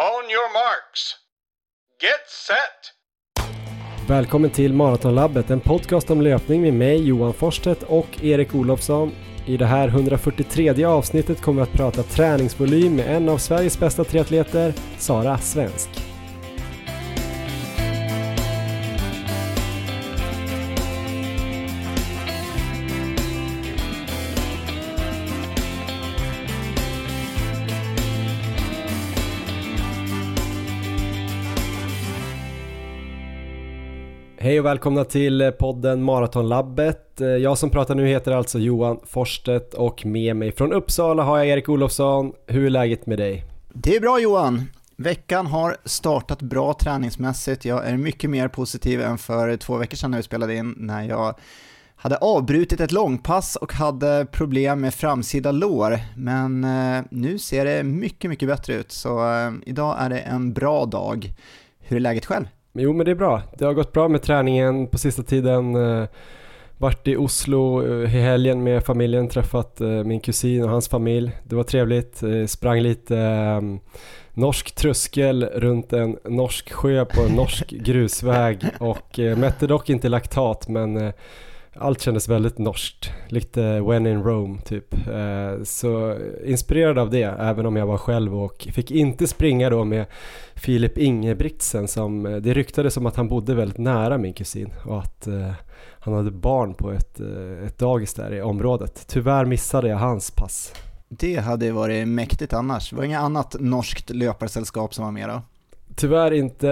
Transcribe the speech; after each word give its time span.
On 0.00 0.30
your 0.30 0.52
marks. 0.52 1.16
Get 2.02 2.26
set! 2.46 4.08
Välkommen 4.08 4.50
till 4.50 4.72
Maratonlabbet, 4.72 5.50
en 5.50 5.60
podcast 5.60 6.10
om 6.10 6.20
löpning 6.20 6.62
med 6.62 6.74
mig 6.74 7.08
Johan 7.08 7.34
Forsstedt 7.34 7.82
och 7.82 8.24
Erik 8.24 8.54
Olofsson. 8.54 9.12
I 9.46 9.56
det 9.56 9.66
här 9.66 9.88
143 9.88 10.84
avsnittet 10.84 11.42
kommer 11.42 11.62
vi 11.62 11.70
att 11.70 11.76
prata 11.76 12.02
träningsvolym 12.02 12.96
med 12.96 13.16
en 13.16 13.28
av 13.28 13.38
Sveriges 13.38 13.78
bästa 13.78 14.04
triatleter, 14.04 14.74
Sara 14.98 15.38
Svensk. 15.38 16.09
Hej 34.50 34.60
och 34.60 34.66
välkomna 34.66 35.04
till 35.04 35.40
eh, 35.40 35.50
podden 35.50 36.02
Maratonlabbet. 36.02 37.20
Eh, 37.20 37.28
jag 37.28 37.58
som 37.58 37.70
pratar 37.70 37.94
nu 37.94 38.06
heter 38.06 38.32
alltså 38.32 38.58
Johan 38.58 39.00
Forstedt 39.06 39.74
och 39.74 40.06
med 40.06 40.36
mig 40.36 40.52
från 40.52 40.72
Uppsala 40.72 41.22
har 41.22 41.38
jag 41.38 41.46
Erik 41.46 41.68
Olofsson. 41.68 42.32
Hur 42.46 42.66
är 42.66 42.70
läget 42.70 43.06
med 43.06 43.18
dig? 43.18 43.44
Det 43.72 43.96
är 43.96 44.00
bra 44.00 44.20
Johan. 44.20 44.64
Veckan 44.96 45.46
har 45.46 45.76
startat 45.84 46.42
bra 46.42 46.74
träningsmässigt. 46.74 47.64
Jag 47.64 47.86
är 47.86 47.96
mycket 47.96 48.30
mer 48.30 48.48
positiv 48.48 49.00
än 49.00 49.18
för 49.18 49.56
två 49.56 49.76
veckor 49.76 49.96
sedan 49.96 50.10
när 50.10 50.18
vi 50.18 50.22
spelade 50.22 50.54
in 50.54 50.74
när 50.76 51.02
jag 51.02 51.34
hade 51.96 52.16
avbrutit 52.16 52.80
ett 52.80 52.92
långpass 52.92 53.56
och 53.56 53.72
hade 53.72 54.26
problem 54.32 54.80
med 54.80 54.94
framsida 54.94 55.52
lår. 55.52 55.98
Men 56.16 56.64
eh, 56.64 57.02
nu 57.10 57.38
ser 57.38 57.64
det 57.64 57.82
mycket, 57.82 58.30
mycket 58.30 58.48
bättre 58.48 58.74
ut. 58.74 58.92
Så 58.92 59.20
idag 59.66 59.96
är 59.98 60.10
det 60.10 60.18
en 60.18 60.52
bra 60.52 60.86
dag. 60.86 61.32
Hur 61.80 61.96
är 61.96 62.00
läget 62.00 62.26
själv? 62.26 62.46
Jo 62.72 62.92
men 62.92 63.04
det 63.04 63.10
är 63.10 63.14
bra. 63.14 63.42
Det 63.58 63.64
har 63.64 63.74
gått 63.74 63.92
bra 63.92 64.08
med 64.08 64.22
träningen 64.22 64.86
på 64.86 64.98
sista 64.98 65.22
tiden. 65.22 65.74
Eh, 65.74 66.08
varit 66.80 67.08
i 67.08 67.16
Oslo 67.16 67.86
eh, 67.86 68.16
i 68.16 68.20
helgen 68.20 68.62
med 68.62 68.84
familjen, 68.84 69.28
träffat 69.28 69.80
eh, 69.80 69.88
min 69.88 70.20
kusin 70.20 70.64
och 70.64 70.70
hans 70.70 70.88
familj. 70.88 71.32
Det 71.44 71.56
var 71.56 71.62
trevligt. 71.62 72.22
Eh, 72.22 72.46
sprang 72.46 72.80
lite 72.80 73.18
ehm, 73.18 73.80
norsk 74.34 74.74
tröskel 74.74 75.44
runt 75.44 75.92
en 75.92 76.16
norsk 76.24 76.72
sjö 76.72 77.04
på 77.04 77.20
en 77.20 77.32
norsk 77.34 77.70
grusväg 77.70 78.64
och 78.80 79.18
mätte 79.18 79.66
dock 79.66 79.90
inte 79.90 80.08
laktat 80.08 80.68
men 80.68 81.12
allt 81.74 82.00
kändes 82.00 82.28
väldigt 82.28 82.58
norskt, 82.58 83.10
lite 83.28 83.80
when 83.80 84.06
in 84.06 84.22
Rome 84.22 84.60
typ. 84.60 84.94
Eh, 85.08 85.62
så 85.64 86.18
inspirerad 86.44 86.98
av 86.98 87.10
det, 87.10 87.22
även 87.22 87.66
om 87.66 87.76
jag 87.76 87.86
var 87.86 87.98
själv 87.98 88.36
och 88.36 88.68
fick 88.72 88.90
inte 88.90 89.26
springa 89.26 89.70
då 89.70 89.84
med 89.84 90.06
Filip 90.54 90.98
Ingebrigtsen 90.98 91.88
som, 91.88 92.26
eh, 92.26 92.36
det 92.36 92.54
ryktades 92.54 92.96
om 92.96 93.06
att 93.06 93.16
han 93.16 93.28
bodde 93.28 93.54
väldigt 93.54 93.78
nära 93.78 94.18
min 94.18 94.32
kusin 94.32 94.72
och 94.86 94.98
att 94.98 95.26
eh, 95.26 95.52
han 96.00 96.14
hade 96.14 96.30
barn 96.30 96.74
på 96.74 96.90
ett, 96.92 97.20
ett 97.66 97.78
dagis 97.78 98.14
där 98.14 98.34
i 98.34 98.42
området. 98.42 99.04
Tyvärr 99.08 99.44
missade 99.44 99.88
jag 99.88 99.96
hans 99.96 100.30
pass. 100.30 100.74
Det 101.08 101.36
hade 101.36 101.72
varit 101.72 102.08
mäktigt 102.08 102.52
annars. 102.52 102.90
Det 102.90 102.96
var 102.96 103.04
inget 103.04 103.20
annat 103.20 103.56
norskt 103.60 104.10
löparsällskap 104.10 104.94
som 104.94 105.04
var 105.04 105.12
med 105.12 105.28
då? 105.28 105.42
Tyvärr 105.94 106.30
inte. 106.30 106.66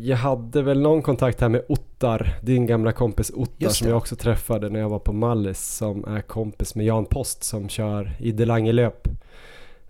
Jag 0.00 0.16
hade 0.16 0.62
väl 0.62 0.80
någon 0.80 1.02
kontakt 1.02 1.40
här 1.40 1.48
med 1.48 1.62
Ottar, 1.68 2.38
din 2.42 2.66
gamla 2.66 2.92
kompis 2.92 3.32
Ottar 3.34 3.68
som 3.68 3.88
jag 3.88 3.96
också 3.96 4.16
träffade 4.16 4.68
när 4.68 4.80
jag 4.80 4.88
var 4.88 4.98
på 4.98 5.12
Mallis 5.12 5.76
som 5.76 6.04
är 6.04 6.20
kompis 6.20 6.74
med 6.74 6.86
Jan 6.86 7.06
Post 7.06 7.44
som 7.44 7.68
kör 7.68 8.16
i 8.18 8.32
löp. 8.72 9.08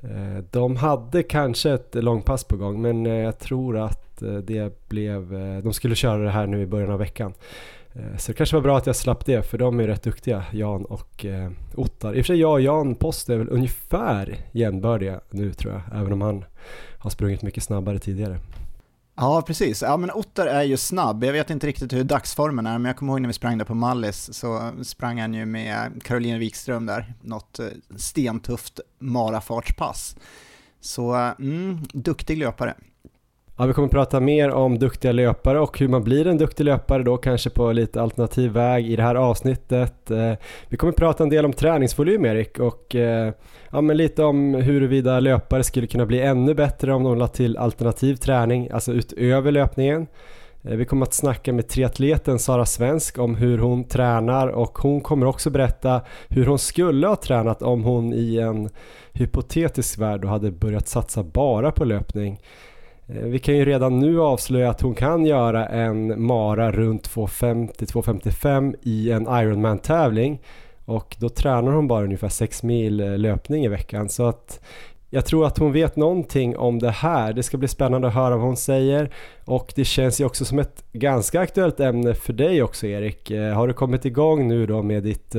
Eh, 0.00 0.44
de 0.50 0.76
hade 0.76 1.22
kanske 1.22 1.70
ett 1.70 1.94
långpass 1.94 2.44
på 2.44 2.56
gång 2.56 2.82
men 2.82 3.06
eh, 3.06 3.12
jag 3.12 3.38
tror 3.38 3.78
att 3.78 4.22
eh, 4.22 4.34
det 4.34 4.88
blev, 4.88 5.30
de 5.62 5.72
skulle 5.72 5.94
köra 5.94 6.22
det 6.22 6.30
här 6.30 6.46
nu 6.46 6.62
i 6.62 6.66
början 6.66 6.90
av 6.90 6.98
veckan. 6.98 7.34
Så 8.18 8.32
det 8.32 8.36
kanske 8.36 8.56
var 8.56 8.62
bra 8.62 8.76
att 8.76 8.86
jag 8.86 8.96
slapp 8.96 9.26
det 9.26 9.42
för 9.42 9.58
de 9.58 9.80
är 9.80 9.86
rätt 9.86 10.02
duktiga, 10.02 10.44
Jan 10.52 10.84
och 10.84 11.26
Ottar. 11.74 12.14
I 12.14 12.20
och 12.20 12.26
för 12.26 12.32
sig 12.32 12.40
jag 12.40 12.52
och 12.52 12.60
Jan 12.60 12.94
Post 12.94 13.28
är 13.28 13.36
väl 13.36 13.48
ungefär 13.50 14.36
jämnbördiga 14.52 15.20
nu 15.30 15.52
tror 15.52 15.72
jag, 15.72 16.00
även 16.00 16.12
om 16.12 16.20
han 16.20 16.44
har 17.06 17.10
sprungit 17.10 17.42
mycket 17.42 17.62
snabbare 17.62 17.98
tidigare. 17.98 18.40
Ja, 19.16 19.42
precis. 19.46 19.82
Ja, 19.82 19.96
men 19.96 20.10
Otter 20.10 20.46
är 20.46 20.62
ju 20.62 20.76
snabb. 20.76 21.24
Jag 21.24 21.32
vet 21.32 21.50
inte 21.50 21.66
riktigt 21.66 21.92
hur 21.92 22.04
dagsformen 22.04 22.66
är, 22.66 22.78
men 22.78 22.84
jag 22.88 22.96
kommer 22.96 23.12
ihåg 23.12 23.20
när 23.20 23.28
vi 23.28 23.32
sprang 23.32 23.58
där 23.58 23.64
på 23.64 23.74
Mallis 23.74 24.34
så 24.34 24.72
sprang 24.82 25.20
han 25.20 25.34
ju 25.34 25.46
med 25.46 26.02
Caroline 26.04 26.38
Wikström 26.38 26.86
där, 26.86 27.14
något 27.22 27.58
eh, 27.58 27.66
stentufft 27.96 28.80
marafartspass. 28.98 30.16
Så, 30.80 31.14
mm, 31.38 31.80
duktig 31.92 32.38
löpare. 32.38 32.74
Ja, 33.58 33.66
vi 33.66 33.72
kommer 33.72 33.86
att 33.86 33.92
prata 33.92 34.20
mer 34.20 34.50
om 34.50 34.78
duktiga 34.78 35.12
löpare 35.12 35.60
och 35.60 35.78
hur 35.78 35.88
man 35.88 36.04
blir 36.04 36.26
en 36.26 36.38
duktig 36.38 36.64
löpare 36.64 37.02
då 37.02 37.16
kanske 37.16 37.50
på 37.50 37.72
lite 37.72 38.02
alternativ 38.02 38.50
väg 38.50 38.90
i 38.90 38.96
det 38.96 39.02
här 39.02 39.14
avsnittet. 39.14 40.10
Eh, 40.10 40.32
vi 40.68 40.76
kommer 40.76 40.92
att 40.92 40.96
prata 40.96 41.22
en 41.22 41.30
del 41.30 41.44
om 41.44 41.52
träningsvolym 41.52 42.24
Erik 42.24 42.58
och 42.58 42.94
eh, 42.94 43.32
ja, 43.70 43.80
men 43.80 43.96
lite 43.96 44.24
om 44.24 44.54
huruvida 44.54 45.20
löpare 45.20 45.62
skulle 45.64 45.86
kunna 45.86 46.06
bli 46.06 46.20
ännu 46.20 46.54
bättre 46.54 46.94
om 46.94 47.04
de 47.04 47.18
la 47.18 47.28
till 47.28 47.56
alternativ 47.56 48.14
träning, 48.14 48.70
alltså 48.70 48.92
utöver 48.92 49.52
löpningen. 49.52 50.06
Eh, 50.62 50.76
vi 50.76 50.84
kommer 50.84 51.06
att 51.06 51.14
snacka 51.14 51.52
med 51.52 51.68
triatleten 51.68 52.38
Sara 52.38 52.66
Svensk 52.66 53.18
om 53.18 53.34
hur 53.34 53.58
hon 53.58 53.84
tränar 53.84 54.48
och 54.48 54.78
hon 54.78 55.00
kommer 55.00 55.26
också 55.26 55.50
berätta 55.50 56.00
hur 56.28 56.46
hon 56.46 56.58
skulle 56.58 57.06
ha 57.06 57.16
tränat 57.16 57.62
om 57.62 57.84
hon 57.84 58.12
i 58.12 58.36
en 58.36 58.68
hypotetisk 59.12 59.98
värld 59.98 60.24
hade 60.24 60.50
börjat 60.50 60.88
satsa 60.88 61.22
bara 61.22 61.72
på 61.72 61.84
löpning. 61.84 62.40
Eh, 63.08 63.22
vi 63.22 63.38
kan 63.38 63.56
ju 63.56 63.64
redan 63.64 63.98
nu 63.98 64.20
avslöja 64.20 64.70
att 64.70 64.80
hon 64.80 64.94
kan 64.94 65.26
göra 65.26 65.66
en 65.66 66.22
mara 66.22 66.72
runt 66.72 67.08
250-255 67.08 68.74
i 68.82 69.10
en 69.10 69.22
Ironman-tävling 69.22 70.40
och 70.84 71.16
då 71.18 71.28
tränar 71.28 71.72
hon 71.72 71.88
bara 71.88 72.04
ungefär 72.04 72.28
6 72.28 72.62
mil 72.62 73.00
eh, 73.00 73.18
löpning 73.18 73.64
i 73.64 73.68
veckan 73.68 74.08
så 74.08 74.26
att 74.26 74.60
jag 75.10 75.26
tror 75.26 75.46
att 75.46 75.58
hon 75.58 75.72
vet 75.72 75.96
någonting 75.96 76.56
om 76.56 76.78
det 76.78 76.90
här. 76.90 77.32
Det 77.32 77.42
ska 77.42 77.56
bli 77.56 77.68
spännande 77.68 78.08
att 78.08 78.14
höra 78.14 78.36
vad 78.36 78.46
hon 78.46 78.56
säger 78.56 79.10
och 79.44 79.72
det 79.76 79.84
känns 79.84 80.20
ju 80.20 80.24
också 80.24 80.44
som 80.44 80.58
ett 80.58 80.84
ganska 80.92 81.40
aktuellt 81.40 81.80
ämne 81.80 82.14
för 82.14 82.32
dig 82.32 82.62
också 82.62 82.86
Erik. 82.86 83.30
Eh, 83.30 83.54
har 83.54 83.68
du 83.68 83.74
kommit 83.74 84.04
igång 84.04 84.48
nu 84.48 84.66
då 84.66 84.82
med 84.82 85.02
ditt 85.02 85.36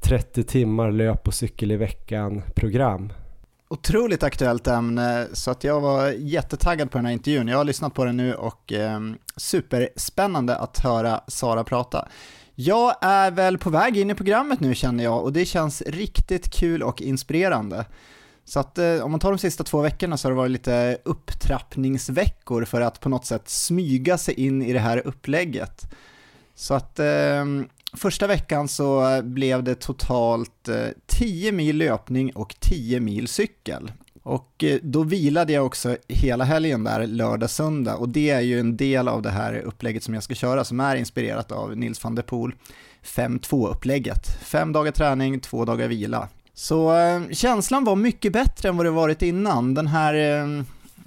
30 0.00 0.42
timmar 0.42 0.90
löp 0.90 1.26
och 1.28 1.34
cykel 1.34 1.72
i 1.72 1.76
veckan 1.76 2.42
program? 2.54 3.12
Otroligt 3.72 4.22
aktuellt 4.22 4.66
ämne 4.66 5.26
så 5.32 5.50
att 5.50 5.64
jag 5.64 5.80
var 5.80 6.08
jättetaggad 6.08 6.90
på 6.90 6.98
den 6.98 7.04
här 7.04 7.12
intervjun. 7.12 7.48
Jag 7.48 7.58
har 7.58 7.64
lyssnat 7.64 7.94
på 7.94 8.04
den 8.04 8.16
nu 8.16 8.34
och 8.34 8.72
eh, 8.72 9.00
superspännande 9.36 10.56
att 10.56 10.78
höra 10.78 11.20
Sara 11.28 11.64
prata. 11.64 12.08
Jag 12.54 12.94
är 13.00 13.30
väl 13.30 13.58
på 13.58 13.70
väg 13.70 13.96
in 13.96 14.10
i 14.10 14.14
programmet 14.14 14.60
nu 14.60 14.74
känner 14.74 15.04
jag 15.04 15.22
och 15.22 15.32
det 15.32 15.44
känns 15.44 15.82
riktigt 15.82 16.50
kul 16.50 16.82
och 16.82 17.02
inspirerande. 17.02 17.84
Så 18.44 18.60
att 18.60 18.78
eh, 18.78 18.98
om 18.98 19.10
man 19.10 19.20
tar 19.20 19.30
de 19.30 19.38
sista 19.38 19.64
två 19.64 19.80
veckorna 19.80 20.16
så 20.16 20.28
har 20.28 20.32
det 20.32 20.36
varit 20.36 20.50
lite 20.50 20.98
upptrappningsveckor 21.04 22.64
för 22.64 22.80
att 22.80 23.00
på 23.00 23.08
något 23.08 23.26
sätt 23.26 23.48
smyga 23.48 24.18
sig 24.18 24.34
in 24.34 24.62
i 24.62 24.72
det 24.72 24.78
här 24.78 25.06
upplägget. 25.06 25.82
Så 26.54 26.74
att 26.74 26.98
eh, 26.98 27.44
Första 27.96 28.26
veckan 28.26 28.68
så 28.68 29.20
blev 29.22 29.62
det 29.62 29.74
totalt 29.74 30.68
eh, 30.68 30.86
10 31.06 31.52
mil 31.52 31.76
löpning 31.76 32.32
och 32.32 32.54
10 32.60 33.00
mil 33.00 33.28
cykel. 33.28 33.92
Och 34.22 34.64
eh, 34.64 34.78
då 34.82 35.02
vilade 35.02 35.52
jag 35.52 35.66
också 35.66 35.96
hela 36.08 36.44
helgen 36.44 36.84
där, 36.84 37.06
lördag, 37.06 37.50
söndag. 37.50 37.96
Och 37.96 38.08
det 38.08 38.30
är 38.30 38.40
ju 38.40 38.60
en 38.60 38.76
del 38.76 39.08
av 39.08 39.22
det 39.22 39.30
här 39.30 39.58
upplägget 39.58 40.02
som 40.02 40.14
jag 40.14 40.22
ska 40.22 40.34
köra, 40.34 40.64
som 40.64 40.80
är 40.80 40.96
inspirerat 40.96 41.52
av 41.52 41.76
Nils 41.76 42.04
van 42.04 42.14
der 42.14 42.22
Poel 42.22 42.52
5-2-upplägget. 43.04 44.26
Fem 44.42 44.72
dagar 44.72 44.92
träning, 44.92 45.40
två 45.40 45.64
dagar 45.64 45.88
vila. 45.88 46.28
Så 46.54 46.96
eh, 46.96 47.22
känslan 47.30 47.84
var 47.84 47.96
mycket 47.96 48.32
bättre 48.32 48.68
än 48.68 48.76
vad 48.76 48.86
det 48.86 48.90
varit 48.90 49.22
innan. 49.22 49.74
Den 49.74 49.86
här 49.86 50.14
eh, 50.14 50.64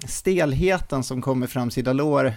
stelheten 0.08 1.02
som 1.02 1.22
kommer 1.22 1.46
framsida 1.46 1.92
lår 1.92 2.34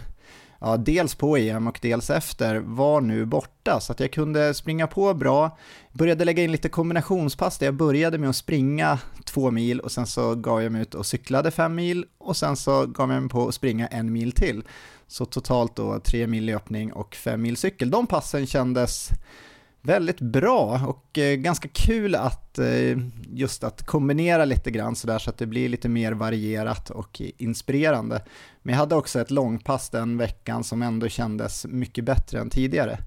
ja, 0.59 0.77
dels 0.77 1.15
på 1.15 1.37
EM 1.37 1.67
och 1.67 1.79
dels 1.81 2.09
efter 2.09 2.55
var 2.59 3.01
nu 3.01 3.25
borta 3.25 3.79
så 3.79 3.91
att 3.91 3.99
jag 3.99 4.11
kunde 4.11 4.53
springa 4.53 4.87
på 4.87 5.13
bra. 5.13 5.57
Började 5.93 6.25
lägga 6.25 6.43
in 6.43 6.51
lite 6.51 6.69
kombinationspass 6.69 7.57
där 7.57 7.67
jag 7.67 7.75
började 7.75 8.17
med 8.17 8.29
att 8.29 8.35
springa 8.35 8.99
två 9.25 9.51
mil 9.51 9.79
och 9.79 9.91
sen 9.91 10.07
så 10.07 10.35
gav 10.35 10.63
jag 10.63 10.71
mig 10.71 10.81
ut 10.81 10.95
och 10.95 11.05
cyklade 11.05 11.51
fem 11.51 11.75
mil 11.75 12.05
och 12.17 12.37
sen 12.37 12.55
så 12.55 12.85
gav 12.85 13.11
jag 13.11 13.21
mig 13.21 13.29
på 13.29 13.47
att 13.47 13.55
springa 13.55 13.87
en 13.87 14.13
mil 14.13 14.31
till. 14.31 14.63
Så 15.07 15.25
totalt 15.25 15.75
då 15.75 15.99
tre 15.99 16.27
mil 16.27 16.45
löpning 16.45 16.93
och 16.93 17.15
fem 17.15 17.41
mil 17.41 17.57
cykel. 17.57 17.89
De 17.89 18.07
passen 18.07 18.47
kändes 18.47 19.09
väldigt 19.81 20.21
bra 20.21 20.81
och 20.87 21.17
eh, 21.17 21.35
ganska 21.35 21.67
kul 21.67 22.15
att 22.15 22.59
eh, 22.59 22.97
just 23.29 23.63
att 23.63 23.85
kombinera 23.85 24.45
lite 24.45 24.71
grann 24.71 24.95
sådär 24.95 25.19
så 25.19 25.29
att 25.29 25.37
det 25.37 25.45
blir 25.45 25.69
lite 25.69 25.89
mer 25.89 26.11
varierat 26.11 26.89
och 26.89 27.21
inspirerande. 27.37 28.21
Men 28.61 28.73
jag 28.73 28.79
hade 28.79 28.95
också 28.95 29.21
ett 29.21 29.31
långpass 29.31 29.89
den 29.89 30.17
veckan 30.17 30.63
som 30.63 30.81
ändå 30.81 31.07
kändes 31.07 31.65
mycket 31.65 32.05
bättre 32.05 32.39
än 32.39 32.49
tidigare. 32.49 32.99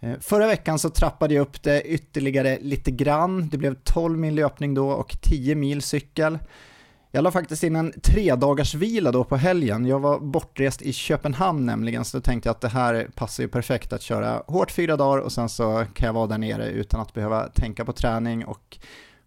Eh, 0.00 0.18
förra 0.20 0.46
veckan 0.46 0.78
så 0.78 0.90
trappade 0.90 1.34
jag 1.34 1.42
upp 1.42 1.62
det 1.62 1.82
ytterligare 1.82 2.58
lite 2.60 2.90
grann. 2.90 3.48
Det 3.48 3.58
blev 3.58 3.74
12 3.74 4.18
mil 4.18 4.34
löpning 4.34 4.74
då 4.74 4.90
och 4.90 5.16
10 5.22 5.54
mil 5.54 5.82
cykel. 5.82 6.38
Jag 7.12 7.24
la 7.24 7.30
faktiskt 7.30 7.62
in 7.62 7.76
en 7.76 7.92
tre 8.02 8.34
dagars 8.34 8.74
vila 8.74 9.12
då 9.12 9.24
på 9.24 9.36
helgen. 9.36 9.86
Jag 9.86 10.00
var 10.00 10.18
bortrest 10.20 10.82
i 10.82 10.92
Köpenhamn 10.92 11.66
nämligen, 11.66 12.04
så 12.04 12.16
då 12.16 12.20
tänkte 12.22 12.48
jag 12.48 12.54
att 12.54 12.60
det 12.60 12.68
här 12.68 13.08
passar 13.14 13.42
ju 13.42 13.48
perfekt 13.48 13.92
att 13.92 14.02
köra 14.02 14.42
hårt 14.46 14.70
fyra 14.70 14.96
dagar 14.96 15.18
och 15.18 15.32
sen 15.32 15.48
så 15.48 15.84
kan 15.94 16.06
jag 16.06 16.12
vara 16.12 16.26
där 16.26 16.38
nere 16.38 16.68
utan 16.68 17.00
att 17.00 17.14
behöva 17.14 17.46
tänka 17.48 17.84
på 17.84 17.92
träning 17.92 18.44
och 18.44 18.78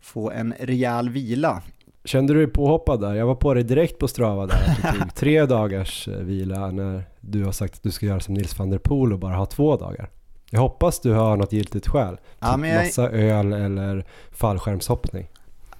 få 0.02 0.32
en 0.32 0.54
rejäl 0.60 1.10
vila. 1.10 1.62
Kände 2.06 2.34
du 2.34 2.40
dig 2.46 2.54
påhoppad 2.54 3.02
där? 3.02 3.14
Jag 3.14 3.26
var 3.26 3.36
på 3.36 3.54
dig 3.54 3.64
direkt 3.64 4.00
på 4.00 4.08
Strava 4.08 4.46
där, 4.46 4.58
du 4.94 5.00
tog 5.00 5.16
tre 5.16 5.46
dagars 5.46 6.08
eh, 6.08 6.18
vila 6.18 6.72
när 6.72 7.04
du 7.22 7.44
har 7.46 7.52
sagt 7.52 7.74
att 7.76 7.84
du 7.84 7.92
ska 7.92 8.06
göra 8.06 8.20
som 8.20 8.34
Nils 8.34 8.60
van 8.60 8.70
der 8.70 8.78
Poel 8.78 9.14
och 9.14 9.20
bara 9.20 9.36
ha 9.36 9.46
två 9.46 9.78
dagar. 9.78 10.10
Jag 10.50 10.60
hoppas 10.60 11.00
du 11.00 11.12
har 11.14 11.38
något 11.38 11.52
giltigt 11.54 11.88
skäl. 11.88 12.18
Ja, 12.40 12.56
typ 12.56 12.66
jag- 12.66 12.84
massa 12.86 13.10
öl 13.10 13.54
eller 13.54 14.06
fallskärmshoppning. 14.32 15.28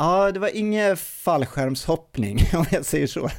Ja, 0.04 0.32
det 0.32 0.40
var 0.40 0.56
ingen 0.56 0.98
fallskärmshoppning 0.98 2.40
om 2.54 2.66
jag 2.72 2.86
säger 2.86 3.08
så. 3.08 3.30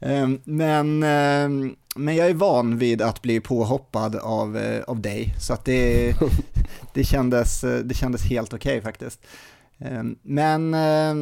Ehm, 0.00 0.40
Men, 0.44 1.02
ehm, 1.02 1.76
men 1.96 2.16
jag 2.16 2.26
är 2.26 2.34
van 2.34 2.78
vid 2.78 3.02
att 3.02 3.22
bli 3.22 3.40
påhoppad 3.40 4.16
av, 4.16 4.56
eh, 4.56 4.82
av 4.82 5.00
dig, 5.00 5.34
så 5.40 5.52
att 5.52 5.64
det, 5.64 6.14
det, 6.94 7.04
kändes, 7.04 7.64
eh, 7.64 7.78
det 7.78 7.94
kändes 7.94 8.22
helt 8.22 8.52
okej 8.54 8.82
faktiskt. 8.82 9.26
Ehm, 9.78 10.18
Men 10.22 10.70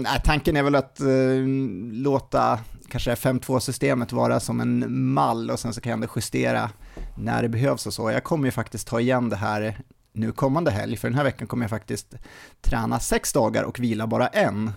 nej, 0.03 0.21
tanken 0.25 0.57
är 0.57 0.63
väl 0.63 0.75
att 0.75 1.01
eh, 1.01 1.47
låta 1.93 2.59
kanske 2.89 3.15
5.2-systemet 3.15 4.13
vara 4.13 4.41
som 4.41 4.61
en 4.61 5.05
mall 5.13 5.51
och 5.51 5.61
sen 5.61 5.75
så 5.75 5.81
kan 5.81 5.91
jag 5.91 5.97
ändå 5.97 6.09
justera 6.17 6.71
när 7.19 7.43
det 7.43 7.49
behövs 7.49 7.87
och 7.87 7.95
så. 7.95 8.11
Jag 8.11 8.25
kommer 8.25 8.45
ju 8.45 8.51
faktiskt 8.51 8.89
ta 8.89 9.01
igen 9.01 9.29
det 9.29 9.37
här 9.37 9.79
nu 10.13 10.33
kommande 10.33 10.71
helg, 10.71 10.97
för 10.97 11.09
den 11.09 11.17
här 11.17 11.25
veckan 11.25 11.47
kommer 11.49 11.65
jag 11.65 11.71
faktiskt 11.71 12.15
träna 12.63 13.01
sex 13.01 13.33
dagar 13.33 13.63
och 13.63 13.81
vila 13.81 14.07
bara 14.07 14.27
en. 14.27 14.73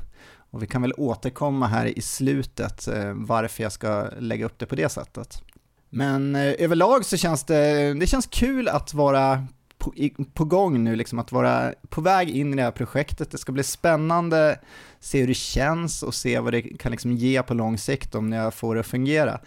Och 0.58 0.64
vi 0.64 0.68
kan 0.68 0.82
väl 0.82 0.94
återkomma 0.98 1.68
här 1.68 1.86
i 1.86 2.02
slutet 2.02 2.88
eh, 2.88 3.14
varför 3.14 3.64
jag 3.64 3.72
ska 3.72 4.10
lägga 4.20 4.46
upp 4.46 4.60
det 4.60 4.66
på 4.66 4.76
det 4.76 4.90
sättet. 4.90 5.42
Men 5.90 6.36
eh, 6.36 6.54
överlag 6.58 7.06
så 7.06 7.18
känns 7.18 7.44
det, 7.44 7.94
det 7.94 8.08
känns 8.08 8.26
kul 8.26 8.68
att 8.68 8.94
vara 8.94 9.48
på, 9.78 9.94
på 10.34 10.46
gång 10.46 10.84
nu, 10.84 10.96
liksom 10.96 11.20
att 11.20 11.32
vara 11.32 11.74
på 11.90 12.02
väg 12.02 12.30
in 12.30 12.54
i 12.54 12.56
det 12.56 12.64
här 12.64 12.72
projektet. 12.72 13.32
Det 13.32 13.38
ska 13.38 13.52
bli 13.52 13.64
spännande, 13.64 14.60
se 15.00 15.20
hur 15.20 15.28
det 15.28 15.34
känns 15.34 16.04
och 16.04 16.14
se 16.14 16.40
vad 16.40 16.54
det 16.54 16.62
kan 16.62 16.92
liksom 16.92 17.12
ge 17.12 17.44
på 17.44 17.54
lång 17.54 17.78
sikt 17.78 18.16
om 18.16 18.32
jag 18.32 18.54
får 18.54 18.76
det 18.76 18.82
att 18.82 18.88
fungera. 18.88 19.40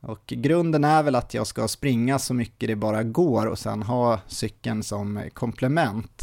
Och 0.00 0.26
grunden 0.26 0.84
är 0.84 1.02
väl 1.02 1.14
att 1.14 1.34
jag 1.34 1.46
ska 1.46 1.68
springa 1.68 2.18
så 2.18 2.34
mycket 2.34 2.68
det 2.68 2.76
bara 2.76 3.02
går 3.02 3.46
och 3.46 3.58
sen 3.58 3.82
ha 3.82 4.20
cykeln 4.26 4.82
som 4.82 5.20
komplement. 5.32 6.22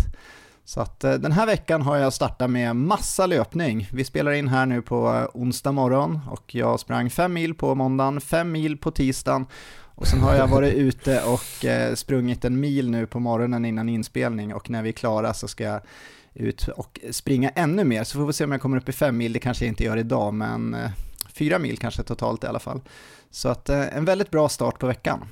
Så 0.67 0.81
att 0.81 1.03
eh, 1.03 1.13
den 1.13 1.31
här 1.31 1.45
veckan 1.45 1.81
har 1.81 1.97
jag 1.97 2.13
startat 2.13 2.49
med 2.49 2.75
massa 2.75 3.25
löpning. 3.25 3.87
Vi 3.91 4.03
spelar 4.03 4.31
in 4.31 4.47
här 4.47 4.65
nu 4.65 4.81
på 4.81 5.13
eh, 5.13 5.41
onsdag 5.41 5.71
morgon 5.71 6.19
och 6.29 6.55
jag 6.55 6.79
sprang 6.79 7.09
fem 7.09 7.33
mil 7.33 7.53
på 7.53 7.75
måndagen, 7.75 8.21
fem 8.21 8.51
mil 8.51 8.77
på 8.77 8.91
tisdagen 8.91 9.45
och 9.95 10.07
sen 10.07 10.19
har 10.19 10.35
jag 10.35 10.47
varit 10.47 10.73
ute 10.75 11.21
och 11.23 11.65
eh, 11.65 11.93
sprungit 11.93 12.45
en 12.45 12.59
mil 12.59 12.89
nu 12.89 13.05
på 13.05 13.19
morgonen 13.19 13.65
innan 13.65 13.89
inspelning 13.89 14.53
och 14.53 14.69
när 14.69 14.83
vi 14.83 14.89
är 14.89 14.93
klara 14.93 15.33
så 15.33 15.47
ska 15.47 15.63
jag 15.63 15.81
ut 16.33 16.67
och 16.67 16.99
springa 17.11 17.49
ännu 17.49 17.83
mer 17.83 18.03
så 18.03 18.17
får 18.17 18.25
vi 18.25 18.33
se 18.33 18.43
om 18.43 18.51
jag 18.51 18.61
kommer 18.61 18.77
upp 18.77 18.89
i 18.89 18.93
fem 18.93 19.17
mil, 19.17 19.33
det 19.33 19.39
kanske 19.39 19.65
jag 19.65 19.71
inte 19.71 19.83
gör 19.83 19.97
idag 19.97 20.33
men 20.33 20.77
fyra 21.33 21.59
mil 21.59 21.77
kanske 21.77 22.03
totalt 22.03 22.43
i 22.43 22.47
alla 22.47 22.59
fall. 22.59 22.81
Så 23.31 23.49
att 23.49 23.69
en 23.69 24.05
väldigt 24.05 24.31
bra 24.31 24.49
start 24.49 24.79
på 24.79 24.87
veckan. 24.87 25.25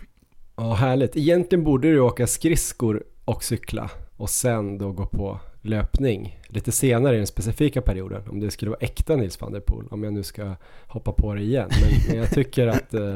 Ja, 0.55 0.73
härligt. 0.73 1.15
Egentligen 1.15 1.63
borde 1.63 1.91
du 1.91 1.99
åka 1.99 2.27
skridskor 2.27 3.03
och 3.25 3.43
cykla 3.43 3.89
och 4.17 4.29
sen 4.29 4.77
då 4.77 4.91
gå 4.91 5.06
på 5.06 5.39
löpning 5.62 6.39
lite 6.47 6.71
senare 6.71 7.15
i 7.15 7.17
den 7.17 7.27
specifika 7.27 7.81
perioden 7.81 8.21
om 8.29 8.39
det 8.39 8.51
skulle 8.51 8.71
vara 8.71 8.79
äkta 8.79 9.15
Nils 9.15 9.41
van 9.41 9.51
der 9.51 9.59
Poel 9.59 9.88
om 9.91 10.03
jag 10.03 10.13
nu 10.13 10.23
ska 10.23 10.56
hoppa 10.88 11.12
på 11.12 11.33
det 11.33 11.41
igen. 11.41 11.69
Men, 11.81 11.89
men 12.07 12.17
jag 12.23 12.29
tycker 12.29 12.67
att 12.67 12.94
eh, 12.94 13.15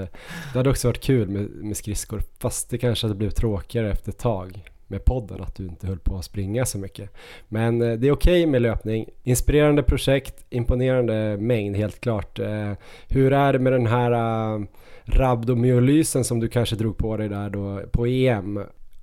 det 0.54 0.60
hade 0.60 0.69
också 0.69 0.88
varit 0.88 1.04
kul 1.04 1.30
med, 1.30 1.50
med 1.50 1.78
skridskor 1.78 2.22
fast 2.40 2.69
det 2.69 2.78
kanske 2.78 3.07
hade 3.07 3.16
blivit 3.16 3.36
tråkigare 3.36 3.92
efter 3.92 4.12
ett 4.12 4.18
tag 4.18 4.69
med 4.88 5.06
podden 5.06 5.42
att 5.42 5.56
du 5.56 5.63
inte 5.63 5.88
höll 5.88 6.00
på 6.00 6.18
att 6.18 6.25
springa 6.25 6.66
så 6.66 6.78
mycket. 6.78 7.10
Men 7.48 7.81
eh, 7.81 7.94
det 7.94 8.07
är 8.07 8.12
okej 8.12 8.46
med 8.46 8.62
löpning. 8.62 9.10
Inspirerande 9.24 9.84
projekt, 9.84 10.46
imponerande 10.50 11.38
mängd 11.40 11.75
helt 11.75 12.00
klart. 12.00 12.40
Eh, 12.40 12.74
hur 13.07 13.34
är 13.34 13.54
det 13.54 13.60
med 13.60 13.74
den 13.74 13.88
här 13.88 14.12
uh, 14.56 14.66
rabdomyolysen 15.04 16.24
som 16.24 16.40
du 16.40 16.48
kanske 16.48 16.75
drog 16.75 16.98
på 16.98 17.18
dig 17.18 17.30
där 17.30 17.50
då 17.50 17.81
på 17.92 18.06
EM? 18.07 18.60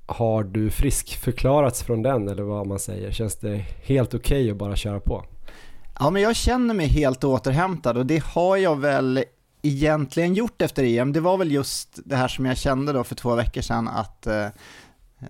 Har 0.07 0.45
du 0.45 0.71
friskförklarats 0.71 1.83
från 1.83 2.03
den 2.03 2.29
eller 2.29 2.43
vad 2.43 2.67
man 2.67 2.79
säger? 2.79 3.13
Känns 3.13 3.37
det 3.37 3.65
helt 3.83 4.15
okej 4.15 4.51
att 4.51 4.57
bara 4.57 4.77
köra 4.77 5.01
på? 5.01 5.25
Ja, 5.99 6.11
men 6.11 6.23
jag 6.23 6.37
känner 6.37 6.75
mig 6.75 6.87
helt 6.87 7.25
återhämtad 7.25 7.97
och 7.97 8.07
det 8.07 8.25
har 8.25 8.57
jag 8.57 8.81
väl 8.81 9.25
egentligen 9.63 10.35
gjort 10.35 10.63
efter 10.63 10.85
EM. 10.85 11.13
Det 11.13 11.21
var 11.21 11.39
väl 11.39 11.53
just 11.53 11.99
det 12.05 12.17
här 12.17 12.29
som 12.29 12.47
jag 12.47 12.57
kände 12.57 12.93
då 12.93 13.05
för 13.05 13.15
två 13.15 13.35
veckor 13.35 13.61
sedan 13.61 13.89
att 13.89 14.27
eh, 14.27 14.47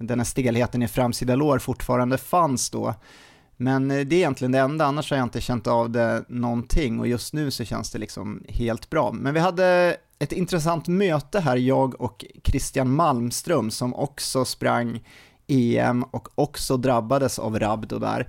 den 0.00 0.20
här 0.20 0.25
stelheten 0.25 0.82
i 0.82 0.88
framsida 0.88 1.37
lår 1.37 1.58
fortfarande 1.58 2.19
fanns 2.19 2.70
då. 2.70 2.94
Men 3.56 3.90
eh, 3.90 4.00
det 4.00 4.17
är 4.17 4.19
egentligen 4.19 4.52
det 4.52 4.58
enda, 4.58 4.84
annars 4.84 5.11
har 5.11 5.17
jag 5.17 5.25
inte 5.25 5.40
känt 5.40 5.67
av 5.67 5.90
det 5.90 6.25
någonting 6.28 7.00
och 7.00 7.08
just 7.08 7.34
nu 7.34 7.50
så 7.50 7.64
känns 7.64 7.90
det 7.90 7.99
liksom 7.99 8.44
helt 8.49 8.90
bra. 8.90 9.12
Men 9.12 9.34
vi 9.34 9.40
hade 9.40 9.96
ett 10.18 10.32
intressant 10.32 10.88
möte 10.88 11.40
här, 11.40 11.56
jag 11.56 12.00
och 12.00 12.24
Christian 12.44 12.90
Malmström 12.90 13.70
som 13.70 13.94
också 13.94 14.44
sprang 14.44 15.00
EM 15.46 16.02
och 16.02 16.28
också 16.34 16.76
drabbades 16.76 17.38
av 17.38 17.58
rabdo 17.58 17.98
där. 17.98 18.28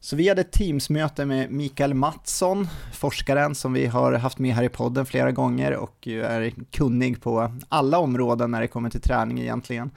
Så 0.00 0.16
vi 0.16 0.28
hade 0.28 0.40
ett 0.40 0.52
Teamsmöte 0.52 1.24
med 1.24 1.50
Mikael 1.52 1.94
Mattsson, 1.94 2.68
forskaren 2.92 3.54
som 3.54 3.72
vi 3.72 3.86
har 3.86 4.12
haft 4.12 4.38
med 4.38 4.54
här 4.54 4.62
i 4.62 4.68
podden 4.68 5.06
flera 5.06 5.32
gånger 5.32 5.76
och 5.76 6.08
är 6.08 6.52
kunnig 6.70 7.22
på 7.22 7.52
alla 7.68 7.98
områden 7.98 8.50
när 8.50 8.60
det 8.60 8.68
kommer 8.68 8.90
till 8.90 9.00
träning 9.00 9.40
egentligen. 9.40 9.90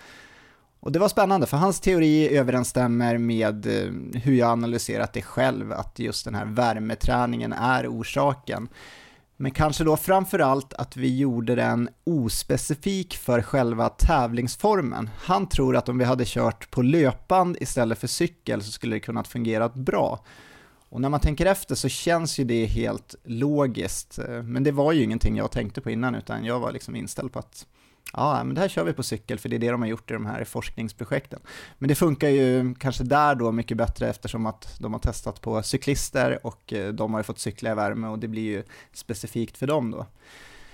Och 0.79 0.91
det 0.91 0.99
var 0.99 1.09
spännande 1.09 1.47
för 1.47 1.57
hans 1.57 1.79
teori 1.79 2.38
överensstämmer 2.38 3.17
med 3.17 3.65
eh, 3.65 4.19
hur 4.21 4.33
jag 4.33 4.49
analyserat 4.49 5.13
det 5.13 5.21
själv, 5.21 5.71
att 5.71 5.99
just 5.99 6.25
den 6.25 6.35
här 6.35 6.45
värmeträningen 6.45 7.53
är 7.53 7.88
orsaken. 7.88 8.69
Men 9.41 9.51
kanske 9.51 9.83
då 9.83 9.97
framförallt 9.97 10.73
att 10.73 10.97
vi 10.97 11.17
gjorde 11.17 11.55
den 11.55 11.89
ospecifik 12.03 13.17
för 13.17 13.41
själva 13.41 13.89
tävlingsformen. 13.89 15.09
Han 15.17 15.49
tror 15.49 15.75
att 15.75 15.89
om 15.89 15.97
vi 15.97 16.05
hade 16.05 16.23
kört 16.27 16.71
på 16.71 16.81
löpband 16.81 17.57
istället 17.59 17.99
för 17.99 18.07
cykel 18.07 18.63
så 18.63 18.71
skulle 18.71 18.95
det 18.95 18.99
kunnat 18.99 19.27
fungera 19.27 19.69
bra. 19.69 20.25
Och 20.89 21.01
när 21.01 21.09
man 21.09 21.19
tänker 21.19 21.45
efter 21.45 21.75
så 21.75 21.89
känns 21.89 22.39
ju 22.39 22.43
det 22.43 22.65
helt 22.65 23.15
logiskt. 23.23 24.19
Men 24.43 24.63
det 24.63 24.71
var 24.71 24.91
ju 24.91 25.03
ingenting 25.03 25.38
jag 25.38 25.51
tänkte 25.51 25.81
på 25.81 25.91
innan 25.91 26.15
utan 26.15 26.45
jag 26.45 26.59
var 26.59 26.71
liksom 26.71 26.95
inställd 26.95 27.33
på 27.33 27.39
att 27.39 27.65
ja, 28.13 28.43
men 28.43 28.55
det 28.55 28.62
här 28.62 28.67
kör 28.67 28.84
vi 28.84 28.93
på 28.93 29.03
cykel 29.03 29.39
för 29.39 29.50
det 29.50 29.55
är 29.55 29.60
det 29.60 29.72
de 29.72 29.81
har 29.81 29.89
gjort 29.89 30.12
i 30.12 30.13
de 30.13 30.25
här 30.25 30.43
forskningsprojekten. 30.43 31.39
Men 31.77 31.88
det 31.88 31.96
funkar 31.96 32.29
ju 32.29 32.75
kanske 32.75 33.03
där 33.03 33.36
då 33.36 33.51
mycket 33.51 33.77
bättre 33.77 34.10
eftersom 34.10 34.46
att 34.46 34.79
de 34.79 34.93
har 34.93 35.00
testat 35.00 35.41
på 35.41 35.63
cyklister 35.63 36.39
och 36.43 36.74
eh, 36.74 36.93
de 36.93 37.13
har 37.13 37.20
ju 37.20 37.24
fått 37.24 37.39
cykla 37.39 37.72
i 37.72 37.75
värme 37.75 38.08
och 38.08 38.20
det 38.20 38.27
blir 38.27 38.43
ju 38.43 38.63
specifikt 38.93 39.58
för 39.58 39.67
dem 39.67 39.91
då. 39.91 40.05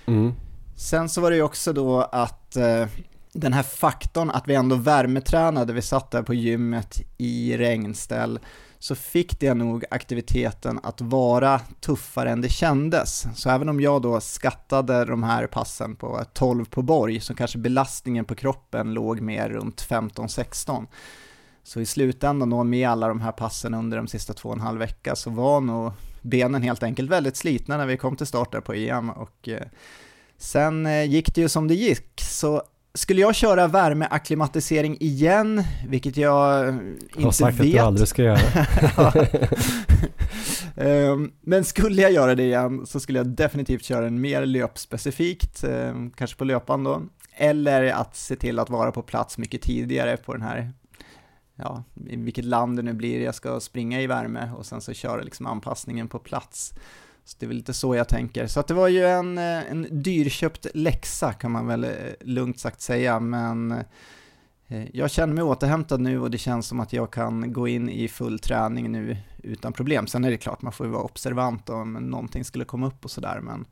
Mm. 0.06 0.32
Sen 0.76 1.08
så 1.08 1.20
var 1.20 1.30
det 1.30 1.36
ju 1.36 1.42
också 1.42 1.72
då 1.72 2.00
att 2.00 2.56
eh, 2.56 2.86
den 3.32 3.52
här 3.52 3.62
faktorn 3.62 4.30
att 4.30 4.48
vi 4.48 4.54
ändå 4.54 4.76
värmetränade, 4.76 5.72
vi 5.72 5.82
satt 5.82 6.10
där 6.10 6.22
på 6.22 6.34
gymmet 6.34 7.00
i 7.18 7.56
regnställ, 7.56 8.38
så 8.78 8.94
fick 8.94 9.40
det 9.40 9.54
nog 9.54 9.84
aktiviteten 9.90 10.80
att 10.82 11.00
vara 11.00 11.60
tuffare 11.80 12.30
än 12.30 12.40
det 12.40 12.48
kändes. 12.48 13.26
Så 13.34 13.50
även 13.50 13.68
om 13.68 13.80
jag 13.80 14.02
då 14.02 14.20
skattade 14.20 15.04
de 15.04 15.22
här 15.22 15.46
passen 15.46 15.96
på 15.96 16.24
12 16.32 16.64
på 16.64 16.82
borg, 16.82 17.20
så 17.20 17.34
kanske 17.34 17.58
belastningen 17.58 18.24
på 18.24 18.34
kroppen 18.34 18.94
låg 18.94 19.20
mer 19.20 19.48
runt 19.48 19.86
15-16. 19.88 20.86
Så 21.62 21.80
i 21.80 21.86
slutändan 21.86 22.50
då 22.50 22.64
med 22.64 22.88
alla 22.88 23.08
de 23.08 23.20
här 23.20 23.32
passen 23.32 23.74
under 23.74 23.96
de 23.96 24.06
sista 24.06 24.32
två 24.32 24.48
och 24.48 24.54
en 24.54 24.60
halv 24.60 24.78
vecka 24.78 25.16
så 25.16 25.30
var 25.30 25.60
nog 25.60 25.92
benen 26.22 26.62
helt 26.62 26.82
enkelt 26.82 27.10
väldigt 27.10 27.36
slitna 27.36 27.76
när 27.76 27.86
vi 27.86 27.96
kom 27.96 28.16
till 28.16 28.26
start 28.26 28.52
där 28.52 28.60
på 28.60 28.74
EM 28.74 29.10
och 29.10 29.48
eh, 29.48 29.66
sen 30.38 30.86
eh, 30.86 31.04
gick 31.04 31.34
det 31.34 31.40
ju 31.40 31.48
som 31.48 31.68
det 31.68 31.74
gick. 31.74 32.20
Så 32.20 32.62
skulle 32.94 33.20
jag 33.20 33.34
köra 33.34 33.66
värmeakklimatisering 33.66 34.96
igen, 35.00 35.62
vilket 35.88 36.16
jag 36.16 36.68
eh, 36.68 36.74
Jag 37.14 37.20
har 37.20 37.22
inte 37.22 37.32
sagt 37.36 37.60
att 37.60 37.66
vet. 37.66 37.72
du 37.72 37.78
aldrig 37.78 38.08
ska 38.08 38.22
göra. 38.22 38.38
Ehm, 40.76 41.32
Men 41.40 41.64
skulle 41.64 42.02
jag 42.02 42.12
göra 42.12 42.34
det 42.34 42.42
igen 42.42 42.86
så 42.86 43.00
skulle 43.00 43.18
jag 43.18 43.26
definitivt 43.26 43.84
köra 43.84 44.06
en 44.06 44.20
mer 44.20 44.46
löpspecifikt, 44.46 45.64
ehm, 45.64 46.10
kanske 46.10 46.36
på 46.36 46.44
löpan 46.44 46.84
då, 46.84 47.02
eller 47.36 47.92
att 47.92 48.16
se 48.16 48.36
till 48.36 48.58
att 48.58 48.70
vara 48.70 48.92
på 48.92 49.02
plats 49.02 49.38
mycket 49.38 49.62
tidigare 49.62 50.16
på 50.16 50.32
den 50.32 50.42
här, 50.42 50.72
ja, 51.56 51.84
i 52.06 52.16
vilket 52.16 52.44
land 52.44 52.76
det 52.76 52.82
nu 52.82 52.92
blir 52.92 53.20
jag 53.20 53.34
ska 53.34 53.60
springa 53.60 54.00
i 54.00 54.06
värme 54.06 54.50
och 54.56 54.66
sen 54.66 54.80
så 54.80 54.92
köra 54.92 55.22
liksom 55.22 55.46
anpassningen 55.46 56.08
på 56.08 56.18
plats. 56.18 56.74
Så 57.28 57.36
det 57.38 57.46
är 57.46 57.48
väl 57.48 57.56
lite 57.56 57.72
så 57.72 57.94
jag 57.94 58.08
tänker. 58.08 58.46
Så 58.46 58.60
att 58.60 58.66
det 58.66 58.74
var 58.74 58.88
ju 58.88 59.06
en, 59.06 59.38
eh, 59.38 59.70
en 59.70 60.02
dyrköpt 60.02 60.66
läxa 60.74 61.32
kan 61.32 61.50
man 61.50 61.66
väl 61.66 61.84
eh, 61.84 61.90
lugnt 62.20 62.58
sagt 62.58 62.80
säga, 62.80 63.20
men 63.20 63.72
eh, 64.68 64.84
jag 64.92 65.10
känner 65.10 65.34
mig 65.34 65.44
återhämtad 65.44 66.00
nu 66.00 66.20
och 66.20 66.30
det 66.30 66.38
känns 66.38 66.66
som 66.66 66.80
att 66.80 66.92
jag 66.92 67.10
kan 67.10 67.52
gå 67.52 67.68
in 67.68 67.88
i 67.88 68.08
full 68.08 68.38
träning 68.38 68.92
nu 68.92 69.16
utan 69.42 69.72
problem. 69.72 70.06
Sen 70.06 70.24
är 70.24 70.30
det 70.30 70.36
klart, 70.36 70.62
man 70.62 70.72
får 70.72 70.86
ju 70.86 70.92
vara 70.92 71.02
observant 71.02 71.68
om 71.68 71.92
någonting 71.92 72.44
skulle 72.44 72.64
komma 72.64 72.86
upp 72.86 73.04
och 73.04 73.10
sådär, 73.10 73.40
men 73.42 73.64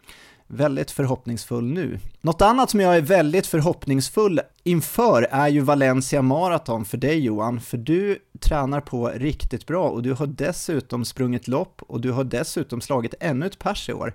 väldigt 0.46 0.90
förhoppningsfull 0.90 1.64
nu. 1.64 1.98
Något 2.20 2.42
annat 2.42 2.70
som 2.70 2.80
jag 2.80 2.96
är 2.96 3.00
väldigt 3.00 3.46
förhoppningsfull 3.46 4.40
inför 4.62 5.26
är 5.30 5.48
ju 5.48 5.60
Valencia 5.60 6.22
Marathon 6.22 6.84
för 6.84 6.96
dig 6.96 7.18
Johan, 7.18 7.60
för 7.60 7.76
du 7.76 8.18
tränar 8.40 8.80
på 8.80 9.08
riktigt 9.08 9.66
bra 9.66 9.88
och 9.88 10.02
du 10.02 10.12
har 10.12 10.26
dessutom 10.26 11.04
sprungit 11.04 11.48
lopp 11.48 11.82
och 11.86 12.00
du 12.00 12.10
har 12.12 12.24
dessutom 12.24 12.80
slagit 12.80 13.14
ännu 13.20 13.46
ett 13.46 13.58
pers 13.58 13.88
i 13.88 13.92
år. 13.92 14.14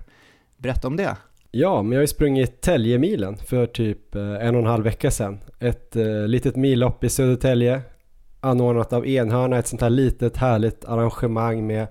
Berätta 0.56 0.88
om 0.88 0.96
det. 0.96 1.16
Ja, 1.50 1.82
men 1.82 1.92
jag 1.92 1.98
har 1.98 2.02
ju 2.02 2.06
sprungit 2.06 2.60
Täljemilen 2.60 3.36
för 3.36 3.66
typ 3.66 4.14
eh, 4.14 4.22
en 4.22 4.54
och 4.54 4.60
en 4.60 4.66
halv 4.66 4.84
vecka 4.84 5.10
sedan. 5.10 5.38
Ett 5.58 5.96
eh, 5.96 6.26
litet 6.26 6.56
millopp 6.56 7.04
i 7.04 7.08
Södertälje 7.08 7.82
anordnat 8.40 8.92
av 8.92 9.06
Enhörna, 9.06 9.58
ett 9.58 9.66
sånt 9.66 9.82
här 9.82 9.90
litet 9.90 10.36
härligt 10.36 10.84
arrangemang 10.84 11.66
med 11.66 11.86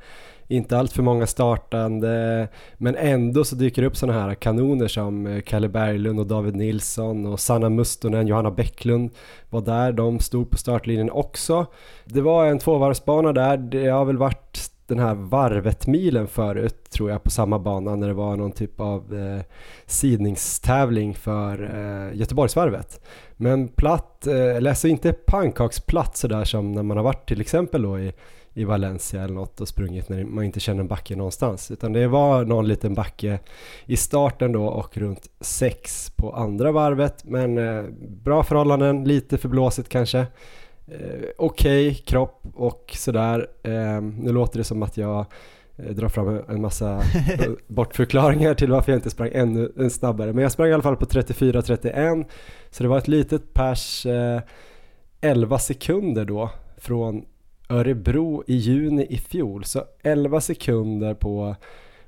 inte 0.52 0.78
allt 0.78 0.92
för 0.92 1.04
många 1.04 1.28
startande 1.28 2.48
men 2.78 2.96
ändå 2.96 3.44
så 3.44 3.56
dyker 3.56 3.82
det 3.82 3.88
upp 3.88 3.98
sådana 3.98 4.22
här 4.22 4.36
kanoner 4.36 4.88
som 4.88 5.28
eh, 5.28 5.42
Kalle 5.42 5.70
Berglund 5.70 6.20
och 6.20 6.28
David 6.28 6.56
Nilsson 6.56 7.26
och 7.26 7.40
Sanna 7.40 7.70
Mustonen, 7.70 8.28
Johanna 8.28 8.52
Bäcklund 8.52 9.12
var 9.50 9.62
där, 9.62 9.92
de 9.92 10.20
stod 10.20 10.50
på 10.50 10.58
startlinjen 10.58 11.12
också. 11.12 11.66
Det 12.06 12.22
var 12.22 12.46
en 12.46 12.60
tvåvarvsbana 12.60 13.34
där, 13.34 13.58
det 13.58 13.88
har 13.88 14.06
väl 14.06 14.18
varit 14.18 14.72
den 14.92 15.00
här 15.00 15.16
varvet-milen 15.16 16.28
förut 16.28 16.90
tror 16.90 17.10
jag 17.12 17.24
på 17.24 17.30
samma 17.30 17.60
bana 17.60 17.96
när 17.96 18.08
det 18.08 18.14
var 18.14 18.36
någon 18.36 18.52
typ 18.52 18.80
av 18.80 19.18
eh, 19.20 19.42
sidningstävling 19.86 21.16
för 21.16 21.64
eh, 21.64 22.18
Göteborgsvarvet. 22.18 23.02
Men 23.38 23.68
platt, 23.68 24.28
eh, 24.28 24.56
eller 24.56 24.70
alltså 24.70 24.88
inte 24.88 25.14
pannkaksplatt 25.14 26.18
sådär 26.18 26.44
som 26.44 26.72
när 26.72 26.84
man 26.84 26.98
har 26.98 27.04
varit 27.04 27.28
till 27.28 27.42
exempel 27.42 27.82
då 27.82 28.00
i, 28.00 28.14
i 28.54 28.64
Valencia 28.64 29.24
eller 29.24 29.34
något 29.34 29.62
och 29.62 29.68
sprungit 29.68 30.10
när 30.10 30.24
man 30.24 30.44
inte 30.44 30.60
känner 30.60 30.80
en 30.80 30.88
backe 30.88 31.16
någonstans. 31.16 31.72
Utan 31.72 31.94
det 31.94 32.08
var 32.08 32.46
någon 32.46 32.68
liten 32.68 32.94
backe 32.94 33.40
i 33.86 33.98
starten 33.98 34.52
då 34.52 34.66
och 34.66 34.98
runt 34.98 35.30
sex 35.40 36.12
på 36.16 36.34
andra 36.34 36.72
varvet. 36.72 37.24
Men 37.24 37.58
eh, 37.58 37.84
bra 38.24 38.44
förhållanden, 38.44 39.04
lite 39.04 39.38
för 39.38 39.50
blåsigt 39.50 39.90
kanske 39.90 40.20
eh, 40.20 40.28
okej 41.38 41.88
okay, 41.88 41.94
kropp 41.94 42.42
och 42.54 42.94
sådär. 42.98 43.48
Eh, 43.64 44.02
nu 44.02 44.32
låter 44.32 44.58
det 44.58 44.64
som 44.64 44.84
att 44.84 44.98
jag 44.98 45.26
eh, 45.78 45.96
drar 45.96 46.10
fram 46.10 46.42
en 46.50 46.62
massa 46.62 47.02
bortförklaringar 47.68 48.54
till 48.54 48.72
varför 48.72 48.92
jag 48.92 48.98
inte 48.98 49.10
sprang 49.10 49.30
ännu 49.34 49.90
snabbare. 49.90 50.34
Men 50.34 50.44
jag 50.44 50.52
sprang 50.52 50.70
i 50.70 50.74
alla 50.74 50.84
fall 50.84 50.98
på 50.98 51.06
34-31 51.06 52.26
så 52.72 52.84
det 52.84 52.90
var 52.90 52.98
ett 52.98 53.08
litet 53.08 53.54
pers 53.54 54.06
eh, 54.06 54.42
11 55.22 55.60
sekunder 55.60 56.26
då 56.26 56.50
från 56.78 57.26
Örebro 57.72 58.44
i 58.48 58.56
juni 58.56 59.06
i 59.10 59.18
fjol. 59.18 59.64
Så 59.64 59.84
11 60.04 60.42
sekunder 60.42 61.14
på 61.14 61.56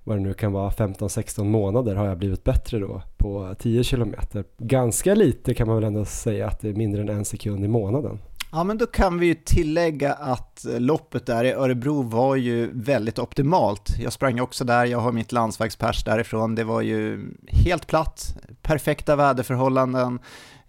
vad 0.03 0.17
det 0.17 0.21
nu 0.21 0.33
kan 0.33 0.51
vara 0.51 0.69
15-16 0.69 1.43
månader 1.43 1.95
har 1.95 2.05
jag 2.05 2.17
blivit 2.17 2.43
bättre 2.43 2.79
då 2.79 3.01
på 3.17 3.55
10 3.59 3.83
kilometer. 3.83 4.43
Ganska 4.57 5.15
lite 5.15 5.53
kan 5.53 5.67
man 5.67 5.75
väl 5.75 5.83
ändå 5.83 6.05
säga 6.05 6.47
att 6.47 6.61
det 6.61 6.69
är 6.69 6.73
mindre 6.73 7.01
än 7.01 7.09
en 7.09 7.25
sekund 7.25 7.65
i 7.65 7.67
månaden. 7.67 8.19
Ja, 8.51 8.63
men 8.63 8.77
då 8.77 8.85
kan 8.85 9.19
vi 9.19 9.25
ju 9.25 9.33
tillägga 9.33 10.13
att 10.13 10.65
loppet 10.77 11.25
där 11.25 11.43
i 11.43 11.51
Örebro 11.51 12.01
var 12.01 12.35
ju 12.35 12.69
väldigt 12.73 13.19
optimalt. 13.19 13.89
Jag 14.03 14.13
sprang 14.13 14.39
också 14.39 14.65
där, 14.65 14.85
jag 14.85 14.99
har 14.99 15.11
mitt 15.11 15.31
landsvägspers 15.31 16.03
därifrån. 16.03 16.55
Det 16.55 16.63
var 16.63 16.81
ju 16.81 17.29
helt 17.47 17.87
platt, 17.87 18.37
perfekta 18.61 19.15
väderförhållanden, 19.15 20.19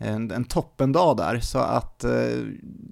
en, 0.05 0.31
en 0.31 0.45
toppendag 0.45 1.17
där. 1.17 1.41
Så 1.41 1.59
att 1.59 2.05
eh, 2.05 2.13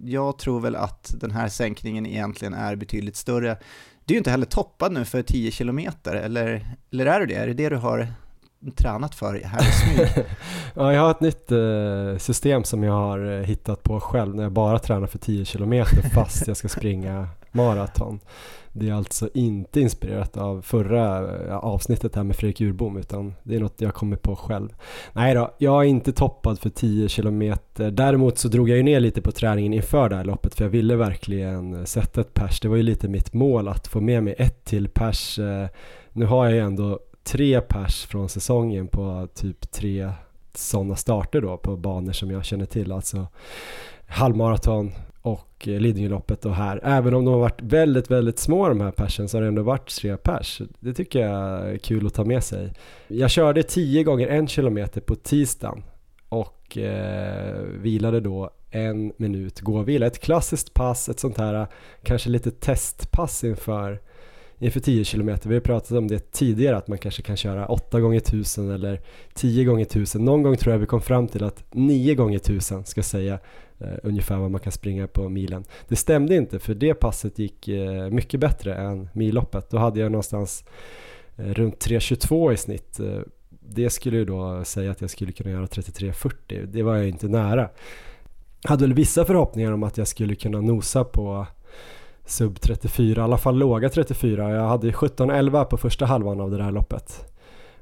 jag 0.05 0.39
tror 0.39 0.61
väl 0.61 0.77
att 0.77 1.15
den 1.21 1.31
här 1.31 1.49
sänkningen 1.49 2.07
egentligen 2.07 2.55
är 2.55 2.77
betydligt 2.77 3.17
större. 3.17 3.59
Du 4.05 4.13
är 4.13 4.17
ju 4.17 4.19
inte 4.19 4.31
heller 4.31 4.47
toppad 4.47 4.93
nu 4.93 5.05
för 5.05 5.23
10 5.23 5.51
km, 5.51 5.79
eller, 6.05 6.67
eller 6.91 7.07
är 7.07 7.21
du 7.21 7.27
det? 7.27 7.35
Är 7.35 7.47
det 7.47 7.55
det 7.55 7.69
du 7.69 7.77
har 7.77 8.09
tränat 8.77 9.15
för 9.15 9.41
här 9.45 9.61
i 9.61 9.73
smyg? 9.73 10.27
ja, 10.75 10.93
jag 10.93 11.03
har 11.03 11.11
ett 11.11 11.21
nytt 11.21 11.53
eh, 11.53 12.19
system 12.19 12.65
som 12.65 12.83
jag 12.83 12.93
har 12.93 13.39
eh, 13.39 13.45
hittat 13.45 13.83
på 13.83 14.01
själv 14.01 14.35
när 14.35 14.43
jag 14.43 14.53
bara 14.53 14.79
tränar 14.79 15.07
för 15.07 15.19
10 15.19 15.45
km 15.45 15.85
fast 16.15 16.47
jag 16.47 16.57
ska 16.57 16.69
springa 16.69 17.29
maraton. 17.53 18.21
Det 18.73 18.89
är 18.89 18.95
alltså 18.95 19.29
inte 19.35 19.81
inspirerat 19.81 20.37
av 20.37 20.63
förra 20.63 21.37
eh, 21.47 21.57
avsnittet 21.57 22.15
här 22.15 22.23
med 22.23 22.37
Fredrik 22.37 22.61
Urbom 22.61 22.97
utan 22.97 23.35
det 23.43 23.57
är 23.57 23.61
något 23.61 23.81
jag 23.81 23.95
kommit 23.95 24.23
på 24.23 24.37
själv. 24.37 24.69
Nej 25.13 25.35
då, 25.35 25.55
jag 25.59 25.83
är 25.83 25.89
inte 25.89 26.13
toppad 26.13 26.59
för 26.59 26.71
10 26.71 27.09
km. 27.09 27.55
Däremot 27.75 28.39
så 28.39 28.49
drog 28.49 28.69
jag 28.69 28.77
ju 28.77 28.83
ner 28.83 29.01
lite 29.01 29.23
på 29.23 29.33
träningen 29.33 29.73
inför 29.73 30.09
det 30.09 30.17
här 30.17 30.25
loppet 30.25 30.55
för 30.55 30.65
jag 30.65 30.71
ville 30.71 30.97
verkligen 30.97 31.75
eh, 31.75 31.85
sätta 31.85 32.21
ett 32.21 32.35
pers. 32.35 32.61
Det 32.61 32.69
var 32.69 32.77
ju 32.77 32.83
lite 32.83 33.09
mitt 33.09 33.33
mål 33.33 33.69
att 33.69 33.87
få 33.87 34.01
med 34.01 34.25
mig 34.25 34.35
ett 34.39 34.65
till 34.65 34.89
pers. 34.89 35.39
Eh, 35.39 35.67
nu 36.13 36.27
har 36.27 36.45
jag 36.45 36.55
ju 36.55 36.61
ändå 36.61 37.01
tre 37.25 37.61
pers 37.61 38.07
från 38.07 38.29
säsongen 38.29 38.89
på 38.89 39.29
typ 39.35 39.71
tre 39.71 40.13
sådana 40.55 40.97
starter 40.97 41.41
då 41.41 41.57
på 41.57 41.77
banor 41.77 42.13
som 42.13 42.31
jag 42.31 42.45
känner 42.45 42.67
till, 42.67 42.93
alltså 42.93 43.27
halvmaraton 44.07 44.93
och 45.23 45.49
Lidingöloppet 45.67 46.45
och 46.45 46.55
här. 46.55 46.81
Även 46.83 47.15
om 47.15 47.25
de 47.25 47.35
har 47.35 47.41
varit 47.41 47.63
väldigt, 47.63 48.11
väldigt 48.11 48.39
små 48.39 48.69
de 48.69 48.81
här 48.81 48.91
persen 48.91 49.29
så 49.29 49.37
har 49.37 49.43
det 49.43 49.49
ändå 49.49 49.63
varit 49.63 49.91
tre 49.91 50.17
pers. 50.17 50.63
Det 50.81 50.95
tycker 50.95 51.21
jag 51.21 51.71
är 51.71 51.79
kul 51.79 52.07
att 52.07 52.15
ta 52.15 52.25
med 52.25 52.45
sig. 52.45 52.73
Jag 53.09 53.31
körde 53.31 53.63
10 53.63 54.03
gånger 54.03 54.29
en 54.29 54.49
kilometer 54.49 55.01
på 55.01 55.15
tisdagen 55.15 55.83
och 56.29 56.79
eh, 56.79 57.63
vilade 57.63 58.21
då 58.21 58.51
en 58.71 59.13
minut 59.17 59.61
gåvila. 59.61 60.07
Ett 60.07 60.19
klassiskt 60.19 60.75
pass, 60.75 61.09
ett 61.09 61.21
sånt 61.21 61.39
här 61.39 61.67
kanske 62.03 62.31
lite 62.31 62.51
testpass 62.51 63.45
inför 63.45 64.01
inför 64.59 64.81
10 64.81 65.05
km. 65.05 65.37
Vi 65.43 65.55
har 65.55 65.61
pratat 65.61 65.99
om 65.99 66.09
det 66.09 66.33
tidigare 66.33 66.77
att 66.77 66.89
man 66.89 66.99
kanske 66.99 67.23
kan 67.23 67.37
köra 67.37 67.67
8 67.67 68.01
gånger 68.01 68.19
1000 68.19 68.71
eller 68.71 69.01
10 69.35 69.65
gånger 69.65 69.83
1000. 69.83 70.25
Någon 70.25 70.43
gång 70.43 70.57
tror 70.57 70.73
jag 70.73 70.79
vi 70.79 70.87
kom 70.87 71.01
fram 71.01 71.29
till 71.29 71.45
att 71.45 71.65
9 71.71 72.15
gånger 72.15 72.37
1000 72.37 72.85
ska 72.85 73.03
säga 73.03 73.39
Eh, 73.83 73.99
ungefär 74.03 74.37
vad 74.37 74.51
man 74.51 74.61
kan 74.61 74.73
springa 74.73 75.07
på 75.07 75.29
milen. 75.29 75.65
Det 75.89 75.97
stämde 75.97 76.37
inte 76.37 76.59
för 76.59 76.75
det 76.75 76.95
passet 76.95 77.39
gick 77.39 77.69
eh, 77.69 78.11
mycket 78.11 78.41
bättre 78.41 78.75
än 78.75 79.09
milloppet. 79.13 79.71
Då 79.71 79.79
hade 79.79 80.01
jag 80.01 80.13
någonstans 80.13 80.65
eh, 81.37 81.45
runt 81.45 81.87
3.22 81.87 82.53
i 82.53 82.57
snitt. 82.57 83.01
Eh, 83.01 83.21
det 83.49 83.91
skulle 83.91 84.17
ju 84.17 84.25
då 84.25 84.65
säga 84.65 84.91
att 84.91 85.01
jag 85.01 85.11
skulle 85.11 85.33
kunna 85.33 85.51
göra 85.51 85.67
33.40. 85.67 86.67
Det 86.67 86.83
var 86.83 86.97
jag 86.97 87.09
inte 87.09 87.29
nära. 87.29 87.69
Jag 88.63 88.71
hade 88.71 88.85
väl 88.85 88.95
vissa 88.95 89.25
förhoppningar 89.25 89.73
om 89.73 89.83
att 89.83 89.99
jag 89.99 90.09
skulle 90.09 90.35
kunna 90.35 90.61
nosa 90.61 91.05
på 91.05 91.47
sub 92.27 92.61
34, 92.61 93.21
i 93.21 93.25
alla 93.25 93.39
fall 93.39 93.59
låga 93.59 93.89
34. 93.89 94.51
Jag 94.51 94.69
hade 94.69 94.91
17-11 94.91 95.65
på 95.65 95.77
första 95.77 96.07
halvan 96.07 96.41
av 96.41 96.51
det 96.51 96.63
här 96.63 96.73
loppet. 96.73 97.25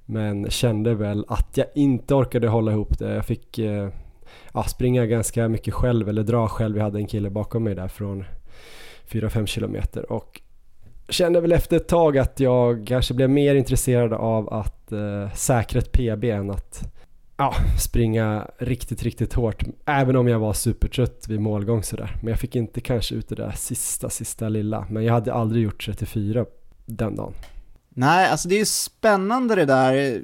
Men 0.04 0.50
kände 0.50 0.94
väl 0.94 1.24
att 1.28 1.56
jag 1.56 1.66
inte 1.74 2.14
orkade 2.14 2.48
hålla 2.48 2.72
ihop 2.72 2.98
det. 2.98 3.14
Jag 3.14 3.26
fick 3.26 3.58
eh, 3.58 3.88
ja, 4.54 4.62
springa 4.62 5.06
ganska 5.06 5.48
mycket 5.48 5.74
själv, 5.74 6.08
eller 6.08 6.22
dra 6.22 6.48
själv. 6.48 6.76
Jag 6.76 6.84
hade 6.84 6.98
en 6.98 7.06
kille 7.06 7.30
bakom 7.30 7.64
mig 7.64 7.74
där 7.74 7.88
från 7.88 8.24
4-5 9.10 9.46
kilometer 9.46 10.12
och 10.12 10.40
kände 11.08 11.40
väl 11.40 11.52
efter 11.52 11.76
ett 11.76 11.88
tag 11.88 12.18
att 12.18 12.40
jag 12.40 12.86
kanske 12.86 13.14
blev 13.14 13.30
mer 13.30 13.54
intresserad 13.54 14.12
av 14.12 14.54
att 14.54 14.92
eh, 14.92 15.32
säkra 15.34 15.78
ett 15.78 15.92
PB 15.92 16.24
än 16.24 16.50
att 16.50 16.92
ja, 17.36 17.54
springa 17.78 18.46
riktigt, 18.58 19.02
riktigt 19.02 19.34
hårt. 19.34 19.62
Även 19.86 20.16
om 20.16 20.28
jag 20.28 20.38
var 20.38 20.52
supertrött 20.52 21.26
vid 21.28 21.40
målgång 21.40 21.82
sådär. 21.82 22.16
Men 22.20 22.28
jag 22.28 22.38
fick 22.38 22.56
inte 22.56 22.80
kanske 22.80 23.14
ut 23.14 23.28
det 23.28 23.34
där 23.34 23.52
sista, 23.56 24.10
sista 24.10 24.48
lilla. 24.48 24.86
Men 24.90 25.04
jag 25.04 25.12
hade 25.12 25.32
aldrig 25.32 25.64
gjort 25.64 25.84
34 25.86 26.46
den 26.86 27.16
dagen. 27.16 27.34
Nej, 28.00 28.30
alltså 28.30 28.48
det 28.48 28.54
är 28.54 28.58
ju 28.58 28.64
spännande 28.64 29.54
det 29.54 29.64
där, 29.64 29.94
eh, 29.94 30.20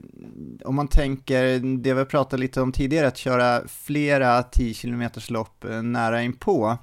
om 0.64 0.74
man 0.74 0.88
tänker 0.88 1.58
det 1.82 1.94
vi 1.94 2.04
pratade 2.04 2.40
lite 2.40 2.60
om 2.60 2.72
tidigare, 2.72 3.06
att 3.06 3.16
köra 3.16 3.68
flera 3.68 4.42
10 4.42 4.74
km 4.74 5.08
lopp 5.28 5.64
eh, 5.64 5.82
nära 5.82 6.22
inpå. 6.22 6.78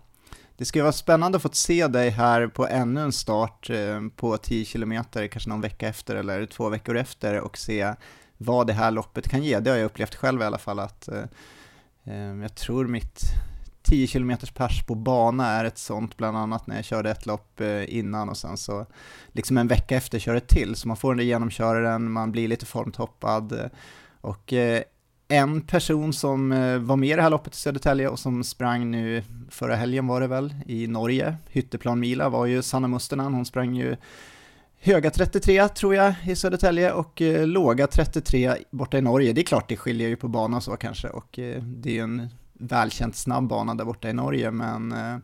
Det 0.58 0.66
ska 0.66 0.80
ju 0.80 0.84
vara 0.84 0.92
spännande 0.92 1.36
att 1.36 1.42
få 1.42 1.50
se 1.54 1.88
dig 1.88 2.10
här 2.10 2.48
på 2.48 2.68
ännu 2.68 3.02
en 3.02 3.12
start 3.12 3.70
eh, 3.70 4.02
på 4.16 4.38
10 4.38 4.66
km, 4.66 5.04
kanske 5.12 5.50
någon 5.50 5.62
vecka 5.62 5.88
efter 5.88 6.16
eller 6.16 6.46
två 6.46 6.70
veckor 6.70 6.98
efter 6.98 7.40
och 7.40 7.58
se 7.58 7.94
vad 8.38 8.68
det 8.68 8.74
här 8.74 8.92
loppet 8.92 9.30
kan 9.30 9.44
ge. 9.44 9.60
Det 9.60 9.70
har 9.70 9.78
jag 9.78 9.86
upplevt 9.86 10.16
själv 10.16 10.42
i 10.42 10.46
alla 10.46 10.58
fall 10.58 10.80
att 10.80 11.08
eh 11.08 11.24
jag 12.42 12.56
tror 12.56 12.88
mitt 12.88 13.22
10 13.94 14.08
km 14.08 14.38
pers 14.54 14.86
på 14.86 14.96
bana 14.96 15.48
är 15.48 15.66
ett 15.66 15.78
sånt, 15.78 16.18
bland 16.18 16.38
annat 16.38 16.68
när 16.68 16.76
jag 16.76 16.86
körde 16.86 17.12
ett 17.12 17.26
lopp 17.26 17.62
eh, 17.62 17.98
innan 17.98 18.30
och 18.30 18.38
sen 18.38 18.58
så 18.58 18.86
liksom 19.32 19.58
en 19.58 19.68
vecka 19.68 19.96
efter 19.98 20.20
kör 20.20 20.36
ett 20.36 20.48
till, 20.48 20.76
så 20.76 20.88
man 20.88 20.98
får 20.98 21.10
den 21.10 21.18
där 21.18 21.26
genomköraren, 21.26 22.12
man 22.12 22.32
blir 22.32 22.48
lite 22.48 22.66
formtoppad 22.66 23.52
eh, 23.52 23.66
och 24.22 24.54
eh, 24.54 24.82
en 25.28 25.62
person 25.62 26.14
som 26.14 26.50
var 26.82 26.96
med 26.96 27.10
i 27.10 27.14
det 27.14 27.22
här 27.22 27.30
loppet 27.30 27.54
i 27.54 27.58
Södertälje 27.58 28.08
och 28.08 28.20
som 28.20 28.44
sprang 28.44 28.92
nu 28.92 29.24
förra 29.50 29.76
helgen 29.76 30.08
var 30.08 30.22
det 30.22 30.28
väl 30.28 30.56
i 30.66 30.88
Norge, 30.88 31.36
Hytteplanmila 31.50 32.30
var 32.30 32.46
ju 32.46 32.62
Sanna 32.62 32.88
Musternan, 32.88 33.34
hon 33.34 33.46
sprang 33.46 33.76
ju 33.76 33.96
höga 34.80 35.12
33 35.12 35.68
tror 35.68 35.96
jag 35.96 36.14
i 36.26 36.36
Södertälje 36.36 36.92
och 36.92 37.22
eh, 37.22 37.48
låga 37.48 37.88
33 37.88 38.56
borta 38.72 38.98
i 38.98 39.02
Norge. 39.02 39.34
Det 39.34 39.42
är 39.42 39.46
klart 39.46 39.70
det 39.70 39.78
skiljer 39.78 40.10
ju 40.10 40.16
på 40.16 40.28
banan 40.28 40.62
så 40.62 40.72
kanske 40.72 41.08
och 41.08 41.40
eh, 41.40 41.64
det 41.64 41.90
är 41.90 41.94
ju 41.94 42.00
en 42.00 42.30
välkänt 42.64 43.16
snabb 43.16 43.48
bana 43.48 43.76
där 43.76 43.86
borta 43.86 44.10
i 44.10 44.14
Norge, 44.14 44.52
men 44.52 44.92
eh, 44.92 45.18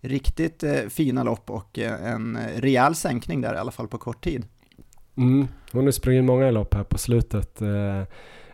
riktigt 0.00 0.62
eh, 0.62 0.80
fina 0.88 1.22
lopp 1.22 1.50
och 1.50 1.78
eh, 1.78 2.12
en 2.12 2.38
rejäl 2.56 2.94
sänkning 2.94 3.40
där 3.40 3.54
i 3.54 3.58
alla 3.58 3.70
fall 3.70 3.88
på 3.88 3.98
kort 3.98 4.24
tid. 4.24 4.44
Mm. 5.16 5.48
Hon 5.72 5.84
har 5.84 5.90
sprungit 5.90 6.24
många 6.24 6.50
lopp 6.50 6.74
här 6.74 6.84
på 6.84 6.98
slutet. 6.98 7.62
Eh, 7.62 8.02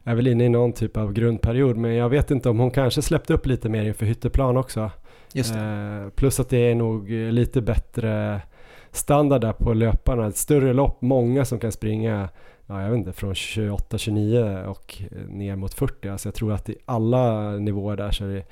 är 0.07 0.15
väl 0.15 0.27
inne 0.27 0.45
i 0.45 0.49
någon 0.49 0.73
typ 0.73 0.97
av 0.97 1.13
grundperiod, 1.13 1.77
men 1.77 1.95
jag 1.95 2.09
vet 2.09 2.31
inte 2.31 2.49
om 2.49 2.59
hon 2.59 2.71
kanske 2.71 3.03
släppte 3.03 3.35
upp 3.35 3.47
lite 3.47 3.69
mer 3.69 3.85
inför 3.85 4.07
hytteplan 4.07 4.57
också. 4.57 4.91
Eh, 5.35 6.09
plus 6.15 6.41
att 6.41 6.49
det 6.49 6.71
är 6.71 6.75
nog 6.75 7.11
lite 7.11 7.63
bättre 7.63 8.41
standard 8.91 9.41
där 9.41 9.53
på 9.53 9.75
löparna. 9.75 10.27
Ett 10.27 10.37
större 10.37 10.73
lopp, 10.73 11.03
många 11.03 11.45
som 11.45 11.59
kan 11.59 11.73
springa 11.73 12.29
ja, 12.67 12.83
jag 12.83 12.91
vet 12.91 12.99
inte, 12.99 13.13
från 13.13 13.35
28-29 13.35 14.65
och 14.65 15.03
ner 15.29 15.57
mot 15.57 15.75
40. 15.75 16.09
Alltså 16.09 16.29
jag 16.29 16.35
tror 16.35 16.53
att 16.53 16.69
i 16.69 16.77
alla 16.85 17.51
nivåer 17.51 17.97
där 17.97 18.11
så 18.11 18.25
är 18.25 18.29
det, 18.29 18.45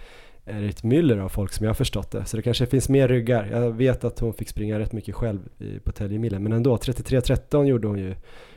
är 0.45 0.61
det 0.61 0.69
ett 0.69 0.83
myller 0.83 1.19
av 1.19 1.29
folk 1.29 1.53
som 1.53 1.65
jag 1.65 1.71
har 1.71 1.75
förstått 1.75 2.11
det. 2.11 2.25
Så 2.25 2.37
det 2.37 2.43
kanske 2.43 2.67
finns 2.67 2.89
mer 2.89 3.09
ryggar. 3.09 3.49
Jag 3.51 3.71
vet 3.71 4.05
att 4.05 4.19
hon 4.19 4.35
fick 4.35 4.49
springa 4.49 4.79
rätt 4.79 4.93
mycket 4.93 5.15
själv 5.15 5.41
i, 5.59 5.79
på 5.79 5.93
Täljemilen, 5.93 6.43
men 6.43 6.53
ändå 6.53 6.77
33-13 6.77 7.65
gjorde 7.65 7.89
hon 7.89 7.99
ju 7.99 8.15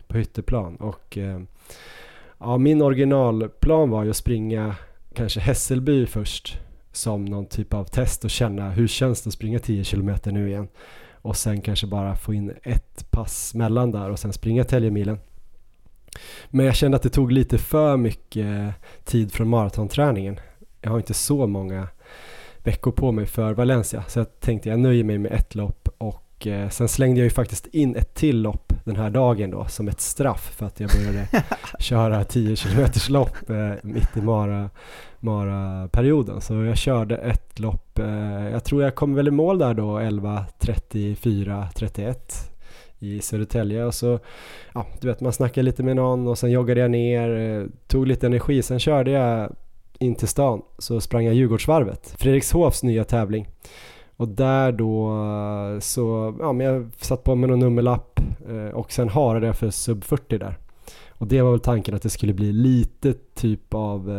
på 0.08 0.18
hytteplan. 0.18 0.76
Och 0.76 1.18
eh, 1.18 1.40
ja, 2.40 2.58
min 2.58 2.82
originalplan 2.82 3.90
var 3.90 4.04
ju 4.04 4.10
att 4.10 4.16
springa 4.16 4.76
kanske 5.14 5.40
Hässelby 5.40 6.06
först 6.06 6.60
som 6.92 7.26
någon 7.26 7.46
typ 7.46 7.74
av 7.74 7.84
test 7.84 8.24
och 8.24 8.30
känna 8.30 8.70
hur 8.70 8.88
känns 8.88 9.22
det 9.22 9.28
att 9.28 9.34
springa 9.34 9.60
10 9.60 9.84
km 9.84 10.12
nu 10.26 10.50
igen 10.50 10.68
och 11.26 11.38
sen 11.38 11.62
kanske 11.62 11.88
bara 11.88 12.16
få 12.16 12.34
in 12.34 12.54
ett 12.64 13.12
pass 13.12 13.54
mellan 13.54 13.92
där 13.92 14.10
och 14.10 14.20
sen 14.20 14.34
springa 14.34 14.64
Täljemilen. 14.64 15.18
Men 16.50 16.66
jag 16.66 16.76
kände 16.76 16.98
att 16.98 17.04
det 17.04 17.10
tog 17.10 17.32
lite 17.32 17.58
för 17.58 17.98
mycket 17.98 18.74
tid 19.04 19.32
från 19.34 19.50
maratonträningen. 19.50 20.40
Jag 20.82 20.90
har 20.92 20.98
inte 20.98 21.14
så 21.14 21.48
många 21.48 21.88
veckor 22.66 22.92
på 22.92 23.12
mig 23.12 23.26
för 23.26 23.54
Valencia 23.54 24.04
så 24.08 24.20
jag 24.20 24.40
tänkte 24.40 24.70
jag 24.70 24.80
nöjer 24.80 25.04
mig 25.04 25.18
med 25.18 25.32
ett 25.32 25.56
lopp 25.56 25.90
och 25.98 26.48
eh, 26.48 26.70
sen 26.70 26.88
slängde 26.88 27.20
jag 27.20 27.24
ju 27.24 27.30
faktiskt 27.30 27.68
in 27.68 27.96
ett 27.96 28.14
till 28.14 28.42
lopp 28.42 28.74
den 28.84 28.96
här 28.96 29.10
dagen 29.10 29.52
då 29.52 29.66
som 29.66 29.88
ett 29.88 30.02
straff 30.02 30.56
för 30.58 30.66
att 30.66 30.80
jag 30.80 30.90
började 30.90 31.28
köra 31.80 32.24
10 32.24 32.56
km 32.56 32.86
lopp 33.10 33.50
eh, 33.50 33.72
mitt 33.84 34.18
i 34.18 34.22
mara, 34.22 34.70
mara-perioden. 35.20 36.42
Så 36.42 36.54
jag 36.54 36.78
körde 36.78 37.18
ett 37.18 37.60
lopp, 37.60 38.00
eh, 38.00 38.50
jag 38.50 38.64
tror 38.64 38.84
jag 38.84 38.96
kom 38.96 39.16
väl 39.16 39.28
i 39.28 39.32
mål 39.32 39.58
där 39.58 39.74
då 39.74 40.00
11.34, 40.00 41.68
31 41.76 42.55
i 43.00 43.22
Södertälje 43.22 43.86
och 43.86 43.94
så, 43.94 44.20
ja 44.74 44.86
du 45.02 45.08
vet 45.08 45.22
man 45.22 45.34
snackade 45.34 45.66
lite 45.66 45.84
med 45.84 45.96
någon 45.96 46.28
och 46.28 46.38
sen 46.38 46.52
joggade 46.52 46.82
jag 46.82 46.92
ner, 46.92 47.30
eh, 47.30 47.68
tog 47.88 48.08
lite 48.08 48.26
energi, 48.26 48.62
sen 48.62 48.80
körde 48.80 49.12
jag 49.12 49.56
in 50.00 50.16
till 50.16 50.28
stan 50.28 50.62
så 50.78 51.02
sprang 51.02 51.26
jag 51.26 51.36
Djurgårdsvarvet, 51.36 52.16
Fredrikshofs 52.18 52.84
nya 52.84 53.04
tävling. 53.04 53.48
Och 54.18 54.28
där 54.28 54.72
då 54.72 55.10
eh, 55.10 55.80
så, 55.80 56.36
ja 56.40 56.54
men 56.54 56.66
jag 56.66 56.92
satt 56.98 57.24
på 57.24 57.36
mig 57.36 57.50
någon 57.50 57.60
nummerlapp 57.60 58.20
eh, 58.50 58.76
och 58.76 58.92
sen 58.92 59.10
harade 59.10 59.46
jag 59.46 59.56
för 59.56 59.70
sub 59.70 60.04
40 60.04 60.38
där. 60.38 60.58
Och 61.18 61.28
det 61.28 61.42
var 61.42 61.52
väl 61.52 61.60
tanken 61.60 61.96
att 61.96 62.02
det 62.02 62.10
skulle 62.10 62.34
bli 62.34 62.52
lite 62.52 63.14
typ 63.14 63.74
av 63.74 64.10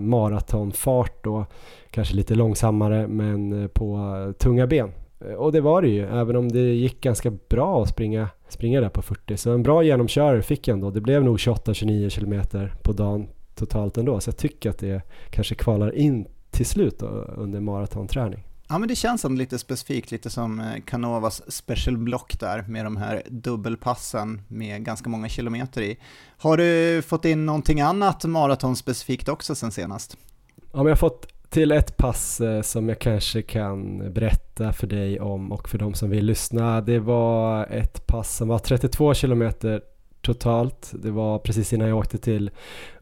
maratonfart 0.00 1.24
då, 1.24 1.46
kanske 1.90 2.14
lite 2.14 2.34
långsammare 2.34 3.06
men 3.06 3.68
på 3.68 3.98
tunga 4.38 4.66
ben. 4.66 4.90
Eh, 5.20 5.34
och 5.34 5.52
det 5.52 5.60
var 5.60 5.82
det 5.82 5.88
ju, 5.88 6.06
även 6.06 6.36
om 6.36 6.48
det 6.48 6.74
gick 6.74 7.00
ganska 7.00 7.30
bra 7.30 7.82
att 7.82 7.88
springa, 7.88 8.28
springa 8.48 8.80
där 8.80 8.88
på 8.88 9.02
40. 9.02 9.36
Så 9.36 9.52
en 9.52 9.62
bra 9.62 9.82
genomkörare 9.82 10.42
fick 10.42 10.68
jag 10.68 10.74
ändå. 10.74 10.90
Det 10.90 11.00
blev 11.00 11.24
nog 11.24 11.36
28-29 11.36 12.10
km 12.10 12.68
på 12.82 12.92
dagen 12.92 13.28
totalt 13.54 13.96
ändå. 13.96 14.20
Så 14.20 14.28
jag 14.28 14.36
tycker 14.36 14.70
att 14.70 14.78
det 14.78 15.02
kanske 15.30 15.54
kvalar 15.54 15.94
in 15.94 16.26
till 16.50 16.66
slut 16.66 16.98
då, 16.98 17.06
under 17.36 17.60
maratonträning. 17.60 18.44
Ja 18.68 18.78
men 18.78 18.88
det 18.88 18.96
känns 18.96 19.20
som 19.20 19.36
lite 19.36 19.58
specifikt, 19.58 20.10
lite 20.10 20.30
som 20.30 20.60
eh, 20.60 20.80
Canovas 20.84 21.52
special 21.52 21.98
block 21.98 22.40
där 22.40 22.62
med 22.62 22.86
de 22.86 22.96
här 22.96 23.22
dubbelpassen 23.28 24.42
med 24.48 24.84
ganska 24.84 25.08
många 25.08 25.28
kilometer 25.28 25.82
i. 25.82 25.98
Har 26.36 26.56
du 26.56 27.02
fått 27.02 27.24
in 27.24 27.46
någonting 27.46 27.80
annat 27.80 28.24
maratonspecifikt 28.24 29.28
också 29.28 29.54
sen 29.54 29.72
senast? 29.72 30.16
Ja 30.56 30.76
men 30.76 30.86
jag 30.86 30.90
har 30.92 30.96
fått 30.96 31.26
till 31.50 31.72
ett 31.72 31.96
pass 31.96 32.40
eh, 32.40 32.62
som 32.62 32.88
jag 32.88 32.98
kanske 32.98 33.42
kan 33.42 34.12
berätta 34.12 34.72
för 34.72 34.86
dig 34.86 35.20
om 35.20 35.52
och 35.52 35.68
för 35.68 35.78
de 35.78 35.94
som 35.94 36.10
vill 36.10 36.24
lyssna. 36.24 36.80
Det 36.80 36.98
var 36.98 37.66
ett 37.66 38.06
pass 38.06 38.36
som 38.36 38.48
var 38.48 38.58
32 38.58 39.14
kilometer 39.14 39.80
totalt. 40.22 40.92
Det 41.02 41.10
var 41.10 41.38
precis 41.38 41.72
innan 41.72 41.88
jag 41.88 41.98
åkte 41.98 42.18
till 42.18 42.50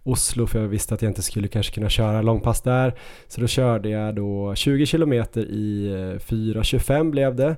Oslo 0.03 0.47
för 0.47 0.61
jag 0.61 0.69
visste 0.69 0.95
att 0.95 1.03
jag 1.03 1.11
inte 1.11 1.23
skulle 1.23 1.49
kanske 1.49 1.75
kunna 1.75 1.89
köra 1.89 2.23
långpass 2.23 2.63
där. 2.63 2.95
Så 3.29 3.41
då 3.41 3.47
körde 3.47 3.89
jag 3.89 4.15
då 4.15 4.55
20 4.55 4.87
kilometer 4.87 5.41
i 5.41 5.87
eh, 5.87 6.19
4.25 6.19 7.11
blev 7.11 7.37
det. 7.37 7.57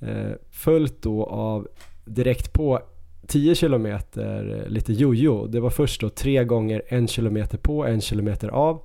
Eh, 0.00 0.32
följt 0.50 1.02
då 1.02 1.24
av 1.26 1.68
direkt 2.04 2.52
på 2.52 2.80
10 3.26 3.54
kilometer 3.54 4.64
lite 4.68 4.92
jojo. 4.92 5.46
Det 5.46 5.60
var 5.60 5.70
först 5.70 6.00
då 6.00 6.08
tre 6.08 6.44
gånger 6.44 6.82
en 6.88 7.08
kilometer 7.08 7.58
på, 7.58 7.86
en 7.86 8.00
kilometer 8.00 8.48
av 8.48 8.82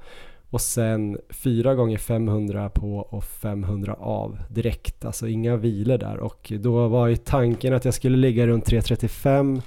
och 0.50 0.62
sen 0.62 1.18
4 1.30 1.76
gånger 1.76 1.98
500 1.98 2.70
på 2.70 2.98
och 2.98 3.24
500 3.24 3.94
av 3.94 4.38
direkt, 4.50 5.06
alltså 5.06 5.28
inga 5.28 5.56
vilor 5.56 5.98
där. 5.98 6.18
Och 6.18 6.54
då 6.60 6.88
var 6.88 7.08
ju 7.08 7.16
tanken 7.16 7.74
att 7.74 7.86
jag 7.86 7.94
skulle 7.94 8.18
ligga 8.18 8.48
runt 8.48 8.70
3.35 8.70 9.62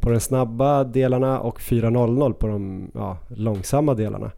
på 0.00 0.10
de 0.10 0.20
snabba 0.20 0.84
delarna 0.84 1.40
och 1.40 1.60
4.00 1.60 2.32
på 2.32 2.46
de 2.46 2.90
ja, 2.94 3.18
långsamma 3.28 3.94
delarna. 3.94 4.30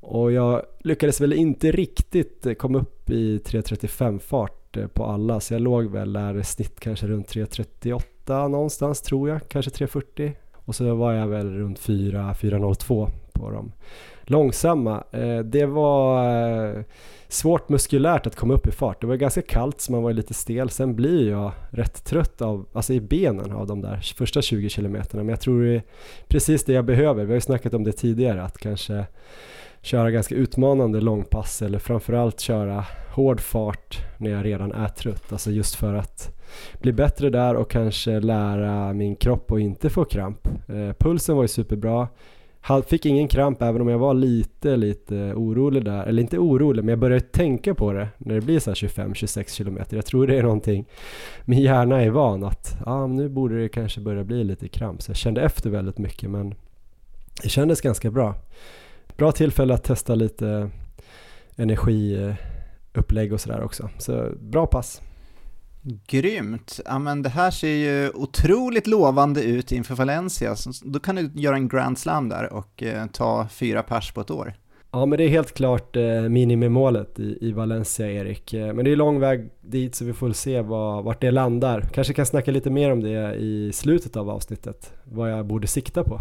Och 0.00 0.32
jag 0.32 0.62
lyckades 0.80 1.20
väl 1.20 1.32
inte 1.32 1.72
riktigt 1.72 2.58
komma 2.58 2.78
upp 2.78 3.10
i 3.10 3.38
3.35 3.38 4.18
fart 4.18 4.76
eh, 4.76 4.86
på 4.86 5.04
alla. 5.04 5.40
Så 5.40 5.54
jag 5.54 5.62
låg 5.62 5.90
väl 5.90 6.12
där 6.12 6.42
snitt 6.42 6.80
kanske 6.80 7.06
runt 7.06 7.34
3.38 7.34 8.48
någonstans 8.48 9.02
tror 9.02 9.28
jag, 9.28 9.48
kanske 9.48 9.70
3.40 9.70 10.32
och 10.52 10.74
så 10.74 10.94
var 10.94 11.12
jag 11.12 11.28
väl 11.28 11.54
runt 11.54 11.78
4, 11.78 12.32
4.02 12.40 13.08
på 13.32 13.50
dem 13.50 13.72
långsamma. 14.26 15.04
Eh, 15.12 15.38
det 15.38 15.66
var 15.66 16.24
eh, 16.76 16.82
svårt 17.28 17.68
muskulärt 17.68 18.26
att 18.26 18.36
komma 18.36 18.54
upp 18.54 18.66
i 18.66 18.70
fart. 18.72 19.00
Det 19.00 19.06
var 19.06 19.16
ganska 19.16 19.42
kallt 19.42 19.80
så 19.80 19.92
man 19.92 20.02
var 20.02 20.12
lite 20.12 20.34
stel. 20.34 20.70
Sen 20.70 20.96
blir 20.96 21.30
jag 21.30 21.52
rätt 21.70 22.04
trött 22.04 22.42
av, 22.42 22.66
alltså 22.72 22.92
i 22.92 23.00
benen 23.00 23.52
av 23.52 23.66
de 23.66 23.80
där 23.80 24.00
första 24.16 24.42
20 24.42 24.68
kilometerna. 24.68 25.22
Men 25.22 25.28
jag 25.28 25.40
tror 25.40 25.62
det 25.62 25.74
är 25.74 25.82
precis 26.28 26.64
det 26.64 26.72
jag 26.72 26.84
behöver. 26.84 27.24
Vi 27.24 27.30
har 27.30 27.34
ju 27.34 27.40
snackat 27.40 27.74
om 27.74 27.84
det 27.84 27.92
tidigare 27.92 28.42
att 28.42 28.58
kanske 28.58 29.06
köra 29.82 30.10
ganska 30.10 30.34
utmanande 30.34 31.00
långpass 31.00 31.62
eller 31.62 31.78
framförallt 31.78 32.40
köra 32.40 32.84
hård 33.14 33.40
fart 33.40 33.98
när 34.18 34.30
jag 34.30 34.44
redan 34.44 34.72
är 34.72 34.88
trött. 34.88 35.32
Alltså 35.32 35.50
just 35.50 35.74
för 35.74 35.94
att 35.94 36.36
bli 36.80 36.92
bättre 36.92 37.30
där 37.30 37.54
och 37.54 37.70
kanske 37.70 38.20
lära 38.20 38.92
min 38.92 39.16
kropp 39.16 39.52
att 39.52 39.60
inte 39.60 39.90
få 39.90 40.04
kramp. 40.04 40.48
Eh, 40.68 40.92
pulsen 40.98 41.36
var 41.36 41.44
ju 41.44 41.48
superbra. 41.48 42.08
Fick 42.86 43.06
ingen 43.06 43.28
kramp 43.28 43.62
även 43.62 43.80
om 43.80 43.88
jag 43.88 43.98
var 43.98 44.14
lite, 44.14 44.76
lite 44.76 45.14
orolig 45.14 45.84
där. 45.84 46.04
Eller 46.06 46.22
inte 46.22 46.38
orolig, 46.38 46.84
men 46.84 46.88
jag 46.88 46.98
började 46.98 47.20
tänka 47.20 47.74
på 47.74 47.92
det 47.92 48.08
när 48.18 48.34
det 48.34 48.40
blir 48.40 48.60
så 48.60 48.72
25-26 48.72 49.56
km. 49.56 49.78
Jag 49.88 50.06
tror 50.06 50.26
det 50.26 50.38
är 50.38 50.42
någonting 50.42 50.86
min 51.44 51.60
hjärna 51.60 52.02
är 52.02 52.10
van 52.10 52.44
att 52.44 52.76
ah, 52.86 53.06
nu 53.06 53.28
borde 53.28 53.62
det 53.62 53.68
kanske 53.68 54.00
börja 54.00 54.24
bli 54.24 54.44
lite 54.44 54.68
kramp. 54.68 55.02
Så 55.02 55.10
jag 55.10 55.16
kände 55.16 55.42
efter 55.42 55.70
väldigt 55.70 55.98
mycket 55.98 56.30
men 56.30 56.54
det 57.42 57.48
kändes 57.48 57.80
ganska 57.80 58.10
bra. 58.10 58.34
Bra 59.16 59.32
tillfälle 59.32 59.74
att 59.74 59.84
testa 59.84 60.14
lite 60.14 60.70
energiupplägg 61.56 63.30
eh, 63.30 63.34
och 63.34 63.40
sådär 63.40 63.62
också. 63.62 63.90
Så 63.98 64.30
bra 64.40 64.66
pass. 64.66 65.02
Grymt! 66.06 66.80
Ja, 66.84 66.98
men 66.98 67.22
det 67.22 67.28
här 67.28 67.50
ser 67.50 67.68
ju 67.68 68.10
otroligt 68.10 68.86
lovande 68.86 69.42
ut 69.42 69.72
inför 69.72 69.94
Valencia. 69.94 70.54
Då 70.84 70.98
kan 70.98 71.16
du 71.16 71.30
göra 71.34 71.56
en 71.56 71.68
Grand 71.68 71.98
Slam 71.98 72.28
där 72.28 72.52
och 72.52 72.82
eh, 72.82 73.06
ta 73.06 73.48
fyra 73.48 73.82
pers 73.82 74.12
på 74.12 74.20
ett 74.20 74.30
år. 74.30 74.54
Ja, 74.92 75.06
men 75.06 75.18
det 75.18 75.24
är 75.24 75.28
helt 75.28 75.54
klart 75.54 75.96
eh, 75.96 76.20
minimimålet 76.20 77.20
i, 77.20 77.38
i 77.40 77.52
Valencia, 77.52 78.10
Erik. 78.10 78.54
Eh, 78.54 78.72
men 78.72 78.84
det 78.84 78.92
är 78.92 78.96
lång 78.96 79.20
väg 79.20 79.50
dit 79.60 79.94
så 79.94 80.04
vi 80.04 80.12
får 80.12 80.32
se 80.32 80.60
vad, 80.60 81.04
vart 81.04 81.20
det 81.20 81.30
landar. 81.30 81.80
Kanske 81.80 82.12
kan 82.12 82.26
snacka 82.26 82.50
lite 82.50 82.70
mer 82.70 82.92
om 82.92 83.00
det 83.00 83.34
i 83.34 83.72
slutet 83.72 84.16
av 84.16 84.30
avsnittet, 84.30 84.92
vad 85.04 85.32
jag 85.32 85.46
borde 85.46 85.66
sikta 85.66 86.04
på. 86.04 86.20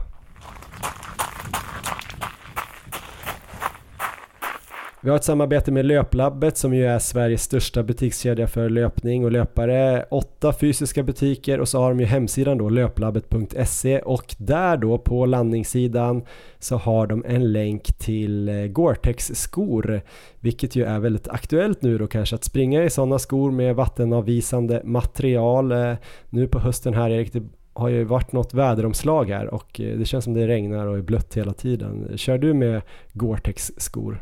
Vi 5.06 5.10
har 5.10 5.18
ett 5.18 5.24
samarbete 5.24 5.72
med 5.72 5.86
Löplabbet 5.86 6.58
som 6.58 6.74
ju 6.74 6.86
är 6.86 7.00
Sveriges 7.00 7.44
största 7.44 7.84
butikskedja 7.84 8.48
för 8.48 8.70
löpning 8.70 9.26
och 9.26 9.32
löpare. 9.32 10.06
Åtta 10.10 10.54
fysiska 10.54 11.04
butiker 11.04 11.60
och 11.60 11.68
så 11.68 11.80
har 11.80 11.90
de 11.90 12.00
ju 12.00 12.06
hemsidan 12.06 12.58
då 12.58 12.70
löplabbet.se 12.70 14.00
och 14.00 14.36
där 14.38 14.78
då 14.78 14.98
på 14.98 15.26
landningssidan 15.26 16.24
så 16.60 16.78
har 16.78 17.08
de 17.08 17.26
en 17.28 17.52
länk 17.52 17.84
till 17.84 18.50
eh, 18.50 18.54
Gore-Tex 18.54 19.36
skor 19.36 20.02
vilket 20.40 20.76
ju 20.76 20.84
är 20.84 21.00
väldigt 21.00 21.28
aktuellt 21.28 21.82
nu 21.82 21.98
då 21.98 22.08
kanske 22.08 22.36
att 22.36 22.44
springa 22.44 22.84
i 22.84 22.90
sådana 22.90 23.20
skor 23.20 23.52
med 23.52 23.76
vattenavvisande 23.76 24.82
material. 24.84 25.72
Eh, 25.72 25.94
nu 26.30 26.48
på 26.48 26.60
hösten 26.60 26.94
här 26.94 27.10
Erik, 27.10 27.34
det 27.34 27.44
har 27.74 27.90
ju 27.90 28.04
varit 28.04 28.32
något 28.32 28.54
väderomslag 28.54 29.30
här 29.30 29.54
och 29.54 29.82
eh, 29.82 29.98
det 29.98 30.06
känns 30.06 30.24
som 30.24 30.34
det 30.34 30.48
regnar 30.48 30.88
och 30.88 30.98
är 30.98 31.02
blött 31.02 31.38
hela 31.38 31.54
tiden. 31.54 32.12
Kör 32.16 32.38
du 32.38 32.54
med 32.54 32.82
Gore-Tex 33.14 33.72
skor? 33.78 34.22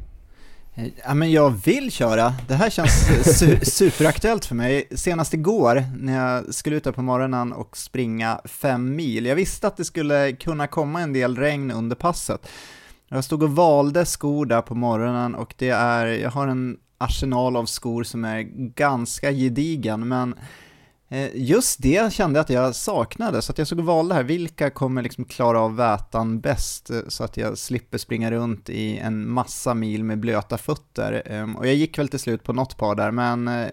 Ja, 0.76 1.14
men 1.14 1.32
jag 1.32 1.50
vill 1.50 1.92
köra. 1.92 2.34
Det 2.48 2.54
här 2.54 2.70
känns 2.70 3.08
su 3.40 3.60
superaktuellt 3.64 4.46
för 4.46 4.56
mig. 4.56 4.88
Senast 4.92 5.34
igår 5.34 5.84
när 5.98 6.14
jag 6.14 6.54
skulle 6.54 6.76
ut 6.76 6.96
på 6.96 7.02
morgonen 7.02 7.54
och 7.54 7.78
springa 7.78 8.42
fem 8.46 8.96
mil. 8.96 9.26
Jag 9.26 9.36
visste 9.36 9.68
att 9.68 9.78
det 9.78 9.86
skulle 9.86 10.32
kunna 10.32 10.68
komma 10.68 11.02
en 11.02 11.14
del 11.14 11.38
regn 11.38 11.72
under 11.72 11.96
passet. 11.96 12.48
Jag 13.08 13.24
stod 13.24 13.44
och 13.44 13.56
valde 13.56 14.06
skor 14.06 14.46
där 14.46 14.62
på 14.62 14.76
morgonen 14.76 15.36
och 15.36 15.54
det 15.58 15.70
är, 15.70 16.06
jag 16.06 16.32
har 16.32 16.48
en 16.48 16.78
arsenal 16.98 17.56
av 17.56 17.66
skor 17.66 18.04
som 18.04 18.26
är 18.26 18.42
ganska 18.76 19.32
gedigen, 19.32 20.08
men 20.08 20.34
eh, 20.34 20.40
Eh, 21.14 21.30
just 21.34 21.82
det 21.82 22.14
kände 22.14 22.38
jag 22.40 22.44
att 22.44 22.50
jag 22.50 22.76
saknade, 22.76 23.42
så 23.42 23.52
att 23.52 23.58
jag 23.58 23.68
såg 23.68 23.80
och 23.80 23.86
valde 23.86 24.16
här, 24.16 24.24
vilka 24.24 24.70
kommer 24.70 25.02
liksom 25.02 25.26
klara 25.26 25.60
av 25.60 25.76
vätan 25.76 26.40
bäst, 26.40 26.90
eh, 26.90 27.00
så 27.08 27.24
att 27.24 27.38
jag 27.38 27.58
slipper 27.58 27.98
springa 27.98 28.32
runt 28.32 28.70
i 28.70 28.98
en 28.98 29.30
massa 29.30 29.74
mil 29.74 30.04
med 30.04 30.20
blöta 30.20 30.58
fötter. 30.58 31.24
Ehm, 31.26 31.56
och 31.56 31.68
jag 31.68 31.76
gick 31.76 31.98
väl 31.98 32.08
till 32.08 32.20
slut 32.20 32.44
på 32.44 32.54
något 32.54 32.78
par 32.78 32.96
där, 32.96 33.12
men 33.12 33.48
eh, 33.48 33.68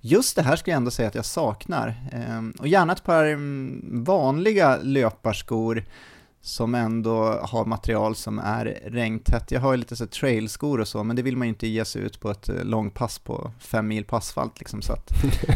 just 0.00 0.36
det 0.36 0.42
här 0.42 0.56
skulle 0.56 0.72
jag 0.72 0.76
ändå 0.76 0.90
säga 0.90 1.08
att 1.08 1.14
jag 1.14 1.24
saknar. 1.24 1.94
Ehm, 2.12 2.54
och 2.58 2.68
gärna 2.68 2.92
ett 2.92 3.04
par 3.04 3.24
mm, 3.24 4.04
vanliga 4.04 4.78
löparskor, 4.82 5.84
som 6.40 6.74
ändå 6.74 7.24
har 7.42 7.64
material 7.64 8.14
som 8.14 8.38
är 8.38 8.80
regntätt. 8.86 9.50
Jag 9.50 9.60
har 9.60 9.72
ju 9.72 9.76
lite 9.76 9.96
så 9.96 10.06
trailskor 10.06 10.80
och 10.80 10.88
så, 10.88 11.04
men 11.04 11.16
det 11.16 11.22
vill 11.22 11.36
man 11.36 11.46
ju 11.46 11.48
inte 11.48 11.66
ge 11.66 11.84
sig 11.84 12.02
ut 12.02 12.20
på 12.20 12.30
ett 12.30 12.48
eh, 12.48 12.64
långpass 12.64 13.18
på 13.18 13.50
fem 13.58 13.88
mil 13.88 14.04
på 14.04 14.16
asfalt 14.16 14.58
liksom, 14.58 14.82
så 14.82 14.92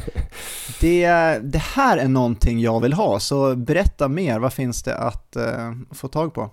det, 0.81 1.09
det 1.43 1.63
här 1.63 1.99
är 1.99 2.09
någonting 2.09 2.61
jag 2.61 2.81
vill 2.81 2.93
ha, 2.93 3.21
så 3.21 3.57
berätta 3.57 4.09
mer, 4.09 4.39
vad 4.39 4.53
finns 4.53 4.83
det 4.83 4.97
att 4.97 5.37
uh, 5.37 5.73
få 5.91 6.09
tag 6.09 6.35
på? 6.35 6.51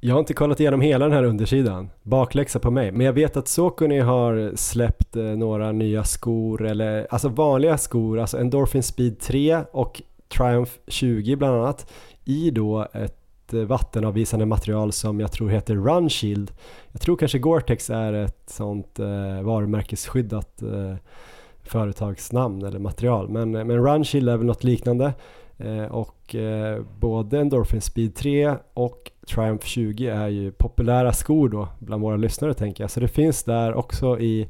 Jag 0.00 0.14
har 0.14 0.20
inte 0.20 0.34
kollat 0.34 0.60
igenom 0.60 0.80
hela 0.80 1.04
den 1.04 1.14
här 1.14 1.24
undersidan, 1.24 1.90
bakläxa 2.02 2.58
på 2.58 2.70
mig, 2.70 2.92
men 2.92 3.06
jag 3.06 3.12
vet 3.12 3.36
att 3.36 3.48
Saucony 3.48 4.00
har 4.00 4.52
släppt 4.56 5.16
eh, 5.16 5.22
några 5.22 5.72
nya 5.72 6.04
skor, 6.04 6.66
eller 6.66 7.06
alltså 7.10 7.28
vanliga 7.28 7.78
skor, 7.78 8.20
alltså 8.20 8.38
Endorphin 8.38 8.82
Speed 8.82 9.20
3 9.20 9.60
och 9.72 10.02
Triumph 10.28 10.72
20 10.86 11.36
bland 11.36 11.56
annat, 11.56 11.92
i 12.24 12.50
då 12.50 12.88
ett 12.92 13.21
Vattenavvisande 13.52 14.46
material 14.46 14.92
som 14.92 15.20
jag 15.20 15.32
tror 15.32 15.48
heter 15.48 15.74
Runshield. 15.74 16.52
Jag 16.92 17.00
tror 17.00 17.16
kanske 17.16 17.38
Gore-Tex 17.38 17.90
är 17.90 18.12
ett 18.12 18.42
sånt 18.46 18.98
eh, 18.98 19.42
varumärkesskyddat 19.42 20.62
eh, 20.62 20.94
företagsnamn 21.62 22.64
eller 22.64 22.78
material. 22.78 23.28
Men, 23.28 23.54
eh, 23.54 23.64
men 23.64 23.86
Runshield 23.86 24.28
är 24.28 24.36
väl 24.36 24.46
något 24.46 24.64
liknande. 24.64 25.12
Eh, 25.58 25.84
och 25.84 26.34
eh, 26.34 26.82
både 26.98 27.38
Endorphin 27.40 27.80
Speed 27.80 28.14
3 28.14 28.54
och 28.74 29.10
Triumph 29.26 29.66
20 29.66 30.06
är 30.06 30.28
ju 30.28 30.52
populära 30.52 31.12
skor 31.12 31.48
då 31.48 31.68
bland 31.78 32.02
våra 32.02 32.16
lyssnare 32.16 32.54
tänker 32.54 32.84
jag. 32.84 32.90
Så 32.90 33.00
det 33.00 33.08
finns 33.08 33.44
där 33.44 33.74
också 33.74 34.20
i, 34.20 34.48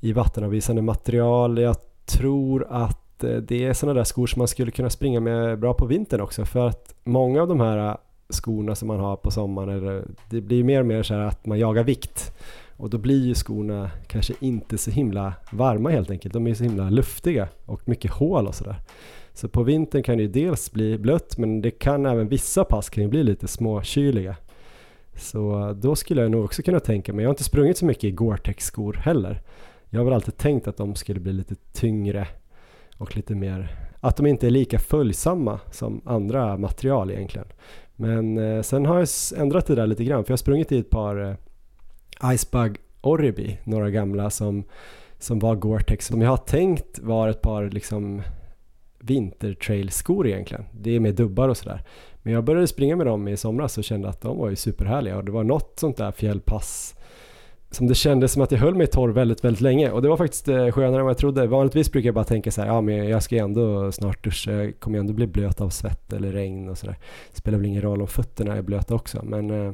i 0.00 0.12
vattenavvisande 0.12 0.82
material. 0.82 1.58
Jag 1.58 1.76
tror 2.06 2.66
att 2.70 3.03
Eh, 3.24 3.36
det 3.36 3.64
är 3.64 3.72
sådana 3.72 3.98
där 3.98 4.04
skor 4.04 4.26
som 4.26 4.40
man 4.40 4.48
skulle 4.48 4.70
kunna 4.70 4.90
springa 4.90 5.20
med 5.20 5.58
bra 5.58 5.74
på 5.74 5.86
vintern 5.86 6.20
också 6.20 6.44
för 6.44 6.68
att 6.68 6.94
många 7.04 7.42
av 7.42 7.48
de 7.48 7.60
här 7.60 7.88
eh, 7.88 7.96
skorna 8.28 8.74
som 8.74 8.88
man 8.88 9.00
har 9.00 9.16
på 9.16 9.30
sommaren, 9.30 10.16
det 10.30 10.40
blir 10.40 10.64
mer 10.64 10.80
och 10.80 10.86
mer 10.86 11.02
så 11.02 11.14
att 11.14 11.46
man 11.46 11.58
jagar 11.58 11.84
vikt 11.84 12.32
och 12.76 12.90
då 12.90 12.98
blir 12.98 13.26
ju 13.26 13.34
skorna 13.34 13.90
kanske 14.06 14.34
inte 14.40 14.78
så 14.78 14.90
himla 14.90 15.34
varma 15.52 15.90
helt 15.90 16.10
enkelt. 16.10 16.34
De 16.34 16.46
är 16.46 16.54
så 16.54 16.64
himla 16.64 16.90
luftiga 16.90 17.48
och 17.66 17.88
mycket 17.88 18.10
hål 18.10 18.46
och 18.46 18.54
sådär. 18.54 18.76
Så 19.34 19.48
på 19.48 19.62
vintern 19.62 20.02
kan 20.02 20.16
det 20.16 20.22
ju 20.22 20.28
dels 20.28 20.72
bli 20.72 20.98
blött 20.98 21.38
men 21.38 21.60
det 21.60 21.70
kan 21.70 22.06
även 22.06 22.28
vissa 22.28 22.64
pass 22.64 22.90
kan 22.90 23.02
ju 23.02 23.08
bli 23.08 23.22
lite 23.22 23.48
småkyliga. 23.48 24.36
Så 25.16 25.72
då 25.82 25.96
skulle 25.96 26.22
jag 26.22 26.30
nog 26.30 26.44
också 26.44 26.62
kunna 26.62 26.80
tänka 26.80 27.12
mig, 27.12 27.22
jag 27.22 27.28
har 27.28 27.32
inte 27.32 27.44
sprungit 27.44 27.78
så 27.78 27.84
mycket 27.84 28.04
i 28.04 28.12
Gore-Tex 28.12 28.64
skor 28.64 28.92
heller. 28.92 29.42
Jag 29.90 30.00
har 30.00 30.04
väl 30.04 30.14
alltid 30.14 30.36
tänkt 30.36 30.68
att 30.68 30.76
de 30.76 30.94
skulle 30.94 31.20
bli 31.20 31.32
lite 31.32 31.54
tyngre 31.72 32.28
och 32.98 33.16
lite 33.16 33.34
mer, 33.34 33.76
att 34.00 34.16
de 34.16 34.26
inte 34.26 34.46
är 34.46 34.50
lika 34.50 34.78
följsamma 34.78 35.60
som 35.70 36.00
andra 36.04 36.56
material 36.56 37.10
egentligen. 37.10 37.46
Men 37.96 38.38
eh, 38.38 38.62
sen 38.62 38.86
har 38.86 38.98
jag 38.98 39.08
ändrat 39.36 39.66
det 39.66 39.74
där 39.74 39.86
lite 39.86 40.04
grann 40.04 40.24
för 40.24 40.30
jag 40.30 40.32
har 40.32 40.38
sprungit 40.38 40.72
i 40.72 40.78
ett 40.78 40.90
par 40.90 41.22
eh, 41.22 42.32
Icebug 42.34 42.76
Oribi, 43.00 43.58
några 43.64 43.90
gamla 43.90 44.30
som, 44.30 44.64
som 45.18 45.38
var 45.38 45.54
Gore-Tex 45.56 46.06
som 46.06 46.22
jag 46.22 46.30
har 46.30 46.36
tänkt 46.36 46.98
var 46.98 47.28
ett 47.28 47.42
par 47.42 47.70
liksom 47.70 48.22
vintertrailskor 48.98 50.26
egentligen. 50.26 50.64
Det 50.72 50.90
är 50.90 51.00
med 51.00 51.14
dubbar 51.14 51.48
och 51.48 51.56
sådär. 51.56 51.82
Men 52.22 52.32
jag 52.32 52.44
började 52.44 52.66
springa 52.66 52.96
med 52.96 53.06
dem 53.06 53.28
i 53.28 53.36
somras 53.36 53.78
och 53.78 53.84
kände 53.84 54.08
att 54.08 54.20
de 54.20 54.38
var 54.38 54.50
ju 54.50 54.56
superhärliga 54.56 55.16
och 55.16 55.24
det 55.24 55.32
var 55.32 55.44
något 55.44 55.78
sånt 55.78 55.96
där 55.96 56.12
fjällpass 56.12 56.94
som 57.74 57.86
det 57.86 57.94
kändes 57.94 58.32
som 58.32 58.42
att 58.42 58.52
jag 58.52 58.58
höll 58.58 58.74
mig 58.74 58.86
torr 58.86 59.08
väldigt, 59.08 59.44
väldigt 59.44 59.60
länge 59.60 59.90
och 59.90 60.02
det 60.02 60.08
var 60.08 60.16
faktiskt 60.16 60.48
eh, 60.48 60.70
skönare 60.70 60.98
än 60.98 61.04
vad 61.04 61.10
jag 61.10 61.18
trodde. 61.18 61.46
Vanligtvis 61.46 61.92
brukar 61.92 62.08
jag 62.08 62.14
bara 62.14 62.24
tänka 62.24 62.50
så 62.50 62.60
här, 62.60 62.68
ja 62.68 62.80
men 62.80 63.08
jag 63.08 63.22
ska 63.22 63.34
ju 63.34 63.40
ändå 63.40 63.92
snart 63.92 64.24
duscha, 64.24 64.52
jag 64.52 64.80
kommer 64.80 64.98
ju 64.98 65.00
ändå 65.00 65.12
bli 65.12 65.26
blöt 65.26 65.60
av 65.60 65.70
svett 65.70 66.12
eller 66.12 66.32
regn 66.32 66.68
och 66.68 66.78
sådär. 66.78 66.98
Det 67.32 67.36
spelar 67.36 67.58
väl 67.58 67.66
ingen 67.66 67.82
roll 67.82 68.00
om 68.00 68.08
fötterna 68.08 68.56
är 68.56 68.62
blöta 68.62 68.94
också, 68.94 69.24
men 69.24 69.50
eh, 69.50 69.72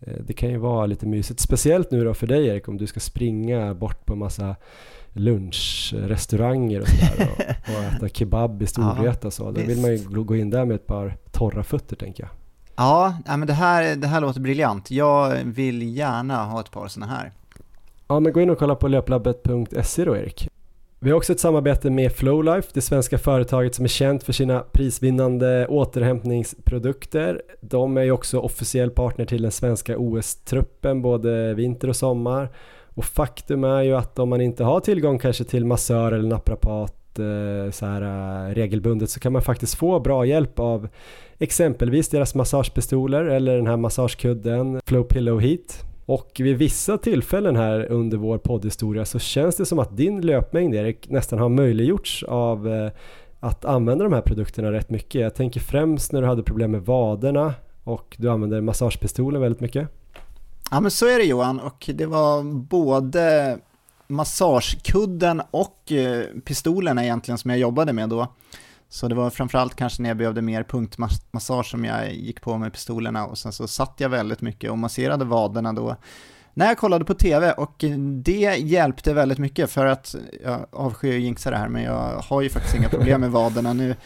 eh, 0.00 0.14
det 0.26 0.32
kan 0.32 0.50
ju 0.50 0.56
vara 0.56 0.86
lite 0.86 1.06
mysigt. 1.06 1.40
Speciellt 1.40 1.90
nu 1.90 2.04
då 2.04 2.14
för 2.14 2.26
dig 2.26 2.46
Erik, 2.46 2.68
om 2.68 2.76
du 2.76 2.86
ska 2.86 3.00
springa 3.00 3.74
bort 3.74 4.06
på 4.06 4.16
massa 4.16 4.56
lunchrestauranger 5.12 6.80
och 6.80 6.88
sådär 6.88 7.28
och, 7.32 7.74
och 7.74 7.94
äta 7.94 8.08
kebab 8.14 8.62
i 8.62 8.66
Storvreta 8.66 9.26
och 9.26 9.32
så. 9.32 9.50
Då 9.50 9.60
vill 9.60 9.80
man 9.80 9.96
ju 9.96 10.24
gå 10.24 10.36
in 10.36 10.50
där 10.50 10.64
med 10.64 10.74
ett 10.74 10.86
par 10.86 11.16
torra 11.30 11.62
fötter 11.62 11.96
tänker 11.96 12.22
jag. 12.22 12.39
Ja, 12.80 13.14
men 13.26 13.46
det 13.46 13.52
här, 13.52 13.96
det 13.96 14.06
här 14.06 14.20
låter 14.20 14.40
briljant. 14.40 14.90
Jag 14.90 15.36
vill 15.44 15.96
gärna 15.96 16.44
ha 16.44 16.60
ett 16.60 16.70
par 16.70 16.88
sådana 16.88 17.12
här. 17.12 17.32
Ja, 18.08 18.20
men 18.20 18.32
gå 18.32 18.40
in 18.40 18.50
och 18.50 18.58
kolla 18.58 18.74
på 18.74 18.88
löplabbet.se 18.88 20.04
då 20.04 20.16
Erik. 20.16 20.48
Vi 20.98 21.10
har 21.10 21.16
också 21.16 21.32
ett 21.32 21.40
samarbete 21.40 21.90
med 21.90 22.12
Flowlife, 22.12 22.68
det 22.72 22.80
svenska 22.80 23.18
företaget 23.18 23.74
som 23.74 23.84
är 23.84 23.88
känt 23.88 24.22
för 24.22 24.32
sina 24.32 24.60
prisvinnande 24.60 25.66
återhämtningsprodukter. 25.66 27.42
De 27.60 27.96
är 27.96 28.02
ju 28.02 28.10
också 28.10 28.38
officiell 28.38 28.90
partner 28.90 29.24
till 29.24 29.42
den 29.42 29.50
svenska 29.50 29.98
OS-truppen 29.98 31.02
både 31.02 31.54
vinter 31.54 31.88
och 31.88 31.96
sommar. 31.96 32.48
Och 32.94 33.04
faktum 33.04 33.64
är 33.64 33.82
ju 33.82 33.96
att 33.96 34.18
om 34.18 34.28
man 34.28 34.40
inte 34.40 34.64
har 34.64 34.80
tillgång 34.80 35.18
kanske 35.18 35.44
till 35.44 35.64
massör 35.64 36.12
eller 36.12 36.28
naprapat 36.28 36.99
Eh, 37.18 37.70
så 37.70 37.86
här, 37.86 38.02
eh, 38.02 38.54
regelbundet 38.54 39.10
så 39.10 39.20
kan 39.20 39.32
man 39.32 39.42
faktiskt 39.42 39.74
få 39.74 40.00
bra 40.00 40.26
hjälp 40.26 40.58
av 40.58 40.88
exempelvis 41.38 42.08
deras 42.08 42.34
massagepistoler 42.34 43.24
eller 43.24 43.56
den 43.56 43.66
här 43.66 43.76
massagekudden 43.76 44.80
Flow 44.86 45.02
Pillow 45.02 45.40
Heat. 45.40 45.84
Och 46.06 46.30
vid 46.38 46.56
vissa 46.56 46.98
tillfällen 46.98 47.56
här 47.56 47.86
under 47.92 48.16
vår 48.16 48.38
poddhistoria 48.38 49.04
så 49.04 49.18
känns 49.18 49.56
det 49.56 49.66
som 49.66 49.78
att 49.78 49.96
din 49.96 50.20
löpmängd 50.20 50.74
Erik 50.74 51.08
nästan 51.08 51.38
har 51.38 51.48
möjliggjorts 51.48 52.22
av 52.22 52.68
eh, 52.68 52.90
att 53.40 53.64
använda 53.64 54.04
de 54.04 54.12
här 54.12 54.20
produkterna 54.20 54.72
rätt 54.72 54.90
mycket. 54.90 55.20
Jag 55.20 55.34
tänker 55.34 55.60
främst 55.60 56.12
när 56.12 56.20
du 56.20 56.26
hade 56.26 56.42
problem 56.42 56.70
med 56.70 56.82
vaderna 56.82 57.54
och 57.84 58.16
du 58.18 58.30
använde 58.30 58.60
massagepistolen 58.60 59.40
väldigt 59.40 59.60
mycket. 59.60 59.88
Ja 60.70 60.80
men 60.80 60.90
så 60.90 61.06
är 61.06 61.18
det 61.18 61.24
Johan 61.24 61.60
och 61.60 61.90
det 61.94 62.06
var 62.06 62.42
både 62.62 63.58
massagekudden 64.10 65.42
och 65.50 65.92
eh, 65.92 66.24
pistolerna 66.44 67.04
egentligen 67.04 67.38
som 67.38 67.50
jag 67.50 67.60
jobbade 67.60 67.92
med 67.92 68.08
då. 68.08 68.34
Så 68.88 69.08
det 69.08 69.14
var 69.14 69.30
framförallt 69.30 69.74
kanske 69.74 70.02
när 70.02 70.10
jag 70.10 70.16
behövde 70.16 70.42
mer 70.42 70.62
punktmassage 70.62 71.66
som 71.66 71.84
jag 71.84 72.12
gick 72.14 72.40
på 72.40 72.58
med 72.58 72.72
pistolerna 72.72 73.26
och 73.26 73.38
sen 73.38 73.52
så 73.52 73.68
satt 73.68 73.94
jag 73.96 74.08
väldigt 74.08 74.40
mycket 74.40 74.70
och 74.70 74.78
masserade 74.78 75.24
vaderna 75.24 75.72
då 75.72 75.96
när 76.54 76.66
jag 76.66 76.78
kollade 76.78 77.04
på 77.04 77.14
tv 77.14 77.52
och 77.52 77.84
det 78.22 78.56
hjälpte 78.58 79.14
väldigt 79.14 79.38
mycket 79.38 79.70
för 79.70 79.86
att 79.86 80.14
jag 80.44 80.66
avskyr 80.70 81.16
att 81.16 81.22
jinxa 81.22 81.50
det 81.50 81.56
här 81.56 81.68
men 81.68 81.82
jag 81.82 82.22
har 82.24 82.42
ju 82.42 82.48
faktiskt 82.48 82.74
inga 82.74 82.88
problem 82.88 83.20
med 83.20 83.30
vaderna 83.30 83.72
nu 83.72 83.96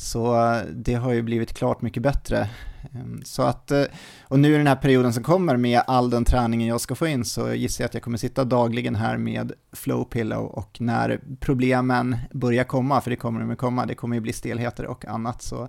så 0.00 0.34
eh, 0.34 0.62
det 0.72 0.94
har 0.94 1.12
ju 1.12 1.22
blivit 1.22 1.52
klart 1.52 1.82
mycket 1.82 2.02
bättre. 2.02 2.48
Ehm, 2.94 3.20
så 3.24 3.42
att, 3.42 3.70
eh, 3.70 3.82
och 4.22 4.38
nu 4.38 4.54
i 4.54 4.56
den 4.56 4.66
här 4.66 4.76
perioden 4.76 5.12
som 5.12 5.22
kommer 5.22 5.56
med 5.56 5.82
all 5.86 6.10
den 6.10 6.24
träningen 6.24 6.68
jag 6.68 6.80
ska 6.80 6.94
få 6.94 7.06
in 7.06 7.24
så 7.24 7.54
gissar 7.54 7.84
jag 7.84 7.86
att 7.88 7.94
jag 7.94 8.02
kommer 8.02 8.18
sitta 8.18 8.44
dagligen 8.44 8.94
här 8.94 9.16
med 9.16 9.52
flow 9.72 10.04
pillow 10.04 10.44
och 10.46 10.80
när 10.80 11.20
problemen 11.40 12.16
börjar 12.32 12.64
komma, 12.64 13.00
för 13.00 13.10
det 13.10 13.16
kommer 13.16 13.40
de 13.40 13.50
att 13.50 13.58
komma, 13.58 13.86
det 13.86 13.94
kommer 13.94 14.16
ju 14.16 14.20
bli 14.20 14.32
stelheter 14.32 14.86
och 14.86 15.04
annat, 15.04 15.42
så 15.42 15.68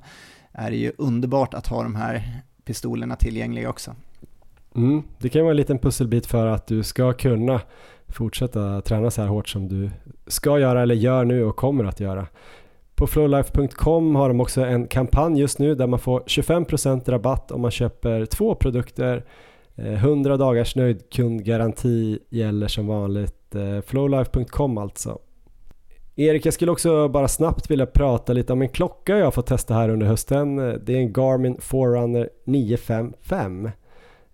är 0.52 0.72
det 0.72 0.78
ju 0.78 0.92
underbart 0.98 1.54
att 1.54 1.68
ha 1.68 1.84
de 1.84 1.96
här 1.96 2.42
pistolerna 2.66 3.16
tillgängliga 3.16 3.70
också. 3.70 3.96
Mm, 4.76 5.04
det 5.20 5.30
kan 5.30 5.42
vara 5.42 5.52
en 5.52 5.58
liten 5.58 5.80
pusselbit 5.80 6.26
för 6.26 6.48
att 6.48 6.68
du 6.68 6.84
ska 6.84 7.14
kunna 7.14 7.62
fortsätta 8.08 8.82
träna 8.82 9.12
så 9.12 9.22
här 9.22 9.30
hårt 9.30 9.50
som 9.50 9.68
du 9.68 9.90
ska 10.28 10.60
göra 10.60 10.82
eller 10.82 10.96
gör 10.96 11.26
nu 11.26 11.44
och 11.44 11.56
kommer 11.56 11.84
att 11.84 12.00
göra. 12.00 12.28
På 13.02 13.08
flowlife.com 13.08 14.16
har 14.16 14.28
de 14.28 14.42
också 14.42 14.62
en 14.62 14.88
kampanj 14.88 15.40
just 15.40 15.60
nu 15.60 15.76
där 15.76 15.88
man 15.88 16.00
får 16.00 16.20
25% 16.20 17.12
rabatt 17.12 17.52
om 17.52 17.62
man 17.62 17.72
köper 17.72 18.26
två 18.26 18.56
produkter. 18.56 19.26
Eh, 19.76 19.94
100 19.94 20.38
dagars 20.38 20.76
nöjd 20.76 21.10
kundgaranti 21.10 22.20
gäller 22.30 22.68
som 22.68 22.88
vanligt. 22.88 23.56
Eh, 23.56 23.82
flowlife.com 23.82 24.78
alltså. 24.78 25.20
Erik, 26.16 26.46
jag 26.46 26.54
skulle 26.54 26.72
också 26.72 27.08
bara 27.08 27.28
snabbt 27.28 27.72
vilja 27.72 27.86
prata 27.86 28.34
lite 28.34 28.54
om 28.54 28.62
en 28.62 28.70
klocka 28.70 29.18
jag 29.18 29.26
har 29.26 29.32
fått 29.32 29.48
testa 29.48 29.74
här 29.74 29.90
under 29.90 30.08
hösten. 30.08 30.60
Eh, 30.60 30.74
det 30.74 30.94
är 30.94 30.98
en 30.98 31.14
Garmin 31.14 31.58
Forerunner 31.60 32.30
955. 32.46 33.70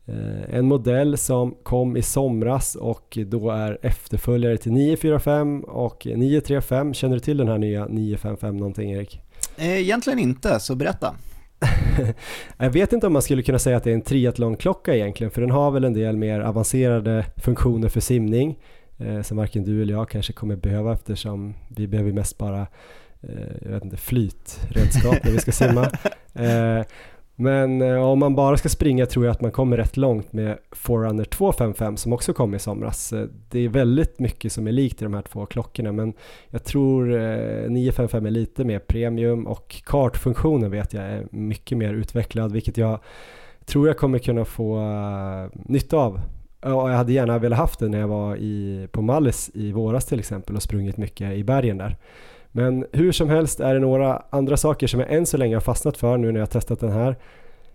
Eh, 0.07 0.57
en 0.57 0.65
modell 0.65 1.17
som 1.17 1.55
kom 1.63 1.97
i 1.97 2.01
somras 2.01 2.75
och 2.75 3.17
då 3.27 3.49
är 3.49 3.77
efterföljare 3.81 4.57
till 4.57 4.71
945 4.71 5.63
och 5.63 6.05
935. 6.05 6.93
Känner 6.93 7.15
du 7.15 7.19
till 7.19 7.37
den 7.37 7.47
här 7.47 7.57
nya 7.57 7.85
955 7.85 8.57
någonting 8.57 8.91
Erik? 8.91 9.21
Eh, 9.57 9.79
egentligen 9.79 10.19
inte, 10.19 10.59
så 10.59 10.75
berätta. 10.75 11.15
jag 12.57 12.69
vet 12.69 12.93
inte 12.93 13.07
om 13.07 13.13
man 13.13 13.21
skulle 13.21 13.43
kunna 13.43 13.59
säga 13.59 13.77
att 13.77 13.83
det 13.83 13.89
är 13.89 13.93
en 13.93 14.01
triathlonklocka 14.01 14.95
egentligen, 14.95 15.31
för 15.31 15.41
den 15.41 15.51
har 15.51 15.71
väl 15.71 15.83
en 15.83 15.93
del 15.93 16.17
mer 16.17 16.39
avancerade 16.39 17.25
funktioner 17.37 17.89
för 17.89 17.99
simning 17.99 18.59
eh, 18.97 19.21
som 19.21 19.37
varken 19.37 19.63
du 19.63 19.81
eller 19.81 19.93
jag 19.93 20.09
kanske 20.09 20.33
kommer 20.33 20.55
behöva 20.55 20.93
eftersom 20.93 21.53
vi 21.75 21.87
behöver 21.87 22.11
mest 22.11 22.37
bara 22.37 22.61
eh, 23.21 23.55
jag 23.61 23.71
vet 23.71 23.83
inte, 23.83 23.97
flytredskap 23.97 25.23
när 25.23 25.31
vi 25.31 25.39
ska 25.39 25.51
simma. 25.51 25.91
Eh, 26.33 26.83
men 27.39 27.81
eh, 27.81 27.95
om 27.95 28.19
man 28.19 28.35
bara 28.35 28.57
ska 28.57 28.69
springa 28.69 29.05
tror 29.05 29.25
jag 29.25 29.31
att 29.31 29.41
man 29.41 29.51
kommer 29.51 29.77
rätt 29.77 29.97
långt 29.97 30.33
med 30.33 30.57
Forerunner 30.71 31.23
255 31.23 31.97
som 31.97 32.13
också 32.13 32.33
kom 32.33 32.55
i 32.55 32.59
somras. 32.59 33.13
Eh, 33.13 33.27
det 33.49 33.59
är 33.59 33.69
väldigt 33.69 34.19
mycket 34.19 34.51
som 34.51 34.67
är 34.67 34.71
likt 34.71 35.01
i 35.01 35.05
de 35.05 35.13
här 35.13 35.21
två 35.21 35.45
klockorna 35.45 35.91
men 35.91 36.13
jag 36.49 36.63
tror 36.63 37.13
eh, 37.13 37.69
955 37.69 38.25
är 38.25 38.31
lite 38.31 38.63
mer 38.63 38.79
premium 38.79 39.47
och 39.47 39.81
kartfunktionen 39.85 40.71
vet 40.71 40.93
jag 40.93 41.03
är 41.03 41.27
mycket 41.31 41.77
mer 41.77 41.93
utvecklad 41.93 42.51
vilket 42.51 42.77
jag 42.77 42.99
tror 43.65 43.87
jag 43.87 43.97
kommer 43.97 44.19
kunna 44.19 44.45
få 44.45 44.77
eh, 44.77 45.49
nytta 45.53 45.97
av 45.97 46.19
och 46.61 46.91
jag 46.91 46.97
hade 46.97 47.13
gärna 47.13 47.37
velat 47.37 47.59
haft 47.59 47.79
det 47.79 47.89
när 47.89 47.99
jag 47.99 48.07
var 48.07 48.35
i, 48.35 48.87
på 48.91 49.01
Mallis 49.01 49.51
i 49.53 49.71
våras 49.71 50.05
till 50.05 50.19
exempel 50.19 50.55
och 50.55 50.63
sprungit 50.63 50.97
mycket 50.97 51.33
i 51.33 51.43
bergen 51.43 51.77
där. 51.77 51.95
Men 52.57 52.85
hur 52.91 53.11
som 53.11 53.29
helst 53.29 53.59
är 53.59 53.73
det 53.73 53.79
några 53.79 54.23
andra 54.29 54.57
saker 54.57 54.87
som 54.87 54.99
jag 54.99 55.13
än 55.13 55.25
så 55.25 55.37
länge 55.37 55.55
har 55.55 55.61
fastnat 55.61 55.97
för 55.97 56.17
nu 56.17 56.31
när 56.31 56.39
jag 56.39 56.49
testat 56.49 56.79
den 56.79 56.91
här. 56.91 57.15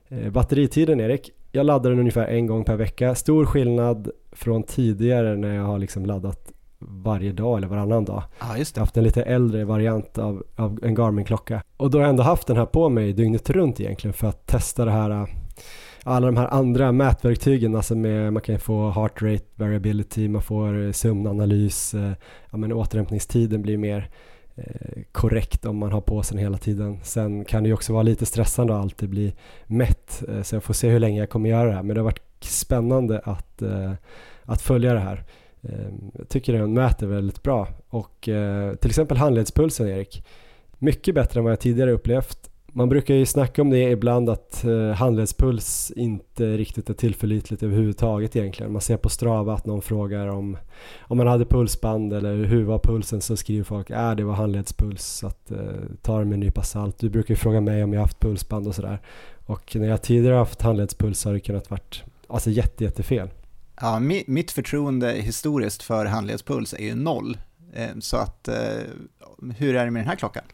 Eh, 0.08 0.30
batteritiden 0.30 1.00
Erik, 1.00 1.30
jag 1.52 1.66
laddar 1.66 1.90
den 1.90 1.98
ungefär 1.98 2.26
en 2.26 2.46
gång 2.46 2.64
per 2.64 2.76
vecka. 2.76 3.14
Stor 3.14 3.46
skillnad 3.46 4.10
från 4.32 4.62
tidigare 4.62 5.36
när 5.36 5.54
jag 5.54 5.64
har 5.64 5.78
liksom 5.78 6.06
laddat 6.06 6.52
varje 6.78 7.32
dag 7.32 7.58
eller 7.58 7.68
varannan 7.68 8.04
dag. 8.04 8.22
Ah, 8.38 8.56
just 8.56 8.74
det. 8.74 8.78
Jag 8.78 8.80
har 8.80 8.86
haft 8.86 8.96
en 8.96 9.04
lite 9.04 9.22
äldre 9.22 9.64
variant 9.64 10.18
av, 10.18 10.42
av 10.56 10.78
en 10.82 10.94
Garmin-klocka. 10.94 11.62
Och 11.76 11.90
då 11.90 11.98
har 11.98 12.02
jag 12.02 12.10
ändå 12.10 12.22
haft 12.22 12.46
den 12.46 12.56
här 12.56 12.66
på 12.66 12.88
mig 12.88 13.12
dygnet 13.12 13.50
runt 13.50 13.80
egentligen 13.80 14.14
för 14.14 14.28
att 14.28 14.46
testa 14.46 14.84
det 14.84 14.90
här 14.90 15.26
alla 16.04 16.26
de 16.26 16.36
här 16.36 16.48
andra 16.48 16.92
mätverktygen, 16.92 17.76
alltså 17.76 17.94
med, 17.94 18.32
man 18.32 18.42
kan 18.42 18.58
få 18.58 18.90
heart 18.90 19.22
rate 19.22 19.44
variability, 19.54 20.28
man 20.28 20.42
får 20.42 20.92
sömnanalys, 20.92 21.94
eh, 21.94 22.12
ja, 22.50 22.56
men 22.56 22.72
återhämtningstiden 22.72 23.62
blir 23.62 23.76
mer 23.76 23.98
eh, 23.98 24.04
Eh, 24.56 25.02
korrekt 25.12 25.66
om 25.66 25.76
man 25.76 25.92
har 25.92 26.00
på 26.00 26.22
sig 26.22 26.36
den 26.36 26.44
hela 26.44 26.58
tiden. 26.58 26.98
Sen 27.02 27.44
kan 27.44 27.62
det 27.62 27.68
ju 27.68 27.74
också 27.74 27.92
vara 27.92 28.02
lite 28.02 28.26
stressande 28.26 28.74
att 28.74 28.82
alltid 28.82 29.08
bli 29.08 29.34
mätt, 29.66 30.22
eh, 30.28 30.42
så 30.42 30.54
jag 30.54 30.62
får 30.62 30.74
se 30.74 30.88
hur 30.88 31.00
länge 31.00 31.20
jag 31.20 31.30
kommer 31.30 31.50
göra 31.50 31.68
det 31.68 31.74
här. 31.74 31.82
Men 31.82 31.94
det 31.94 32.00
har 32.00 32.04
varit 32.04 32.44
spännande 32.44 33.18
att, 33.24 33.62
eh, 33.62 33.92
att 34.42 34.62
följa 34.62 34.94
det 34.94 35.00
här. 35.00 35.24
Ehm, 35.62 36.10
jag 36.14 36.28
tycker 36.28 36.52
den 36.52 36.74
mäter 36.74 37.06
väldigt 37.06 37.42
bra 37.42 37.68
och 37.88 38.28
till 38.80 38.90
exempel 38.90 39.16
handledspulsen 39.16 39.88
Erik, 39.88 40.24
mycket 40.78 41.14
bättre 41.14 41.40
än 41.40 41.44
vad 41.44 41.52
jag 41.52 41.60
tidigare 41.60 41.92
upplevt 41.92 42.50
man 42.72 42.88
brukar 42.88 43.14
ju 43.14 43.26
snacka 43.26 43.62
om 43.62 43.70
det 43.70 43.90
ibland 43.90 44.30
att 44.30 44.64
eh, 44.64 44.90
handledspuls 44.90 45.92
inte 45.96 46.56
riktigt 46.56 46.90
är 46.90 46.94
tillförlitligt 46.94 47.62
överhuvudtaget 47.62 48.36
egentligen. 48.36 48.72
Man 48.72 48.80
ser 48.80 48.96
på 48.96 49.08
Strava 49.08 49.54
att 49.54 49.66
någon 49.66 49.82
frågar 49.82 50.26
om, 50.26 50.56
om 51.00 51.16
man 51.16 51.26
hade 51.26 51.44
pulsband 51.44 52.12
eller 52.12 52.44
hur 52.44 52.64
var 52.64 52.78
pulsen 52.78 53.20
så 53.20 53.36
skriver 53.36 53.64
folk 53.64 53.90
att 53.90 53.96
äh, 53.96 54.16
det 54.16 54.24
var 54.24 54.34
handledspuls 54.34 55.04
så 55.04 55.26
att 55.26 55.50
eh, 55.50 55.58
ta 56.02 56.18
det 56.18 56.24
med 56.24 56.34
en 56.34 56.40
nypa 56.40 56.62
salt. 56.62 56.98
Du 56.98 57.10
brukar 57.10 57.34
ju 57.34 57.36
fråga 57.36 57.60
mig 57.60 57.84
om 57.84 57.92
jag 57.92 58.00
haft 58.00 58.20
pulsband 58.20 58.66
och 58.66 58.74
sådär. 58.74 59.00
Och 59.46 59.76
när 59.76 59.88
jag 59.88 60.02
tidigare 60.02 60.34
haft 60.34 60.62
handledspuls 60.62 61.24
har 61.24 61.32
det 61.32 61.40
kunnat 61.40 61.70
varit 61.70 62.02
alltså 62.26 62.50
jätte, 62.50 62.84
jättefel. 62.84 63.30
Ja, 63.80 63.98
mitt 64.26 64.50
förtroende 64.50 65.12
historiskt 65.12 65.82
för 65.82 66.06
handledspuls 66.06 66.74
är 66.74 66.84
ju 66.84 66.94
noll. 66.94 67.38
Eh, 67.74 67.98
så 68.00 68.16
att 68.16 68.48
eh, 68.48 68.54
hur 69.56 69.76
är 69.76 69.84
det 69.84 69.90
med 69.90 70.00
den 70.00 70.08
här 70.08 70.16
klockan? 70.16 70.44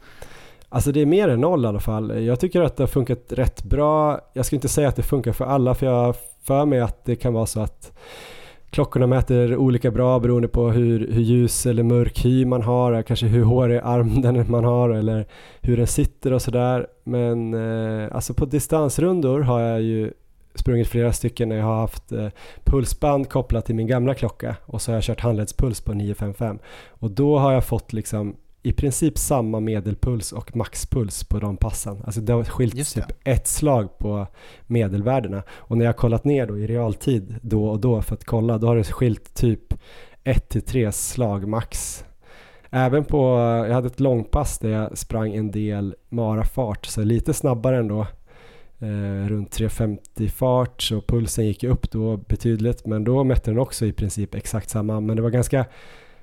Alltså 0.68 0.92
det 0.92 1.00
är 1.00 1.06
mer 1.06 1.28
än 1.28 1.40
noll 1.40 1.64
i 1.64 1.68
alla 1.68 1.80
fall. 1.80 2.24
Jag 2.24 2.40
tycker 2.40 2.60
att 2.60 2.76
det 2.76 2.82
har 2.82 2.88
funkat 2.88 3.24
rätt 3.28 3.62
bra. 3.62 4.20
Jag 4.32 4.46
ska 4.46 4.56
inte 4.56 4.68
säga 4.68 4.88
att 4.88 4.96
det 4.96 5.02
funkar 5.02 5.32
för 5.32 5.44
alla 5.44 5.74
för 5.74 5.86
jag 5.86 5.92
har 5.92 6.16
för 6.42 6.66
mig 6.66 6.80
att 6.80 7.04
det 7.04 7.16
kan 7.16 7.32
vara 7.32 7.46
så 7.46 7.60
att 7.60 7.92
klockorna 8.70 9.06
mäter 9.06 9.56
olika 9.56 9.90
bra 9.90 10.18
beroende 10.18 10.48
på 10.48 10.70
hur, 10.70 11.12
hur 11.12 11.22
ljus 11.22 11.66
eller 11.66 11.82
mörk 11.82 12.24
hy 12.24 12.44
man 12.44 12.62
har, 12.62 13.02
kanske 13.02 13.26
hur 13.26 13.44
hårig 13.44 13.80
arm 13.84 14.22
den 14.22 14.50
man 14.50 14.64
har 14.64 14.90
eller 14.90 15.26
hur 15.60 15.76
den 15.76 15.86
sitter 15.86 16.32
och 16.32 16.42
sådär. 16.42 16.86
Men 17.04 17.54
eh, 17.54 18.08
alltså 18.12 18.34
på 18.34 18.44
distansrundor 18.44 19.40
har 19.40 19.60
jag 19.60 19.82
ju 19.82 20.12
sprungit 20.54 20.88
flera 20.88 21.12
stycken 21.12 21.48
när 21.48 21.56
jag 21.56 21.64
har 21.64 21.80
haft 21.80 22.12
eh, 22.12 22.28
pulsband 22.64 23.28
kopplat 23.28 23.66
till 23.66 23.74
min 23.74 23.86
gamla 23.86 24.14
klocka 24.14 24.56
och 24.66 24.82
så 24.82 24.90
har 24.90 24.96
jag 24.96 25.04
kört 25.04 25.20
handledspuls 25.20 25.80
på 25.80 25.92
955 25.92 26.58
och 26.88 27.10
då 27.10 27.38
har 27.38 27.52
jag 27.52 27.64
fått 27.64 27.92
liksom 27.92 28.36
i 28.62 28.72
princip 28.72 29.18
samma 29.18 29.60
medelpuls 29.60 30.32
och 30.32 30.56
maxpuls 30.56 31.24
på 31.24 31.38
de 31.38 31.56
passen. 31.56 32.02
Alltså 32.04 32.20
det 32.20 32.32
har 32.32 32.44
skilt 32.44 32.94
typ 32.94 33.04
ett 33.24 33.46
slag 33.46 33.98
på 33.98 34.26
medelvärdena. 34.66 35.42
Och 35.50 35.78
när 35.78 35.84
jag 35.84 35.92
har 35.92 35.98
kollat 35.98 36.24
ner 36.24 36.46
då 36.46 36.58
i 36.58 36.66
realtid 36.66 37.36
då 37.42 37.68
och 37.68 37.80
då 37.80 38.02
för 38.02 38.14
att 38.14 38.24
kolla, 38.24 38.58
då 38.58 38.66
har 38.66 38.76
det 38.76 38.84
skilt 38.84 39.34
typ 39.34 39.74
1 40.24 40.66
3 40.66 40.92
slag 40.92 41.48
max. 41.48 42.04
Även 42.70 43.04
på, 43.04 43.18
jag 43.68 43.74
hade 43.74 43.86
ett 43.86 44.00
långpass 44.00 44.58
där 44.58 44.68
jag 44.68 44.98
sprang 44.98 45.34
en 45.34 45.50
del 45.50 45.94
marafart, 46.08 46.86
så 46.86 47.04
lite 47.04 47.34
snabbare 47.34 47.78
ändå. 47.78 48.06
Eh, 48.80 49.28
runt 49.28 49.50
350 49.50 50.28
fart, 50.28 50.82
så 50.82 51.00
pulsen 51.00 51.46
gick 51.46 51.64
upp 51.64 51.90
då 51.90 52.16
betydligt, 52.16 52.86
men 52.86 53.04
då 53.04 53.24
mätte 53.24 53.50
den 53.50 53.58
också 53.58 53.86
i 53.86 53.92
princip 53.92 54.34
exakt 54.34 54.70
samma. 54.70 55.00
Men 55.00 55.16
det 55.16 55.22
var 55.22 55.30
ganska 55.30 55.66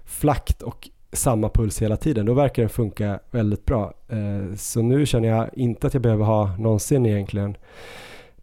flackt 0.03 0.61
och 0.61 0.89
samma 1.15 1.49
puls 1.49 1.81
hela 1.81 1.97
tiden, 1.97 2.25
då 2.25 2.33
verkar 2.33 2.63
den 2.63 2.69
funka 2.69 3.19
väldigt 3.31 3.65
bra. 3.65 3.93
Eh, 4.09 4.55
så 4.55 4.81
nu 4.81 5.05
känner 5.05 5.29
jag 5.29 5.49
inte 5.53 5.87
att 5.87 5.93
jag 5.93 6.03
behöver 6.03 6.25
ha 6.25 6.57
någonsin 6.57 7.05
egentligen 7.05 7.57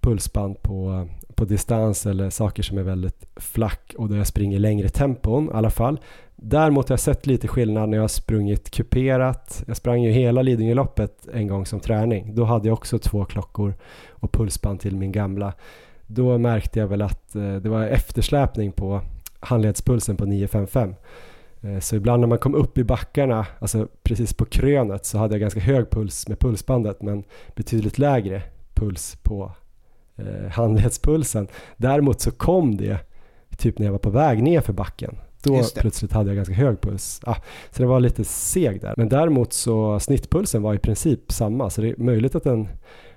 pulsband 0.01 0.63
på, 0.63 1.09
på 1.35 1.45
distans 1.45 2.07
eller 2.07 2.31
saker 2.31 2.63
som 2.63 2.79
är 2.79 2.83
väldigt 2.83 3.27
flack 3.37 3.95
och 3.99 4.09
där 4.09 4.17
jag 4.17 4.27
springer 4.27 4.59
längre 4.59 4.89
tempon 4.89 5.49
i 5.49 5.53
alla 5.53 5.71
fall. 5.71 6.01
Däremot 6.37 6.89
har 6.89 6.93
jag 6.93 7.01
sett 7.01 7.27
lite 7.27 7.49
skillnad 7.49 7.89
när 7.89 7.97
jag 7.97 8.03
har 8.03 8.09
sprungit 8.09 8.71
kuperat. 8.71 9.65
Jag 9.67 9.77
sprang 9.77 10.03
ju 10.03 10.11
hela 10.11 10.43
Lidingöloppet 10.43 11.29
en 11.33 11.47
gång 11.47 11.67
som 11.67 11.81
träning. 11.81 12.35
Då 12.35 12.45
hade 12.45 12.69
jag 12.69 12.73
också 12.73 12.99
två 12.99 13.25
klockor 13.25 13.75
och 14.11 14.33
pulsband 14.33 14.81
till 14.81 14.97
min 14.97 15.13
gamla. 15.13 15.53
Då 16.07 16.39
märkte 16.39 16.79
jag 16.79 16.87
väl 16.87 17.03
att 17.03 17.35
eh, 17.35 17.55
det 17.55 17.69
var 17.69 17.83
eftersläpning 17.83 18.73
på 18.73 19.01
handledspulsen 19.41 20.17
på 20.17 20.25
955 20.25 20.95
så 21.81 21.97
ibland 21.97 22.21
när 22.21 22.29
man 22.29 22.39
kom 22.39 22.55
upp 22.55 22.79
i 22.79 22.85
backarna, 22.85 23.47
alltså 23.59 23.89
precis 24.03 24.33
på 24.35 24.45
krönet, 24.45 25.05
så 25.05 25.19
hade 25.19 25.35
jag 25.35 25.41
ganska 25.41 25.61
hög 25.61 25.91
puls 25.91 26.29
med 26.29 26.39
pulsbandet 26.39 27.03
men 27.03 27.25
betydligt 27.57 27.99
lägre 27.99 28.43
puls 28.75 29.17
på 29.23 29.53
eh, 30.17 30.51
handledspulsen. 30.51 31.49
Däremot 31.77 32.21
så 32.21 32.31
kom 32.31 32.77
det 32.77 32.99
typ 33.59 33.79
när 33.79 33.87
jag 33.87 33.93
var 33.93 33.99
på 33.99 34.11
väg 34.11 34.43
ner 34.43 34.61
för 34.61 34.73
backen. 34.73 35.17
Då 35.43 35.63
plötsligt 35.77 36.13
hade 36.13 36.31
jag 36.31 36.37
ganska 36.37 36.55
hög 36.55 36.81
puls. 36.81 37.21
Ah, 37.25 37.37
så 37.71 37.83
det 37.83 37.87
var 37.89 38.01
lite 38.01 38.25
seg 38.25 38.81
där. 38.81 38.95
Men 38.97 39.09
däremot 39.09 39.53
så 39.53 40.01
snittpulsen 40.01 40.63
var 40.63 40.75
i 40.75 40.79
princip 40.79 41.33
samma 41.33 41.71
så 41.71 41.81
det 41.81 41.89
är 41.89 41.97
möjligt 41.97 42.35
att 42.35 42.45
den 42.45 42.69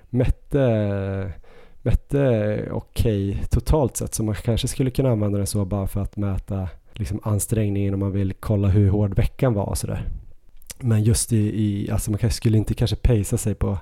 mätte 0.10 1.34
mätte 1.82 2.70
okej 2.72 3.30
okay, 3.30 3.46
totalt 3.50 3.98
sett 3.98 4.14
så 4.14 4.24
man 4.24 4.36
kanske 4.36 4.68
skulle 4.68 4.92
kunna 4.92 5.10
använda 5.10 5.38
den 5.38 5.48
så 5.48 5.66
bara 5.66 5.88
för 5.88 6.02
att 6.02 6.18
mäta 6.18 6.70
liksom 6.96 7.20
ansträngningen 7.24 7.94
om 7.94 8.00
man 8.00 8.12
vill 8.12 8.34
kolla 8.34 8.68
hur 8.68 8.90
hård 8.90 9.16
veckan 9.16 9.54
var 9.54 9.66
och 9.66 9.78
sådär. 9.78 10.08
Men 10.80 11.04
just 11.04 11.34
i, 11.34 11.38
i, 11.38 11.92
alltså 11.92 12.12
man 12.12 12.18
kanske 12.18 12.38
skulle 12.38 12.58
inte 12.58 12.74
kanske 12.74 12.96
pacea 12.96 13.38
sig 13.38 13.56
på 13.56 13.78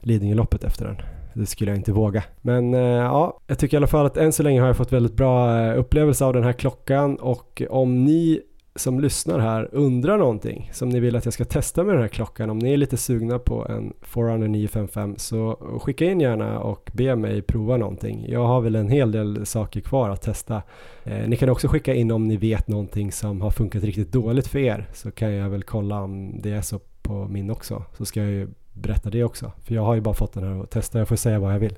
Lidingöloppet 0.00 0.64
efter 0.64 0.84
den. 0.84 0.96
Det 1.34 1.46
skulle 1.46 1.70
jag 1.70 1.78
inte 1.78 1.92
våga. 1.92 2.24
Men 2.40 2.74
eh, 2.74 2.80
ja, 2.80 3.40
jag 3.46 3.58
tycker 3.58 3.76
i 3.76 3.78
alla 3.78 3.86
fall 3.86 4.06
att 4.06 4.16
än 4.16 4.32
så 4.32 4.42
länge 4.42 4.60
har 4.60 4.66
jag 4.66 4.76
fått 4.76 4.92
väldigt 4.92 5.16
bra 5.16 5.60
eh, 5.60 5.78
upplevelse 5.78 6.24
av 6.24 6.32
den 6.32 6.44
här 6.44 6.52
klockan 6.52 7.16
och 7.16 7.62
om 7.70 8.04
ni 8.04 8.40
som 8.78 9.00
lyssnar 9.00 9.38
här 9.38 9.68
undrar 9.72 10.18
någonting 10.18 10.70
som 10.72 10.88
ni 10.88 11.00
vill 11.00 11.16
att 11.16 11.24
jag 11.24 11.34
ska 11.34 11.44
testa 11.44 11.84
med 11.84 11.94
den 11.94 12.02
här 12.02 12.08
klockan, 12.08 12.50
om 12.50 12.58
ni 12.58 12.72
är 12.72 12.76
lite 12.76 12.96
sugna 12.96 13.38
på 13.38 13.66
en 13.66 13.92
Forerunner 14.02 14.48
955 14.48 15.14
så 15.16 15.58
skicka 15.82 16.04
in 16.04 16.20
gärna 16.20 16.60
och 16.60 16.90
be 16.92 17.16
mig 17.16 17.42
prova 17.42 17.76
någonting. 17.76 18.24
Jag 18.28 18.46
har 18.46 18.60
väl 18.60 18.74
en 18.74 18.88
hel 18.88 19.12
del 19.12 19.46
saker 19.46 19.80
kvar 19.80 20.10
att 20.10 20.22
testa. 20.22 20.62
Eh, 21.04 21.28
ni 21.28 21.36
kan 21.36 21.48
också 21.48 21.68
skicka 21.68 21.94
in 21.94 22.10
om 22.10 22.28
ni 22.28 22.36
vet 22.36 22.68
någonting 22.68 23.12
som 23.12 23.40
har 23.40 23.50
funkat 23.50 23.84
riktigt 23.84 24.12
dåligt 24.12 24.46
för 24.46 24.58
er 24.58 24.88
så 24.92 25.10
kan 25.10 25.32
jag 25.32 25.50
väl 25.50 25.62
kolla 25.62 26.00
om 26.00 26.40
det 26.40 26.50
är 26.50 26.62
så 26.62 26.80
på 27.02 27.28
min 27.28 27.50
också. 27.50 27.84
Så 27.98 28.04
ska 28.04 28.20
jag 28.20 28.30
ju 28.30 28.48
berätta 28.78 29.10
det 29.10 29.24
också. 29.24 29.52
För 29.64 29.74
jag 29.74 29.82
har 29.82 29.94
ju 29.94 30.00
bara 30.00 30.14
fått 30.14 30.32
den 30.32 30.44
här 30.44 30.62
att 30.62 30.70
testa, 30.70 30.98
jag 30.98 31.08
får 31.08 31.16
säga 31.16 31.38
vad 31.38 31.54
jag 31.54 31.58
vill. 31.58 31.76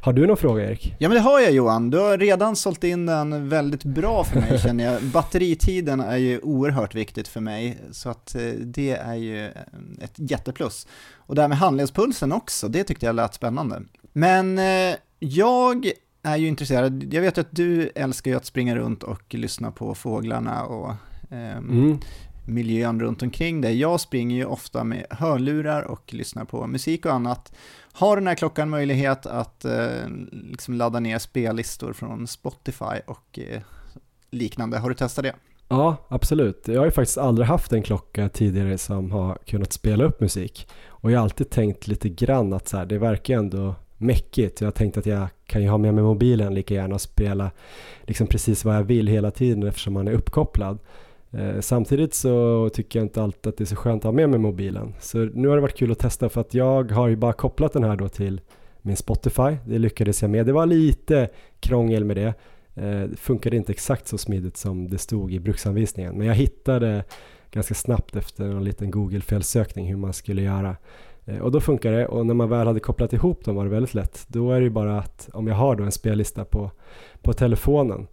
Har 0.00 0.12
du 0.12 0.26
någon 0.26 0.36
fråga 0.36 0.64
Erik? 0.64 0.94
Ja 0.98 1.08
men 1.08 1.16
det 1.16 1.22
har 1.22 1.40
jag 1.40 1.52
Johan, 1.52 1.90
du 1.90 1.98
har 1.98 2.18
redan 2.18 2.56
sålt 2.56 2.84
in 2.84 3.06
den 3.06 3.48
väldigt 3.48 3.84
bra 3.84 4.24
för 4.24 4.40
mig 4.40 4.58
känner 4.62 4.84
jag. 4.84 5.02
Batteritiden 5.02 6.00
är 6.00 6.16
ju 6.16 6.40
oerhört 6.40 6.94
viktigt 6.94 7.28
för 7.28 7.40
mig, 7.40 7.78
så 7.90 8.10
att 8.10 8.34
eh, 8.34 8.40
det 8.60 8.90
är 8.90 9.14
ju 9.14 9.46
ett 10.00 10.14
jätteplus. 10.14 10.86
Och 11.14 11.34
det 11.34 11.40
här 11.40 11.48
med 11.48 11.58
handledspulsen 11.58 12.32
också, 12.32 12.68
det 12.68 12.84
tyckte 12.84 13.06
jag 13.06 13.14
lät 13.14 13.34
spännande. 13.34 13.82
Men 14.12 14.58
eh, 14.58 14.96
jag 15.18 15.90
är 16.22 16.36
ju 16.36 16.48
intresserad, 16.48 17.14
jag 17.14 17.22
vet 17.22 17.38
att 17.38 17.48
du 17.50 17.90
älskar 17.94 18.30
ju 18.30 18.36
att 18.36 18.46
springa 18.46 18.76
runt 18.76 19.02
och 19.02 19.34
lyssna 19.34 19.70
på 19.72 19.94
fåglarna 19.94 20.64
och 20.64 20.90
eh, 21.30 21.56
mm 21.56 21.98
miljön 22.44 23.00
runt 23.00 23.22
omkring 23.22 23.60
dig. 23.60 23.80
Jag 23.80 24.00
springer 24.00 24.36
ju 24.36 24.44
ofta 24.44 24.84
med 24.84 25.06
hörlurar 25.10 25.82
och 25.82 26.14
lyssnar 26.14 26.44
på 26.44 26.66
musik 26.66 27.06
och 27.06 27.12
annat. 27.12 27.52
Har 27.92 28.16
den 28.16 28.26
här 28.26 28.34
klockan 28.34 28.70
möjlighet 28.70 29.26
att 29.26 29.64
eh, 29.64 30.08
liksom 30.30 30.74
ladda 30.74 31.00
ner 31.00 31.18
spellistor 31.18 31.92
från 31.92 32.26
Spotify 32.26 33.00
och 33.06 33.38
eh, 33.38 33.62
liknande? 34.30 34.78
Har 34.78 34.88
du 34.88 34.94
testat 34.94 35.24
det? 35.24 35.34
Ja, 35.68 35.96
absolut. 36.08 36.68
Jag 36.68 36.78
har 36.78 36.84
ju 36.84 36.90
faktiskt 36.90 37.18
aldrig 37.18 37.48
haft 37.48 37.72
en 37.72 37.82
klocka 37.82 38.28
tidigare 38.28 38.78
som 38.78 39.10
har 39.10 39.38
kunnat 39.46 39.72
spela 39.72 40.04
upp 40.04 40.20
musik. 40.20 40.68
Och 40.86 41.10
jag 41.12 41.18
har 41.18 41.24
alltid 41.24 41.50
tänkt 41.50 41.86
lite 41.86 42.08
grann 42.08 42.52
att 42.52 42.68
så 42.68 42.76
här, 42.76 42.86
det 42.86 42.98
verkar 42.98 43.36
ändå 43.36 43.74
mäckigt. 43.96 44.60
Jag 44.60 44.66
har 44.66 44.72
tänkt 44.72 44.96
att 44.96 45.06
jag 45.06 45.28
kan 45.46 45.62
ju 45.62 45.68
ha 45.68 45.78
med 45.78 45.94
mig 45.94 46.04
mobilen 46.04 46.54
lika 46.54 46.74
gärna 46.74 46.94
och 46.94 47.00
spela 47.00 47.50
liksom 48.02 48.26
precis 48.26 48.64
vad 48.64 48.76
jag 48.76 48.82
vill 48.82 49.06
hela 49.06 49.30
tiden 49.30 49.62
eftersom 49.62 49.92
man 49.92 50.08
är 50.08 50.12
uppkopplad. 50.12 50.78
Eh, 51.32 51.60
samtidigt 51.60 52.14
så 52.14 52.68
tycker 52.72 52.98
jag 52.98 53.04
inte 53.04 53.22
alltid 53.22 53.50
att 53.50 53.56
det 53.56 53.64
är 53.64 53.66
så 53.66 53.76
skönt 53.76 54.00
att 54.00 54.04
ha 54.04 54.12
med 54.12 54.30
mig 54.30 54.38
mobilen. 54.38 54.94
Så 55.00 55.18
nu 55.18 55.48
har 55.48 55.56
det 55.56 55.62
varit 55.62 55.76
kul 55.76 55.92
att 55.92 55.98
testa 55.98 56.28
för 56.28 56.40
att 56.40 56.54
jag 56.54 56.92
har 56.92 57.08
ju 57.08 57.16
bara 57.16 57.32
kopplat 57.32 57.72
den 57.72 57.84
här 57.84 57.96
då 57.96 58.08
till 58.08 58.40
min 58.82 58.96
Spotify. 58.96 59.56
Det 59.66 59.78
lyckades 59.78 60.22
jag 60.22 60.30
med. 60.30 60.46
Det 60.46 60.52
var 60.52 60.66
lite 60.66 61.28
krångel 61.60 62.04
med 62.04 62.16
det. 62.16 62.34
Eh, 62.74 63.08
det 63.08 63.16
funkade 63.16 63.56
inte 63.56 63.72
exakt 63.72 64.08
så 64.08 64.18
smidigt 64.18 64.56
som 64.56 64.90
det 64.90 64.98
stod 64.98 65.32
i 65.32 65.40
bruksanvisningen. 65.40 66.18
Men 66.18 66.26
jag 66.26 66.34
hittade 66.34 67.04
ganska 67.50 67.74
snabbt 67.74 68.16
efter 68.16 68.44
en 68.44 68.64
liten 68.64 68.90
Google-felsökning 68.90 69.86
hur 69.86 69.96
man 69.96 70.12
skulle 70.12 70.42
göra. 70.42 70.76
Eh, 71.24 71.38
och 71.38 71.50
då 71.50 71.60
funkar 71.60 71.92
det 71.92 72.06
och 72.06 72.26
när 72.26 72.34
man 72.34 72.48
väl 72.48 72.66
hade 72.66 72.80
kopplat 72.80 73.12
ihop 73.12 73.44
dem 73.44 73.56
var 73.56 73.64
det 73.64 73.70
väldigt 73.70 73.94
lätt. 73.94 74.24
Då 74.28 74.52
är 74.52 74.60
det 74.60 74.64
ju 74.64 74.70
bara 74.70 74.98
att 74.98 75.28
om 75.32 75.46
jag 75.46 75.54
har 75.54 75.76
då 75.76 75.84
en 75.84 75.92
spellista 75.92 76.44
på, 76.44 76.70
på 77.22 77.32
telefonen 77.32 78.06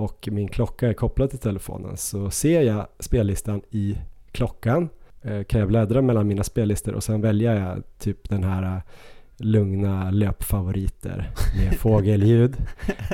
och 0.00 0.28
min 0.32 0.48
klocka 0.48 0.88
är 0.88 0.92
kopplad 0.92 1.30
till 1.30 1.38
telefonen 1.38 1.96
så 1.96 2.30
ser 2.30 2.62
jag 2.62 2.86
spellistan 2.98 3.62
i 3.70 3.98
klockan 4.32 4.88
eh, 5.22 5.42
kan 5.42 5.60
jag 5.60 5.68
bläddra 5.68 6.02
mellan 6.02 6.26
mina 6.26 6.42
spellistor 6.44 6.94
och 6.94 7.04
sen 7.04 7.20
väljer 7.20 7.60
jag 7.60 7.82
typ 7.98 8.28
den 8.28 8.44
här 8.44 8.82
lugna 9.36 10.10
löpfavoriter 10.10 11.30
med 11.56 11.74
fågelljud. 11.78 12.56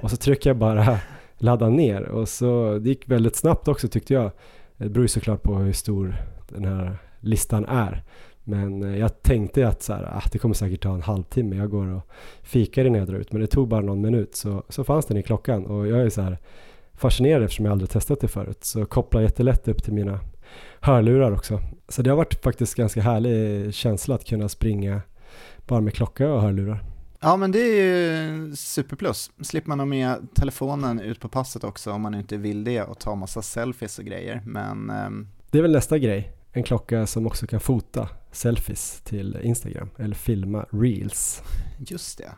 och 0.03 0.11
så 0.11 0.17
trycker 0.17 0.51
jag 0.51 0.57
bara 0.57 0.99
ladda 1.39 1.69
ner 1.69 2.03
och 2.03 2.29
så 2.29 2.79
det 2.79 2.89
gick 2.89 3.09
väldigt 3.09 3.37
snabbt 3.37 3.69
också 3.69 3.89
tyckte 3.89 4.15
jag. 4.15 4.31
Det 4.77 4.89
beror 4.89 5.05
ju 5.05 5.09
såklart 5.09 5.43
på 5.43 5.55
hur 5.55 5.73
stor 5.73 6.17
den 6.49 6.65
här 6.65 6.99
listan 7.21 7.65
är. 7.65 8.03
Men 8.45 8.83
eh, 8.83 8.99
jag 8.99 9.23
tänkte 9.23 9.69
att 9.69 9.83
så 9.83 9.93
här, 9.93 10.03
ah, 10.03 10.23
det 10.33 10.39
kommer 10.39 10.55
säkert 10.55 10.83
ta 10.83 10.95
en 10.95 11.03
halvtimme, 11.03 11.57
jag 11.57 11.71
går 11.71 11.87
och 11.87 12.09
fikar 12.43 12.85
innan 12.85 12.99
jag 12.99 13.09
drar 13.09 13.19
ut. 13.19 13.33
Men 13.33 13.41
det 13.41 13.47
tog 13.47 13.69
bara 13.69 13.81
någon 13.81 14.01
minut 14.01 14.37
så, 14.37 14.63
så 14.69 14.85
fanns 14.85 15.07
den 15.07 15.17
i 15.17 15.23
klockan 15.23 15.67
och 15.67 15.87
jag 15.87 16.01
är 16.01 16.09
så 16.09 16.23
här 16.23 16.39
fascinerad 16.97 17.43
eftersom 17.43 17.65
jag 17.65 17.73
aldrig 17.73 17.91
testat 17.91 18.21
det 18.21 18.29
förut. 18.29 18.65
Så 18.65 18.87
kopplar 18.87 19.21
jättelätt 19.21 19.69
upp 19.69 19.83
till 19.83 19.93
mina 19.93 20.21
hörlurar 20.81 21.33
också. 21.33 21.61
Så 21.89 22.03
det 22.03 22.11
har 22.11 22.17
varit 22.17 22.43
faktiskt 22.43 22.75
ganska 22.75 23.03
härlig 23.03 23.75
känsla 23.75 24.15
att 24.15 24.25
kunna 24.25 24.49
springa 24.49 25.03
bara 25.67 25.81
med 25.81 25.95
klocka 25.95 26.29
och 26.29 26.43
hörlurar. 26.43 26.85
Ja, 27.21 27.37
men 27.37 27.53
det 27.53 27.59
är 27.59 27.75
ju 27.77 28.57
superplus. 28.57 29.31
Slipper 29.43 29.69
man 29.69 29.79
ha 29.79 29.87
med 29.87 30.27
telefonen 30.35 31.01
ut 31.01 31.21
på 31.21 31.29
passet 31.29 31.65
också 31.65 31.93
om 31.93 32.03
man 32.03 32.15
inte 32.15 32.37
vill 32.37 32.65
det 32.65 32.83
och 32.83 32.99
ta 32.99 33.15
massa 33.15 33.43
selfies 33.43 33.99
och 33.99 34.05
grejer. 34.05 34.43
Men, 34.47 34.91
um... 35.07 35.29
Det 35.51 35.59
är 35.59 35.63
väl 35.63 35.73
nästa 35.73 35.99
grej. 35.99 36.33
En 36.53 36.63
klocka 36.63 37.07
som 37.07 37.27
också 37.27 37.47
kan 37.47 37.61
fota 37.61 38.09
selfies 38.33 39.01
till 39.05 39.39
Instagram 39.43 39.91
eller 39.99 40.15
filma 40.15 40.67
reels. 40.71 41.43
Just 41.79 42.19
det. 42.19 42.31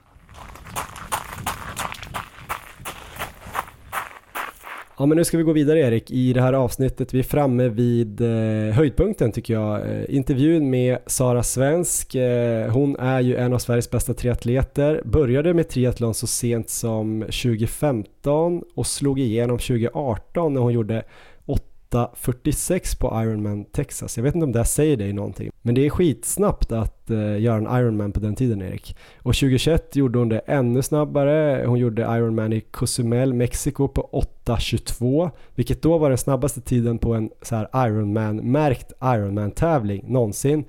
Ja 5.00 5.06
men 5.06 5.16
nu 5.16 5.24
ska 5.24 5.36
vi 5.36 5.42
gå 5.42 5.52
vidare 5.52 5.80
Erik 5.80 6.10
i 6.10 6.32
det 6.32 6.40
här 6.40 6.52
avsnittet. 6.52 7.14
Vi 7.14 7.18
är 7.18 7.22
framme 7.22 7.68
vid 7.68 8.20
eh, 8.20 8.74
höjdpunkten 8.74 9.32
tycker 9.32 9.54
jag. 9.54 9.80
Eh, 9.80 10.04
intervjun 10.08 10.70
med 10.70 10.98
Sara 11.06 11.42
Svensk. 11.42 12.14
Eh, 12.14 12.70
hon 12.70 12.96
är 12.96 13.20
ju 13.20 13.36
en 13.36 13.52
av 13.52 13.58
Sveriges 13.58 13.90
bästa 13.90 14.14
triatleter. 14.14 15.02
Började 15.04 15.54
med 15.54 15.68
triathlon 15.68 16.14
så 16.14 16.26
sent 16.26 16.70
som 16.70 17.20
2015 17.20 18.62
och 18.74 18.86
slog 18.86 19.20
igenom 19.20 19.58
2018 19.58 20.54
när 20.54 20.60
hon 20.60 20.72
gjorde 20.72 21.04
8.46 21.90 23.00
på 23.00 23.22
Ironman 23.22 23.64
Texas. 23.64 24.16
Jag 24.16 24.24
vet 24.24 24.34
inte 24.34 24.44
om 24.44 24.52
det 24.52 24.64
säger 24.64 24.96
dig 24.96 25.12
någonting. 25.12 25.50
Men 25.62 25.74
det 25.74 25.86
är 25.86 25.90
skitsnabbt 25.90 26.72
att 26.72 27.10
uh, 27.10 27.40
göra 27.40 27.56
en 27.56 27.80
Ironman 27.80 28.12
på 28.12 28.20
den 28.20 28.34
tiden 28.34 28.62
Erik. 28.62 28.96
Och 29.18 29.34
2021 29.34 29.96
gjorde 29.96 30.18
hon 30.18 30.28
det 30.28 30.38
ännu 30.38 30.82
snabbare. 30.82 31.64
Hon 31.66 31.78
gjorde 31.78 32.02
Ironman 32.02 32.52
i 32.52 32.60
Cozumel, 32.60 33.34
Mexiko 33.34 33.88
på 33.88 34.24
8.22. 34.46 35.30
Vilket 35.54 35.82
då 35.82 35.98
var 35.98 36.08
den 36.08 36.18
snabbaste 36.18 36.60
tiden 36.60 36.98
på 36.98 37.14
en 37.14 37.30
så 37.42 37.56
här 37.56 37.68
Ironman-märkt 37.86 38.92
Ironman-tävling 39.02 40.04
någonsin. 40.06 40.64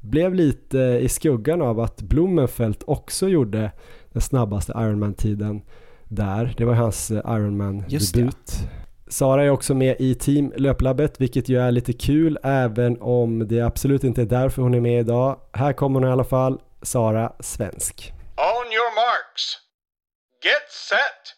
Blev 0.00 0.34
lite 0.34 0.78
i 0.78 1.08
skuggan 1.08 1.62
av 1.62 1.80
att 1.80 2.02
Blumenfelt 2.02 2.82
också 2.86 3.28
gjorde 3.28 3.70
den 4.12 4.22
snabbaste 4.22 4.72
Ironman-tiden 4.72 5.62
där. 6.08 6.54
Det 6.56 6.64
var 6.64 6.74
hans 6.74 7.10
eh, 7.10 7.36
Ironman-debut. 7.36 8.68
Sara 9.08 9.44
är 9.44 9.50
också 9.50 9.74
med 9.74 9.96
i 9.98 10.14
Team 10.14 10.52
Löplabbet, 10.56 11.20
vilket 11.20 11.48
ju 11.48 11.60
är 11.60 11.70
lite 11.70 11.92
kul, 11.92 12.38
även 12.42 13.02
om 13.02 13.48
det 13.48 13.60
absolut 13.60 14.04
inte 14.04 14.22
är 14.22 14.26
därför 14.26 14.62
hon 14.62 14.74
är 14.74 14.80
med 14.80 15.00
idag. 15.00 15.40
Här 15.52 15.72
kommer 15.72 16.00
hon 16.00 16.08
i 16.08 16.12
alla 16.12 16.24
fall, 16.24 16.60
Sara 16.82 17.32
Svensk. 17.40 18.12
On 18.36 18.66
your 18.72 18.94
marks. 18.94 19.42
Get 20.44 20.70
set! 20.88 21.34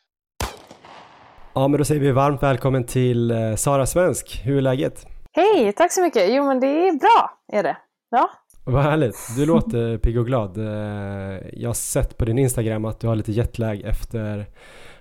Ja, 1.55 1.69
men 1.69 1.79
då 1.79 1.85
säger 1.85 2.01
vi 2.01 2.13
varmt 2.13 2.43
välkommen 2.43 2.85
till 2.85 3.31
eh, 3.31 3.55
Sara 3.55 3.87
Svensk. 3.87 4.41
Hur 4.45 4.57
är 4.57 4.61
läget? 4.61 5.07
Hej, 5.33 5.73
tack 5.73 5.93
så 5.93 6.03
mycket. 6.03 6.35
Jo, 6.35 6.45
men 6.45 6.61
det 6.61 6.89
är 6.89 6.93
bra, 6.93 7.31
är 7.53 7.63
det. 7.63 7.77
Ja. 8.11 8.31
Vad 8.69 8.83
härligt. 8.83 9.17
Du 9.37 9.47
låter 9.47 9.99
pigg 9.99 10.19
och 10.19 10.27
glad. 10.27 10.59
Eh, 10.59 11.39
jag 11.53 11.69
har 11.69 11.75
sett 11.75 12.19
på 12.19 12.25
din 12.25 12.39
Instagram 12.39 12.85
att 12.85 13.01
du 13.01 13.07
har 13.07 13.17
lite 13.17 13.33
jetlag 13.33 13.83
efter 13.85 14.47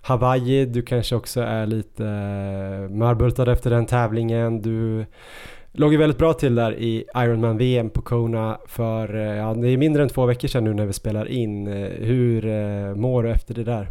Hawaii, 0.02 0.66
du 0.66 0.82
kanske 0.82 1.16
också 1.16 1.42
är 1.42 1.66
lite 1.66 2.06
eh, 2.06 2.90
mörbultad 2.90 3.52
efter 3.52 3.70
den 3.70 3.86
tävlingen. 3.86 4.62
Du 4.62 5.06
låg 5.72 5.92
ju 5.92 5.98
väldigt 5.98 6.18
bra 6.18 6.34
till 6.34 6.56
där 6.56 6.76
i 6.76 7.06
Ironman 7.16 7.58
VM 7.58 7.90
på 7.90 8.02
Kona 8.02 8.58
för, 8.68 9.16
eh, 9.16 9.36
ja, 9.36 9.54
det 9.54 9.68
är 9.68 9.78
mindre 9.78 10.04
än 10.04 10.10
två 10.10 10.26
veckor 10.26 10.48
sedan 10.48 10.64
nu 10.64 10.74
när 10.74 10.86
vi 10.86 10.94
spelar 10.94 11.28
in. 11.28 11.68
Hur 11.98 12.96
mår 12.96 13.24
du 13.24 13.32
efter 13.32 13.54
det 13.54 13.64
där? 13.64 13.90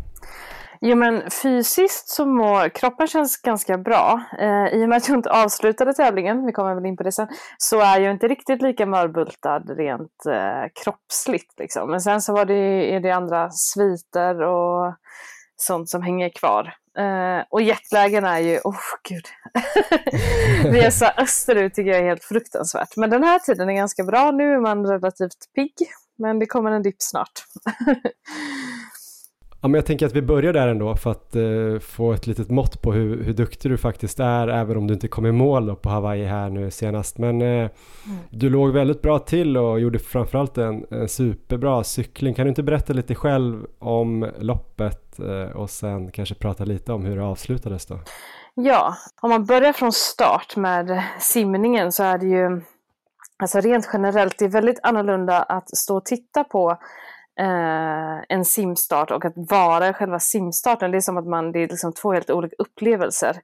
Jo 0.87 0.97
men 0.97 1.31
fysiskt 1.31 2.09
så 2.09 2.27
mår 2.27 2.69
kroppen 2.69 3.07
känns 3.07 3.37
ganska 3.37 3.79
bra. 3.79 4.21
Eh, 4.39 4.67
I 4.67 4.85
och 4.85 4.89
med 4.89 4.97
att 4.97 5.09
jag 5.09 5.19
inte 5.19 5.31
avslutade 5.31 5.95
tävlingen, 5.95 6.47
vi 6.47 6.53
kommer 6.53 6.75
väl 6.75 6.87
in 6.87 6.97
på 6.97 7.03
det 7.03 7.13
sen, 7.13 7.29
så 7.59 7.81
är 7.81 8.01
jag 8.01 8.11
inte 8.11 8.29
riktigt 8.29 8.63
lika 8.63 8.87
mörbultad 8.87 9.77
rent 9.77 10.27
eh, 10.27 10.83
kroppsligt. 10.83 11.59
Liksom. 11.59 11.91
Men 11.91 12.01
sen 12.01 12.23
så 12.23 12.33
var 12.33 12.45
det, 12.45 12.95
är 12.95 13.01
det 13.01 13.11
andra 13.11 13.51
sviter 13.51 14.43
och 14.43 14.95
sånt 15.57 15.91
som 15.91 16.03
hänger 16.03 16.29
kvar. 16.29 16.75
Eh, 16.99 17.45
och 17.51 17.63
jetlagen 17.63 18.25
är 18.25 18.39
ju, 18.39 18.59
oh 18.65 18.81
gud. 19.09 19.25
Resa 20.81 21.13
österut 21.17 21.75
tycker 21.75 21.91
jag 21.91 22.01
är 22.01 22.09
helt 22.09 22.25
fruktansvärt. 22.25 22.97
Men 22.97 23.11
den 23.11 23.25
här 23.25 23.39
tiden 23.39 23.69
är 23.69 23.75
ganska 23.75 24.05
bra. 24.05 24.31
Nu 24.31 24.53
är 24.53 24.61
man 24.61 24.87
relativt 24.87 25.53
pigg. 25.55 25.75
Men 26.19 26.39
det 26.39 26.47
kommer 26.47 26.71
en 26.71 26.83
dipp 26.83 27.03
snart. 27.03 27.45
Ja, 29.65 29.69
men 29.69 29.75
jag 29.75 29.87
tänker 29.87 30.07
att 30.07 30.13
vi 30.13 30.23
börjar 30.23 30.53
där 30.53 30.69
ändå 30.69 30.97
för 30.97 31.11
att 31.11 31.37
uh, 31.37 31.79
få 31.79 32.13
ett 32.13 32.27
litet 32.27 32.51
mått 32.51 32.83
på 32.83 32.93
hur, 32.93 33.25
hur 33.25 33.33
duktig 33.33 33.71
du 33.71 33.77
faktiskt 33.77 34.21
är, 34.21 34.49
även 34.49 34.77
om 34.77 34.87
du 34.87 34.95
inte 34.95 35.09
kom 35.09 35.27
i 35.27 35.33
mål 35.33 35.77
på 35.77 35.89
Hawaii 35.89 36.25
här 36.25 36.51
nu 36.51 36.71
senast. 36.71 37.19
Men 37.19 37.43
uh, 37.43 37.49
mm. 37.49 37.71
du 38.31 38.51
låg 38.51 38.73
väldigt 38.73 39.03
bra 39.03 39.19
till 39.19 39.57
och 39.57 39.81
gjorde 39.81 39.99
framförallt 39.99 40.59
en, 40.59 40.87
en 40.91 41.09
superbra 41.09 41.85
cykling. 41.85 42.35
Kan 42.35 42.45
du 42.45 42.49
inte 42.49 42.63
berätta 42.63 42.93
lite 42.93 43.15
själv 43.15 43.67
om 43.79 44.31
loppet 44.39 45.21
uh, 45.21 45.57
och 45.57 45.71
sen 45.71 46.11
kanske 46.11 46.35
prata 46.35 46.65
lite 46.65 46.93
om 46.93 47.05
hur 47.05 47.17
det 47.17 47.25
avslutades 47.25 47.87
då? 47.87 47.99
Ja, 48.55 48.95
om 49.23 49.31
man 49.31 49.45
börjar 49.45 49.73
från 49.73 49.93
start 49.93 50.57
med 50.57 51.03
simningen 51.21 51.93
så 51.93 52.03
är 52.03 52.19
det 52.19 52.27
ju 52.27 52.63
Alltså 53.43 53.61
rent 53.61 53.89
generellt, 53.93 54.39
det 54.39 54.45
är 54.45 54.49
väldigt 54.49 54.81
annorlunda 54.83 55.43
att 55.43 55.77
stå 55.77 55.97
och 55.97 56.05
titta 56.05 56.45
på 56.45 56.79
eh, 57.41 58.25
en 58.29 58.45
simstart 58.45 59.11
och 59.11 59.25
att 59.25 59.33
vara 59.37 59.93
själva 59.93 60.19
simstarten. 60.19 60.91
Det 60.91 60.97
är 60.97 61.01
som 61.01 61.17
att 61.17 61.27
man, 61.27 61.53
det 61.53 61.59
är 61.59 61.69
liksom 61.69 61.93
två 61.93 62.13
helt 62.13 62.31
olika 62.31 62.55
upplevelser. 62.59 63.41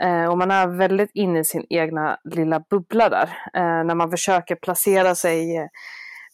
Eh, 0.00 0.24
och 0.24 0.38
man 0.38 0.50
är 0.50 0.66
väldigt 0.66 1.10
inne 1.14 1.38
i 1.38 1.44
sin 1.44 1.66
egna 1.70 2.18
lilla 2.24 2.64
bubbla 2.70 3.08
där. 3.08 3.38
Eh, 3.54 3.84
när 3.84 3.94
man 3.94 4.10
försöker 4.10 4.54
placera 4.54 5.14
sig 5.14 5.56
eh, 5.56 5.66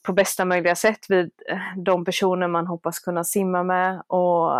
på 0.03 0.13
bästa 0.13 0.45
möjliga 0.45 0.75
sätt 0.75 1.07
vid 1.09 1.31
eh, 1.51 1.59
de 1.77 2.05
personer 2.05 2.49
man 2.49 2.67
hoppas 2.67 2.99
kunna 2.99 3.25
simma 3.25 3.63
med 3.63 4.03
och 4.07 4.51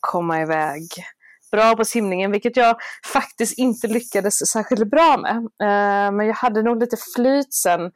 komma 0.00 0.42
iväg 0.42 0.82
bra 1.50 1.76
på 1.76 1.84
simningen, 1.84 2.30
vilket 2.30 2.56
jag 2.56 2.76
faktiskt 3.12 3.58
inte 3.58 3.86
lyckades 3.86 4.50
särskilt 4.50 4.90
bra 4.90 5.16
med. 5.16 5.36
Eh, 5.36 6.12
men 6.12 6.26
jag 6.26 6.34
hade 6.34 6.62
nog 6.62 6.80
lite 6.80 6.96
flyt 7.14 7.54
sen 7.54 7.92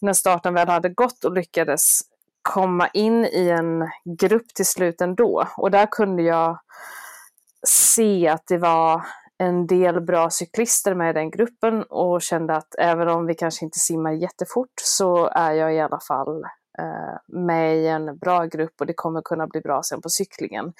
när 0.00 0.12
starten 0.12 0.54
väl 0.54 0.68
hade 0.68 0.88
gått 0.88 1.24
och 1.24 1.32
lyckades 1.32 2.00
komma 2.42 2.88
in 2.88 3.24
i 3.24 3.48
en 3.48 3.90
grupp 4.18 4.54
till 4.54 4.66
slut 4.66 5.00
ändå. 5.00 5.46
Och 5.56 5.70
där 5.70 5.86
kunde 5.86 6.22
jag 6.22 6.58
se 7.66 8.28
att 8.28 8.46
det 8.46 8.58
var 8.58 9.06
en 9.38 9.66
del 9.66 10.00
bra 10.00 10.30
cyklister 10.30 10.94
med 10.94 11.10
i 11.10 11.12
den 11.12 11.30
gruppen 11.30 11.82
och 11.82 12.22
kände 12.22 12.56
att 12.56 12.74
även 12.78 13.08
om 13.08 13.26
vi 13.26 13.34
kanske 13.34 13.64
inte 13.64 13.78
simmar 13.78 14.12
jättefort 14.12 14.72
så 14.82 15.26
är 15.26 15.52
jag 15.52 15.74
i 15.74 15.80
alla 15.80 16.00
fall 16.00 16.44
eh, 16.78 17.16
med 17.28 17.76
i 17.76 17.86
en 17.86 18.18
bra 18.18 18.44
grupp 18.44 18.74
och 18.80 18.86
det 18.86 18.92
kommer 18.92 19.22
kunna 19.22 19.46
bli 19.46 19.60
bra 19.60 19.82
sen 19.82 20.00
på 20.00 20.08
cyklingen. 20.08 20.72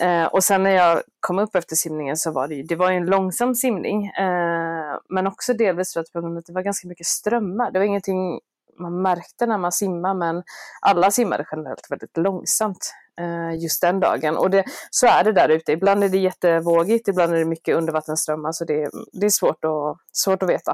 Eh, 0.00 0.24
och 0.24 0.44
sen 0.44 0.62
när 0.62 0.70
jag 0.70 1.02
kom 1.20 1.38
upp 1.38 1.54
efter 1.54 1.76
simningen 1.76 2.16
så 2.16 2.32
var 2.32 2.48
det, 2.48 2.62
det 2.62 2.76
var 2.76 2.90
en 2.90 3.06
långsam 3.06 3.54
simning, 3.54 4.06
eh, 4.06 4.98
men 5.08 5.26
också 5.26 5.54
delvis 5.54 5.92
för 5.92 6.00
att 6.00 6.06
det 6.46 6.52
var 6.52 6.62
ganska 6.62 6.88
mycket 6.88 7.06
strömmar. 7.06 7.70
Det 7.70 7.78
var 7.78 7.86
ingenting 7.86 8.40
man 8.80 9.02
märkte 9.02 9.46
när 9.46 9.58
man 9.58 9.72
simmade, 9.72 10.14
men 10.14 10.42
alla 10.80 11.10
simmade 11.10 11.44
generellt 11.52 11.90
väldigt 11.90 12.16
långsamt 12.16 12.92
eh, 13.20 13.62
just 13.62 13.80
den 13.80 14.00
dagen. 14.00 14.36
Och 14.36 14.50
det, 14.50 14.64
så 14.90 15.06
är 15.06 15.24
det 15.24 15.32
där 15.32 15.48
ute. 15.48 15.72
Ibland 15.72 16.04
är 16.04 16.08
det 16.08 16.18
jättevågigt, 16.18 17.08
ibland 17.08 17.34
är 17.34 17.38
det 17.38 17.44
mycket 17.44 17.76
undervattensströmmar, 17.76 18.52
så 18.52 18.64
det, 18.64 18.90
det 19.12 19.26
är 19.26 19.30
svårt 19.30 19.64
att, 19.64 19.96
svårt 20.12 20.42
att 20.42 20.48
veta. 20.48 20.70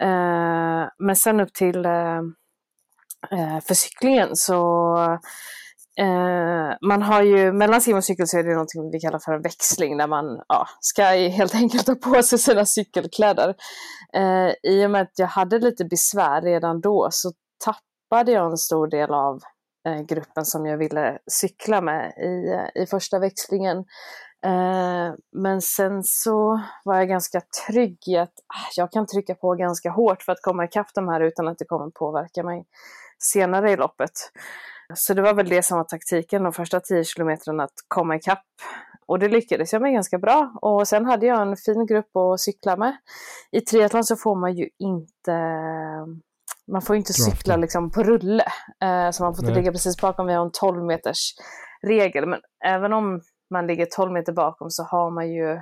Eh, 0.00 0.88
men 0.98 1.16
sen 1.16 1.40
upp 1.40 1.52
till 1.52 1.84
eh, 1.86 2.18
eh 3.30 3.60
för 3.66 3.74
cyklingen 3.74 4.36
så 4.36 4.96
Eh, 5.98 6.76
man 6.88 7.02
har 7.02 7.22
ju, 7.22 7.52
mellan 7.52 7.80
sim 7.80 7.96
och 7.96 8.04
cykel 8.04 8.26
så 8.26 8.38
är 8.38 8.42
det 8.42 8.52
någonting 8.52 8.90
vi 8.90 9.00
kallar 9.00 9.18
för 9.18 9.32
en 9.32 9.42
växling 9.42 9.96
där 9.96 10.06
man 10.06 10.42
ja, 10.48 10.66
ska 10.80 11.02
helt 11.04 11.54
enkelt 11.62 11.86
ta 11.86 11.94
på 11.94 12.22
sig 12.22 12.38
sina 12.38 12.66
cykelkläder. 12.66 13.54
Eh, 14.14 14.70
I 14.72 14.86
och 14.86 14.90
med 14.90 15.02
att 15.02 15.18
jag 15.18 15.26
hade 15.26 15.58
lite 15.58 15.84
besvär 15.84 16.42
redan 16.42 16.80
då 16.80 17.08
så 17.10 17.32
tappade 17.64 18.32
jag 18.32 18.50
en 18.50 18.56
stor 18.56 18.86
del 18.86 19.10
av 19.10 19.40
eh, 19.88 20.00
gruppen 20.00 20.44
som 20.44 20.66
jag 20.66 20.78
ville 20.78 21.18
cykla 21.30 21.80
med 21.80 22.12
i, 22.18 22.52
eh, 22.52 22.82
i 22.82 22.86
första 22.86 23.18
växlingen. 23.18 23.78
Eh, 24.46 25.14
men 25.32 25.60
sen 25.60 26.02
så 26.04 26.60
var 26.84 26.96
jag 26.96 27.08
ganska 27.08 27.40
trygg 27.66 27.98
i 28.06 28.16
att 28.16 28.32
ah, 28.46 28.70
jag 28.76 28.92
kan 28.92 29.06
trycka 29.06 29.34
på 29.34 29.54
ganska 29.54 29.90
hårt 29.90 30.22
för 30.22 30.32
att 30.32 30.42
komma 30.42 30.64
ikapp 30.64 30.94
de 30.94 31.08
här 31.08 31.20
utan 31.20 31.48
att 31.48 31.58
det 31.58 31.64
kommer 31.64 31.90
påverka 31.90 32.42
mig 32.42 32.64
senare 33.18 33.70
i 33.70 33.76
loppet. 33.76 34.10
Så 34.94 35.14
det 35.14 35.22
var 35.22 35.34
väl 35.34 35.48
det 35.48 35.62
som 35.62 35.76
var 35.76 35.84
taktiken 35.84 36.42
de 36.42 36.52
första 36.52 36.80
10 36.80 37.04
kilometrarna, 37.04 37.64
att 37.64 37.74
komma 37.88 38.16
ikapp. 38.16 38.44
Och 39.06 39.18
det 39.18 39.28
lyckades 39.28 39.72
jag 39.72 39.82
med 39.82 39.92
ganska 39.92 40.18
bra. 40.18 40.52
Och 40.62 40.88
sen 40.88 41.06
hade 41.06 41.26
jag 41.26 41.42
en 41.42 41.56
fin 41.56 41.86
grupp 41.86 42.16
att 42.16 42.40
cykla 42.40 42.76
med. 42.76 42.96
I 43.50 43.60
triathlon 43.60 44.04
så 44.04 44.16
får 44.16 44.36
man 44.36 44.54
ju 44.54 44.68
inte 44.78 45.32
man 46.72 46.82
får 46.82 46.96
inte 46.96 47.12
cykla 47.12 47.56
liksom 47.56 47.90
på 47.90 48.02
rulle. 48.02 48.44
Eh, 48.82 49.10
så 49.10 49.22
man 49.22 49.34
får 49.34 49.44
inte 49.44 49.54
ligga 49.54 49.72
precis 49.72 50.00
bakom. 50.00 50.26
Vi 50.26 50.32
har 50.32 50.44
en 50.44 50.52
12 50.52 50.84
meters 50.84 51.34
regel. 51.82 52.26
Men 52.26 52.40
även 52.64 52.92
om 52.92 53.20
man 53.50 53.66
ligger 53.66 53.86
12 53.86 54.12
meter 54.12 54.32
bakom 54.32 54.70
så 54.70 54.82
har 54.82 55.10
man 55.10 55.32
ju 55.32 55.60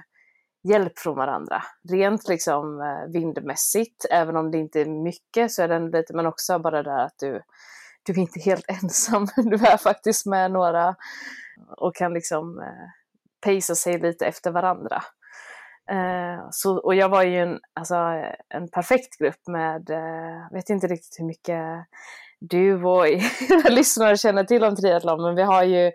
hjälp 0.69 0.99
från 0.99 1.17
varandra. 1.17 1.63
Rent 1.91 2.29
liksom 2.29 2.81
eh, 2.81 3.13
vindmässigt, 3.13 4.07
även 4.11 4.37
om 4.37 4.51
det 4.51 4.59
inte 4.59 4.81
är 4.81 4.87
mycket 4.87 5.53
så 5.53 5.63
är 5.63 5.69
det 5.69 5.99
lite, 5.99 6.15
men 6.15 6.27
också 6.27 6.59
bara 6.59 6.83
det 6.83 7.03
att 7.03 7.19
du 7.19 7.43
du 8.09 8.21
är 8.21 8.23
inte 8.23 8.41
helt 8.41 8.65
ensam. 8.83 9.27
Du 9.37 9.57
är 9.57 9.77
faktiskt 9.77 10.27
med 10.27 10.51
några 10.51 10.97
och 11.77 11.97
kan 11.97 12.15
liksom 12.15 12.59
eh, 12.59 12.89
pacea 13.41 13.77
sig 13.77 13.99
lite 13.99 14.27
efter 14.27 14.51
varandra. 14.51 15.03
Eh, 15.91 16.47
så, 16.51 16.79
och 16.79 16.95
jag 16.95 17.09
var 17.09 17.23
ju 17.23 17.39
en, 17.39 17.59
alltså, 17.75 17.95
en 18.49 18.69
perfekt 18.73 19.19
grupp 19.19 19.47
med, 19.47 19.91
eh, 19.91 20.53
vet 20.53 20.71
inte 20.71 20.87
riktigt 20.87 21.19
hur 21.19 21.27
mycket 21.27 21.63
du 22.41 22.85
och 22.85 23.09
era 23.51 23.69
lyssnare 23.69 24.17
känner 24.17 24.45
till 24.45 24.65
om 24.65 24.77
triathlon, 24.77 25.23
men 25.23 25.35
vi 25.35 25.43
har 25.43 25.63
ju 25.63 25.93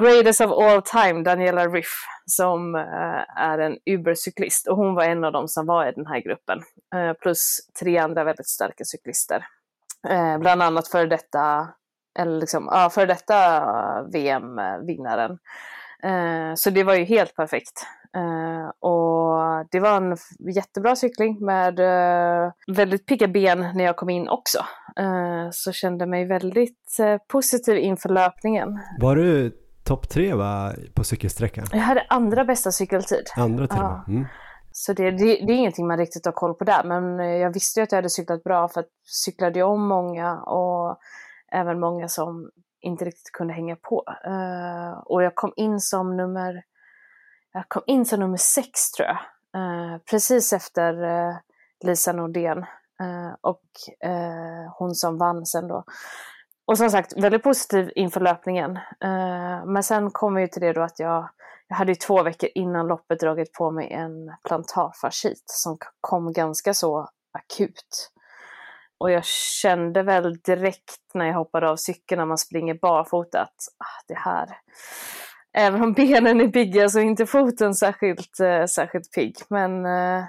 greatest 0.00 0.40
of 0.40 0.50
all 0.50 0.82
time, 0.82 1.22
Daniela 1.22 1.66
Riff, 1.66 1.94
som 2.26 2.74
eh, 2.74 3.42
är 3.42 3.58
en 3.58 3.78
Uber-cyklist 3.86 4.68
och 4.68 4.76
hon 4.76 4.94
var 4.94 5.04
en 5.04 5.24
av 5.24 5.32
dem 5.32 5.48
som 5.48 5.66
var 5.66 5.88
i 5.88 5.92
den 5.92 6.06
här 6.06 6.20
gruppen. 6.20 6.62
Eh, 6.94 7.12
plus 7.12 7.60
tre 7.80 7.98
andra 7.98 8.24
väldigt 8.24 8.48
starka 8.48 8.84
cyklister. 8.84 9.46
Eh, 10.10 10.38
bland 10.38 10.62
annat 10.62 10.88
för 10.88 11.06
detta, 11.06 11.68
eller 12.18 12.40
liksom, 12.40 12.68
ja, 12.72 12.90
för 12.90 13.06
detta 13.06 13.62
VM-vinnaren. 14.12 15.38
Eh, 16.02 16.54
så 16.54 16.70
det 16.70 16.84
var 16.84 16.94
ju 16.94 17.04
helt 17.04 17.36
perfekt. 17.36 17.86
Eh, 18.16 18.88
och 18.88 19.66
det 19.70 19.80
var 19.80 19.96
en 19.96 20.16
jättebra 20.54 20.96
cykling 20.96 21.44
med 21.44 21.78
eh, 21.78 22.52
väldigt 22.66 23.06
pigga 23.06 23.28
ben 23.28 23.66
när 23.74 23.84
jag 23.84 23.96
kom 23.96 24.10
in 24.10 24.28
också. 24.28 24.58
Eh, 24.96 25.48
så 25.52 25.72
kände 25.72 26.06
mig 26.06 26.24
väldigt 26.24 26.98
eh, 27.00 27.16
positiv 27.28 27.76
inför 27.76 28.08
löpningen. 28.08 28.80
Var 29.00 29.16
du 29.16 29.52
topp 29.84 30.08
tre 30.08 30.34
va, 30.34 30.72
på 30.94 31.04
cykelsträckan? 31.04 31.66
Jag 31.72 31.78
hade 31.78 32.06
andra 32.08 32.44
bästa 32.44 32.72
cykeltid. 32.72 33.24
Andra 33.36 33.66
till 33.66 33.78
ja. 33.80 34.04
Mm. 34.08 34.26
Så 34.78 34.92
det, 34.92 35.10
det, 35.10 35.24
det, 35.24 35.52
är 35.52 35.56
ingenting 35.56 35.86
man 35.86 35.98
riktigt 35.98 36.24
har 36.24 36.32
koll 36.32 36.54
på 36.54 36.64
där, 36.64 36.84
men 36.84 37.20
eh, 37.20 37.36
jag 37.36 37.52
visste 37.52 37.80
ju 37.80 37.84
att 37.84 37.92
jag 37.92 37.98
hade 37.98 38.10
cyklat 38.10 38.44
bra 38.44 38.68
för 38.68 38.80
att 38.80 38.88
cyklade 39.04 39.58
jag 39.58 39.70
om 39.70 39.88
många 39.88 40.40
och 40.40 40.98
även 41.52 41.80
många 41.80 42.08
som 42.08 42.50
inte 42.80 43.04
riktigt 43.04 43.32
kunde 43.32 43.54
hänga 43.54 43.76
på. 43.76 44.04
Uh, 44.26 44.98
och 44.98 45.22
jag 45.22 45.34
kom 45.34 45.52
in 45.56 45.80
som 45.80 46.16
nummer, 46.16 46.62
jag 47.52 47.68
kom 47.68 47.82
in 47.86 48.04
som 48.04 48.20
nummer 48.20 48.36
sex 48.36 48.90
tror 48.90 49.08
jag, 49.08 49.18
uh, 49.60 49.98
precis 50.10 50.52
efter 50.52 51.04
uh, 51.04 51.36
Lisa 51.84 52.12
Nordén 52.12 52.64
och 53.40 53.62
hon 54.78 54.94
som 54.94 55.18
vann 55.18 55.46
sen 55.46 55.68
då. 55.68 55.84
Och 56.66 56.78
som 56.78 56.90
sagt, 56.90 57.22
väldigt 57.22 57.42
positiv 57.42 57.90
inför 57.94 58.20
löpningen. 58.20 58.78
men 59.66 59.82
sen 59.82 60.10
kom 60.10 60.34
vi 60.34 60.48
till 60.48 60.62
det 60.62 60.72
då 60.72 60.82
att 60.82 60.98
jag 60.98 61.28
jag 61.68 61.76
hade 61.76 61.92
ju 61.92 61.96
två 61.96 62.22
veckor 62.22 62.50
innan 62.54 62.86
loppet 62.86 63.20
dragit 63.20 63.52
på 63.52 63.70
mig 63.70 63.92
en 63.92 64.32
plantarfascit 64.48 65.42
som 65.46 65.78
kom 66.00 66.32
ganska 66.32 66.74
så 66.74 67.08
akut. 67.32 68.10
Och 68.98 69.10
jag 69.10 69.24
kände 69.24 70.02
väl 70.02 70.36
direkt 70.36 71.00
när 71.14 71.26
jag 71.26 71.34
hoppade 71.34 71.70
av 71.70 71.76
cykeln 71.76 72.18
när 72.18 72.26
man 72.26 72.38
springer 72.38 72.74
barfota 72.74 73.40
att 73.40 73.56
ah, 73.78 74.02
det 74.08 74.18
här, 74.18 74.48
även 75.52 75.82
om 75.82 75.92
benen 75.92 76.40
är 76.40 76.48
pigga 76.48 76.88
så 76.88 76.98
är 76.98 77.02
inte 77.02 77.26
foten 77.26 77.74
särskilt, 77.74 78.40
eh, 78.40 78.64
särskilt 78.64 79.12
pigg. 79.12 79.36
Men 79.48 79.86
eh, 79.86 80.24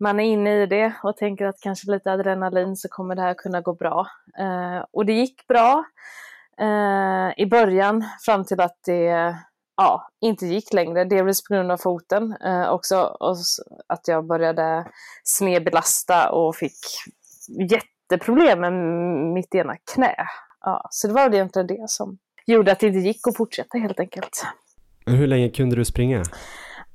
man 0.00 0.20
är 0.20 0.24
inne 0.24 0.62
i 0.62 0.66
det 0.66 0.92
och 1.02 1.16
tänker 1.16 1.46
att 1.46 1.60
kanske 1.60 1.90
lite 1.90 2.12
adrenalin 2.12 2.76
så 2.76 2.88
kommer 2.88 3.14
det 3.14 3.22
här 3.22 3.34
kunna 3.34 3.60
gå 3.60 3.72
bra. 3.74 4.06
Eh, 4.38 4.84
och 4.92 5.06
det 5.06 5.12
gick 5.12 5.46
bra 5.46 5.84
eh, 6.58 7.30
i 7.36 7.46
början 7.50 8.04
fram 8.26 8.44
till 8.44 8.60
att 8.60 8.78
det 8.86 9.36
ja, 9.76 10.08
inte 10.20 10.46
gick 10.46 10.72
längre. 10.72 11.04
Delvis 11.04 11.44
på 11.44 11.54
grund 11.54 11.72
av 11.72 11.76
foten 11.76 12.36
eh, 12.44 12.70
också. 12.70 12.96
Och 13.20 13.36
att 13.86 14.08
jag 14.08 14.26
började 14.26 14.86
snedbelasta 15.24 16.30
och 16.30 16.56
fick 16.56 16.78
jätteproblem 17.70 18.60
med 18.60 18.72
mitt 19.34 19.54
ena 19.54 19.76
knä. 19.94 20.14
Ja, 20.60 20.86
så 20.90 21.06
det 21.06 21.14
var 21.14 21.34
egentligen 21.34 21.66
det 21.66 21.84
som 21.86 22.18
gjorde 22.46 22.72
att 22.72 22.80
det 22.80 22.86
inte 22.86 22.98
gick 22.98 23.26
att 23.28 23.36
fortsätta 23.36 23.78
helt 23.78 24.00
enkelt. 24.00 24.46
Hur 25.06 25.26
länge 25.26 25.48
kunde 25.48 25.76
du 25.76 25.84
springa? 25.84 26.22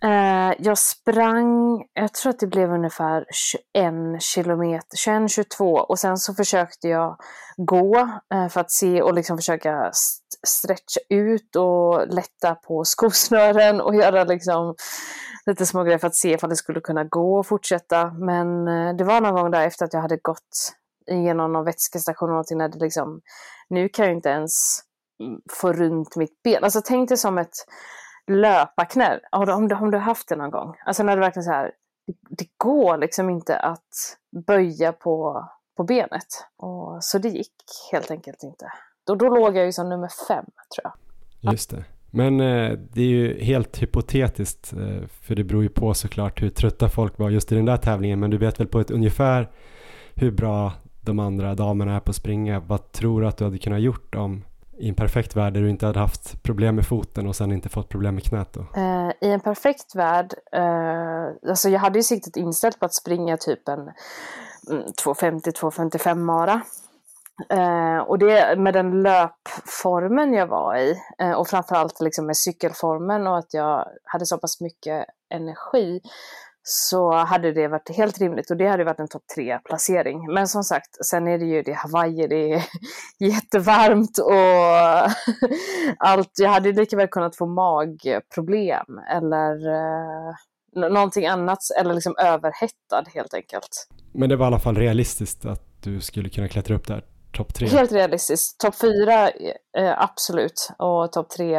Eh, 0.04 0.54
jag 0.60 0.78
sprang, 0.78 1.84
jag 1.94 2.14
tror 2.14 2.30
att 2.30 2.40
det 2.40 2.48
blev 2.48 2.72
ungefär 2.72 3.26
21 3.32 4.22
kilometer, 4.22 4.98
21-22 4.98 5.78
och 5.78 6.00
sen 6.00 6.18
så 6.18 6.34
försökte 6.34 6.88
jag 6.88 7.18
gå 7.58 7.98
eh, 8.34 8.48
för 8.48 8.62
att 8.62 8.72
se 8.72 9.02
och 9.02 9.14
liksom 9.14 9.38
försöka 9.38 9.90
st 9.90 10.22
stretcha 10.48 11.00
ut 11.10 11.56
och 11.56 12.08
lätta 12.08 12.56
på 12.56 12.84
skosnören 12.86 13.82
och 13.82 13.96
göra 13.96 14.24
liksom 14.24 14.76
lite 15.46 15.66
små 15.66 15.84
grejer 15.84 15.98
för 15.98 16.08
att 16.08 16.16
se 16.16 16.34
ifall 16.34 16.50
det 16.50 16.56
skulle 16.56 16.82
kunna 16.82 17.04
gå 17.04 17.40
och 17.40 17.48
fortsätta. 17.48 18.12
Men 18.12 18.68
eh, 18.68 18.96
det 18.96 19.04
var 19.04 19.22
någon 19.22 19.36
gång 19.36 19.52
där 19.52 19.68
efter 19.68 19.86
att 19.86 19.94
jag 19.94 20.02
hade 20.02 20.18
gått 20.18 20.74
igenom 21.12 21.54
någon 21.54 21.66
vätskestation 21.66 22.30
och 22.30 22.34
någonting 22.34 22.58
när 22.58 22.70
det 22.70 22.80
liksom, 22.80 23.22
nu 23.70 23.90
kan 23.90 24.06
jag 24.06 24.16
inte 24.16 24.30
ens 24.30 24.80
mm, 25.24 25.42
få 25.52 25.74
runt 25.74 26.16
mitt 26.16 26.44
ben. 26.44 26.64
Alltså 26.64 26.82
tänk 26.86 27.10
dig 27.10 27.18
som 27.18 27.38
ett 27.38 27.56
löparknäll. 28.28 29.20
Har 29.32 29.46
du, 29.46 29.54
om, 29.54 29.68
du, 29.68 29.76
om 29.76 29.92
du 29.92 29.98
haft 29.98 30.30
det 30.30 30.36
någon 30.36 30.52
gång? 30.52 30.76
Alltså 30.86 31.04
när 31.04 31.16
det 31.16 31.22
verkligen 31.22 31.44
så 31.44 31.52
här, 31.52 31.72
det, 32.30 32.48
går 32.58 32.98
liksom 32.98 33.30
inte 33.30 33.58
att 33.58 34.18
böja 34.48 34.94
på, 34.94 35.46
på 35.78 35.84
benet. 35.84 36.28
Och, 36.58 37.04
så 37.04 37.18
det 37.18 37.30
gick 37.30 37.54
helt 37.92 38.12
enkelt 38.12 38.44
inte. 38.44 38.66
Då, 39.08 39.16
då 39.16 39.30
låg 39.30 39.58
jag 39.58 39.66
ju 39.66 39.72
som 39.72 39.90
nummer 39.90 40.10
fem 40.28 40.46
tror 40.76 40.84
jag. 40.84 41.54
Just 41.54 41.70
det. 41.70 41.84
Men 42.12 42.40
eh, 42.40 42.78
det 42.94 43.02
är 43.02 43.08
ju 43.08 43.44
helt 43.44 43.82
hypotetiskt, 43.82 44.74
eh, 44.74 45.08
för 45.08 45.36
det 45.36 45.44
beror 45.44 45.64
ju 45.64 45.70
på 45.70 45.94
såklart 45.94 46.42
hur 46.42 46.50
trötta 46.50 46.90
folk 46.90 47.20
var 47.20 47.30
just 47.30 47.52
i 47.52 47.56
den 47.56 47.66
där 47.66 47.78
tävlingen, 47.78 48.20
men 48.20 48.30
du 48.30 48.38
vet 48.38 48.60
väl 48.60 48.68
på 48.68 48.80
ett 48.80 48.92
ungefär 48.92 49.52
hur 50.14 50.32
bra 50.32 50.74
de 51.02 51.20
andra 51.20 51.56
damerna 51.56 51.96
är 51.96 52.00
på 52.00 52.10
att 52.10 52.16
springa. 52.16 52.60
Vad 52.60 52.92
tror 52.92 53.22
du 53.22 53.28
att 53.28 53.38
du 53.38 53.44
hade 53.44 53.58
kunnat 53.58 53.82
gjort 53.82 54.16
om 54.16 54.44
i 54.82 54.90
en 54.90 54.96
perfekt 54.96 55.36
värld 55.36 55.54
där 55.54 55.62
du 55.62 55.70
inte 55.70 55.86
hade 55.86 56.00
haft 56.00 56.44
problem 56.44 56.76
med 56.76 56.88
foten 56.88 57.28
och 57.28 57.36
sen 57.36 57.52
inte 57.52 57.70
fått 57.70 57.90
problem 57.90 58.16
med 58.16 58.24
knät 58.24 58.54
då? 58.54 58.62
Eh, 58.76 59.12
I 59.22 59.32
en 59.32 59.40
perfekt 59.40 59.96
värld, 59.96 60.34
eh, 60.52 61.50
alltså 61.50 61.70
jag 61.70 61.80
hade 61.80 62.00
ju 62.00 62.04
siktet 62.04 62.36
inställt 62.36 62.80
på 62.80 62.86
att 62.86 62.94
springa 62.94 63.38
typ 63.38 63.68
en 63.68 63.80
mm, 63.80 64.86
250-255 65.06 66.16
mara. 66.16 66.62
Eh, 67.50 67.98
och 67.98 68.20
det 68.20 68.60
med 68.60 68.74
den 68.74 69.04
löpformen 69.04 70.34
jag 70.34 70.48
var 70.48 70.76
i 70.76 70.96
eh, 71.20 71.32
och 71.32 71.48
framförallt 71.48 72.02
liksom 72.02 72.26
med 72.26 72.38
cykelformen 72.38 73.28
och 73.28 73.38
att 73.38 73.54
jag 73.54 73.88
hade 74.04 74.26
så 74.26 74.38
pass 74.38 74.62
mycket 74.62 75.06
energi 75.30 76.02
så 76.64 77.12
hade 77.14 77.52
det 77.52 77.68
varit 77.68 77.96
helt 77.98 78.20
rimligt 78.20 78.52
och 78.52 78.58
det 78.58 78.68
hade 78.68 78.84
varit 78.84 79.00
en 79.00 79.08
topp 79.08 79.24
tre 79.36 79.60
placering. 79.60 80.34
Men 80.34 80.48
som 80.48 80.64
sagt, 80.64 81.06
sen 81.06 81.28
är 81.28 81.38
det 81.38 81.46
ju 81.46 81.62
det 81.62 81.74
Hawaii, 81.74 82.28
det 82.28 82.54
är 82.54 82.64
jättevarmt 83.20 84.18
och 84.18 85.20
allt. 86.08 86.32
Jag 86.40 86.50
hade 86.50 86.72
lika 86.72 86.98
väl 86.98 87.08
kunnat 87.08 87.36
få 87.36 87.46
magproblem 87.46 89.00
eller 89.12 89.68
eh, 89.68 90.34
någonting 90.90 91.28
annat, 91.28 91.60
eller 91.80 91.94
liksom 91.94 92.16
överhettad 92.18 93.04
helt 93.14 93.34
enkelt. 93.34 93.88
Men 94.14 94.30
det 94.30 94.36
var 94.36 94.46
i 94.46 94.48
alla 94.48 94.60
fall 94.60 94.76
realistiskt 94.76 95.46
att 95.46 95.84
du 95.84 96.02
skulle 96.02 96.30
kunna 96.30 96.48
klättra 96.48 96.76
upp 96.76 96.88
där, 96.88 97.06
topp 97.34 97.54
tre? 97.54 97.68
Helt 97.68 97.92
realistiskt. 97.92 98.60
Topp 98.60 98.76
fyra, 98.76 99.30
eh, 99.78 100.04
absolut. 100.04 100.70
Och 100.78 101.12
topp 101.12 101.30
tre, 101.30 101.52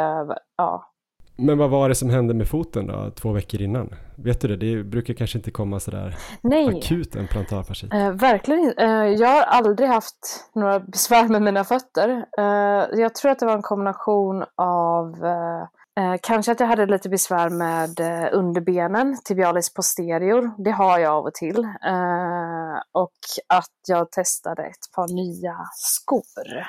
ja. 0.56 0.91
Men 1.36 1.58
vad 1.58 1.70
var 1.70 1.88
det 1.88 1.94
som 1.94 2.10
hände 2.10 2.34
med 2.34 2.48
foten 2.48 2.86
då, 2.86 3.10
två 3.10 3.32
veckor 3.32 3.62
innan? 3.62 3.94
Vet 4.16 4.40
du 4.40 4.48
det? 4.48 4.56
Det 4.56 4.84
brukar 4.84 5.14
kanske 5.14 5.38
inte 5.38 5.50
komma 5.50 5.80
sådär 5.80 6.16
Nej. 6.40 6.78
akut 6.78 7.16
en 7.16 7.28
plantarfascit. 7.28 7.92
Eh, 7.92 8.10
verkligen 8.10 8.60
inte. 8.60 8.82
Eh, 8.82 9.06
jag 9.06 9.28
har 9.28 9.42
aldrig 9.42 9.88
haft 9.88 10.50
några 10.54 10.80
besvär 10.80 11.28
med 11.28 11.42
mina 11.42 11.64
fötter. 11.64 12.24
Eh, 12.38 13.00
jag 13.00 13.14
tror 13.14 13.30
att 13.30 13.38
det 13.38 13.46
var 13.46 13.56
en 13.56 13.62
kombination 13.62 14.44
av 14.56 15.24
eh, 15.24 15.64
Eh, 15.98 16.14
kanske 16.22 16.52
att 16.52 16.60
jag 16.60 16.66
hade 16.66 16.86
lite 16.86 17.08
besvär 17.08 17.48
med 17.48 18.00
eh, 18.00 18.28
underbenen, 18.32 19.18
tibialis 19.24 19.74
posterior. 19.74 20.50
Det 20.64 20.70
har 20.70 20.98
jag 20.98 21.12
av 21.12 21.24
och 21.24 21.34
till. 21.34 21.58
Och 22.92 23.18
att 23.46 23.88
jag 23.88 24.10
testade 24.10 24.62
ett 24.62 24.92
par 24.94 25.14
nya 25.14 25.56
skor. 25.74 26.66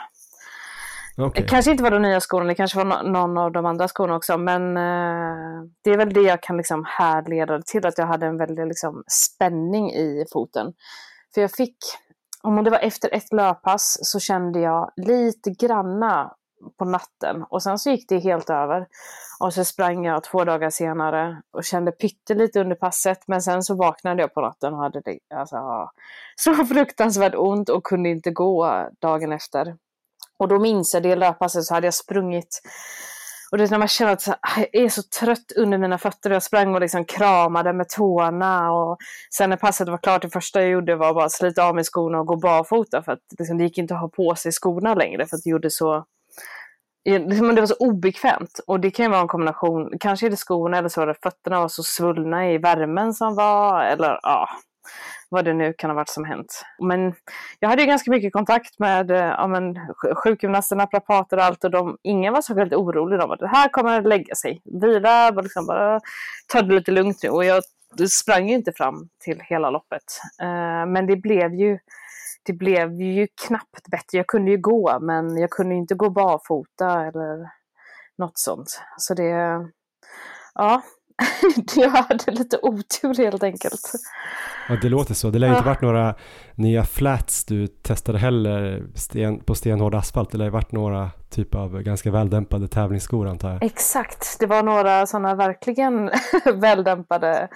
Okay. 1.18 1.45
Kanske 1.47 1.72
inte 1.72 1.84
var 1.84 1.91
de 1.91 2.01
nya 2.01 2.20
skorna, 2.20 2.45
det 2.45 2.55
kanske 2.55 2.78
var 2.78 3.03
no 3.03 3.11
någon 3.11 3.38
av 3.38 3.51
de 3.51 3.66
andra 3.66 3.88
skorna 3.88 4.16
också. 4.16 4.38
Men 4.38 4.78
eh, 4.78 5.64
det 5.82 5.89
är 5.89 5.97
väl 5.97 6.14
det 6.14 6.22
jag 6.22 6.43
kan 6.43 6.57
liksom 6.57 6.86
härleda 6.88 7.61
till, 7.61 7.86
att 7.86 7.97
jag 7.97 8.05
hade 8.05 8.26
en 8.26 8.38
väldig 8.38 8.68
liksom, 8.68 9.03
spänning 9.07 9.91
i 9.91 10.26
foten. 10.34 10.74
För 11.34 11.41
jag 11.41 11.51
fick, 11.51 11.78
om 12.41 12.64
det 12.64 12.70
var 12.70 12.80
efter 12.80 13.14
ett 13.14 13.34
löppass, 13.34 13.97
så 14.01 14.20
kände 14.20 14.59
jag 14.59 14.91
lite 14.95 15.51
granna 15.51 16.34
på 16.78 16.86
natten 16.86 17.43
och 17.49 17.64
sen 17.64 17.80
så 17.80 17.89
gick 17.89 18.09
det 18.09 18.20
helt 18.20 18.49
över. 18.49 18.88
Och 19.39 19.53
så 19.53 19.66
sprang 19.66 20.05
jag 20.05 20.24
två 20.24 20.43
dagar 20.43 20.70
senare 20.70 21.41
och 21.51 21.64
kände 21.64 21.91
pyttelite 21.91 22.59
under 22.61 22.76
passet 22.76 23.28
men 23.28 23.41
sen 23.41 23.64
så 23.64 23.76
vaknade 23.76 24.22
jag 24.22 24.34
på 24.34 24.41
natten 24.41 24.74
och 24.74 24.80
hade 24.80 25.01
det 25.01 25.20
alltså, 25.36 25.89
så 26.36 26.66
fruktansvärt 26.66 27.36
ont 27.36 27.70
och 27.70 27.84
kunde 27.84 28.09
inte 28.09 28.32
gå 28.32 28.89
dagen 29.01 29.32
efter. 29.32 29.76
Och 30.39 30.47
då 30.47 30.59
minns 30.59 30.93
jag 30.93 31.03
det 31.03 31.15
löppasset 31.15 31.63
så 31.63 31.73
hade 31.73 31.88
jag 31.88 31.93
sprungit 31.93 32.61
och 33.53 33.57
det 33.57 33.63
är 33.63 33.69
när 33.69 33.79
man 33.79 33.88
känner 33.88 34.13
att 34.13 34.27
ah, 34.27 34.59
jag 34.71 34.84
är 34.84 34.89
så 34.89 35.01
trött 35.19 35.51
under 35.55 35.77
mina 35.77 35.97
fötter. 35.97 36.29
Jag 36.29 36.43
sprang 36.43 36.75
och 36.75 36.81
liksom 36.81 37.05
kramade 37.05 37.73
med 37.73 37.89
tårna. 37.89 38.71
Och 38.71 38.97
sen 39.38 39.49
när 39.49 39.57
passet 39.57 39.89
var 39.89 39.97
klart, 39.97 40.21
det 40.21 40.29
första 40.29 40.61
jag 40.61 40.69
gjorde 40.69 40.95
var 40.95 41.13
bara 41.13 41.25
att 41.25 41.31
slita 41.31 41.63
av 41.63 41.75
mig 41.75 41.84
skorna 41.84 42.19
och 42.19 42.27
gå 42.27 42.36
barfota. 42.36 43.03
För 43.03 43.11
att 43.11 43.19
liksom, 43.39 43.57
det 43.57 43.63
gick 43.63 43.77
inte 43.77 43.93
att 43.93 44.01
ha 44.01 44.09
på 44.09 44.36
sig 44.36 44.51
skorna 44.51 44.93
längre 44.93 45.27
för 45.27 45.36
att 45.36 45.43
det 45.43 45.49
gjorde 45.49 45.69
så 45.69 46.05
det 47.03 47.61
var 47.61 47.65
så 47.65 47.75
obekvämt 47.79 48.59
och 48.67 48.79
det 48.79 48.91
kan 48.91 49.05
ju 49.05 49.11
vara 49.11 49.21
en 49.21 49.27
kombination, 49.27 49.91
kanske 49.99 50.25
är 50.25 50.29
det 50.29 50.38
skorna 50.38 50.77
eller 50.77 50.89
så 50.89 51.01
var 51.01 51.07
det 51.07 51.15
fötterna 51.23 51.59
var 51.59 51.67
så 51.67 51.84
svullna 51.84 52.51
i 52.51 52.57
värmen 52.57 53.13
som 53.13 53.36
var 53.36 53.84
eller 53.84 54.19
ja, 54.23 54.49
vad 55.34 55.45
det 55.45 55.53
nu 55.53 55.73
kan 55.77 55.89
ha 55.89 55.95
varit 55.95 56.09
som 56.09 56.25
hänt. 56.25 56.61
Men 56.79 57.13
jag 57.59 57.69
hade 57.69 57.81
ju 57.81 57.88
ganska 57.88 58.11
mycket 58.11 58.34
kontakt 58.34 58.79
med 58.79 59.11
eh, 59.11 59.17
ja, 59.17 59.47
men, 59.47 59.75
sjukgymnaster, 60.23 60.75
naprapater 60.75 61.38
och 61.38 61.43
allt 61.43 61.63
och 61.63 61.71
de, 61.71 61.97
ingen 62.03 62.34
var 62.34 62.41
så 62.41 62.53
väldigt 62.53 62.77
orolig. 62.77 63.19
De 63.19 63.29
var 63.29 63.38
det 63.38 63.47
här 63.47 63.69
kommer 63.69 63.99
att 63.99 64.07
lägga 64.07 64.36
sig. 64.36 64.61
Vila, 64.81 65.31
liksom 65.31 65.65
bara 65.65 65.99
ta 66.47 66.61
det 66.61 66.75
lite 66.75 66.91
lugnt 66.91 67.23
nu. 67.23 67.29
Och 67.29 67.45
jag 67.45 67.63
sprang 68.09 68.49
ju 68.49 68.55
inte 68.55 68.71
fram 68.71 69.09
till 69.19 69.39
hela 69.39 69.69
loppet. 69.69 70.03
Uh, 70.43 70.91
men 70.91 71.07
det 71.07 71.15
blev 71.15 71.55
ju 71.55 71.79
det 72.45 72.53
blev 72.53 73.01
ju 73.01 73.27
knappt 73.47 73.88
bättre. 73.91 74.17
Jag 74.17 74.27
kunde 74.27 74.51
ju 74.51 74.57
gå, 74.57 74.99
men 75.01 75.38
jag 75.38 75.49
kunde 75.49 75.75
inte 75.75 75.95
gå 75.95 76.09
barfota 76.09 77.05
eller 77.05 77.49
något 78.17 78.38
sånt. 78.38 78.81
Så 78.97 79.13
det, 79.13 79.59
ja, 80.53 80.81
jag 81.76 81.89
hade 81.89 82.32
lite 82.32 82.57
otur 82.61 83.14
helt 83.18 83.43
enkelt. 83.43 83.91
Ja, 84.70 84.76
det 84.82 84.89
låter 84.89 85.14
så. 85.14 85.30
Det 85.30 85.39
lär 85.39 85.49
inte 85.49 85.66
varit 85.66 85.82
några 85.82 86.16
nya 86.55 86.84
flats 86.84 87.45
du 87.45 87.68
testade 87.68 88.20
heller 88.20 88.84
sten, 88.95 89.39
på 89.39 89.55
stenhård 89.55 89.95
asfalt. 89.95 90.32
Det 90.32 90.38
lär 90.38 90.49
varit 90.49 90.72
några 90.72 91.11
typ 91.30 91.55
av 91.55 91.82
ganska 91.82 92.11
väldämpade 92.11 92.68
tävlingsskor 92.68 93.28
antar 93.28 93.51
jag. 93.51 93.64
Exakt, 93.64 94.39
det 94.39 94.45
var 94.45 94.64
några 94.64 95.05
sådana 95.05 95.36
verkligen 95.36 96.11
väldämpade 96.55 97.49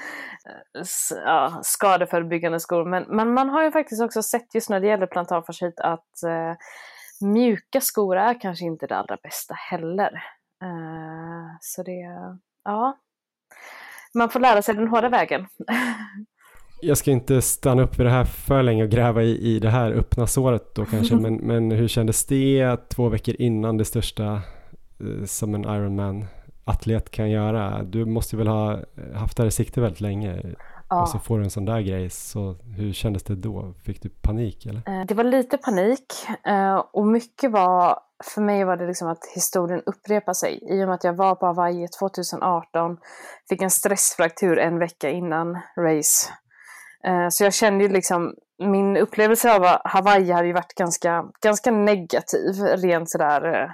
eh, 0.76 0.84
ja, 1.26 1.60
skadeförebyggande 1.64 2.60
skor. 2.60 2.86
Men, 2.86 3.03
men 3.03 3.34
man 3.34 3.49
har 3.49 3.64
ju 3.64 3.72
faktiskt 3.72 4.01
också 4.01 4.24
sett 4.24 4.55
just 4.55 4.70
när 4.70 4.80
det 4.80 4.88
gäller 4.88 5.08
plantarfascit 5.08 5.80
att 5.80 6.24
eh, 6.24 6.55
mjuka 7.28 7.82
skor 7.82 8.18
är 8.18 8.41
kanske 8.41 8.66
inte 8.66 8.88
det 8.88 8.97
allra 8.97 9.18
bästa 9.24 9.53
heller. 9.53 10.12
Eh, 10.64 11.58
så 11.62 11.84
det, 11.84 12.08
ja, 12.64 12.97
man 14.14 14.30
får 14.30 14.39
lära 14.39 14.62
sig 14.62 14.76
den 14.76 14.88
hårda 14.88 15.10
vägen. 15.10 15.48
Jag 16.82 16.98
ska 16.98 17.12
inte 17.12 17.41
stanna 17.41 17.82
upp 17.82 18.00
vid 18.00 18.06
det 18.06 18.12
här 18.12 18.26
för 18.26 18.64
länge 18.64 18.84
och 18.84 18.89
gräva 18.89 19.24
i, 19.24 19.56
i 19.56 19.60
det 19.60 19.70
här 19.70 19.91
öppna 19.91 20.28
såret 20.28 20.76
då 20.76 20.86
kanske, 20.86 21.16
men, 21.22 21.36
men 21.36 21.72
hur 21.72 21.88
kändes 21.88 22.26
det 22.26 22.78
två 22.89 23.10
veckor 23.10 23.36
innan 23.39 23.78
det 23.78 23.86
största 23.86 24.41
eh, 25.00 25.26
som 25.26 25.56
en 25.56 25.64
Ironman-atlet 25.64 27.12
kan 27.12 27.30
göra? 27.30 27.84
Du 27.84 28.06
måste 28.06 28.38
väl 28.38 28.48
ha 28.48 28.80
haft 29.16 29.38
det 29.38 29.43
här 29.43 29.48
i 29.48 29.52
sikte 29.52 29.82
väldigt 29.82 30.02
länge? 30.02 30.41
Ja. 30.89 31.02
Och 31.02 31.10
så 31.10 31.20
får 31.20 31.38
du 31.38 31.43
en 31.43 31.50
sån 31.50 31.66
där 31.66 31.82
grej, 31.82 32.10
så 32.10 32.56
hur 32.78 32.93
kändes 32.93 33.24
det 33.24 33.36
då? 33.36 33.74
Fick 33.84 34.02
du 34.02 34.10
panik 34.10 34.66
eller? 34.66 34.82
Eh, 34.88 35.06
det 35.06 35.14
var 35.14 35.24
lite 35.24 35.58
panik 35.58 36.14
eh, 36.43 36.76
och 36.76 37.08
mycket 37.08 37.52
var, 37.52 38.00
för 38.24 38.41
mig 38.41 38.63
var 38.63 38.78
det 38.78 38.88
liksom 38.88 39.07
att 39.07 39.26
historien 39.36 39.82
upprepar 39.86 40.34
sig. 40.34 40.59
I 40.70 40.84
och 40.84 40.88
med 40.88 40.95
att 40.95 41.03
jag 41.03 41.13
var 41.13 41.36
på 41.36 41.45
Hawaii 41.45 41.88
2018, 41.88 42.97
fick 43.49 43.61
en 43.61 43.70
stressfraktur 43.70 44.59
en 44.59 44.80
vecka 44.80 45.09
innan 45.09 45.59
race. 45.78 46.30
Eh, 47.03 47.30
så 47.30 47.43
jag 47.43 47.53
kände 47.53 47.84
ju 47.84 47.89
liksom, 47.89 48.34
min 48.59 48.97
upplevelse 48.97 49.55
av 49.55 49.80
Hawaii 49.84 50.32
hade 50.32 50.47
ju 50.47 50.53
varit 50.53 50.74
ganska, 50.74 51.26
ganska 51.41 51.72
negativ, 51.72 52.63
rent 52.63 53.09
sådär 53.09 53.53
eh, 53.53 53.70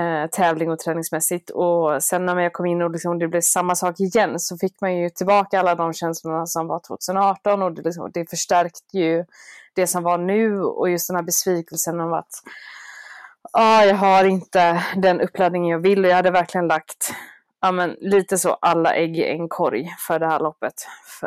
eh, 0.00 0.26
tävling 0.26 0.70
och 0.70 0.78
träningsmässigt. 0.78 1.50
Och 1.50 2.02
sen 2.02 2.26
när 2.26 2.40
jag 2.40 2.52
kom 2.52 2.66
in 2.66 2.82
och 2.82 2.90
liksom 2.90 3.18
det 3.18 3.28
blev 3.28 3.40
samma 3.40 3.74
sak 3.74 4.00
igen 4.00 4.40
så 4.40 4.56
fick 4.56 4.80
man 4.80 4.96
ju 4.96 5.10
tillbaka 5.10 5.60
alla 5.60 5.74
de 5.74 5.92
känslorna 5.92 6.46
som 6.46 6.66
var 6.66 6.80
2018 6.86 7.62
och 7.62 7.74
det, 7.74 7.82
liksom, 7.82 8.10
det 8.14 8.30
förstärkte 8.30 8.98
ju 8.98 9.24
det 9.74 9.86
som 9.86 10.02
var 10.02 10.18
nu 10.18 10.60
och 10.60 10.90
just 10.90 11.08
den 11.08 11.16
här 11.16 11.22
besvikelsen 11.22 12.00
om 12.00 12.12
att 12.12 12.30
ah, 13.54 13.84
jag 13.84 13.96
har 13.96 14.24
inte 14.24 14.84
den 14.96 15.20
uppladdningen 15.20 15.68
jag 15.68 15.78
vill 15.78 16.04
och 16.04 16.10
jag 16.10 16.16
hade 16.16 16.30
verkligen 16.30 16.68
lagt 16.68 17.14
ja, 17.64 17.72
men, 17.72 17.96
lite 18.00 18.38
så 18.38 18.52
alla 18.52 18.94
ägg 18.94 19.18
i 19.18 19.24
en 19.24 19.48
korg 19.48 19.88
för 20.06 20.18
det 20.18 20.26
här 20.26 20.40
loppet. 20.40 20.74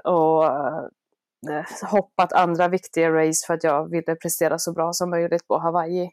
Och 0.04 0.46
eh, 0.46 1.66
hoppat 1.92 2.34
andra 2.34 2.68
viktiga 2.68 3.12
race 3.12 3.48
för 3.48 3.54
att 3.54 3.64
jag 3.64 3.90
ville 3.90 4.16
prestera 4.16 4.60
så 4.60 4.74
bra 4.74 4.94
som 4.94 5.10
möjligt 5.10 5.48
på 5.48 5.58
Hawaii. 5.58 6.04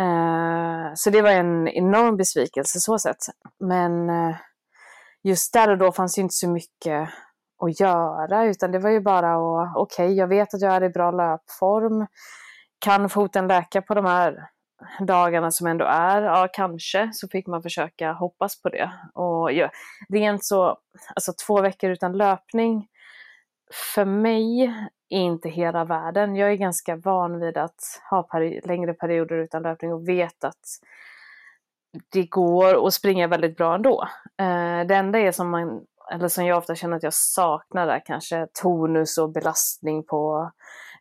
Eh, 0.00 0.92
så 0.94 1.10
det 1.10 1.22
var 1.22 1.30
en 1.30 1.68
enorm 1.68 2.16
besvikelse 2.16 2.80
så 2.80 2.98
sett. 2.98 3.26
Men 3.60 4.10
eh, 4.10 4.36
just 5.22 5.52
där 5.52 5.70
och 5.70 5.78
då 5.78 5.92
fanns 5.92 6.18
ju 6.18 6.22
inte 6.22 6.34
så 6.34 6.48
mycket 6.48 7.08
att 7.62 7.80
göra 7.80 8.44
utan 8.44 8.72
det 8.72 8.78
var 8.78 8.90
ju 8.90 9.00
bara 9.00 9.34
att, 9.34 9.76
okej, 9.76 10.06
okay, 10.06 10.16
jag 10.16 10.26
vet 10.26 10.54
att 10.54 10.60
jag 10.60 10.74
är 10.74 10.84
i 10.84 10.88
bra 10.88 11.10
löpform. 11.10 12.06
Kan 12.78 13.08
foten 13.08 13.48
läka 13.48 13.82
på 13.82 13.94
de 13.94 14.04
här 14.04 14.48
dagarna 15.00 15.50
som 15.50 15.66
ändå 15.66 15.84
är? 15.84 16.22
Ja, 16.22 16.48
kanske. 16.52 17.10
Så 17.12 17.28
fick 17.28 17.46
man 17.46 17.62
försöka 17.62 18.12
hoppas 18.12 18.62
på 18.62 18.68
det. 18.68 18.90
Och 19.14 19.52
ja, 19.52 19.70
rent 20.08 20.44
så, 20.44 20.78
alltså 21.14 21.32
två 21.46 21.60
veckor 21.60 21.90
utan 21.90 22.16
löpning 22.16 22.86
för 23.94 24.04
mig 24.04 24.62
är 25.08 25.20
inte 25.20 25.48
hela 25.48 25.84
världen. 25.84 26.36
Jag 26.36 26.52
är 26.52 26.56
ganska 26.56 26.96
van 26.96 27.40
vid 27.40 27.56
att 27.56 28.00
ha 28.10 28.22
peri 28.22 28.60
längre 28.64 28.94
perioder 28.94 29.36
utan 29.36 29.62
löpning 29.62 29.92
och 29.92 30.08
vet 30.08 30.44
att 30.44 30.64
det 32.08 32.26
går 32.26 32.86
att 32.86 32.94
springa 32.94 33.26
väldigt 33.26 33.56
bra 33.56 33.74
ändå. 33.74 34.08
Eh, 34.38 34.86
det 34.86 34.94
enda 34.94 35.18
är 35.18 35.32
som 35.32 35.50
man, 35.50 35.80
eller 36.12 36.28
som 36.28 36.46
jag 36.46 36.58
ofta 36.58 36.74
känner 36.74 36.96
att 36.96 37.02
jag 37.02 37.14
saknar 37.14 37.88
är 37.88 38.02
kanske 38.06 38.46
tonus 38.62 39.18
och 39.18 39.30
belastning 39.30 40.04
på 40.04 40.50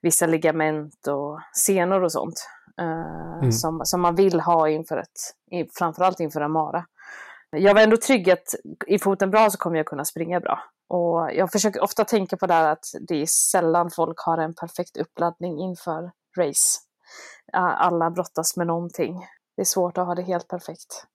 vissa 0.02 0.26
ligament 0.26 1.08
och 1.08 1.40
senor 1.54 2.04
och 2.04 2.12
sånt. 2.12 2.50
Eh, 2.80 3.38
mm. 3.38 3.52
som, 3.52 3.82
som 3.86 4.02
man 4.02 4.16
vill 4.16 4.40
ha 4.40 4.70
inför 4.70 4.98
ett, 4.98 5.70
framförallt 5.78 6.20
inför 6.20 6.42
en 6.42 6.52
mara. 6.52 6.86
Jag 7.52 7.74
var 7.74 7.82
ändå 7.82 7.98
trygg 7.98 8.30
att 8.30 8.56
i 8.88 9.00
foten 9.00 9.32
bra 9.32 9.50
så 9.50 9.58
kommer 9.58 9.78
jag 9.78 9.86
kunna 9.86 10.06
springa 10.06 10.40
bra. 10.40 10.60
Och 10.88 11.30
jag 11.34 11.52
försöker 11.52 11.84
ofta 11.84 12.06
tänka 12.06 12.38
på 12.38 12.48
det 12.48 12.54
här 12.54 12.72
att 12.72 12.86
det 13.08 13.16
är 13.16 13.26
sällan 13.26 13.90
folk 13.92 14.20
har 14.20 14.38
en 14.38 14.54
perfekt 14.54 14.98
uppladdning 14.98 15.60
inför 15.60 16.12
race. 16.38 16.80
alla 17.54 18.12
brottas 18.12 18.58
med 18.58 18.68
någonting. 18.68 19.26
Det 19.56 19.62
är 19.62 19.66
svårt 19.66 19.98
att 19.98 20.06
ha 20.06 20.16
det 20.16 20.22
helt 20.22 20.48
perfekt. 20.48 21.06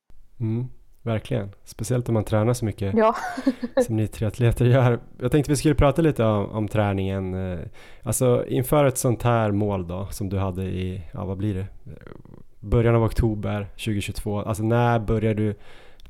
Mm, 0.40 0.68
verkligen, 1.04 1.52
speciellt 1.64 2.08
om 2.08 2.14
man 2.14 2.24
tränar 2.24 2.52
så 2.52 2.64
mycket 2.64 2.94
ja. 2.94 3.16
som 3.86 3.96
ni 3.96 4.08
triatleter 4.08 4.64
gör. 4.64 5.00
Jag 5.18 5.32
tänkte 5.32 5.52
vi 5.52 5.56
skulle 5.56 5.74
prata 5.74 6.02
lite 6.02 6.24
om, 6.24 6.50
om, 6.50 6.68
träningen. 6.68 7.58
Alltså 8.02 8.46
inför 8.46 8.84
ett 8.84 8.98
sånt 8.98 9.22
här 9.22 9.50
mål 9.50 9.88
då 9.88 10.06
som 10.10 10.28
du 10.28 10.38
hade 10.38 10.62
i, 10.62 11.02
ja 11.12 11.24
vad 11.24 11.36
blir 11.36 11.54
det, 11.54 11.66
början 12.60 12.94
av 12.94 13.02
oktober 13.02 13.68
2022. 13.70 14.40
Alltså 14.40 14.62
när 14.62 14.98
börjar 14.98 15.34
du, 15.34 15.54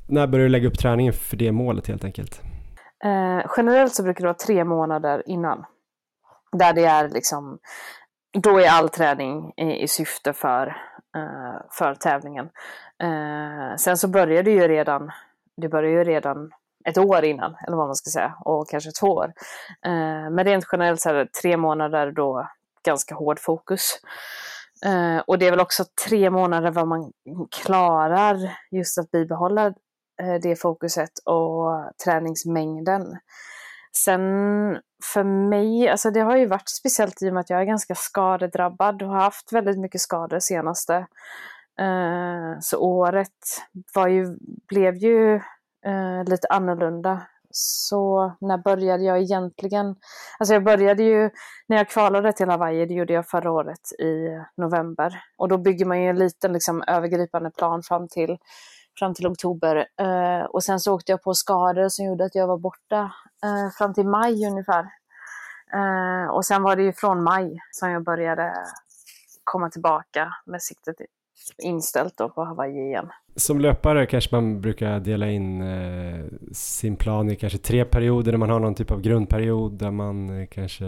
när 0.07 0.27
börjar 0.27 0.43
du 0.43 0.49
lägga 0.49 0.67
upp 0.67 0.77
träningen 0.77 1.13
för 1.13 1.37
det 1.37 1.51
målet 1.51 1.87
helt 1.87 2.03
enkelt? 2.03 2.41
Eh, 3.03 3.51
generellt 3.57 3.93
så 3.93 4.03
brukar 4.03 4.21
det 4.21 4.27
vara 4.27 4.33
tre 4.33 4.63
månader 4.63 5.23
innan. 5.25 5.65
Där 6.51 6.73
det 6.73 6.85
är 6.85 7.09
liksom, 7.09 7.59
då 8.33 8.59
är 8.59 8.69
all 8.69 8.89
träning 8.89 9.53
i, 9.57 9.83
i 9.83 9.87
syfte 9.87 10.33
för, 10.33 10.67
eh, 10.67 10.73
Eh, 11.15 11.61
för 11.71 11.95
tävlingen. 11.95 12.49
Eh, 13.03 13.75
sen 13.77 13.97
så 13.97 14.07
började 14.07 14.51
det 14.51 14.51
ju 14.51 14.67
redan, 14.67 15.11
det 15.57 15.69
började 15.69 15.97
ju 15.97 16.03
redan 16.03 16.51
ett 16.89 16.97
år 16.97 17.25
innan, 17.25 17.55
eller 17.67 17.77
vad 17.77 17.87
man 17.87 17.95
ska 17.95 18.09
säga, 18.09 18.35
och 18.39 18.69
kanske 18.69 18.91
två 18.91 19.07
år. 19.07 19.33
Eh, 19.85 20.29
men 20.31 20.43
rent 20.43 20.65
generellt 20.71 21.01
så 21.01 21.09
är 21.09 21.13
det 21.13 21.33
tre 21.41 21.57
månader 21.57 22.11
då 22.11 22.47
ganska 22.85 23.15
hård 23.15 23.39
fokus. 23.39 23.99
Eh, 24.85 25.17
och 25.27 25.39
det 25.39 25.47
är 25.47 25.51
väl 25.51 25.59
också 25.59 25.83
tre 26.07 26.29
månader 26.29 26.71
vad 26.71 26.87
man 26.87 27.11
klarar 27.51 28.57
just 28.71 28.97
att 28.97 29.11
bibehålla 29.11 29.65
eh, 30.21 30.35
det 30.41 30.55
fokuset 30.61 31.11
och 31.25 31.91
träningsmängden. 32.05 33.17
Sen 33.97 34.21
för 35.13 35.23
mig, 35.23 35.89
alltså 35.89 36.11
det 36.11 36.19
har 36.19 36.37
ju 36.37 36.45
varit 36.45 36.69
speciellt 36.69 37.21
i 37.21 37.29
och 37.29 37.33
med 37.33 37.41
att 37.41 37.49
jag 37.49 37.61
är 37.61 37.65
ganska 37.65 37.95
skadedrabbad 37.95 39.01
och 39.01 39.09
har 39.09 39.21
haft 39.21 39.53
väldigt 39.53 39.79
mycket 39.79 40.01
skador 40.01 40.39
senaste. 40.39 40.95
Eh, 41.79 42.59
så 42.61 42.79
året 42.79 43.29
var 43.95 44.07
ju, 44.07 44.37
blev 44.67 44.95
ju 44.95 45.35
eh, 45.85 46.23
lite 46.25 46.47
annorlunda 46.49 47.21
så 47.57 48.33
när 48.41 48.57
började 48.57 49.03
jag 49.03 49.21
egentligen? 49.21 49.95
Alltså 50.39 50.53
jag 50.53 50.63
började 50.63 51.03
ju, 51.03 51.29
när 51.67 51.77
jag 51.77 51.89
kvalade 51.89 52.33
till 52.33 52.49
Hawaii, 52.49 52.85
det 52.85 52.93
gjorde 52.93 53.13
jag 53.13 53.27
förra 53.27 53.51
året 53.51 53.91
i 53.99 54.27
november. 54.57 55.21
Och 55.37 55.47
då 55.47 55.57
bygger 55.57 55.85
man 55.85 56.01
ju 56.01 56.09
en 56.09 56.19
liten 56.19 56.53
liksom, 56.53 56.83
övergripande 56.87 57.51
plan 57.51 57.83
fram 57.83 58.07
till, 58.07 58.37
fram 58.99 59.13
till 59.13 59.27
oktober. 59.27 59.87
Eh, 59.99 60.45
och 60.45 60.63
sen 60.63 60.79
så 60.79 60.93
åkte 60.93 61.11
jag 61.11 61.23
på 61.23 61.33
skador 61.33 61.89
som 61.89 62.05
gjorde 62.05 62.25
att 62.25 62.35
jag 62.35 62.47
var 62.47 62.57
borta 62.57 63.11
eh, 63.43 63.71
fram 63.77 63.93
till 63.93 64.07
maj 64.07 64.45
ungefär. 64.45 64.85
Eh, 65.73 66.29
och 66.29 66.45
sen 66.45 66.63
var 66.63 66.75
det 66.75 66.83
ju 66.83 66.93
från 66.93 67.23
maj 67.23 67.59
som 67.71 67.89
jag 67.89 68.03
började 68.03 68.53
komma 69.43 69.69
tillbaka 69.69 70.33
med 70.45 70.61
siktet 70.61 70.95
inställt 71.57 72.17
då 72.17 72.29
på 72.29 72.43
Hawaii 72.43 72.87
igen. 72.87 73.09
Som 73.35 73.59
löpare 73.59 74.05
kanske 74.05 74.35
man 74.35 74.61
brukar 74.61 74.99
dela 74.99 75.29
in 75.29 75.61
eh, 75.61 76.25
sin 76.51 76.95
plan 76.95 77.29
i 77.29 77.35
kanske 77.35 77.59
tre 77.59 77.85
perioder 77.85 78.31
där 78.31 78.39
man 78.39 78.49
har 78.49 78.59
någon 78.59 78.75
typ 78.75 78.91
av 78.91 79.01
grundperiod 79.01 79.71
där 79.71 79.91
man 79.91 80.39
eh, 80.41 80.47
kanske 80.47 80.85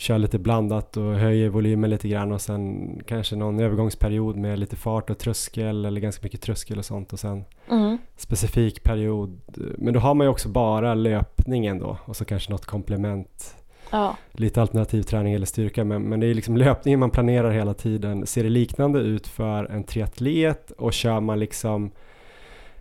kör 0.00 0.18
lite 0.18 0.38
blandat 0.38 0.96
och 0.96 1.14
höjer 1.14 1.48
volymen 1.48 1.90
lite 1.90 2.08
grann 2.08 2.32
och 2.32 2.40
sen 2.40 2.90
kanske 3.06 3.36
någon 3.36 3.60
övergångsperiod 3.60 4.36
med 4.36 4.58
lite 4.58 4.76
fart 4.76 5.10
och 5.10 5.18
tröskel 5.18 5.84
eller 5.84 6.00
ganska 6.00 6.22
mycket 6.22 6.40
tröskel 6.40 6.78
och 6.78 6.84
sånt 6.84 7.12
och 7.12 7.20
sen 7.20 7.44
mm. 7.70 7.98
specifik 8.16 8.82
period. 8.82 9.40
Men 9.78 9.94
då 9.94 10.00
har 10.00 10.14
man 10.14 10.24
ju 10.24 10.30
också 10.30 10.48
bara 10.48 10.94
löpningen 10.94 11.78
då 11.78 11.98
och 12.04 12.16
så 12.16 12.24
kanske 12.24 12.52
något 12.52 12.66
komplement 12.66 13.56
Ja. 13.92 14.16
Lite 14.32 14.60
alternativ 14.60 15.02
träning 15.02 15.34
eller 15.34 15.46
styrka 15.46 15.84
men, 15.84 16.02
men 16.02 16.20
det 16.20 16.26
är 16.26 16.34
liksom 16.34 16.56
löpningen 16.56 17.00
man 17.00 17.10
planerar 17.10 17.50
hela 17.50 17.74
tiden. 17.74 18.26
Ser 18.26 18.42
det 18.42 18.50
liknande 18.50 18.98
ut 18.98 19.26
för 19.26 19.64
en 19.64 19.84
triatlet 19.84 20.70
och 20.70 20.92
kör 20.92 21.20
man 21.20 21.38
liksom 21.38 21.90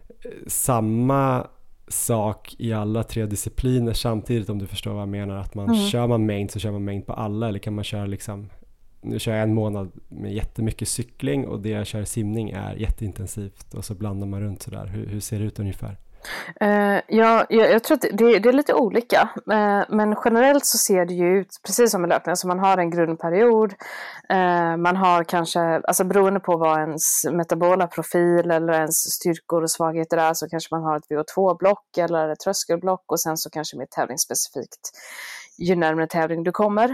eh, 0.08 0.32
samma 0.48 1.48
sak 1.90 2.56
i 2.58 2.74
alla 2.74 3.04
tre 3.04 3.26
discipliner 3.26 3.94
samtidigt 3.94 4.50
om 4.50 4.60
du 4.60 4.68
förstår 4.68 4.92
vad 4.92 5.02
jag 5.02 5.10
menar. 5.10 5.36
Att 5.36 5.56
man 5.56 5.70
mm. 5.70 5.88
kör 5.88 6.08
man 6.08 6.26
mängd 6.26 6.52
så 6.52 6.60
kör 6.60 6.72
man 6.72 6.84
mängd 6.84 7.06
på 7.06 7.14
alla 7.14 7.48
eller 7.48 7.60
kan 7.60 7.76
man 7.76 7.84
köra 7.84 8.06
liksom 8.06 8.50
nu 9.02 9.20
kör 9.20 9.34
jag 9.34 9.44
en 9.44 9.54
månad 9.54 9.92
med 10.08 10.34
jättemycket 10.34 10.88
cykling 10.88 11.48
och 11.48 11.60
det 11.60 11.70
jag 11.70 11.88
kör 11.88 12.04
simning 12.04 12.50
är 12.50 12.76
jätteintensivt 12.76 13.74
och 13.74 13.86
så 13.86 13.94
blandar 13.94 14.28
man 14.28 14.42
runt 14.42 14.62
sådär. 14.62 14.86
Hur, 14.86 15.06
hur 15.06 15.20
ser 15.20 15.40
det 15.40 15.46
ut 15.46 15.60
ungefär? 15.60 15.98
Uh, 16.64 17.00
ja, 17.08 17.46
jag, 17.50 17.72
jag 17.72 17.84
tror 17.84 17.96
att 17.96 18.02
det, 18.02 18.40
det, 18.40 18.50
är 18.50 18.54
lite 18.54 18.74
olika. 18.74 19.30
Uh, 19.36 19.84
men 19.90 20.16
generellt 20.26 20.66
så 20.66 20.78
ser 20.78 21.06
det 21.06 21.14
ju 21.14 21.40
ut 21.40 21.48
precis 21.66 21.92
som 21.92 22.06
i 22.06 22.08
löpning. 22.08 22.32
Alltså 22.32 22.48
man 22.48 22.60
har 22.60 22.78
en 22.78 22.90
grundperiod. 22.90 23.74
Uh, 24.34 24.78
man 24.78 24.96
har 24.96 25.24
kanske, 25.24 25.60
alltså 25.60 26.04
beroende 26.04 26.40
på 26.40 26.58
vad 26.58 26.80
ens 26.80 27.26
metabola 27.32 27.88
profil 27.88 28.52
eller 28.52 28.74
ens 28.74 28.96
styrkor 28.96 29.64
och 29.64 29.72
svagheter 29.72 30.18
är 30.18 30.34
så 30.34 30.50
kanske 30.50 30.76
man 30.76 30.84
har 30.84 30.98
ett 30.98 31.10
VO2-block 31.10 31.98
eller 31.98 32.30
ett 32.30 32.40
tröskelblock 32.40 33.04
och 33.12 33.20
sen 33.20 33.38
så 33.38 33.50
kanske 33.50 33.78
mer 33.78 33.86
tävlingsspecifikt 33.86 34.90
ju 35.58 35.76
närmare 35.76 36.08
tävling 36.08 36.44
du 36.44 36.52
kommer. 36.52 36.88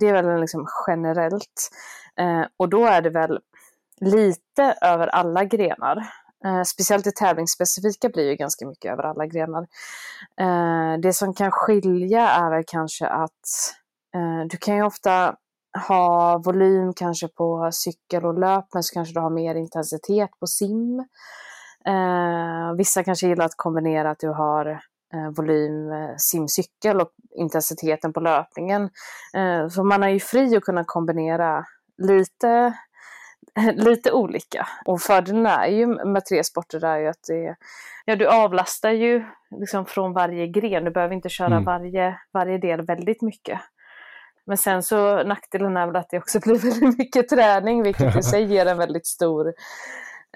det 0.00 0.08
är 0.08 0.22
väl 0.22 0.40
liksom 0.40 0.66
generellt. 0.86 1.70
och 2.56 2.68
då 2.68 2.86
är 2.86 3.02
det 3.02 3.10
väl 3.10 3.38
lite 4.00 4.74
över 4.82 5.06
alla 5.06 5.44
grenar. 5.44 6.08
Eh, 6.44 6.62
speciellt 6.62 7.04
det 7.04 7.16
tävlingsspecifika 7.16 8.08
blir 8.08 8.30
ju 8.30 8.36
ganska 8.36 8.66
mycket 8.66 8.92
över 8.92 9.02
alla 9.02 9.26
grenar. 9.26 9.66
Eh, 10.40 11.00
det 11.02 11.12
som 11.12 11.34
kan 11.34 11.50
skilja 11.50 12.28
är 12.28 12.50
väl 12.50 12.64
kanske 12.66 13.06
att 13.06 13.74
eh, 14.14 14.46
du 14.50 14.56
kan 14.56 14.76
ju 14.76 14.82
ofta 14.82 15.36
ha 15.88 16.38
volym 16.38 16.92
kanske 16.94 17.28
på 17.28 17.68
cykel 17.72 18.24
och 18.24 18.38
löp 18.38 18.64
men 18.74 18.82
så 18.82 18.94
kanske 18.94 19.14
du 19.14 19.20
har 19.20 19.30
mer 19.30 19.54
intensitet 19.54 20.30
på 20.40 20.46
sim. 20.46 21.04
Eh, 21.86 22.74
vissa 22.76 23.04
kanske 23.04 23.28
gillar 23.28 23.44
att 23.44 23.56
kombinera 23.56 24.10
att 24.10 24.18
du 24.18 24.28
har 24.28 24.66
eh, 25.14 25.30
volym 25.36 25.92
eh, 25.92 26.14
simcykel 26.16 27.00
och 27.00 27.10
intensiteten 27.30 28.12
på 28.12 28.20
löpningen. 28.20 28.90
så 29.70 29.84
man 29.84 30.02
är 30.02 30.08
ju 30.08 30.20
fri 30.20 30.56
att 30.56 30.64
kunna 30.64 30.84
kombinera 30.84 31.64
lite 31.98 32.74
lite 33.74 34.12
olika. 34.12 34.68
Och 34.84 35.00
fördelen 35.00 35.46
är 35.46 35.66
ju 35.66 35.86
med 35.86 36.24
tre 36.24 36.44
sporter 36.44 36.84
är 36.84 36.98
ju 36.98 37.06
att 37.06 37.22
det, 37.28 37.56
ja, 38.04 38.16
du 38.16 38.26
avlastar 38.26 38.90
ju 38.90 39.24
liksom 39.60 39.86
från 39.86 40.12
varje 40.12 40.46
gren. 40.46 40.84
Du 40.84 40.90
behöver 40.90 41.14
inte 41.14 41.28
köra 41.28 41.46
mm. 41.46 41.64
varje, 41.64 42.18
varje 42.32 42.58
del 42.58 42.82
väldigt 42.82 43.22
mycket. 43.22 43.60
Men 44.46 44.56
sen 44.56 44.82
så 44.82 45.22
nackdelen 45.22 45.76
är 45.76 45.86
väl 45.86 45.96
att 45.96 46.10
det 46.10 46.18
också 46.18 46.40
blir 46.44 46.58
väldigt 46.58 46.98
mycket 46.98 47.28
träning, 47.28 47.82
vilket 47.82 48.16
i 48.16 48.22
sig 48.22 48.44
ger 48.44 48.66
en 48.66 48.78
väldigt 48.78 49.06
stor 49.06 49.52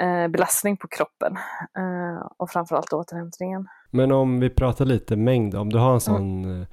eh, 0.01 0.29
belastning 0.29 0.77
på 0.77 0.89
kroppen. 0.89 1.37
Eh, 1.79 2.27
och 2.37 2.51
framförallt 2.51 2.93
återhämtningen. 2.93 3.69
Men 3.91 4.13
om 4.13 4.41
vi 4.41 4.51
pratar 4.51 4.85
lite 4.85 5.17
mängd, 5.17 5.55
om 5.55 5.71
du 5.71 5.79
har 5.79 5.95
en 5.95 6.01
sån 6.01 6.45
mm. 6.45 6.67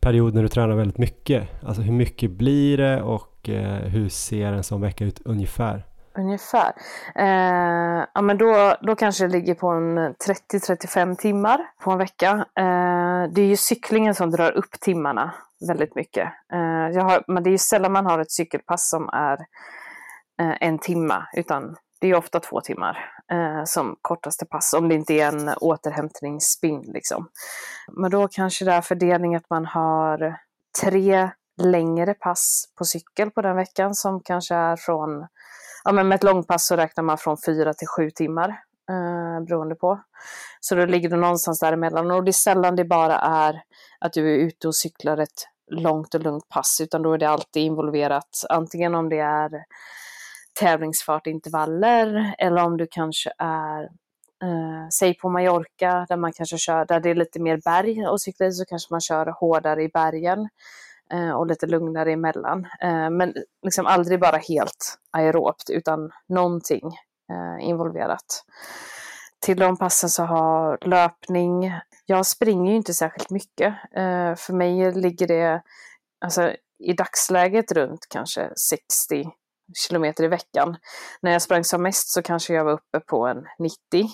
period 0.00 0.34
när 0.34 0.42
du 0.42 0.48
tränar 0.48 0.76
väldigt 0.76 0.98
mycket, 0.98 1.64
alltså 1.64 1.82
hur 1.82 1.92
mycket 1.92 2.30
blir 2.30 2.78
det 2.78 3.02
och 3.02 3.33
Eh, 3.48 3.88
hur 3.88 4.08
ser 4.08 4.52
en 4.52 4.64
sån 4.64 4.80
vecka 4.80 5.04
ut 5.04 5.20
ungefär? 5.24 5.84
Ungefär. 6.16 6.72
Eh, 7.14 8.06
ja, 8.14 8.22
men 8.22 8.38
då, 8.38 8.76
då 8.82 8.96
kanske 8.96 9.24
det 9.24 9.32
ligger 9.32 9.54
på 9.54 9.68
en 9.68 9.98
30-35 9.98 11.16
timmar 11.16 11.60
på 11.80 11.90
en 11.90 11.98
vecka. 11.98 12.30
Eh, 12.56 13.32
det 13.32 13.42
är 13.42 13.46
ju 13.46 13.56
cyklingen 13.56 14.14
som 14.14 14.30
drar 14.30 14.52
upp 14.52 14.80
timmarna 14.80 15.34
väldigt 15.68 15.94
mycket. 15.94 16.28
Eh, 16.52 16.90
jag 16.94 17.02
har, 17.02 17.24
men 17.26 17.42
det 17.42 17.50
är 17.50 17.52
ju 17.52 17.58
sällan 17.58 17.92
man 17.92 18.06
har 18.06 18.18
ett 18.18 18.32
cykelpass 18.32 18.90
som 18.90 19.08
är 19.08 19.38
eh, 20.40 20.56
en 20.60 20.78
timma, 20.78 21.26
utan 21.36 21.76
det 22.00 22.08
är 22.08 22.14
ofta 22.14 22.40
två 22.40 22.60
timmar 22.60 23.10
eh, 23.32 23.64
som 23.64 23.96
kortaste 24.02 24.46
pass, 24.46 24.72
om 24.72 24.88
det 24.88 24.94
inte 24.94 25.14
är 25.14 25.28
en 25.28 25.48
återhämtningsspinn. 25.48 26.80
Liksom. 26.80 27.28
Men 27.92 28.10
då 28.10 28.28
kanske 28.28 28.64
det 28.64 28.72
är 28.72 28.80
fördelning 28.80 29.34
att 29.34 29.50
man 29.50 29.64
har 29.66 30.36
tre 30.82 31.30
längre 31.62 32.14
pass 32.14 32.64
på 32.78 32.84
cykel 32.84 33.30
på 33.30 33.42
den 33.42 33.56
veckan 33.56 33.94
som 33.94 34.20
kanske 34.20 34.54
är 34.54 34.76
från 34.76 35.26
ja, 35.84 35.92
men 35.92 36.08
med 36.08 36.16
ett 36.16 36.24
långpass 36.24 36.66
så 36.66 36.76
räknar 36.76 37.04
man 37.04 37.18
från 37.18 37.36
fyra 37.46 37.74
till 37.74 37.88
sju 37.88 38.10
timmar 38.10 38.48
eh, 38.90 39.44
beroende 39.46 39.74
på. 39.74 40.00
Så 40.60 40.74
då 40.74 40.86
ligger 40.86 41.08
du 41.08 41.16
någonstans 41.16 41.60
däremellan 41.60 42.10
och 42.10 42.24
det 42.24 42.30
är 42.30 42.32
sällan 42.32 42.76
det 42.76 42.84
bara 42.84 43.18
är 43.18 43.62
att 44.00 44.12
du 44.12 44.34
är 44.34 44.38
ute 44.38 44.68
och 44.68 44.76
cyklar 44.76 45.16
ett 45.18 45.48
långt 45.70 46.14
och 46.14 46.20
lugnt 46.20 46.48
pass 46.48 46.80
utan 46.80 47.02
då 47.02 47.12
är 47.12 47.18
det 47.18 47.28
alltid 47.28 47.62
involverat 47.62 48.44
antingen 48.48 48.94
om 48.94 49.08
det 49.08 49.18
är 49.18 49.50
tävlingsfartintervaller 50.60 52.34
eller 52.38 52.64
om 52.64 52.76
du 52.76 52.86
kanske 52.90 53.32
är 53.38 53.82
eh, 54.42 54.88
säg 54.98 55.14
på 55.14 55.28
Mallorca 55.28 56.06
där 56.08 56.16
man 56.16 56.32
kanske 56.32 56.58
kör, 56.58 56.84
där 56.84 57.00
det 57.00 57.10
är 57.10 57.14
lite 57.14 57.40
mer 57.40 57.60
berg 57.64 58.06
och 58.06 58.20
cykla 58.20 58.46
i 58.46 58.52
så 58.52 58.64
kanske 58.64 58.94
man 58.94 59.00
kör 59.00 59.26
hårdare 59.26 59.82
i 59.82 59.88
bergen. 59.88 60.48
Eh, 61.12 61.30
och 61.30 61.46
lite 61.46 61.66
lugnare 61.66 62.12
emellan. 62.12 62.66
Eh, 62.80 63.10
men 63.10 63.34
liksom 63.62 63.86
aldrig 63.86 64.20
bara 64.20 64.36
helt 64.36 64.98
aerobt 65.10 65.70
utan 65.70 66.10
någonting 66.28 66.86
eh, 67.30 67.68
involverat. 67.68 68.44
Till 69.40 69.58
de 69.58 69.76
passen 69.76 70.10
så 70.10 70.24
har 70.24 70.78
löpning, 70.80 71.72
jag 72.06 72.26
springer 72.26 72.70
ju 72.70 72.76
inte 72.76 72.94
särskilt 72.94 73.30
mycket. 73.30 73.74
Eh, 73.96 74.34
för 74.34 74.52
mig 74.52 74.92
ligger 74.92 75.26
det, 75.26 75.62
alltså 76.20 76.52
i 76.78 76.92
dagsläget 76.92 77.72
runt 77.72 78.06
kanske 78.10 78.50
60 78.56 79.24
kilometer 79.88 80.24
i 80.24 80.28
veckan. 80.28 80.76
När 81.20 81.32
jag 81.32 81.42
sprang 81.42 81.64
som 81.64 81.82
mest 81.82 82.08
så 82.08 82.22
kanske 82.22 82.54
jag 82.54 82.64
var 82.64 82.72
uppe 82.72 83.00
på 83.00 83.26
en 83.26 83.46
90. 83.58 84.08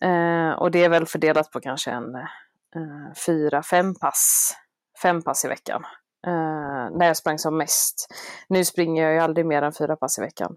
Eh, 0.00 0.50
och 0.50 0.70
det 0.70 0.84
är 0.84 0.88
väl 0.88 1.06
fördelat 1.06 1.50
på 1.50 1.60
kanske 1.60 1.90
en 1.90 2.14
eh, 2.14 3.14
fyra, 3.26 3.62
fem 3.62 3.94
pass, 3.94 4.54
fem 5.02 5.22
pass 5.22 5.44
i 5.44 5.48
veckan. 5.48 5.84
Eh, 6.26 6.96
när 6.98 7.06
jag 7.06 7.16
sprang 7.16 7.38
som 7.38 7.56
mest. 7.56 8.14
Nu 8.48 8.64
springer 8.64 9.02
jag 9.02 9.12
ju 9.12 9.18
aldrig 9.18 9.46
mer 9.46 9.62
än 9.62 9.72
fyra 9.72 9.96
pass 9.96 10.18
i 10.18 10.20
veckan. 10.20 10.56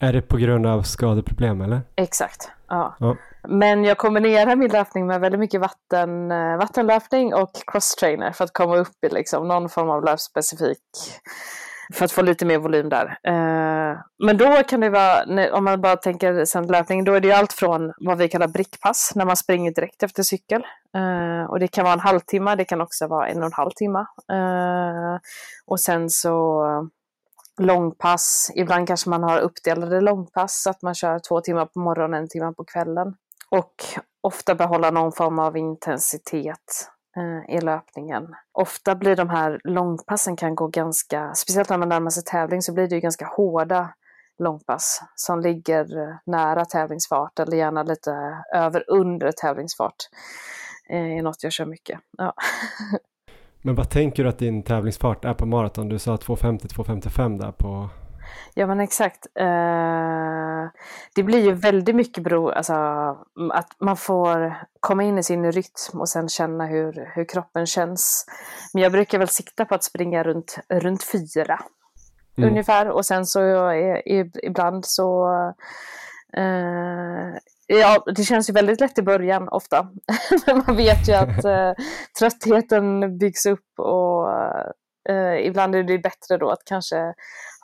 Är 0.00 0.12
det 0.12 0.22
på 0.22 0.36
grund 0.36 0.66
av 0.66 0.82
skadeproblem 0.82 1.60
eller? 1.60 1.80
Exakt, 1.96 2.50
ja. 2.68 2.96
Ja. 3.00 3.16
Men 3.48 3.84
jag 3.84 3.98
kombinerar 3.98 4.56
min 4.56 4.70
löpning 4.70 5.06
med 5.06 5.20
väldigt 5.20 5.40
mycket 5.40 5.60
vatten, 5.60 6.30
eh, 6.30 6.56
vattenlöpning 6.56 7.34
och 7.34 7.50
crosstrainer 7.66 8.32
för 8.32 8.44
att 8.44 8.52
komma 8.52 8.76
upp 8.76 9.04
i 9.06 9.08
liksom 9.08 9.48
någon 9.48 9.68
form 9.68 9.90
av 9.90 10.04
löpspecifik 10.04 10.80
för 11.92 12.04
att 12.04 12.12
få 12.12 12.22
lite 12.22 12.46
mer 12.46 12.58
volym 12.58 12.88
där. 12.88 13.18
Eh, 13.22 13.98
men 14.18 14.36
då 14.36 14.62
kan 14.68 14.80
det 14.80 14.90
vara, 14.90 15.52
om 15.52 15.64
man 15.64 15.80
bara 15.80 15.96
tänker 15.96 16.44
sen 16.44 16.66
löpning, 16.66 17.04
då 17.04 17.12
är 17.12 17.20
det 17.20 17.28
ju 17.28 17.34
allt 17.34 17.52
från 17.52 17.92
vad 17.98 18.18
vi 18.18 18.28
kallar 18.28 18.48
brickpass, 18.48 19.12
när 19.14 19.24
man 19.24 19.36
springer 19.36 19.74
direkt 19.74 20.02
efter 20.02 20.22
cykel. 20.22 20.62
Eh, 20.96 21.50
och 21.50 21.60
det 21.60 21.68
kan 21.68 21.84
vara 21.84 21.94
en 21.94 22.00
halvtimme, 22.00 22.54
det 22.54 22.64
kan 22.64 22.80
också 22.80 23.06
vara 23.06 23.28
en 23.28 23.38
och 23.38 23.46
en 23.46 23.52
halv 23.52 23.70
timme. 23.70 23.98
Eh, 24.32 25.20
och 25.66 25.80
sen 25.80 26.10
så 26.10 26.64
långpass, 27.60 28.50
ibland 28.54 28.86
kanske 28.86 29.10
man 29.10 29.22
har 29.22 29.38
uppdelade 29.38 30.00
långpass, 30.00 30.62
så 30.62 30.70
att 30.70 30.82
man 30.82 30.94
kör 30.94 31.18
två 31.28 31.40
timmar 31.40 31.66
på 31.66 31.78
morgonen, 31.78 32.22
en 32.22 32.28
timme 32.28 32.52
på 32.56 32.64
kvällen. 32.64 33.14
Och 33.50 33.74
ofta 34.22 34.54
behålla 34.54 34.90
någon 34.90 35.12
form 35.12 35.38
av 35.38 35.56
intensitet 35.56 36.90
Eh, 37.16 37.56
i 37.56 37.60
löpningen. 37.60 38.34
Ofta 38.52 38.94
blir 38.94 39.16
de 39.16 39.30
här 39.30 39.60
långpassen 39.64 40.36
kan 40.36 40.54
gå 40.54 40.66
ganska, 40.66 41.34
speciellt 41.34 41.68
när 41.68 41.78
man 41.78 41.88
närmar 41.88 42.10
sig 42.10 42.22
tävling 42.22 42.62
så 42.62 42.74
blir 42.74 42.88
det 42.88 42.94
ju 42.94 43.00
ganska 43.00 43.26
hårda 43.26 43.94
långpass 44.38 45.02
som 45.14 45.40
ligger 45.40 45.98
eh, 45.98 46.16
nära 46.26 46.64
tävlingsfart 46.64 47.38
eller 47.38 47.56
gärna 47.56 47.82
lite 47.82 48.12
över 48.54 48.84
under 48.90 49.32
tävlingsfart. 49.32 49.96
Eh, 50.88 51.02
det 51.02 51.18
är 51.18 51.22
något 51.22 51.42
jag 51.42 51.52
kör 51.52 51.66
mycket. 51.66 52.00
Ja. 52.18 52.34
Men 53.62 53.74
vad 53.74 53.90
tänker 53.90 54.22
du 54.22 54.28
att 54.28 54.38
din 54.38 54.62
tävlingsfart 54.62 55.24
är 55.24 55.34
på 55.34 55.46
maraton? 55.46 55.88
Du 55.88 55.98
sa 55.98 56.16
250-255 56.16 57.38
där 57.38 57.52
på... 57.52 57.88
Ja 58.54 58.66
men 58.66 58.80
exakt. 58.80 59.26
Eh, 59.34 60.70
det 61.14 61.22
blir 61.22 61.38
ju 61.44 61.52
väldigt 61.52 61.94
mycket 61.96 62.24
bero, 62.24 62.50
alltså, 62.50 62.72
m- 63.40 63.50
att 63.50 63.68
man 63.80 63.96
får 63.96 64.54
komma 64.80 65.02
in 65.02 65.18
i 65.18 65.22
sin 65.22 65.52
rytm 65.52 66.00
och 66.00 66.08
sen 66.08 66.28
känna 66.28 66.66
hur, 66.66 67.10
hur 67.14 67.24
kroppen 67.24 67.66
känns. 67.66 68.26
Men 68.74 68.82
jag 68.82 68.92
brukar 68.92 69.18
väl 69.18 69.28
sikta 69.28 69.64
på 69.64 69.74
att 69.74 69.84
springa 69.84 70.22
runt, 70.22 70.56
runt 70.68 71.04
fyra 71.04 71.60
Mm. 72.38 72.50
ungefär 72.50 72.88
och 72.90 73.06
sen 73.06 73.26
så 73.26 73.40
är, 73.68 74.08
i- 74.08 74.30
ibland 74.42 74.84
så 74.86 75.28
eh, 76.36 77.36
Ja, 77.66 78.04
det 78.16 78.22
känns 78.24 78.48
ju 78.50 78.52
väldigt 78.52 78.80
lätt 78.80 78.98
i 78.98 79.02
början 79.02 79.48
ofta. 79.48 79.88
Men 80.46 80.62
man 80.66 80.76
vet 80.76 81.08
ju 81.08 81.12
att 81.12 81.44
eh, 81.44 81.72
tröttheten 82.18 83.18
byggs 83.18 83.46
upp 83.46 83.78
och 83.78 84.30
eh, 85.08 85.46
ibland 85.46 85.74
är 85.74 85.82
det 85.82 85.98
bättre 85.98 86.36
då 86.38 86.50
att 86.50 86.62
kanske 86.64 87.14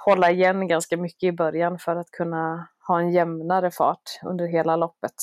hålla 0.07 0.31
igen 0.31 0.69
ganska 0.69 0.97
mycket 0.97 1.23
i 1.29 1.33
början 1.33 1.79
för 1.79 1.97
att 1.97 2.11
kunna 2.11 2.69
ha 2.89 3.01
en 3.01 3.13
jämnare 3.13 3.71
fart 3.71 4.03
under 4.25 4.47
hela 4.47 4.77
loppet. 4.77 5.15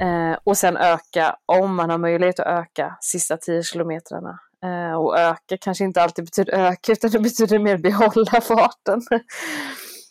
Eh, 0.00 0.38
och 0.44 0.56
sen 0.56 0.76
öka, 0.76 1.36
om 1.46 1.76
man 1.76 1.90
har 1.90 1.98
möjlighet 1.98 2.40
att 2.40 2.46
öka, 2.46 2.96
sista 3.00 3.36
10 3.36 3.62
kilometrarna. 3.62 4.38
Eh, 4.64 4.98
och 4.98 5.18
öka 5.18 5.56
kanske 5.60 5.84
inte 5.84 6.02
alltid 6.02 6.24
betyder 6.24 6.52
öka, 6.52 6.92
utan 6.92 7.10
det 7.10 7.18
betyder 7.18 7.58
mer 7.58 7.78
behålla 7.78 8.40
farten. 8.40 9.00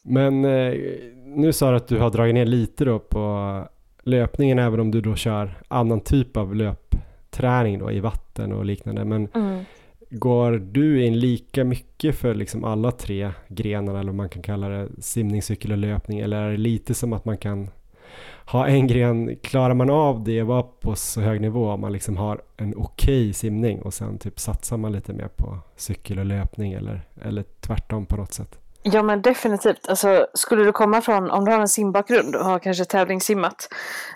Men 0.04 0.46
eh, 0.46 0.74
nu 1.26 1.54
sa 1.54 1.70
du 1.70 1.78
att 1.78 1.88
du 1.88 2.00
har 2.00 2.10
dragit 2.10 2.34
ner 2.36 2.46
lite 2.46 2.86
då 2.86 3.00
på 3.00 3.64
löpningen 4.04 4.60
även 4.60 4.80
om 4.80 4.92
du 4.92 5.02
då 5.02 5.16
kör 5.16 5.62
annan 5.68 6.02
typ 6.02 6.38
av 6.38 6.56
löpträning 6.56 7.80
då 7.80 7.92
i 7.92 8.00
vatten 8.00 8.52
och 8.52 8.66
liknande. 8.66 9.06
Men 9.06 9.28
Mm 9.36 9.66
går 10.10 10.52
du 10.52 11.06
in 11.06 11.20
lika 11.20 11.64
mycket 11.64 12.16
för 12.16 12.36
liksom 12.36 12.64
alla 12.64 12.92
tre 12.92 13.32
grenarna 13.48 14.00
eller 14.00 14.12
vad 14.12 14.16
man 14.16 14.30
kan 14.30 14.42
kalla 14.42 14.70
det, 14.70 14.90
simning, 15.00 15.42
cykel 15.42 15.72
och 15.72 15.78
löpning 15.78 16.20
eller 16.20 16.42
är 16.42 16.52
det 16.52 16.58
lite 16.58 16.94
som 16.94 17.14
att 17.14 17.26
man 17.26 17.38
kan 17.38 17.70
ha 18.46 18.68
en 18.68 18.88
gren, 18.88 19.36
klarar 19.36 19.74
man 19.74 19.90
av 19.90 20.24
det 20.24 20.42
och 20.42 20.48
vara 20.48 20.64
på 20.64 20.96
så 20.96 21.22
hög 21.22 21.42
nivå 21.42 21.72
om 21.72 21.82
man 21.82 21.94
liksom 21.94 22.18
har 22.18 22.42
en 22.58 22.74
okej 22.78 23.34
simning 23.34 23.82
och 23.82 23.94
sen 23.94 24.18
typ 24.18 24.40
satsar 24.40 24.78
man 24.78 24.92
lite 24.92 25.14
mer 25.14 25.28
på 25.28 25.60
cykel 25.76 26.20
och 26.20 26.26
löpning 26.26 26.74
eller, 26.74 27.02
eller 27.22 27.44
tvärtom 27.60 28.06
på 28.06 28.16
något 28.16 28.34
sätt? 28.34 28.60
Ja 28.92 29.04
men 29.04 29.22
definitivt. 29.22 29.90
Alltså, 29.90 30.28
skulle 30.34 30.64
du 30.64 30.72
komma 30.72 31.02
från, 31.02 31.32
om 31.32 31.46
du 31.46 31.52
har 31.52 31.60
en 31.60 31.68
simbakgrund 31.68 32.36
och 32.36 32.46
har 32.46 32.60
kanske 32.60 32.86
tävlingssimmat, 32.86 33.68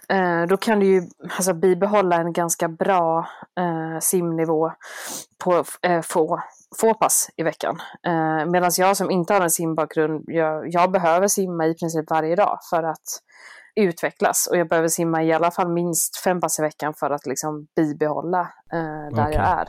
eh, 0.09 0.43
då 0.49 0.57
kan 0.57 0.79
du 0.79 0.85
ju 0.85 1.03
alltså, 1.37 1.53
bibehålla 1.53 2.15
en 2.15 2.33
ganska 2.33 2.67
bra 2.67 3.27
eh, 3.59 3.99
simnivå 3.99 4.71
på 5.43 5.63
eh, 5.81 6.01
få, 6.01 6.41
få 6.77 6.93
pass 6.93 7.29
i 7.37 7.43
veckan. 7.43 7.81
Eh, 8.07 8.45
Medan 8.45 8.71
jag 8.77 8.97
som 8.97 9.11
inte 9.11 9.33
har 9.33 9.41
en 9.41 9.49
simbakgrund, 9.49 10.23
jag, 10.27 10.73
jag 10.73 10.91
behöver 10.91 11.27
simma 11.27 11.67
i 11.67 11.73
princip 11.75 12.09
varje 12.09 12.35
dag 12.35 12.59
för 12.69 12.83
att 12.83 13.21
utvecklas 13.75 14.47
och 14.51 14.57
jag 14.57 14.69
behöver 14.69 14.87
simma 14.87 15.23
i 15.23 15.33
alla 15.33 15.51
fall 15.51 15.69
minst 15.69 16.17
fem 16.17 16.41
pass 16.41 16.59
i 16.59 16.61
veckan 16.61 16.93
för 16.99 17.09
att 17.09 17.25
liksom 17.25 17.67
bibehålla 17.75 18.41
eh, 18.73 19.15
där 19.15 19.23
Okej. 19.23 19.35
jag 19.35 19.59
är. 19.59 19.67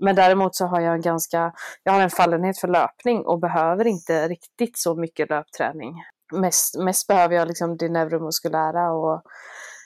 Men 0.00 0.16
däremot 0.16 0.56
så 0.56 0.66
har 0.66 0.80
jag 0.80 0.94
en 0.94 1.00
ganska, 1.00 1.52
jag 1.82 1.92
har 1.92 2.00
en 2.00 2.10
fallenhet 2.10 2.58
för 2.58 2.68
löpning 2.68 3.26
och 3.26 3.40
behöver 3.40 3.86
inte 3.86 4.28
riktigt 4.28 4.78
så 4.78 4.94
mycket 4.94 5.30
löpträning. 5.30 5.94
Mest, 6.32 6.78
mest 6.78 7.06
behöver 7.06 7.34
jag 7.34 7.48
liksom 7.48 7.76
det 7.76 7.88
neuromuskulära 7.88 8.92
och 8.92 9.22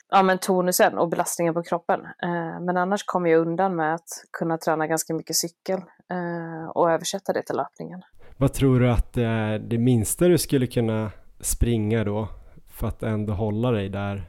ja, 0.09 0.23
men 0.23 0.37
tonusen 0.37 0.97
och 0.97 1.09
belastningen 1.09 1.53
på 1.53 1.63
kroppen. 1.63 1.99
Eh, 1.99 2.61
men 2.61 2.77
annars 2.77 3.03
kommer 3.05 3.29
jag 3.29 3.41
undan 3.41 3.75
med 3.75 3.95
att 3.95 4.07
kunna 4.37 4.57
träna 4.57 4.87
ganska 4.87 5.13
mycket 5.13 5.35
cykel 5.35 5.79
eh, 6.11 6.69
och 6.69 6.91
översätta 6.91 7.33
det 7.33 7.43
till 7.43 7.55
löpningen. 7.55 8.01
Vad 8.37 8.53
tror 8.53 8.79
du 8.79 8.91
att 8.91 9.13
det 9.13 9.25
är 9.25 9.59
det 9.59 9.77
minsta 9.77 10.27
du 10.27 10.37
skulle 10.37 10.67
kunna 10.67 11.11
springa 11.39 12.03
då 12.03 12.27
för 12.75 12.87
att 12.87 13.03
ändå 13.03 13.33
hålla 13.33 13.71
dig 13.71 13.89
där 13.89 14.23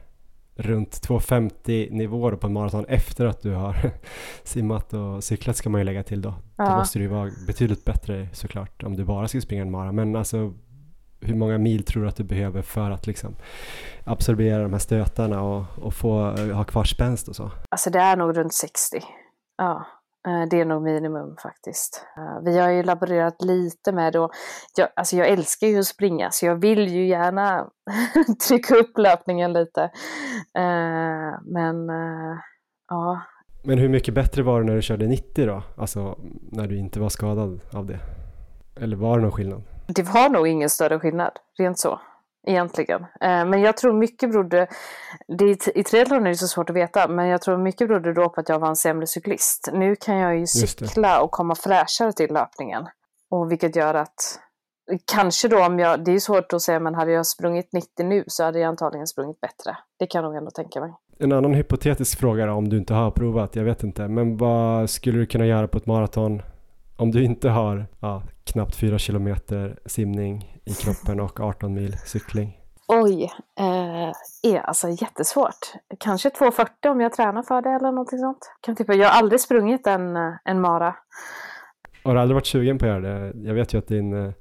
runt 0.55 1.01
250 1.01 1.87
nivåer 1.91 2.31
på 2.31 2.47
en 2.47 2.53
maraton 2.53 2.85
efter 2.85 3.25
att 3.25 3.41
du 3.41 3.53
har 3.53 3.75
simmat 4.43 4.93
och 4.93 5.23
cyklat 5.23 5.55
ska 5.57 5.69
man 5.69 5.81
ju 5.81 5.85
lägga 5.85 6.03
till 6.03 6.21
då. 6.21 6.29
Då 6.29 6.35
Ja. 6.63 6.77
måste 6.77 6.99
det 6.99 7.03
ju 7.03 7.09
vara 7.09 7.29
betydligt 7.47 7.85
bättre 7.85 8.27
såklart 8.33 8.83
om 8.83 8.95
du 8.95 9.03
bara 9.05 9.27
ska 9.27 9.41
springa 9.41 9.61
en 9.61 9.71
mara. 9.71 9.91
Men 9.91 10.15
alltså 10.15 10.53
hur 11.21 11.35
många 11.35 11.57
mil 11.57 11.83
tror 11.83 12.03
du 12.03 12.09
att 12.09 12.15
du 12.15 12.23
behöver 12.23 12.61
för 12.61 12.91
att 12.91 13.07
liksom 13.07 13.35
absorbera 14.03 14.63
de 14.63 14.71
här 14.73 14.79
stötarna 14.79 15.41
och, 15.41 15.63
och 15.81 15.93
få 15.93 16.35
eh, 16.37 16.55
ha 16.55 16.63
kvar 16.63 16.83
spänst 16.83 17.27
och 17.27 17.35
så? 17.35 17.51
Alltså 17.71 17.89
det 17.89 17.99
är 17.99 18.17
nog 18.17 18.37
runt 18.37 18.53
60. 18.53 18.97
Ja, 19.57 19.85
det 20.49 20.61
är 20.61 20.65
nog 20.65 20.81
minimum 20.81 21.35
faktiskt. 21.43 22.05
Eh, 22.17 22.39
Vi 22.43 22.57
har 22.59 22.69
ju 22.69 22.83
laborerat 22.83 23.41
lite 23.41 23.91
med 23.91 24.13
det 24.13 24.19
och 24.19 24.31
jag, 24.77 24.87
alltså 24.95 25.15
jag 25.15 25.27
älskar 25.27 25.67
ju 25.67 25.79
att 25.79 25.85
springa 25.85 26.31
så 26.31 26.45
jag 26.45 26.55
vill 26.55 26.87
ju 26.87 27.07
gärna 27.07 27.69
trycka 28.47 28.75
upp 28.75 28.97
löpningen 28.97 29.53
lite. 29.53 29.83
Eh, 30.53 31.39
Men 31.43 31.89
eh, 31.89 32.37
ja, 32.89 33.21
Men 33.63 33.77
hur 33.77 33.89
mycket 33.89 34.13
bättre 34.13 34.43
var 34.43 34.59
det 34.61 34.65
när 34.65 34.75
du 34.75 34.81
körde 34.81 35.07
90 35.07 35.45
då? 35.45 35.63
Alltså 35.77 36.17
när 36.51 36.67
du 36.67 36.77
inte 36.77 36.99
var 36.99 37.09
skadad 37.09 37.59
av 37.73 37.85
det? 37.85 37.99
Eller 38.81 38.97
var 38.97 39.17
det 39.17 39.23
någon 39.23 39.31
skillnad? 39.31 39.63
det 39.87 40.03
var 40.03 40.29
nog 40.29 40.47
ingen 40.47 40.69
större 40.69 40.99
skillnad, 40.99 41.31
rent 41.59 41.79
så. 41.79 41.99
Egentligen. 42.47 43.01
Eh, 43.01 43.45
Men 43.45 43.61
jag 43.61 43.77
tror 43.77 43.93
mycket 43.93 44.31
berodde, 44.31 44.67
det, 45.37 45.45
är- 45.45 45.77
i 45.77 45.83
triathlon 45.83 46.25
är 46.25 46.29
det 46.29 46.35
så 46.35 46.47
svårt 46.47 46.69
att 46.69 46.75
veta, 46.75 47.07
men 47.07 47.27
jag 47.27 47.41
tror 47.41 47.57
mycket 47.57 47.87
berodde 47.87 48.13
då 48.13 48.29
på 48.29 48.41
att 48.41 48.49
jag 48.49 48.59
var 48.59 48.67
en 48.67 48.75
sämre 48.75 49.07
cyklist. 49.07 49.69
Nu 49.73 49.95
kan 49.95 50.15
jag 50.17 50.37
ju 50.37 50.47
cykla 50.47 51.21
och 51.21 51.31
komma 51.31 51.55
fräschare 51.55 52.11
till 52.13 52.33
löpningen. 52.33 52.83
Och 53.31 53.51
vilket 53.51 53.75
gör 53.75 53.93
att, 53.93 54.39
kanske 55.13 55.47
då 55.47 55.65
om 55.65 55.79
jag, 55.79 56.03
det 56.05 56.11
är 56.11 56.19
svårt 56.19 56.53
att 56.53 56.61
säga, 56.61 56.79
men 56.79 56.95
hade 56.95 57.11
jag 57.11 57.25
sprungit 57.25 57.69
90 57.73 58.05
nu 58.05 58.23
så 58.27 58.43
hade 58.43 58.59
jag 58.59 58.67
antagligen 58.69 59.07
sprungit 59.07 59.41
bättre. 59.41 59.77
Det 59.99 60.07
kan 60.07 60.21
jag 60.23 60.29
nog 60.29 60.37
ändå 60.37 60.51
tänka 60.51 60.79
mig. 60.81 60.91
En 61.19 61.31
annan 61.31 61.53
hypotetisk 61.53 62.19
fråga 62.19 62.45
då, 62.45 62.51
om 62.53 62.69
du 62.69 62.77
inte 62.77 62.93
har 62.93 63.11
provat, 63.11 63.55
jag 63.55 63.63
vet 63.63 63.83
inte, 63.83 64.07
men 64.07 64.37
vad 64.37 64.89
skulle 64.89 65.19
du 65.19 65.25
kunna 65.25 65.45
göra 65.45 65.67
på 65.67 65.77
ett 65.77 65.85
maraton 65.85 66.41
om 66.97 67.11
du 67.11 67.23
inte 67.23 67.49
har 67.49 67.85
ja, 67.99 68.23
knappt 68.43 68.75
4 68.75 68.97
kilometer 68.97 69.79
simning 69.85 70.61
i 70.65 70.73
kroppen 70.73 71.19
och 71.19 71.39
18 71.39 71.73
mil 71.73 71.97
cykling? 71.97 72.57
Oj, 72.87 73.31
eh, 73.59 74.51
är 74.53 74.59
alltså 74.59 74.89
jättesvårt. 74.89 75.73
Kanske 75.99 76.29
2,40 76.29 76.91
om 76.91 77.01
jag 77.01 77.13
tränar 77.13 77.43
för 77.43 77.61
det 77.61 77.69
eller 77.69 77.91
någonting 77.91 78.19
sånt. 78.19 78.51
Kan 78.61 78.75
typ, 78.75 78.89
jag 78.89 79.09
har 79.09 79.19
aldrig 79.19 79.41
sprungit 79.41 79.87
en, 79.87 80.17
en 80.45 80.61
mara. 80.61 80.95
Har 82.03 82.13
du 82.13 82.19
aldrig 82.19 82.35
varit 82.35 82.47
sugen 82.47 82.77
på 82.77 82.85
att 82.85 82.91
göra 82.91 82.99
det? 82.99 83.33
Jag 83.35 83.53
vet 83.53 83.73
ju 83.73 83.77
att 83.77 83.87
din 83.87 84.25
eh, 84.25 84.33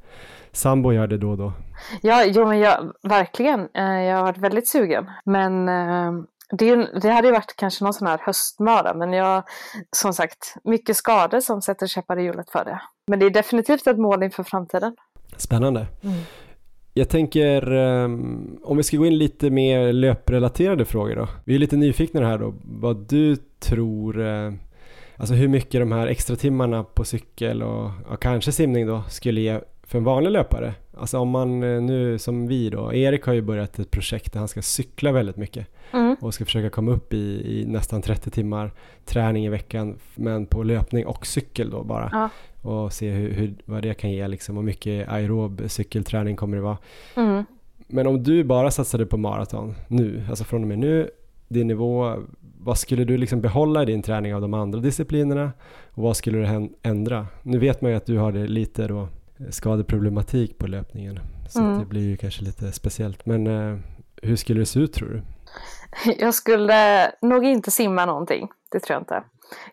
sambo 0.52 0.92
gör 0.92 1.06
det 1.06 1.18
då 1.18 1.30
och 1.30 1.38
då. 1.38 1.52
Ja, 2.02 2.24
jo, 2.26 2.46
men 2.46 2.58
jag, 2.58 2.92
verkligen. 3.02 3.68
Eh, 3.74 4.02
jag 4.02 4.16
har 4.16 4.22
varit 4.22 4.38
väldigt 4.38 4.68
sugen. 4.68 5.10
Men 5.24 5.68
eh, 5.68 6.12
det, 6.52 7.00
det 7.00 7.10
hade 7.10 7.28
ju 7.28 7.32
varit 7.32 7.54
kanske 7.56 7.84
någon 7.84 7.94
sån 7.94 8.08
här 8.08 8.18
höstmara, 8.22 8.94
men 8.94 9.12
jag, 9.12 9.42
som 9.96 10.12
sagt, 10.12 10.54
mycket 10.64 10.96
skador 10.96 11.40
som 11.40 11.62
sätter 11.62 11.86
käppar 11.86 12.18
i 12.18 12.22
hjulet 12.22 12.50
för 12.50 12.64
det. 12.64 12.80
Men 13.06 13.18
det 13.18 13.26
är 13.26 13.30
definitivt 13.30 13.86
ett 13.86 13.98
mål 13.98 14.22
inför 14.22 14.42
framtiden. 14.42 14.96
Spännande. 15.36 15.86
Mm. 16.02 16.16
Jag 16.94 17.08
tänker, 17.08 17.72
um, 17.72 18.58
om 18.62 18.76
vi 18.76 18.82
ska 18.82 18.96
gå 18.96 19.06
in 19.06 19.18
lite 19.18 19.50
mer 19.50 19.92
löprelaterade 19.92 20.84
frågor 20.84 21.16
då. 21.16 21.28
Vi 21.44 21.54
är 21.54 21.58
lite 21.58 21.76
nyfikna 21.76 22.26
här 22.26 22.38
då, 22.38 22.54
vad 22.64 22.96
du 22.96 23.36
tror, 23.58 24.18
uh, 24.18 24.52
alltså 25.16 25.34
hur 25.34 25.48
mycket 25.48 25.80
de 25.80 25.92
här 25.92 26.06
extra 26.06 26.36
timmarna 26.36 26.84
på 26.84 27.04
cykel 27.04 27.62
och, 27.62 27.90
och 28.08 28.22
kanske 28.22 28.52
simning 28.52 28.86
då 28.86 29.02
skulle 29.08 29.40
ge 29.40 29.60
för 29.82 29.98
en 29.98 30.04
vanlig 30.04 30.30
löpare. 30.30 30.74
Alltså 30.98 31.18
om 31.18 31.28
man 31.28 31.62
uh, 31.62 31.82
nu 31.82 32.18
som 32.18 32.46
vi 32.46 32.70
då, 32.70 32.94
Erik 32.94 33.24
har 33.24 33.32
ju 33.32 33.42
börjat 33.42 33.78
ett 33.78 33.90
projekt 33.90 34.32
där 34.32 34.38
han 34.38 34.48
ska 34.48 34.62
cykla 34.62 35.12
väldigt 35.12 35.36
mycket 35.36 35.66
mm. 36.16 36.26
och 36.26 36.34
ska 36.34 36.44
försöka 36.44 36.70
komma 36.70 36.90
upp 36.90 37.14
i, 37.14 37.58
i, 37.60 37.64
nästan 37.66 38.02
30 38.02 38.30
timmar 38.30 38.72
träning 39.04 39.44
i 39.44 39.48
veckan 39.48 39.98
men 40.14 40.46
på 40.46 40.62
löpning 40.62 41.06
och 41.06 41.26
cykel 41.26 41.70
då 41.70 41.84
bara. 41.84 42.08
Ja 42.12 42.30
och 42.66 42.92
se 42.92 43.10
hur, 43.10 43.32
hur, 43.32 43.54
vad 43.64 43.82
det 43.82 43.94
kan 43.94 44.10
ge 44.10 44.28
liksom 44.28 44.58
och 44.58 44.64
mycket 44.64 45.08
aerob 45.08 45.62
cykelträning 45.66 46.36
kommer 46.36 46.56
det 46.56 46.62
vara. 46.62 46.78
Mm. 47.16 47.44
Men 47.86 48.06
om 48.06 48.22
du 48.22 48.44
bara 48.44 48.70
satsade 48.70 49.06
på 49.06 49.16
maraton 49.16 49.74
nu, 49.88 50.22
alltså 50.28 50.44
från 50.44 50.62
och 50.62 50.68
med 50.68 50.78
nu, 50.78 51.10
din 51.48 51.66
nivå, 51.66 52.14
vad 52.58 52.78
skulle 52.78 53.04
du 53.04 53.16
liksom 53.16 53.40
behålla 53.40 53.82
i 53.82 53.86
din 53.86 54.02
träning 54.02 54.34
av 54.34 54.40
de 54.40 54.54
andra 54.54 54.80
disciplinerna 54.80 55.52
och 55.90 56.02
vad 56.02 56.16
skulle 56.16 56.38
du 56.38 56.70
ändra? 56.82 57.26
Nu 57.42 57.58
vet 57.58 57.80
man 57.80 57.90
ju 57.90 57.96
att 57.96 58.06
du 58.06 58.18
har 58.18 58.32
det 58.32 58.46
lite 58.46 58.86
då 58.86 59.08
skadeproblematik 59.50 60.58
på 60.58 60.66
löpningen 60.66 61.18
så 61.48 61.60
mm. 61.60 61.78
det 61.78 61.86
blir 61.86 62.08
ju 62.08 62.16
kanske 62.16 62.44
lite 62.44 62.72
speciellt 62.72 63.26
men 63.26 63.46
eh, 63.46 63.78
hur 64.22 64.36
skulle 64.36 64.60
det 64.60 64.66
se 64.66 64.80
ut 64.80 64.92
tror 64.92 65.08
du? 65.08 65.22
Jag 66.18 66.34
skulle 66.34 67.12
nog 67.22 67.44
inte 67.44 67.70
simma 67.70 68.06
någonting, 68.06 68.48
det 68.72 68.80
tror 68.80 68.94
jag 68.94 69.02
inte. 69.02 69.22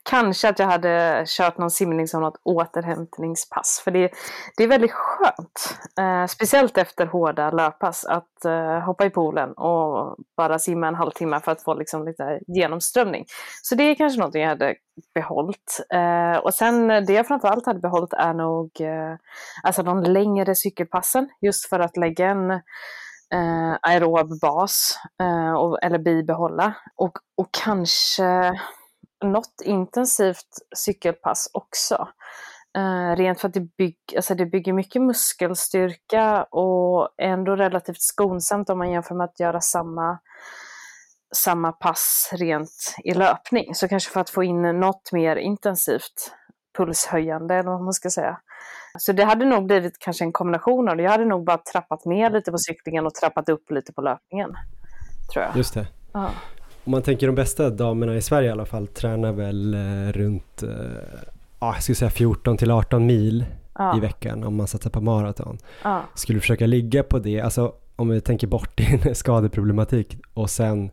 Kanske 0.03 0.49
att 0.49 0.59
jag 0.59 0.65
hade 0.65 1.23
kört 1.27 1.57
någon 1.57 1.71
simning 1.71 2.07
som 2.07 2.21
något 2.21 2.41
återhämtningspass. 2.43 3.81
För 3.83 3.91
det, 3.91 4.11
det 4.57 4.63
är 4.63 4.67
väldigt 4.67 4.91
skönt, 4.91 5.77
eh, 5.99 6.25
speciellt 6.25 6.77
efter 6.77 7.05
hårda 7.05 7.51
löppass, 7.51 8.05
att 8.05 8.45
eh, 8.45 8.79
hoppa 8.79 9.05
i 9.05 9.09
poolen 9.09 9.51
och 9.53 10.15
bara 10.37 10.59
simma 10.59 10.87
en 10.87 10.95
halvtimme 10.95 11.39
för 11.39 11.51
att 11.51 11.63
få 11.63 11.73
liksom 11.73 12.05
lite 12.05 12.39
genomströmning. 12.47 13.25
Så 13.61 13.75
det 13.75 13.83
är 13.83 13.95
kanske 13.95 14.19
något 14.19 14.35
jag 14.35 14.47
hade 14.47 14.75
behållit. 15.15 15.85
Eh, 15.93 16.37
och 16.37 16.53
sen 16.53 16.87
det 16.87 17.13
jag 17.13 17.27
framförallt 17.27 17.65
hade 17.65 17.79
behållit 17.79 18.13
är 18.13 18.33
nog 18.33 18.81
eh, 18.81 19.15
alltså 19.63 19.83
de 19.83 20.03
längre 20.03 20.55
cykelpassen, 20.55 21.29
just 21.41 21.69
för 21.69 21.79
att 21.79 21.97
lägga 21.97 22.27
en 22.29 22.61
eh, 23.33 23.77
aerob 23.81 24.39
bas 24.39 24.99
eh, 25.21 25.53
och, 25.53 25.83
eller 25.83 25.99
bibehålla. 25.99 26.73
Och, 26.95 27.17
och 27.37 27.49
kanske 27.51 28.59
något 29.25 29.61
intensivt 29.63 30.47
cykelpass 30.75 31.49
också. 31.53 32.07
Eh, 32.77 33.15
rent 33.15 33.39
för 33.39 33.47
att 33.47 33.53
det, 33.53 33.75
bygg, 33.77 33.97
alltså 34.15 34.35
det 34.35 34.45
bygger 34.45 34.73
mycket 34.73 35.01
muskelstyrka 35.01 36.43
och 36.43 37.09
är 37.17 37.27
ändå 37.27 37.55
relativt 37.55 38.01
skonsamt 38.01 38.69
om 38.69 38.77
man 38.77 38.91
jämför 38.91 39.15
med 39.15 39.25
att 39.25 39.39
göra 39.39 39.61
samma, 39.61 40.19
samma 41.35 41.71
pass 41.71 42.29
rent 42.33 42.95
i 43.03 43.13
löpning. 43.13 43.75
Så 43.75 43.87
kanske 43.87 44.11
för 44.11 44.19
att 44.19 44.29
få 44.29 44.43
in 44.43 44.61
något 44.61 45.11
mer 45.11 45.35
intensivt 45.35 46.31
pulshöjande 46.77 47.55
eller 47.55 47.69
vad 47.69 47.83
man 47.83 47.93
ska 47.93 48.09
säga. 48.09 48.39
Så 48.99 49.11
det 49.11 49.23
hade 49.23 49.45
nog 49.45 49.65
blivit 49.65 49.99
kanske 49.99 50.23
en 50.23 50.31
kombination 50.31 50.89
av 50.89 50.97
det. 50.97 51.03
Jag 51.03 51.11
hade 51.11 51.25
nog 51.25 51.45
bara 51.45 51.57
trappat 51.57 52.05
ner 52.05 52.29
lite 52.29 52.51
på 52.51 52.57
cyklingen 52.57 53.05
och 53.05 53.13
trappat 53.13 53.49
upp 53.49 53.71
lite 53.71 53.93
på 53.93 54.01
löpningen. 54.01 54.53
Tror 55.33 55.45
jag. 55.45 55.57
Just 55.57 55.73
det. 55.73 55.87
Uh 56.15 56.29
om 56.83 56.91
man 56.91 57.01
tänker 57.01 57.27
de 57.27 57.35
bästa 57.35 57.69
damerna 57.69 58.15
i 58.15 58.21
Sverige 58.21 58.47
i 58.47 58.51
alla 58.51 58.65
fall 58.65 58.87
tränar 58.87 59.31
väl 59.31 59.73
eh, 59.73 60.11
runt, 60.11 60.63
eh, 60.63 60.69
ja, 61.59 61.73
jag 61.73 61.83
skulle 61.83 61.95
säga 61.95 62.11
14 62.11 62.57
till 62.57 62.71
18 62.71 63.05
mil 63.05 63.45
ja. 63.77 63.97
i 63.97 63.99
veckan 63.99 64.43
om 64.43 64.55
man 64.55 64.67
satsar 64.67 64.89
på 64.89 65.01
maraton. 65.01 65.57
Ja. 65.83 66.01
Skulle 66.15 66.37
du 66.37 66.41
försöka 66.41 66.65
ligga 66.65 67.03
på 67.03 67.19
det, 67.19 67.41
alltså 67.41 67.73
om 67.95 68.09
vi 68.09 68.21
tänker 68.21 68.47
bort 68.47 68.77
din 68.77 69.15
skadeproblematik 69.15 70.17
och 70.33 70.49
sen 70.49 70.91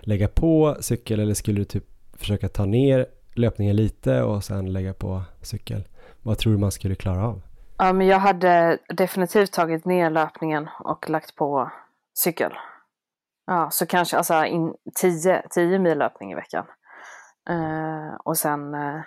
lägga 0.00 0.28
på 0.28 0.76
cykel 0.80 1.20
eller 1.20 1.34
skulle 1.34 1.60
du 1.60 1.64
typ 1.64 1.84
försöka 2.12 2.48
ta 2.48 2.64
ner 2.64 3.06
löpningen 3.34 3.76
lite 3.76 4.22
och 4.22 4.44
sen 4.44 4.72
lägga 4.72 4.94
på 4.94 5.22
cykel? 5.42 5.84
Vad 6.28 6.38
tror 6.38 6.52
du 6.52 6.58
man 6.58 6.72
skulle 6.72 6.94
klara 6.94 7.26
av? 7.26 7.40
Ja, 7.78 7.92
men 7.92 8.06
jag 8.06 8.18
hade 8.18 8.78
definitivt 8.88 9.52
tagit 9.52 9.84
ner 9.84 10.10
löpningen 10.10 10.68
och 10.80 11.10
lagt 11.10 11.34
på 11.34 11.70
cykel. 12.18 12.52
Ja, 13.46 13.70
så 13.70 13.86
kanske 13.86 14.16
alltså 14.16 14.44
10 15.50 15.78
mil 15.78 15.98
löpning 15.98 16.32
i 16.32 16.34
veckan. 16.34 16.64
Eh, 17.50 18.14
och 18.24 18.36
sen 18.36 18.74
eh, 18.74 19.00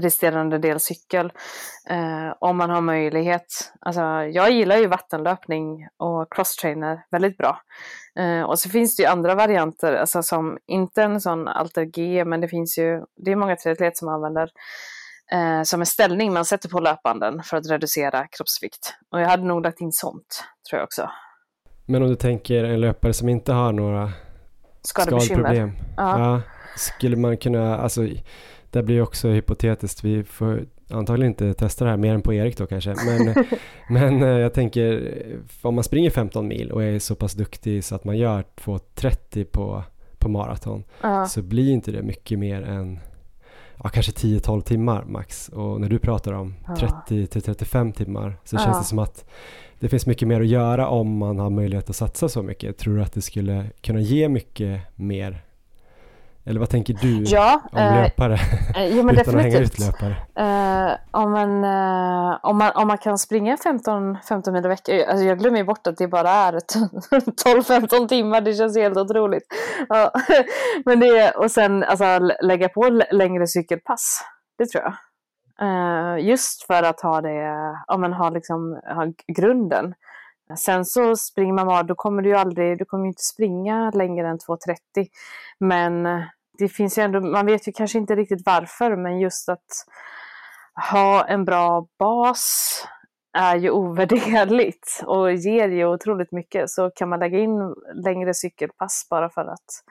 resterande 0.00 0.58
del 0.58 0.80
cykel. 0.80 1.32
Eh, 1.90 2.34
om 2.38 2.56
man 2.56 2.70
har 2.70 2.80
möjlighet. 2.80 3.72
Alltså, 3.80 4.00
jag 4.32 4.50
gillar 4.50 4.76
ju 4.76 4.86
vattenlöpning 4.86 5.88
och 5.96 6.32
crosstrainer 6.32 7.04
väldigt 7.10 7.36
bra. 7.36 7.60
Eh, 8.18 8.42
och 8.42 8.58
så 8.58 8.68
finns 8.68 8.96
det 8.96 9.02
ju 9.02 9.08
andra 9.08 9.34
varianter, 9.34 9.94
alltså 9.94 10.22
som 10.22 10.58
inte 10.66 11.02
en 11.02 11.20
sån 11.20 11.48
alter 11.48 11.84
G, 11.84 12.24
men 12.24 12.40
det 12.40 12.48
finns 12.48 12.78
ju, 12.78 13.04
det 13.16 13.32
är 13.32 13.36
många 13.36 13.56
triatleter 13.56 13.98
som 13.98 14.08
använder 14.08 14.50
eh, 15.32 15.62
som 15.62 15.80
en 15.80 15.86
ställning 15.86 16.32
man 16.32 16.44
sätter 16.44 16.68
på 16.68 16.80
löpbanden 16.80 17.42
för 17.42 17.56
att 17.56 17.70
reducera 17.70 18.26
kroppsvikt. 18.26 18.94
Och 19.12 19.20
jag 19.20 19.28
hade 19.28 19.44
nog 19.44 19.62
lagt 19.62 19.80
in 19.80 19.92
sånt, 19.92 20.44
tror 20.70 20.78
jag 20.78 20.84
också. 20.84 21.10
Men 21.86 22.02
om 22.02 22.08
du 22.08 22.16
tänker 22.16 22.64
en 22.64 22.80
löpare 22.80 23.12
som 23.12 23.28
inte 23.28 23.52
har 23.52 23.72
några 23.72 24.12
skadproblem. 24.82 25.72
Ja. 25.96 26.20
ja. 26.20 26.40
Skulle 26.76 27.16
man 27.16 27.36
kunna, 27.36 27.78
alltså 27.78 28.08
det 28.70 28.82
blir 28.82 29.02
också 29.02 29.28
hypotetiskt, 29.28 30.04
vi 30.04 30.24
får 30.24 30.66
antagligen 30.90 31.32
inte 31.32 31.54
testa 31.54 31.84
det 31.84 31.90
här 31.90 31.96
mer 31.96 32.14
än 32.14 32.22
på 32.22 32.34
Erik 32.34 32.58
då 32.58 32.66
kanske. 32.66 32.94
Men, 33.06 33.44
men 33.88 34.22
eh, 34.22 34.38
jag 34.38 34.54
tänker, 34.54 35.12
om 35.62 35.74
man 35.74 35.84
springer 35.84 36.10
15 36.10 36.48
mil 36.48 36.72
och 36.72 36.84
är 36.84 36.98
så 36.98 37.14
pass 37.14 37.32
duktig 37.32 37.84
så 37.84 37.94
att 37.94 38.04
man 38.04 38.18
gör 38.18 38.44
2.30 38.56 39.44
på, 39.44 39.82
på 40.18 40.28
maraton 40.28 40.84
ja. 41.00 41.26
så 41.26 41.42
blir 41.42 41.72
inte 41.72 41.90
det 41.90 42.02
mycket 42.02 42.38
mer 42.38 42.62
än 42.62 43.00
ja, 43.82 43.88
kanske 43.88 44.12
10-12 44.12 44.60
timmar 44.60 45.04
max. 45.04 45.48
Och 45.48 45.80
när 45.80 45.88
du 45.88 45.98
pratar 45.98 46.32
om 46.32 46.54
30 46.78 47.26
35 47.26 47.92
timmar 47.92 48.36
så 48.44 48.58
känns 48.58 48.78
det 48.78 48.84
som 48.84 48.98
att 48.98 49.24
det 49.78 49.88
finns 49.88 50.06
mycket 50.06 50.28
mer 50.28 50.40
att 50.40 50.46
göra 50.46 50.88
om 50.88 51.18
man 51.18 51.38
har 51.38 51.50
möjlighet 51.50 51.90
att 51.90 51.96
satsa 51.96 52.28
så 52.28 52.42
mycket. 52.42 52.78
Tror 52.78 52.96
du 52.96 53.02
att 53.02 53.12
det 53.12 53.22
skulle 53.22 53.70
kunna 53.80 54.00
ge 54.00 54.28
mycket 54.28 54.80
mer? 54.94 55.45
Eller 56.48 56.60
vad 56.60 56.70
tänker 56.70 56.94
du 56.94 57.22
ja, 57.22 57.60
om 57.72 57.78
eh, 57.78 58.02
löpare? 58.02 58.34
Eh, 58.76 58.96
jo, 58.96 59.02
men 59.02 59.14
utan 59.18 59.34
definitivt. 59.34 59.36
att 59.36 59.42
hänga 59.42 59.58
ut 59.58 59.78
löpare? 59.78 60.16
Eh, 60.34 60.98
om, 61.10 61.32
man, 61.32 61.64
eh, 61.64 62.38
om, 62.42 62.58
man, 62.58 62.72
om 62.74 62.88
man 62.88 62.98
kan 62.98 63.18
springa 63.18 63.56
15, 63.56 64.18
15 64.28 64.52
mil 64.52 64.64
i 64.64 64.68
veckan. 64.68 65.00
Alltså 65.08 65.24
jag 65.24 65.38
glömmer 65.38 65.64
bort 65.64 65.86
att 65.86 65.96
det 65.96 66.08
bara 66.08 66.30
är 66.30 66.52
12-15 66.52 68.08
timmar. 68.08 68.40
Det 68.40 68.54
känns 68.54 68.76
helt 68.76 68.96
otroligt. 68.96 69.42
Ja, 69.88 70.12
men 70.84 71.00
det, 71.00 71.30
och 71.30 71.50
sen 71.50 71.84
alltså, 71.84 72.18
lägga 72.42 72.68
på 72.68 73.02
längre 73.10 73.46
cykelpass. 73.46 74.24
Det 74.58 74.66
tror 74.66 74.84
jag. 74.84 74.94
Uh, 75.62 76.26
just 76.28 76.66
för 76.66 76.82
att 76.82 77.00
ha 77.00 77.20
det, 77.20 77.34
ja 77.86 77.96
men 77.98 78.12
ha 78.12 78.30
liksom, 78.30 78.80
ha 78.84 79.12
grunden. 79.36 79.94
Sen 80.58 80.84
så 80.84 81.16
springer 81.16 81.52
man 81.52 81.66
bara, 81.66 81.82
då 81.82 81.94
kommer 81.94 82.22
du 82.22 82.28
ju 82.28 82.34
aldrig, 82.34 82.78
du 82.78 82.84
kommer 82.84 83.06
inte 83.06 83.22
springa 83.22 83.90
längre 83.90 84.28
än 84.28 84.38
2.30. 84.38 85.06
Men 85.58 86.06
det 86.58 86.68
finns 86.68 86.98
ju 86.98 87.02
ändå, 87.02 87.20
man 87.20 87.46
vet 87.46 87.68
ju 87.68 87.72
kanske 87.72 87.98
inte 87.98 88.16
riktigt 88.16 88.46
varför, 88.46 88.96
men 88.96 89.20
just 89.20 89.48
att 89.48 89.86
ha 90.90 91.24
en 91.24 91.44
bra 91.44 91.86
bas 91.98 92.86
är 93.32 93.56
ju 93.56 93.70
ovärderligt 93.80 95.02
och 95.06 95.32
ger 95.32 95.68
ju 95.68 95.86
otroligt 95.86 96.32
mycket. 96.32 96.70
Så 96.70 96.90
kan 96.90 97.08
man 97.08 97.18
lägga 97.18 97.38
in 97.38 97.74
längre 97.94 98.34
cykelpass 98.34 99.06
bara 99.10 99.28
för 99.30 99.44
att 99.44 99.84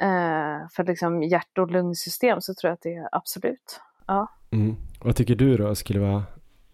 eh, 0.00 0.68
för 0.76 0.84
liksom 0.84 1.22
hjärt 1.22 1.58
och 1.58 1.70
lungsystem 1.70 2.40
så 2.40 2.54
tror 2.54 2.68
jag 2.68 2.74
att 2.74 2.82
det 2.82 2.94
är 2.94 3.08
absolut. 3.12 3.80
Ja. 4.06 4.26
Mm. 4.50 4.76
Vad 5.00 5.16
tycker 5.16 5.34
du 5.34 5.56
då 5.56 5.74
skulle 5.74 6.00
vara 6.00 6.22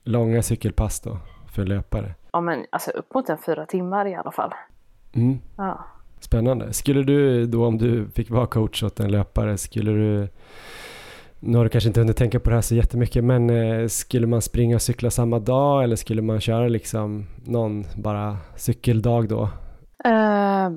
långa 0.05 0.43
cykelpass 0.43 1.01
då 1.01 1.19
för 1.55 1.65
löpare? 1.65 2.15
Ja 2.33 2.41
men 2.41 2.67
alltså 2.71 2.91
upp 2.91 3.15
mot 3.15 3.29
en 3.29 3.39
fyra 3.39 3.67
timmar 3.67 4.07
i 4.07 4.15
alla 4.15 4.33
fall. 4.33 4.55
Mm. 5.15 5.39
Ja. 5.57 5.85
Spännande. 6.21 6.73
Skulle 6.73 7.03
du 7.03 7.47
då 7.47 7.67
om 7.67 7.79
du 7.79 8.09
fick 8.15 8.31
vara 8.31 8.47
coach 8.47 8.83
åt 8.83 9.01
en 9.01 9.11
löpare, 9.11 9.59
skulle 9.59 9.91
du 9.91 10.29
nu 11.41 11.57
har 11.57 11.65
du 11.65 11.71
kanske 11.71 11.89
inte 11.89 12.01
hunnit 12.01 12.17
tänka 12.17 12.41
på 12.41 12.51
det 12.51 12.57
här 12.57 12.63
så 12.63 12.75
jättemycket, 12.75 13.25
men 13.25 13.51
eh, 13.51 13.87
skulle 13.87 14.27
man 14.27 14.43
springa 14.43 14.75
och 14.75 14.83
cykla 14.83 15.11
samma 15.11 15.39
dag 15.39 15.85
eller 15.85 15.97
skulle 15.97 16.23
man 16.23 16.41
köra 16.41 16.69
liksom 16.69 17.27
någon 17.45 17.85
bara 17.97 18.37
cykeldag 18.57 19.29
då? 19.29 19.43
Uh, 20.07 20.71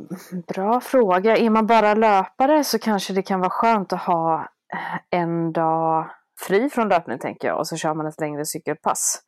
bra 0.47 0.81
fråga. 0.81 1.37
Är 1.37 1.49
man 1.49 1.67
bara 1.67 1.93
löpare 1.93 2.63
så 2.63 2.79
kanske 2.79 3.13
det 3.13 3.21
kan 3.21 3.39
vara 3.39 3.49
skönt 3.49 3.93
att 3.93 4.01
ha 4.01 4.35
eh, 4.73 5.19
en 5.19 5.53
dag 5.53 6.09
fri 6.47 6.69
från 6.69 6.89
löpning 6.89 7.19
tänker 7.19 7.47
jag 7.47 7.59
och 7.59 7.67
så 7.67 7.75
kör 7.77 7.93
man 7.93 8.07
ett 8.07 8.21
längre 8.21 8.45
cykelpass 8.45 9.21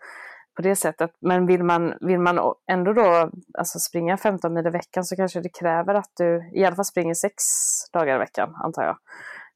på 0.56 0.62
det 0.62 0.76
sättet. 0.76 1.12
Men 1.22 1.46
vill 1.46 1.64
man, 1.64 1.94
vill 2.02 2.20
man 2.20 2.54
ändå 2.72 2.94
då 2.94 3.32
alltså 3.58 3.80
springa 3.80 4.18
15 4.18 4.54
mil 4.54 4.68
i 4.68 4.70
veckan 4.70 5.04
så 5.04 5.16
kanske 5.16 5.42
det 5.42 5.50
kräver 5.60 5.94
att 5.94 6.12
du 6.18 6.52
i 6.54 6.66
alla 6.66 6.76
fall 6.76 6.86
springer 6.86 7.14
sex 7.14 7.36
dagar 7.94 8.16
i 8.16 8.20
veckan, 8.20 8.56
antar 8.56 8.84
jag. 8.84 8.98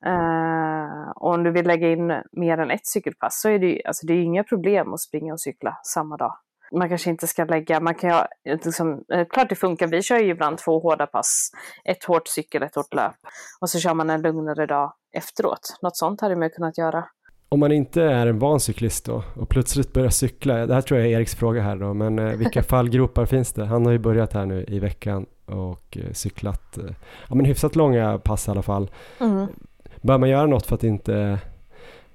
Uh, 0.08 1.10
och 1.16 1.34
om 1.34 1.44
du 1.44 1.52
vill 1.52 1.68
lägga 1.68 1.90
in 1.90 2.24
mer 2.32 2.58
än 2.58 2.72
ett 2.72 2.88
cykelpass 2.88 3.42
så 3.42 3.50
är 3.50 3.60
det 3.60 3.68
ju 3.68 3.82
alltså 3.86 4.08
det 4.08 4.14
är 4.14 4.22
inga 4.22 4.44
problem 4.44 4.94
att 4.94 5.00
springa 5.00 5.34
och 5.34 5.42
cykla 5.42 5.78
samma 5.84 6.18
dag. 6.18 6.38
Man 6.72 6.90
kanske 6.90 7.10
inte 7.10 7.28
ska 7.28 7.46
lägga, 7.46 7.80
man 7.80 7.96
kan 7.96 8.10
ju, 8.10 8.56
liksom, 8.56 9.04
eh, 9.14 9.28
klart 9.30 9.50
det 9.50 9.56
funkar, 9.56 9.88
vi 9.88 10.02
kör 10.02 10.20
ju 10.20 10.30
ibland 10.30 10.58
två 10.58 10.80
hårda 10.80 11.08
pass, 11.08 11.52
ett 11.86 12.04
hårt 12.04 12.28
cykel, 12.28 12.64
ett 12.64 12.76
hårt 12.76 12.94
löp. 12.94 13.16
Och 13.62 13.70
så 13.70 13.80
kör 13.80 13.94
man 13.94 14.10
en 14.10 14.22
lugnare 14.22 14.66
dag 14.66 14.94
efteråt. 15.12 15.78
Något 15.82 15.98
sånt 15.98 16.22
hade 16.22 16.36
man 16.36 16.50
kunnat 16.50 16.78
göra. 16.78 17.06
Om 17.50 17.60
man 17.60 17.72
inte 17.72 18.04
är 18.04 18.28
en 18.28 18.40
van 18.40 18.60
cyklist 18.60 19.06
då 19.06 19.24
och 19.36 19.50
plötsligt 19.50 19.94
börjar 19.94 20.10
cykla, 20.10 20.66
det 20.66 20.74
här 20.74 20.82
tror 20.82 21.00
jag 21.00 21.10
är 21.10 21.18
Eriks 21.18 21.36
fråga 21.36 21.62
här 21.62 21.76
då, 21.76 21.94
men 21.94 22.20
eh, 22.20 22.38
vilka 22.38 22.64
fallgropar 22.64 23.26
finns 23.26 23.54
det? 23.54 23.66
Han 23.66 23.86
har 23.86 23.92
ju 23.92 24.00
börjat 24.00 24.34
här 24.34 24.46
nu 24.46 24.66
i 24.68 24.80
veckan 24.80 25.26
och 25.46 25.98
eh, 25.98 26.14
cyklat, 26.14 26.78
eh, 26.78 26.96
ja 27.30 27.36
men 27.36 27.46
hyfsat 27.46 27.76
långa 27.76 28.18
pass 28.18 28.48
i 28.48 28.52
alla 28.52 28.62
fall. 28.62 28.92
Mm. 29.20 29.48
Bör 30.02 30.18
man 30.18 30.30
göra 30.30 30.46
något 30.46 30.66
för 30.66 30.76
att 30.76 30.84
inte, 30.84 31.40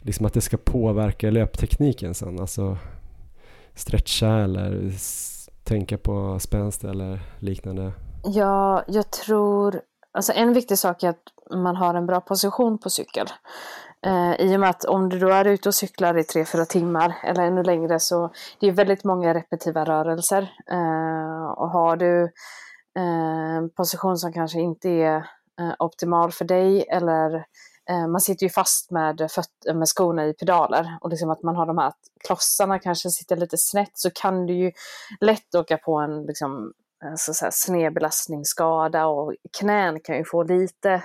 liksom 0.00 0.26
att 0.26 0.32
det 0.32 0.40
ska 0.40 0.56
påverka 0.56 1.30
löptekniken 1.30 2.14
sen? 2.14 2.40
Alltså 2.40 2.78
stretcha 3.74 4.28
eller 4.28 4.92
tänka 5.64 5.98
på 5.98 6.38
spänst 6.38 6.84
eller 6.84 7.20
liknande? 7.38 7.92
Ja, 8.24 8.84
jag 8.88 9.10
tror, 9.10 9.80
alltså 10.12 10.32
en 10.32 10.52
viktig 10.52 10.78
sak 10.78 11.02
är 11.02 11.08
att 11.08 11.22
man 11.50 11.76
har 11.76 11.94
en 11.94 12.06
bra 12.06 12.20
position 12.20 12.78
på 12.78 12.90
cykel. 12.90 13.26
Eh, 14.06 14.34
I 14.38 14.56
och 14.56 14.60
med 14.60 14.70
att 14.70 14.84
om 14.84 15.08
du 15.08 15.18
då 15.18 15.28
är 15.28 15.44
ute 15.44 15.68
och 15.68 15.74
cyklar 15.74 16.18
i 16.18 16.24
tre 16.24 16.44
fyra 16.44 16.64
timmar 16.64 17.14
eller 17.22 17.42
ännu 17.42 17.62
längre 17.62 18.00
så 18.00 18.32
det 18.60 18.66
är 18.66 18.72
väldigt 18.72 19.04
många 19.04 19.34
repetitiva 19.34 19.84
rörelser. 19.84 20.42
Eh, 20.70 21.50
och 21.50 21.70
har 21.70 21.96
du 21.96 22.22
eh, 22.98 23.56
en 23.56 23.70
position 23.70 24.16
som 24.16 24.32
kanske 24.32 24.60
inte 24.60 24.88
är 24.88 25.16
eh, 25.60 25.74
optimal 25.78 26.32
för 26.32 26.44
dig 26.44 26.86
eller 26.88 27.44
Eh, 27.90 28.08
man 28.08 28.20
sitter 28.20 28.46
ju 28.46 28.50
fast 28.50 28.90
med, 28.90 29.30
föt- 29.30 29.74
med 29.74 29.88
skorna 29.88 30.26
i 30.26 30.34
pedaler 30.34 30.98
och 31.00 31.10
liksom 31.10 31.30
att 31.30 31.42
man 31.42 31.56
har 31.56 31.66
de 31.66 31.78
här 31.78 31.92
klossarna 32.26 32.78
kanske 32.78 33.10
sitter 33.10 33.36
lite 33.36 33.56
snett 33.58 33.90
så 33.94 34.10
kan 34.10 34.46
du 34.46 34.54
ju 34.54 34.72
lätt 35.20 35.54
åka 35.54 35.76
på 35.76 35.96
en 35.98 36.26
liksom, 36.26 36.72
eh, 37.04 37.14
så 37.16 37.34
säga, 37.34 37.50
snedbelastningsskada 37.50 39.06
och 39.06 39.34
knän 39.58 40.00
kan 40.00 40.16
ju 40.16 40.24
få 40.24 40.42
lite, 40.42 41.02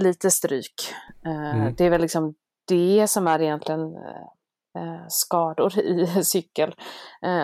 lite 0.00 0.30
stryk. 0.30 0.94
Eh, 1.26 1.54
mm. 1.54 1.74
Det 1.74 1.84
är 1.84 1.90
väl 1.90 2.00
liksom 2.00 2.34
det 2.68 3.06
som 3.08 3.26
är 3.26 3.42
egentligen 3.42 3.80
eh, 4.76 5.06
skador 5.08 5.78
i 5.78 6.06
cykel. 6.24 6.74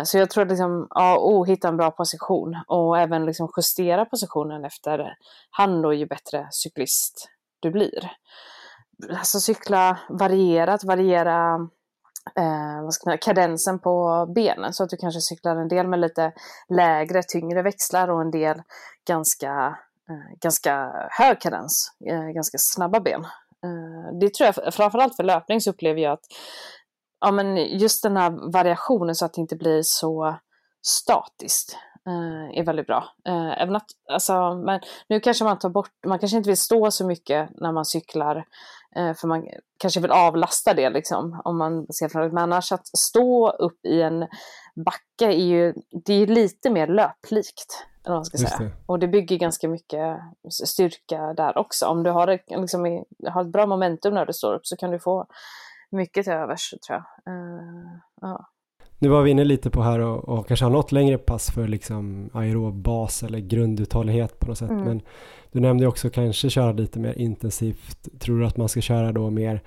Så 0.04 0.18
jag 0.18 0.30
tror 0.30 0.46
liksom 0.46 0.86
A 0.90 1.14
och 1.16 1.30
O, 1.30 1.44
hitta 1.44 1.68
en 1.68 1.76
bra 1.76 1.90
position 1.90 2.56
och 2.66 2.98
även 2.98 3.26
liksom 3.26 3.48
justera 3.56 4.04
positionen 4.04 4.64
efter 4.64 5.16
hand 5.50 5.82
då 5.82 5.92
ju 5.94 6.06
bättre 6.06 6.48
cyklist 6.50 7.28
du 7.60 7.70
blir. 7.70 8.12
Alltså 9.10 9.40
cykla 9.40 9.98
varierat, 10.08 10.84
variera 10.84 11.54
eh, 12.36 12.82
vad 12.82 12.94
ska 12.94 13.10
man, 13.10 13.18
kadensen 13.18 13.78
på 13.78 14.26
benen 14.34 14.72
så 14.72 14.84
att 14.84 14.90
du 14.90 14.96
kanske 14.96 15.20
cyklar 15.20 15.56
en 15.56 15.68
del 15.68 15.88
med 15.88 16.00
lite 16.00 16.32
lägre, 16.68 17.22
tyngre 17.22 17.62
växlar 17.62 18.10
och 18.10 18.20
en 18.20 18.30
del 18.30 18.62
ganska, 19.08 19.52
eh, 19.56 19.74
Eh, 20.12 20.38
ganska 20.40 20.92
hög 21.10 21.40
kadens, 21.40 21.92
eh, 22.06 22.22
ganska 22.22 22.58
snabba 22.58 23.00
ben. 23.00 23.24
Eh, 23.64 24.18
det 24.20 24.34
tror 24.34 24.46
jag, 24.54 24.74
framförallt 24.74 25.16
för 25.16 25.24
löpning 25.24 25.60
så 25.60 25.70
upplever 25.70 26.00
jag 26.00 26.12
att 26.12 26.24
ja, 27.20 27.32
men 27.32 27.56
just 27.56 28.02
den 28.02 28.16
här 28.16 28.52
variationen 28.52 29.14
så 29.14 29.24
att 29.24 29.34
det 29.34 29.40
inte 29.40 29.56
blir 29.56 29.80
så 29.84 30.36
statiskt 30.86 31.76
är 32.54 32.64
väldigt 32.64 32.86
bra. 32.86 33.04
Även 33.56 33.76
att, 33.76 33.86
alltså, 34.10 34.54
men 34.54 34.80
nu 35.08 35.20
kanske 35.20 35.44
man 35.44 35.58
tar 35.58 35.68
bort, 35.68 35.90
man 36.06 36.18
kanske 36.18 36.36
inte 36.36 36.50
vill 36.50 36.56
stå 36.56 36.90
så 36.90 37.06
mycket 37.06 37.50
när 37.54 37.72
man 37.72 37.84
cyklar, 37.84 38.44
för 38.94 39.26
man 39.26 39.48
kanske 39.78 40.00
vill 40.00 40.10
avlasta 40.10 40.74
det 40.74 40.90
liksom, 40.90 41.42
om 41.44 41.58
man 41.58 41.86
ser 41.92 42.08
från 42.08 42.28
Men 42.28 42.38
annars 42.38 42.72
att 42.72 42.86
stå 42.98 43.50
upp 43.50 43.86
i 43.86 44.02
en 44.02 44.20
backe 44.84 45.26
är 45.26 45.44
ju, 45.44 45.74
det 46.04 46.14
är 46.14 46.26
lite 46.26 46.70
mer 46.70 46.86
löplikt. 46.86 47.86
Eller 48.04 48.16
man 48.16 48.24
ska 48.24 48.38
säga. 48.38 48.58
Det. 48.58 48.70
Och 48.86 48.98
det 48.98 49.08
bygger 49.08 49.36
ganska 49.36 49.68
mycket 49.68 50.18
styrka 50.64 51.34
där 51.36 51.58
också. 51.58 51.86
Om 51.86 52.02
du 52.02 52.10
har, 52.10 52.26
det, 52.26 52.40
liksom, 52.48 53.04
har 53.26 53.42
ett 53.42 53.52
bra 53.52 53.66
momentum 53.66 54.14
när 54.14 54.26
du 54.26 54.32
står 54.32 54.54
upp 54.54 54.66
så 54.66 54.76
kan 54.76 54.90
du 54.90 54.98
få 54.98 55.26
mycket 55.90 56.24
till 56.24 56.32
övers 56.32 56.74
tror 56.86 57.02
jag. 57.24 57.34
Uh, 57.34 57.84
ja. 58.20 58.48
Nu 58.98 59.08
var 59.08 59.22
vi 59.22 59.30
inne 59.30 59.44
lite 59.44 59.70
på 59.70 59.82
här 59.82 59.98
och, 59.98 60.28
och 60.28 60.48
kanske 60.48 60.64
ha 60.64 60.72
något 60.72 60.92
längre 60.92 61.18
pass 61.18 61.50
för 61.50 61.68
liksom 61.68 62.30
aerob 62.32 62.74
bas 62.74 63.22
eller 63.22 63.38
grunduthållighet 63.38 64.38
på 64.38 64.46
något 64.46 64.58
sätt. 64.58 64.70
Mm. 64.70 64.84
Men 64.84 65.02
du 65.52 65.60
nämnde 65.60 65.86
också 65.86 66.10
kanske 66.10 66.50
köra 66.50 66.72
lite 66.72 66.98
mer 66.98 67.18
intensivt. 67.18 68.20
Tror 68.20 68.38
du 68.38 68.46
att 68.46 68.56
man 68.56 68.68
ska 68.68 68.80
köra 68.80 69.12
då 69.12 69.30
mer 69.30 69.62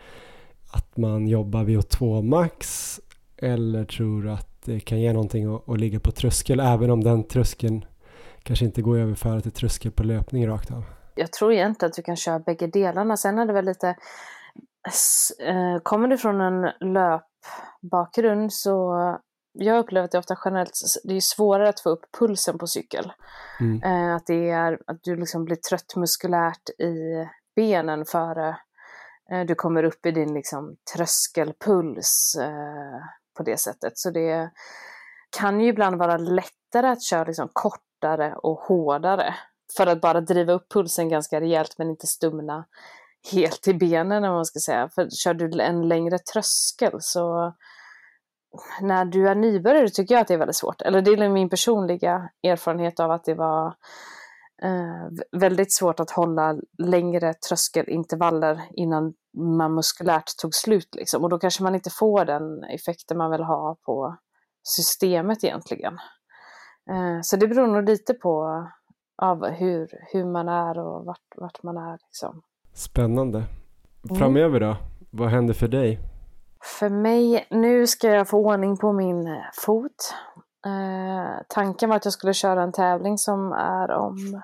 att 0.71 0.97
man 0.97 1.27
jobbar 1.27 1.63
VO2 1.63 2.21
max 2.21 2.99
eller 3.37 3.85
tror 3.85 4.23
du 4.23 4.31
att 4.31 4.61
det 4.65 4.79
kan 4.79 4.99
ge 4.99 5.13
någonting 5.13 5.55
att, 5.55 5.69
att 5.69 5.79
ligga 5.79 5.99
på 5.99 6.11
tröskel 6.11 6.59
även 6.59 6.89
om 6.89 7.03
den 7.03 7.23
tröskeln 7.23 7.85
kanske 8.45 8.65
inte 8.65 8.81
går 8.81 8.97
att 8.97 9.01
överföra 9.01 9.41
till 9.41 9.51
tröskel 9.51 9.91
på 9.91 10.03
löpning 10.03 10.47
rakt 10.47 10.71
av? 10.71 10.83
Jag 11.15 11.31
tror 11.31 11.53
egentligen 11.53 11.89
att 11.89 11.95
du 11.95 12.01
kan 12.01 12.15
köra 12.15 12.39
bägge 12.39 12.67
delarna. 12.67 13.17
Sen 13.17 13.39
är 13.39 13.45
det 13.45 13.53
väl 13.53 13.65
lite 13.65 13.87
eh, 15.39 15.81
Kommer 15.83 16.07
du 16.07 16.17
från 16.17 16.41
en 16.41 16.61
löpbakgrund 16.93 18.53
så 18.53 18.95
jag 19.57 19.79
upplever 19.79 20.05
att 20.05 20.11
det 20.11 20.17
ofta 20.17 20.37
generellt 20.45 20.71
det 21.03 21.15
är 21.15 21.19
svårare 21.19 21.69
att 21.69 21.79
få 21.79 21.89
upp 21.89 22.05
pulsen 22.19 22.57
på 22.57 22.67
cykel. 22.67 23.11
Mm. 23.59 23.83
Eh, 23.83 24.15
att 24.15 24.25
det 24.25 24.49
är 24.49 24.79
att 24.87 25.03
du 25.03 25.15
liksom 25.15 25.45
blir 25.45 25.55
trött 25.55 25.95
muskulärt 25.95 26.69
i 26.69 27.27
benen 27.55 28.05
före 28.05 28.57
eh, 29.31 29.41
du 29.47 29.55
kommer 29.55 29.83
upp 29.83 30.05
i 30.05 30.11
din 30.11 30.33
liksom, 30.33 30.75
tröskelpuls 30.95 32.37
eh, 32.41 33.01
på 33.37 33.43
det 33.43 33.57
sättet. 33.57 33.97
Så 33.97 34.09
det 34.09 34.51
kan 35.39 35.61
ju 35.61 35.67
ibland 35.67 35.95
vara 35.95 36.17
lättare 36.17 36.87
att 36.87 37.03
köra 37.03 37.23
liksom, 37.23 37.49
kortare 37.95 38.35
och 38.35 38.59
hårdare 38.59 39.35
för 39.77 39.87
att 39.87 40.01
bara 40.01 40.21
driva 40.21 40.53
upp 40.53 40.69
pulsen 40.69 41.09
ganska 41.09 41.41
rejält 41.41 41.75
men 41.77 41.89
inte 41.89 42.07
stumna 42.07 42.65
helt 43.31 43.67
i 43.67 43.73
benen 43.73 44.23
om 44.23 44.33
man 44.33 44.45
ska 44.45 44.59
säga. 44.59 44.89
För 44.89 45.09
kör 45.09 45.33
du 45.33 45.61
en 45.61 45.87
längre 45.87 46.17
tröskel 46.19 46.97
så 46.99 47.53
när 48.81 49.05
du 49.05 49.27
är 49.27 49.35
nybörjare 49.35 49.89
tycker 49.89 50.15
jag 50.15 50.21
att 50.21 50.27
det 50.27 50.33
är 50.33 50.37
väldigt 50.37 50.55
svårt. 50.55 50.81
Eller 50.81 51.01
det 51.01 51.11
är 51.11 51.29
min 51.29 51.49
personliga 51.49 52.29
erfarenhet 52.43 52.99
av 52.99 53.11
att 53.11 53.23
det 53.23 53.33
var 53.33 53.67
eh, 54.63 55.39
väldigt 55.39 55.73
svårt 55.73 55.99
att 55.99 56.11
hålla 56.11 56.55
längre 56.77 57.33
tröskelintervaller 57.33 58.61
innan 58.73 59.13
man 59.57 59.75
muskulärt 59.75 60.37
tog 60.37 60.55
slut. 60.55 60.95
Liksom. 60.95 61.23
Och 61.23 61.29
då 61.29 61.39
kanske 61.39 61.63
man 61.63 61.75
inte 61.75 61.89
får 61.89 62.25
den 62.25 62.63
effekten 62.63 63.17
man 63.17 63.31
vill 63.31 63.43
ha 63.43 63.77
på 63.85 64.17
systemet 64.63 65.43
egentligen. 65.43 65.97
Eh, 66.89 67.21
så 67.21 67.35
det 67.35 67.47
beror 67.47 67.67
nog 67.67 67.83
lite 67.83 68.13
på 68.13 68.65
av 69.17 69.45
hur, 69.45 69.89
hur 70.13 70.25
man 70.25 70.49
är 70.49 70.79
och 70.79 71.05
vart, 71.05 71.33
vart 71.35 71.63
man 71.63 71.77
är. 71.77 71.97
Liksom. 72.01 72.41
Spännande. 72.73 73.37
Mm. 74.09 74.19
Framöver 74.19 74.59
då? 74.59 74.77
Vad 75.11 75.29
händer 75.29 75.53
för 75.53 75.67
dig? 75.67 75.99
För 76.79 76.89
mig, 76.89 77.47
nu 77.49 77.87
ska 77.87 78.07
jag 78.07 78.29
få 78.29 78.37
ordning 78.37 78.77
på 78.77 78.93
min 78.93 79.27
eh, 79.27 79.37
fot. 79.65 80.13
Eh, 80.65 81.41
tanken 81.49 81.89
var 81.89 81.95
att 81.95 82.05
jag 82.05 82.13
skulle 82.13 82.33
köra 82.33 82.63
en 82.63 82.71
tävling 82.71 83.17
som 83.17 83.51
är 83.51 83.91
om, 83.91 84.41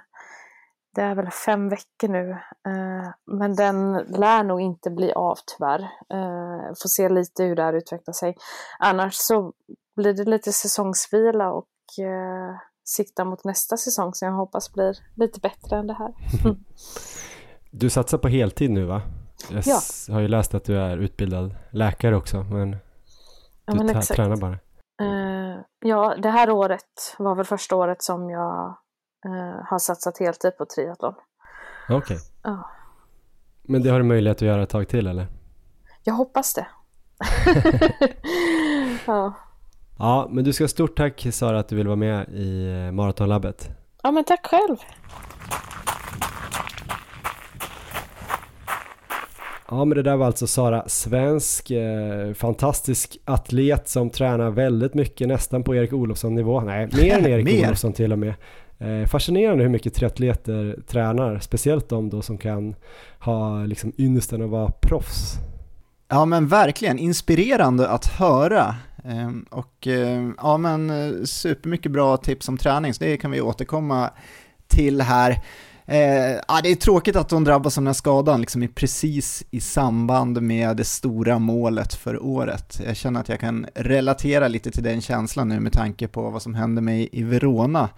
det 0.96 1.02
är 1.02 1.16
väl 1.16 1.30
fem 1.30 1.70
veckor 1.70 2.08
nu. 2.08 2.32
Eh, 2.68 3.10
men 3.26 3.56
den 3.56 3.94
lär 3.94 4.44
nog 4.44 4.62
inte 4.62 4.90
bli 4.90 5.14
av 5.14 5.38
tyvärr. 5.46 5.82
Eh, 6.14 6.68
får 6.82 6.90
se 6.90 7.10
lite 7.10 7.44
hur 7.44 7.56
det 7.56 7.64
här 7.64 7.74
utvecklar 7.74 8.14
sig. 8.14 8.36
Annars 8.80 9.14
så 9.16 9.54
blir 9.96 10.14
det 10.14 10.24
lite 10.24 10.52
säsongsvila 10.52 11.52
och 11.52 11.66
eh, 12.00 12.56
sikta 12.84 13.26
mot 13.26 13.44
nästa 13.44 13.78
säsong 13.78 14.14
som 14.14 14.28
jag 14.28 14.36
hoppas 14.36 14.74
blir 14.74 14.98
lite 15.16 15.40
bättre 15.40 15.78
än 15.78 15.88
det 15.88 15.94
här. 15.94 16.14
du 17.72 17.90
satsar 17.90 18.18
på 18.18 18.28
heltid 18.28 18.72
nu 18.72 18.86
va? 18.86 19.02
Jag 19.50 19.64
ja. 19.66 19.80
har 20.14 20.20
ju 20.20 20.28
läst 20.28 20.54
att 20.54 20.64
du 20.64 20.80
är 20.80 20.98
utbildad 20.98 21.56
läkare 21.72 22.16
också, 22.16 22.44
men 22.44 22.78
ja, 23.66 23.74
du 23.74 23.84
men 23.84 24.02
tränar 24.02 24.38
bara. 24.38 24.58
Uh, 25.02 25.60
ja, 25.80 26.16
det 26.18 26.30
här 26.30 26.50
året 26.50 27.16
var 27.18 27.36
väl 27.36 27.46
första 27.46 27.76
året 27.76 28.04
som 28.04 28.30
jag 28.30 28.78
uh, 29.26 29.64
har 29.66 29.80
satsat 29.80 30.20
heltid 30.20 30.58
på 30.58 30.66
triathlon. 30.66 31.14
Okej. 31.90 31.98
Okay. 31.98 32.52
Uh. 32.54 32.66
Men 33.62 33.84
det 33.84 33.90
har 33.90 34.00
du 34.00 34.06
möjlighet 34.06 34.38
att 34.38 34.42
göra 34.42 34.64
ett 34.64 34.70
tag 34.70 34.88
till 34.88 35.08
eller? 35.08 35.28
Jag 36.04 36.14
hoppas 36.14 36.54
det. 36.54 36.68
ja. 39.06 39.34
Ja, 40.02 40.28
men 40.32 40.44
du 40.44 40.54
ska 40.54 40.64
ha 40.64 40.68
stort 40.70 40.98
tack 40.98 41.28
Sara 41.32 41.60
att 41.60 41.68
du 41.68 41.76
vill 41.76 41.88
vara 41.88 41.96
med 41.96 42.30
i 42.30 42.68
eh, 42.88 42.92
Maratonlabbet. 42.92 43.70
Ja, 44.04 44.12
men 44.12 44.24
tack 44.24 44.46
själv. 44.46 44.78
Ja 49.70 49.86
men 49.86 49.96
det 49.96 50.04
där 50.04 50.16
var 50.16 50.26
alltså 50.26 50.48
Sara 50.48 50.84
Svensk, 50.88 51.72
eh, 51.72 52.34
fantastisk 52.34 53.18
atlet 53.26 53.90
som 53.90 54.10
tränar 54.10 54.50
väldigt 54.50 54.94
mycket, 54.94 55.28
nästan 55.28 55.64
på 55.64 55.76
Erik 55.76 55.94
Olofsson 55.94 56.36
nivå. 56.36 56.62
Nej, 56.62 56.90
mer 56.92 57.18
än 57.18 57.26
Erik 57.26 57.46
Mer. 57.54 57.68
Olofsson 57.68 57.94
till 57.94 58.12
och 58.12 58.20
med. 58.20 58.34
Eh, 58.80 59.08
fascinerande 59.08 59.64
hur 59.64 59.72
mycket 59.72 59.94
triatleter 59.94 60.80
tränar, 60.88 61.40
speciellt 61.40 61.90
de 61.90 62.10
då 62.10 62.22
som 62.22 62.38
kan 62.38 62.76
ha 63.20 63.66
liksom 63.66 63.94
ynnesten 63.98 64.42
att 64.42 64.50
vara 64.50 64.72
proffs. 64.72 65.34
Ja 66.14 66.26
men 66.26 66.48
verkligen, 66.48 67.00
inspirerande 67.00 67.90
att 67.90 68.06
höra. 68.06 68.76
Ehm, 69.06 69.46
och 69.50 69.88
ehm, 69.88 70.36
ja 70.38 70.58
men 70.58 70.90
eh, 70.90 71.24
supermycket 71.24 71.92
bra 71.92 72.18
tips 72.18 72.50
om 72.50 72.58
träning, 72.58 72.94
så 72.94 73.04
det 73.04 73.18
kan 73.18 73.32
vi 73.32 73.42
återkomma 73.42 74.10
till 74.68 75.02
här. 75.02 75.42
Eh, 75.86 76.40
ja, 76.48 76.60
det 76.64 76.72
är 76.72 76.76
tråkigt 76.76 77.16
att 77.16 77.32
hon 77.32 77.44
drabbas 77.44 77.78
av 77.78 77.82
den 77.82 77.88
här 77.88 77.94
skadan 77.94 78.42
liksom 78.42 78.68
precis 78.76 79.44
i 79.52 79.60
samband 79.60 80.42
med 80.42 80.78
det 80.78 80.84
stora 80.84 81.40
målet 81.40 81.94
för 81.94 82.24
året. 82.24 82.82
Jag 82.86 82.96
känner 82.96 83.20
att 83.20 83.30
jag 83.30 83.40
kan 83.40 83.66
relatera 83.76 84.48
lite 84.48 84.72
till 84.72 84.84
den 84.84 85.02
känslan 85.02 85.50
nu 85.50 85.60
med 85.60 85.74
tanke 85.74 86.08
på 86.08 86.30
vad 86.30 86.42
som 86.42 86.56
hände 86.56 86.82
mig 86.82 87.10
i 87.12 87.24
Verona. 87.24 87.90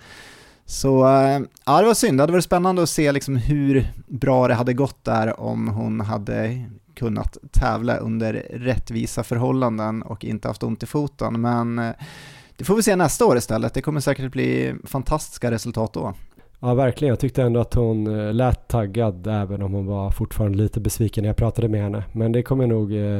Så 0.65 1.07
eh, 1.07 1.39
ja, 1.65 1.81
det 1.81 1.87
var 1.87 1.93
synd. 1.93 2.17
Det 2.17 2.21
hade 2.23 2.33
varit 2.33 2.43
spännande 2.43 2.83
att 2.83 2.89
se 2.89 3.11
liksom 3.11 3.35
hur 3.35 3.91
bra 4.07 4.47
det 4.47 4.53
hade 4.53 4.73
gått 4.73 5.03
där 5.03 5.39
om 5.39 5.67
hon 5.67 6.01
hade 6.01 6.65
kunnat 6.95 7.37
tävla 7.51 7.97
under 7.97 8.33
rättvisa 8.49 9.23
förhållanden 9.23 10.01
och 10.01 10.25
inte 10.25 10.47
haft 10.47 10.63
ont 10.63 10.83
i 10.83 10.85
foten. 10.85 11.41
Men 11.41 11.79
eh, 11.79 11.91
det 12.57 12.63
får 12.63 12.75
vi 12.75 12.83
se 12.83 12.95
nästa 12.95 13.25
år 13.25 13.37
istället. 13.37 13.73
Det 13.73 13.81
kommer 13.81 13.99
säkert 13.99 14.31
bli 14.31 14.75
fantastiska 14.83 15.51
resultat 15.51 15.93
då. 15.93 16.13
Ja 16.65 16.73
verkligen, 16.73 17.09
jag 17.09 17.19
tyckte 17.19 17.43
ändå 17.43 17.59
att 17.59 17.73
hon 17.73 18.19
eh, 18.19 18.33
lät 18.33 18.67
taggad 18.67 19.27
även 19.27 19.61
om 19.61 19.73
hon 19.73 19.85
var 19.85 20.11
fortfarande 20.11 20.57
lite 20.57 20.79
besviken 20.79 21.21
när 21.21 21.29
jag 21.29 21.37
pratade 21.37 21.67
med 21.67 21.81
henne. 21.81 22.03
Men 22.11 22.31
det 22.31 22.43
kommer 22.43 22.67
nog 22.67 22.93
eh, 22.95 23.19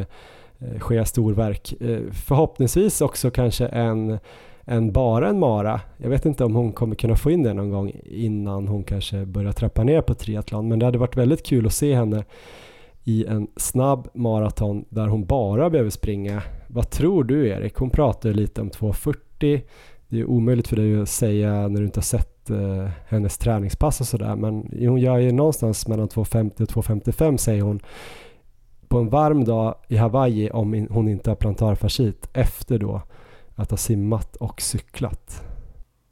eh, 0.60 0.80
ske 0.80 1.06
storverk. 1.06 1.74
Eh, 1.82 2.00
förhoppningsvis 2.12 3.02
också 3.02 3.32
kanske 3.32 3.66
en, 3.66 4.20
en 4.62 4.92
bara 4.92 5.30
en 5.30 5.40
mara. 5.40 5.82
Jag 5.98 6.10
vet 6.10 6.26
inte 6.26 6.44
om 6.44 6.56
hon 6.56 6.74
kommer 6.74 6.96
kunna 6.96 7.16
få 7.16 7.32
in 7.32 7.44
det 7.44 7.54
någon 7.54 7.70
gång 7.70 7.92
innan 8.06 8.68
hon 8.68 8.84
kanske 8.84 9.26
börjar 9.26 9.52
trappa 9.52 9.84
ner 9.84 10.02
på 10.02 10.14
triathlon. 10.14 10.68
Men 10.68 10.80
det 10.80 10.86
hade 10.86 10.98
varit 10.98 11.18
väldigt 11.18 11.46
kul 11.46 11.66
att 11.66 11.74
se 11.74 11.96
henne 11.96 12.24
i 13.04 13.26
en 13.26 13.48
snabb 13.56 14.08
maraton 14.14 14.86
där 14.90 15.08
hon 15.08 15.26
bara 15.26 15.70
behöver 15.70 15.90
springa. 15.90 16.44
Vad 16.68 16.90
tror 16.90 17.24
du 17.24 17.48
Erik? 17.48 17.76
Hon 17.76 17.90
pratar 17.90 18.30
ju 18.30 18.36
lite 18.36 18.62
om 18.62 18.70
2.40. 18.70 19.62
Det 20.08 20.20
är 20.20 20.26
omöjligt 20.26 20.68
för 20.68 20.76
dig 20.76 21.02
att 21.02 21.10
säga 21.10 21.68
när 21.68 21.80
du 21.80 21.86
inte 21.86 21.98
har 21.98 22.04
sett 22.04 22.50
eh, 22.50 22.90
hennes 23.08 23.38
träningspass 23.38 24.02
och 24.02 24.08
sådär. 24.08 24.36
Men 24.36 24.54
hon 24.90 24.98
gör 24.98 25.18
ju 25.18 25.32
någonstans 25.32 25.88
mellan 25.88 26.08
2.50 26.08 26.62
och 26.62 26.86
2.55 26.86 27.38
säger 27.38 27.62
hon 27.62 27.80
på 28.88 29.00
en 29.00 29.10
varm 29.10 29.44
dag 29.44 29.76
i 29.88 29.98
Hawaii 29.98 30.50
om 30.50 30.88
hon 30.90 31.08
inte 31.08 31.30
har 31.30 31.36
plantarfascit 31.36 32.30
efter 32.34 32.80
då 32.80 33.02
att 33.56 33.72
ha 33.72 33.78
simmat 33.78 34.36
och 34.36 34.62
cyklat. 34.62 35.44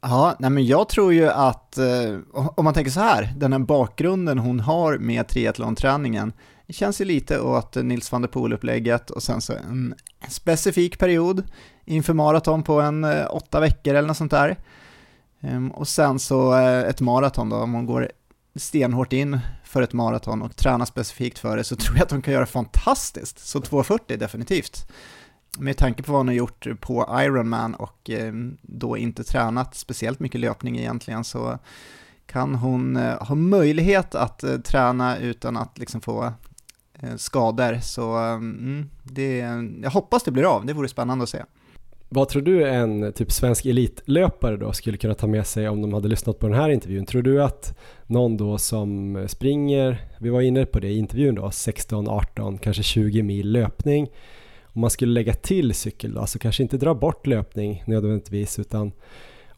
Ja, 0.02 0.36
nej 0.38 0.50
men 0.50 0.66
jag 0.66 0.88
tror 0.88 1.12
ju 1.12 1.28
att, 1.28 1.78
eh, 1.78 2.18
om 2.32 2.64
man 2.64 2.74
tänker 2.74 2.90
så 2.90 3.00
här, 3.00 3.34
den 3.36 3.52
här 3.52 3.60
bakgrunden 3.60 4.38
hon 4.38 4.60
har 4.60 4.98
med 4.98 5.28
triathlonträningen, 5.28 6.32
det 6.72 6.76
känns 6.76 7.00
ju 7.00 7.04
lite 7.04 7.40
åt 7.40 7.74
Nils 7.74 8.12
van 8.12 8.22
der 8.22 8.28
Poel-upplägget 8.28 9.10
och 9.10 9.22
sen 9.22 9.40
så 9.40 9.52
en 9.52 9.94
specifik 10.28 10.98
period 10.98 11.42
inför 11.84 12.14
maraton 12.14 12.62
på 12.62 12.80
en 12.80 13.04
eh, 13.04 13.26
åtta 13.30 13.60
veckor 13.60 13.94
eller 13.94 14.08
något 14.08 14.16
sånt 14.16 14.30
där. 14.30 14.56
Ehm, 15.40 15.70
och 15.70 15.88
sen 15.88 16.18
så 16.18 16.58
eh, 16.58 16.80
ett 16.80 17.00
maraton 17.00 17.48
då, 17.48 17.56
om 17.56 17.72
hon 17.72 17.86
går 17.86 18.12
stenhårt 18.54 19.12
in 19.12 19.38
för 19.64 19.82
ett 19.82 19.92
maraton 19.92 20.42
och 20.42 20.56
tränar 20.56 20.84
specifikt 20.84 21.38
för 21.38 21.56
det 21.56 21.64
så 21.64 21.76
tror 21.82 21.96
jag 21.96 22.04
att 22.04 22.10
hon 22.10 22.22
kan 22.22 22.34
göra 22.34 22.46
fantastiskt. 22.46 23.38
Så 23.38 23.60
2.40 23.60 24.16
definitivt. 24.16 24.90
Med 25.58 25.76
tanke 25.76 26.02
på 26.02 26.12
vad 26.12 26.18
hon 26.18 26.28
har 26.28 26.34
gjort 26.34 26.66
på 26.80 27.20
Ironman 27.22 27.74
och 27.74 28.10
ehm, 28.10 28.56
då 28.62 28.96
inte 28.96 29.24
tränat 29.24 29.74
speciellt 29.74 30.20
mycket 30.20 30.40
löpning 30.40 30.78
egentligen 30.78 31.24
så 31.24 31.58
kan 32.26 32.54
hon 32.54 32.96
eh, 32.96 33.22
ha 33.22 33.34
möjlighet 33.34 34.14
att 34.14 34.44
träna 34.64 35.18
utan 35.18 35.56
att 35.56 35.78
liksom 35.78 36.00
få 36.00 36.32
Eh, 37.02 37.16
skador. 37.16 37.78
Så 37.82 38.16
ehm, 38.16 38.58
mm, 38.58 38.88
det, 39.02 39.36
jag 39.82 39.90
hoppas 39.90 40.22
det 40.22 40.30
blir 40.30 40.56
av, 40.56 40.66
det 40.66 40.72
vore 40.72 40.88
spännande 40.88 41.22
att 41.22 41.28
se. 41.28 41.42
Vad 42.08 42.28
tror 42.28 42.42
du 42.42 42.68
en 42.68 43.12
typ 43.12 43.32
svensk 43.32 43.66
elitlöpare 43.66 44.56
då 44.56 44.72
skulle 44.72 44.96
kunna 44.96 45.14
ta 45.14 45.26
med 45.26 45.46
sig 45.46 45.68
om 45.68 45.82
de 45.82 45.92
hade 45.92 46.08
lyssnat 46.08 46.38
på 46.38 46.48
den 46.48 46.56
här 46.56 46.68
intervjun? 46.68 47.06
Tror 47.06 47.22
du 47.22 47.42
att 47.42 47.78
någon 48.06 48.36
då 48.36 48.58
som 48.58 49.24
springer, 49.28 50.08
vi 50.20 50.30
var 50.30 50.40
inne 50.40 50.66
på 50.66 50.80
det 50.80 50.88
i 50.88 50.98
intervjun 50.98 51.34
då, 51.34 51.50
16, 51.50 52.08
18, 52.08 52.58
kanske 52.58 52.82
20 52.82 53.22
mil 53.22 53.52
löpning. 53.52 54.08
Om 54.62 54.80
man 54.80 54.90
skulle 54.90 55.12
lägga 55.12 55.34
till 55.34 55.74
cykel 55.74 56.14
då, 56.14 56.20
alltså 56.20 56.38
kanske 56.38 56.62
inte 56.62 56.76
dra 56.76 56.94
bort 56.94 57.26
löpning 57.26 57.84
nödvändigtvis 57.86 58.58
utan 58.58 58.92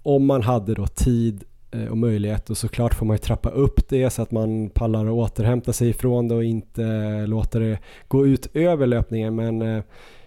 om 0.03 0.27
man 0.27 0.43
hade 0.43 0.75
då 0.75 0.87
tid 0.87 1.45
Eh, 1.75 1.87
och 1.87 1.99
möjlighet 1.99 2.51
och 2.51 2.57
såklart 2.57 2.95
får 2.95 3.07
man 3.07 3.15
ju 3.15 3.19
trappa 3.19 3.51
upp 3.51 3.89
det 3.89 4.11
så 4.11 4.23
att 4.23 4.31
man 4.31 4.71
pallar 4.71 5.07
att 5.07 5.13
återhämta 5.13 5.73
sig 5.73 5.89
ifrån 5.89 6.29
det 6.29 6.35
och 6.35 6.45
inte 6.45 6.85
eh, 6.85 7.27
låta 7.27 7.59
det 7.59 7.79
gå 8.09 8.27
ut 8.27 8.57
över 8.57 8.87
löpningen 8.87 9.35
men 9.35 9.63
eh, 9.63 9.83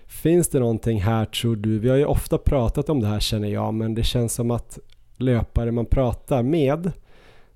Finns 0.10 0.48
det 0.48 0.60
någonting 0.60 1.02
här 1.02 1.26
tror 1.26 1.56
du? 1.56 1.80
Vi 1.80 1.89
har 1.89 1.98
ju 1.98 2.06
ofta 2.06 2.38
pratat 2.38 2.89
om 2.89 3.00
det 3.00 3.08
här 3.08 3.20
känner 3.20 3.48
jag, 3.48 3.74
men 3.74 3.95
det 3.95 4.04
känns 4.04 4.34
som 4.34 4.52
att 4.52 4.80
löpare 5.18 5.72
man 5.72 5.86
pratar 5.86 6.43
med, 6.43 6.91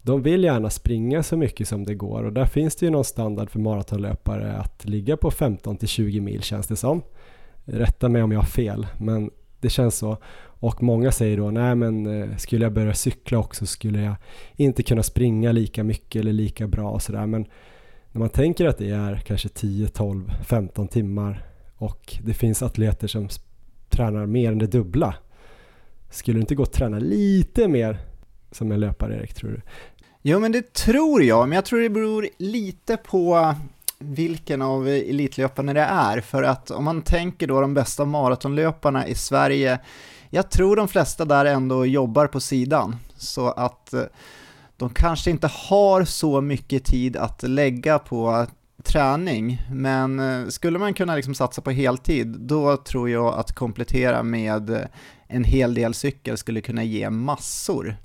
de 0.01 0.21
vill 0.21 0.43
gärna 0.43 0.69
springa 0.69 1.23
så 1.23 1.37
mycket 1.37 1.67
som 1.67 1.85
det 1.85 1.95
går 1.95 2.23
och 2.23 2.33
där 2.33 2.45
finns 2.45 2.75
det 2.75 2.85
ju 2.85 2.89
någon 2.89 3.03
standard 3.03 3.49
för 3.49 3.59
maratonlöpare 3.59 4.53
att 4.53 4.85
ligga 4.85 5.17
på 5.17 5.31
15 5.31 5.77
till 5.77 5.87
20 5.87 6.21
mil 6.21 6.41
känns 6.41 6.67
det 6.67 6.75
som. 6.75 7.01
Rätta 7.65 8.09
mig 8.09 8.23
om 8.23 8.31
jag 8.31 8.39
har 8.39 8.45
fel, 8.45 8.87
men 8.99 9.31
det 9.59 9.69
känns 9.69 9.97
så. 9.97 10.17
Och 10.61 10.83
många 10.83 11.11
säger 11.11 11.37
då, 11.37 11.51
nej 11.51 11.75
men 11.75 12.21
eh, 12.21 12.37
skulle 12.37 12.65
jag 12.65 12.73
börja 12.73 12.93
cykla 12.93 13.37
också 13.37 13.65
skulle 13.65 14.01
jag 14.01 14.15
inte 14.55 14.83
kunna 14.83 15.03
springa 15.03 15.51
lika 15.51 15.83
mycket 15.83 16.19
eller 16.19 16.33
lika 16.33 16.67
bra 16.67 16.89
och 16.91 17.01
sådär. 17.01 17.25
Men 17.25 17.45
när 18.11 18.19
man 18.19 18.29
tänker 18.29 18.65
att 18.65 18.77
det 18.77 18.89
är 18.89 19.15
kanske 19.15 19.49
10, 19.49 19.87
12, 19.87 20.31
15 20.47 20.87
timmar 20.87 21.43
och 21.75 22.17
det 22.23 22.33
finns 22.33 22.63
atleter 22.63 23.07
som 23.07 23.29
tränar 23.89 24.25
mer 24.25 24.51
än 24.51 24.59
det 24.59 24.67
dubbla. 24.67 25.15
Skulle 26.09 26.37
det 26.37 26.41
inte 26.41 26.55
gå 26.55 26.63
att 26.63 26.73
träna 26.73 26.99
lite 26.99 27.67
mer 27.67 27.99
som 28.51 28.71
en 28.71 28.79
löpare 28.79 29.15
Erik, 29.15 29.33
tror 29.33 29.51
du? 29.51 29.61
Jo, 30.21 30.39
men 30.39 30.51
det 30.51 30.73
tror 30.73 31.23
jag, 31.23 31.49
men 31.49 31.55
jag 31.55 31.65
tror 31.65 31.79
det 31.79 31.89
beror 31.89 32.27
lite 32.37 32.97
på 32.97 33.55
vilken 33.99 34.61
av 34.61 34.87
elitlöparna 34.87 35.73
det 35.73 35.81
är, 35.81 36.21
för 36.21 36.43
att 36.43 36.71
om 36.71 36.83
man 36.83 37.01
tänker 37.01 37.47
då 37.47 37.61
de 37.61 37.73
bästa 37.73 38.05
maratonlöparna 38.05 39.07
i 39.07 39.15
Sverige, 39.15 39.79
jag 40.33 40.49
tror 40.49 40.75
de 40.75 40.87
flesta 40.87 41.25
där 41.25 41.45
ändå 41.45 41.85
jobbar 41.85 42.27
på 42.27 42.39
sidan, 42.39 42.95
så 43.17 43.47
att 43.47 43.93
eh, 43.93 44.03
de 44.77 44.89
kanske 44.89 45.31
inte 45.31 45.47
har 45.47 46.03
så 46.03 46.41
mycket 46.41 46.85
tid 46.85 47.17
att 47.17 47.43
lägga 47.43 47.99
på 47.99 48.47
träning, 48.83 49.61
men 49.71 50.19
eh, 50.19 50.47
skulle 50.47 50.79
man 50.79 50.93
kunna 50.93 51.15
liksom 51.15 51.35
satsa 51.35 51.61
på 51.61 51.71
heltid, 51.71 52.27
då 52.27 52.77
tror 52.77 53.09
jag 53.09 53.33
att 53.39 53.55
komplettera 53.55 54.23
med 54.23 54.69
eh, 54.69 54.81
en 55.27 55.43
hel 55.43 55.73
del 55.73 55.93
cykel 55.93 56.37
skulle 56.37 56.61
kunna 56.61 56.83
ge 56.83 57.09
massor. 57.09 57.97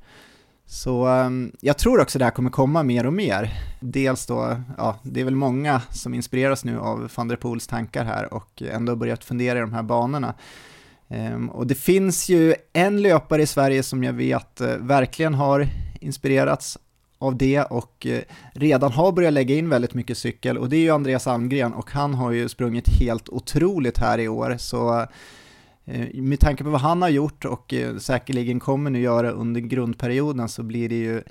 Så 0.68 1.06
ehm, 1.06 1.52
jag 1.60 1.78
tror 1.78 2.00
också 2.00 2.18
det 2.18 2.24
här 2.24 2.32
kommer 2.32 2.50
komma 2.50 2.82
mer 2.82 3.06
och 3.06 3.12
mer. 3.12 3.50
Dels 3.80 4.26
då, 4.26 4.62
ja, 4.76 4.98
det 5.02 5.20
är 5.20 5.24
väl 5.24 5.34
många 5.34 5.82
som 5.90 6.14
inspireras 6.14 6.64
nu 6.64 6.78
av 6.78 7.10
van 7.16 7.28
der 7.28 7.36
Poels 7.36 7.66
tankar 7.66 8.04
här 8.04 8.34
och 8.34 8.62
ändå 8.62 8.96
börjat 8.96 9.24
fundera 9.24 9.58
i 9.58 9.60
de 9.60 9.72
här 9.72 9.82
banorna. 9.82 10.34
Ehm, 11.08 11.50
och 11.50 11.66
det 11.66 11.74
finns 11.74 12.28
ju 12.28 12.54
en 12.72 13.03
löpare 13.03 13.42
i 13.42 13.46
Sverige 13.46 13.83
som 13.83 14.04
jag 14.04 14.12
vet 14.12 14.61
eh, 14.61 14.76
verkligen 14.76 15.34
har 15.34 15.68
inspirerats 16.00 16.78
av 17.18 17.37
det 17.37 17.62
och 17.62 18.07
eh, 18.07 18.22
redan 18.53 18.92
har 18.92 19.12
börjat 19.12 19.33
lägga 19.33 19.54
in 19.54 19.68
väldigt 19.68 19.95
mycket 19.95 20.18
cykel 20.18 20.58
och 20.58 20.68
det 20.68 20.76
är 20.76 20.80
ju 20.80 20.91
Andreas 20.91 21.26
Almgren 21.26 21.74
och 21.74 21.91
han 21.91 22.14
har 22.14 22.30
ju 22.30 22.49
sprungit 22.49 22.88
helt 22.88 23.28
otroligt 23.28 23.99
här 23.99 24.18
i 24.18 24.28
år 24.28 24.57
så 24.58 25.07
eh, 25.84 26.22
med 26.22 26.41
tanke 26.41 26.64
på 26.64 26.70
vad 26.70 26.80
han 26.80 27.03
har 27.03 27.08
gjort 27.08 27.45
och 27.45 27.74
säkerligen 27.99 28.61
kommer 28.61 28.91
nu 28.91 29.00
göra 29.00 29.30
under 29.30 29.61
grundperioden 29.61 30.49
så 30.49 30.62
blir 30.62 30.88
det 30.88 30.95
ju 30.95 31.22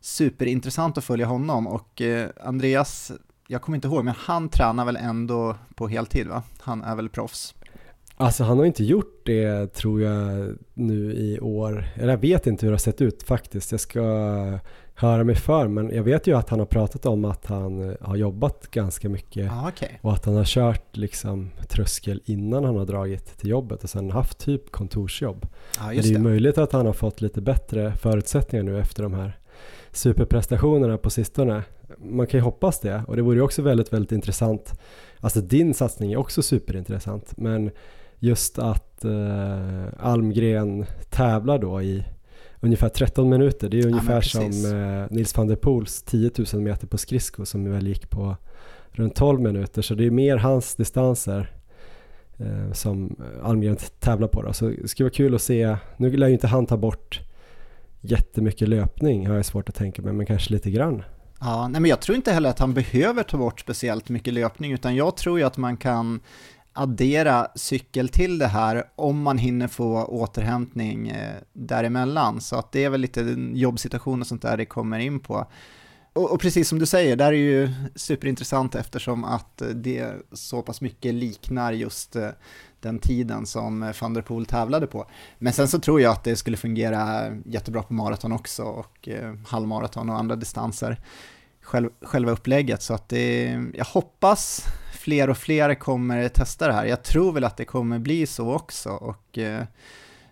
superintressant 0.00 0.98
att 0.98 1.04
följa 1.04 1.26
honom 1.26 1.66
och 1.66 2.02
Andreas, 2.40 3.12
jag 3.46 3.62
kommer 3.62 3.76
inte 3.76 3.88
ihåg, 3.88 4.04
men 4.04 4.14
han 4.18 4.48
tränar 4.48 4.84
väl 4.84 4.96
ändå 4.96 5.56
på 5.74 5.88
heltid 5.88 6.26
va? 6.26 6.42
Han 6.60 6.82
är 6.82 6.96
väl 6.96 7.08
proffs? 7.08 7.54
Alltså 8.20 8.44
han 8.44 8.58
har 8.58 8.64
inte 8.64 8.84
gjort 8.84 9.22
det 9.26 9.74
tror 9.74 10.02
jag 10.02 10.54
nu 10.74 11.12
i 11.12 11.40
år. 11.40 11.88
Eller 11.94 12.08
jag 12.12 12.18
vet 12.18 12.46
inte 12.46 12.66
hur 12.66 12.70
det 12.70 12.74
har 12.74 12.78
sett 12.78 13.00
ut 13.00 13.22
faktiskt. 13.22 13.70
Jag 13.70 13.80
ska 13.80 14.02
höra 14.94 15.24
mig 15.24 15.34
för 15.34 15.68
men 15.68 15.90
jag 15.90 16.02
vet 16.02 16.26
ju 16.26 16.36
att 16.36 16.48
han 16.48 16.58
har 16.58 16.66
pratat 16.66 17.06
om 17.06 17.24
att 17.24 17.46
han 17.46 17.96
har 18.00 18.16
jobbat 18.16 18.70
ganska 18.70 19.08
mycket 19.08 19.50
Ah, 19.52 19.68
okay. 19.68 19.88
och 20.00 20.12
att 20.12 20.24
han 20.24 20.36
har 20.36 20.44
kört 20.44 20.96
liksom 20.96 21.50
tröskel 21.68 22.22
innan 22.24 22.64
han 22.64 22.76
har 22.76 22.86
dragit 22.86 23.38
till 23.38 23.48
jobbet 23.48 23.84
och 23.84 23.90
sen 23.90 24.10
haft 24.10 24.38
typ 24.38 24.70
kontorsjobb. 24.70 25.46
Just 25.92 26.08
det 26.08 26.14
är 26.14 26.18
ju 26.18 26.22
möjligt 26.22 26.58
att 26.58 26.72
han 26.72 26.86
har 26.86 26.92
fått 26.92 27.20
lite 27.20 27.40
bättre 27.40 27.92
förutsättningar 27.92 28.62
nu 28.64 28.80
efter 28.80 29.02
de 29.02 29.14
här 29.14 29.38
superprestationerna 29.92 30.98
på 30.98 31.10
sistone. 31.10 31.62
Man 31.98 32.26
kan 32.26 32.38
ju 32.38 32.44
hoppas 32.44 32.80
det 32.80 33.02
och 33.06 33.16
det 33.16 33.22
vore 33.22 33.36
ju 33.36 33.42
också 33.42 33.62
väldigt, 33.62 33.92
väldigt 33.92 34.12
intressant. 34.12 34.80
Alltså 35.20 35.40
din 35.40 35.74
satsning 35.74 36.12
är 36.12 36.16
också 36.16 36.42
superintressant 36.42 37.36
men 37.36 37.70
just 38.18 38.58
att 38.58 39.04
eh, 39.04 39.86
Almgren 39.98 40.86
tävlar 41.10 41.58
då 41.58 41.82
i 41.82 42.04
ungefär 42.60 42.88
13 42.88 43.28
minuter. 43.28 43.68
Det 43.68 43.80
är 43.80 43.86
ungefär 43.86 44.14
ja, 44.14 44.22
som 44.22 44.42
eh, 44.42 45.16
Nils 45.16 45.36
van 45.36 45.46
der 45.46 45.56
Poels 45.56 46.02
10 46.02 46.30
000 46.52 46.62
meter 46.62 46.86
på 46.86 46.98
skridsko 46.98 47.46
som 47.46 47.70
väl 47.70 47.86
gick 47.86 48.10
på 48.10 48.36
runt 48.90 49.14
12 49.14 49.40
minuter. 49.40 49.82
Så 49.82 49.94
det 49.94 50.06
är 50.06 50.10
mer 50.10 50.36
hans 50.36 50.74
distanser 50.74 51.50
eh, 52.38 52.72
som 52.72 53.16
Almgren 53.42 53.76
tävlar 54.00 54.28
på. 54.28 54.42
Då. 54.42 54.52
Så 54.52 54.68
det 54.68 54.88
skulle 54.88 55.04
vara 55.04 55.14
kul 55.14 55.34
att 55.34 55.42
se. 55.42 55.76
Nu 55.96 56.16
lär 56.16 56.26
ju 56.26 56.32
inte 56.32 56.46
han 56.46 56.66
ta 56.66 56.76
bort 56.76 57.20
jättemycket 58.00 58.68
löpning 58.68 59.26
har 59.26 59.36
jag 59.36 59.44
svårt 59.44 59.68
att 59.68 59.74
tänka 59.74 60.02
mig, 60.02 60.12
men 60.12 60.26
kanske 60.26 60.52
lite 60.52 60.70
grann. 60.70 61.02
Ja, 61.40 61.68
nej 61.68 61.80
men 61.80 61.88
jag 61.88 62.00
tror 62.00 62.16
inte 62.16 62.32
heller 62.32 62.50
att 62.50 62.58
han 62.58 62.74
behöver 62.74 63.22
ta 63.22 63.36
bort 63.36 63.60
speciellt 63.60 64.08
mycket 64.08 64.34
löpning, 64.34 64.72
utan 64.72 64.96
jag 64.96 65.16
tror 65.16 65.38
ju 65.38 65.44
att 65.44 65.56
man 65.56 65.76
kan 65.76 66.20
addera 66.72 67.48
cykel 67.54 68.08
till 68.08 68.38
det 68.38 68.46
här 68.46 68.84
om 68.96 69.22
man 69.22 69.38
hinner 69.38 69.68
få 69.68 70.04
återhämtning 70.04 71.08
eh, 71.08 71.34
däremellan. 71.52 72.40
Så 72.40 72.56
att 72.56 72.72
det 72.72 72.84
är 72.84 72.90
väl 72.90 73.00
lite 73.00 73.20
jobbsituation 73.52 74.20
och 74.20 74.26
sånt 74.26 74.42
där 74.42 74.56
det 74.56 74.64
kommer 74.64 74.98
in 74.98 75.20
på. 75.20 75.46
Och, 76.12 76.32
och, 76.32 76.40
precis 76.40 76.68
som 76.68 76.78
du 76.78 76.86
säger, 76.86 77.16
det 77.16 77.24
här 77.24 77.32
är 77.32 77.36
ju 77.36 77.70
superintressant 77.94 78.74
eftersom 78.74 79.24
att 79.24 79.62
eh, 79.62 79.68
det 79.68 80.14
så 80.32 80.62
pass 80.62 80.80
mycket 80.80 81.14
liknar 81.14 81.72
just 81.72 82.16
eh, 82.16 82.28
den 82.80 82.98
tiden 82.98 83.46
som 83.46 83.92
van 84.00 84.14
der 84.14 84.22
Poel 84.22 84.46
tävlade 84.46 84.86
på. 84.86 85.10
Men 85.38 85.52
sen 85.52 85.68
så 85.68 85.78
tror 85.78 86.00
jag 86.00 86.12
att 86.12 86.24
det 86.24 86.36
skulle 86.36 86.56
fungera 86.56 87.32
jättebra 87.44 87.82
på 87.82 87.94
maraton 87.94 88.32
också 88.32 88.62
och 88.62 89.08
halvmaraton 89.46 90.10
och 90.10 90.18
andra 90.18 90.36
distanser. 90.36 91.00
Själv, 91.62 91.90
själva 92.02 92.32
upplägget 92.32 92.82
så 92.82 92.94
att 92.94 93.08
det, 93.08 93.44
jag 93.74 93.84
hoppas 93.84 94.64
fler 95.08 95.30
och 95.30 95.38
fler 95.38 95.74
kommer 95.74 96.28
testa 96.28 96.66
det 96.66 96.72
här. 96.72 96.84
Jag 96.84 97.02
tror 97.02 97.32
väl 97.32 97.44
att 97.44 97.56
det 97.56 97.64
kommer 97.64 97.98
bli 97.98 98.26
så 98.26 98.54
också 98.54 98.90
och 98.90 99.38
eh, 99.38 99.64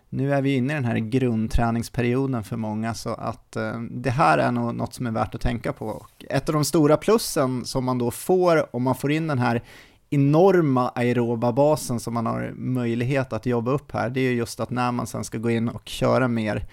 nu 0.09 0.33
är 0.33 0.41
vi 0.41 0.55
inne 0.55 0.73
i 0.73 0.75
den 0.75 0.85
här 0.85 0.97
grundträningsperioden 0.97 2.43
för 2.43 2.57
många 2.57 2.93
så 2.93 3.13
att 3.13 3.55
eh, 3.55 3.79
det 3.91 4.09
här 4.09 4.37
är 4.37 4.51
nog 4.51 4.75
något 4.75 4.93
som 4.93 5.07
är 5.07 5.11
värt 5.11 5.35
att 5.35 5.41
tänka 5.41 5.73
på. 5.73 5.87
Och 5.87 6.25
ett 6.29 6.49
av 6.49 6.53
de 6.53 6.65
stora 6.65 6.97
plussen 6.97 7.65
som 7.65 7.85
man 7.85 7.97
då 7.97 8.11
får 8.11 8.75
om 8.75 8.83
man 8.83 8.95
får 8.95 9.11
in 9.11 9.27
den 9.27 9.39
här 9.39 9.63
enorma 10.09 10.89
aeroba 10.89 11.51
basen 11.51 11.99
som 11.99 12.13
man 12.13 12.25
har 12.25 12.53
möjlighet 12.55 13.33
att 13.33 13.45
jobba 13.45 13.71
upp 13.71 13.91
här, 13.91 14.09
det 14.09 14.19
är 14.19 14.29
ju 14.29 14.37
just 14.37 14.59
att 14.59 14.69
när 14.69 14.91
man 14.91 15.07
sen 15.07 15.23
ska 15.23 15.37
gå 15.37 15.49
in 15.49 15.69
och 15.69 15.87
köra 15.89 16.27
mer 16.27 16.65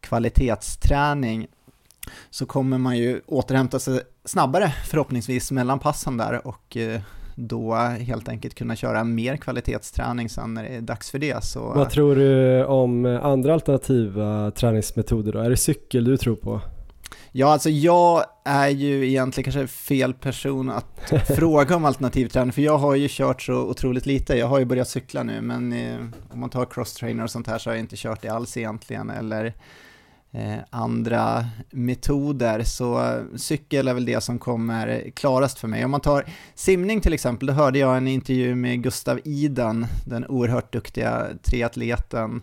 kvalitetsträning 0.00 1.46
så 2.30 2.46
kommer 2.46 2.78
man 2.78 2.96
ju 2.96 3.20
återhämta 3.26 3.78
sig 3.78 4.00
snabbare 4.24 4.74
förhoppningsvis 4.86 5.50
mellan 5.50 5.78
passen 5.78 6.16
där 6.16 6.46
och 6.46 6.76
eh, 6.76 7.00
då 7.34 7.74
helt 7.74 8.28
enkelt 8.28 8.54
kunna 8.54 8.76
köra 8.76 9.04
mer 9.04 9.36
kvalitetsträning 9.36 10.28
sen 10.28 10.54
när 10.54 10.62
det 10.62 10.68
är 10.68 10.80
dags 10.80 11.10
för 11.10 11.18
det. 11.18 11.44
Så... 11.44 11.60
Vad 11.60 11.90
tror 11.90 12.16
du 12.16 12.64
om 12.64 13.06
andra 13.06 13.54
alternativa 13.54 14.50
träningsmetoder 14.50 15.32
då? 15.32 15.38
Är 15.38 15.50
det 15.50 15.56
cykel 15.56 16.04
du 16.04 16.16
tror 16.16 16.36
på? 16.36 16.60
Ja, 17.32 17.52
alltså 17.52 17.70
jag 17.70 18.24
är 18.44 18.68
ju 18.68 19.08
egentligen 19.08 19.52
kanske 19.52 19.66
fel 19.66 20.14
person 20.14 20.70
att 20.70 21.12
fråga 21.36 21.76
om 21.76 21.84
alternativ 21.84 22.28
träning, 22.28 22.52
för 22.52 22.62
jag 22.62 22.78
har 22.78 22.94
ju 22.94 23.08
kört 23.10 23.42
så 23.42 23.54
otroligt 23.54 24.06
lite. 24.06 24.38
Jag 24.38 24.46
har 24.46 24.58
ju 24.58 24.64
börjat 24.64 24.88
cykla 24.88 25.22
nu, 25.22 25.40
men 25.40 25.72
eh, 25.72 25.96
om 26.32 26.40
man 26.40 26.50
tar 26.50 26.64
crosstrainer 26.64 27.24
och 27.24 27.30
sånt 27.30 27.46
här 27.46 27.58
så 27.58 27.70
har 27.70 27.74
jag 27.74 27.80
inte 27.80 27.96
kört 27.96 28.22
det 28.22 28.28
alls 28.28 28.56
egentligen, 28.56 29.10
eller 29.10 29.54
Eh, 30.34 30.58
andra 30.70 31.46
metoder, 31.70 32.62
så 32.62 33.20
cykel 33.36 33.88
är 33.88 33.94
väl 33.94 34.04
det 34.04 34.20
som 34.20 34.38
kommer 34.38 35.10
klarast 35.10 35.58
för 35.58 35.68
mig. 35.68 35.84
Om 35.84 35.90
man 35.90 36.00
tar 36.00 36.24
simning 36.54 37.00
till 37.00 37.12
exempel, 37.12 37.46
då 37.46 37.52
hörde 37.52 37.78
jag 37.78 37.96
en 37.96 38.08
intervju 38.08 38.54
med 38.54 38.82
Gustav 38.82 39.20
Iden, 39.24 39.86
den 40.06 40.26
oerhört 40.26 40.72
duktiga 40.72 41.26
triatleten, 41.42 42.42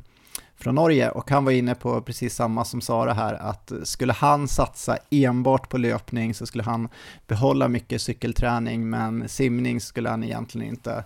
från 0.61 0.75
Norge 0.75 1.09
och 1.09 1.31
han 1.31 1.45
var 1.45 1.51
inne 1.51 1.75
på 1.75 2.01
precis 2.01 2.35
samma 2.35 2.65
som 2.65 2.81
Sara 2.81 3.13
här 3.13 3.33
att 3.33 3.71
skulle 3.83 4.13
han 4.13 4.47
satsa 4.47 4.97
enbart 5.09 5.69
på 5.69 5.77
löpning 5.77 6.33
så 6.33 6.45
skulle 6.45 6.63
han 6.63 6.89
behålla 7.27 7.67
mycket 7.67 8.01
cykelträning 8.01 8.89
men 8.89 9.29
simning 9.29 9.81
skulle 9.81 10.09
han 10.09 10.23
egentligen 10.23 10.67
inte 10.67 10.91
eh, 10.91 11.03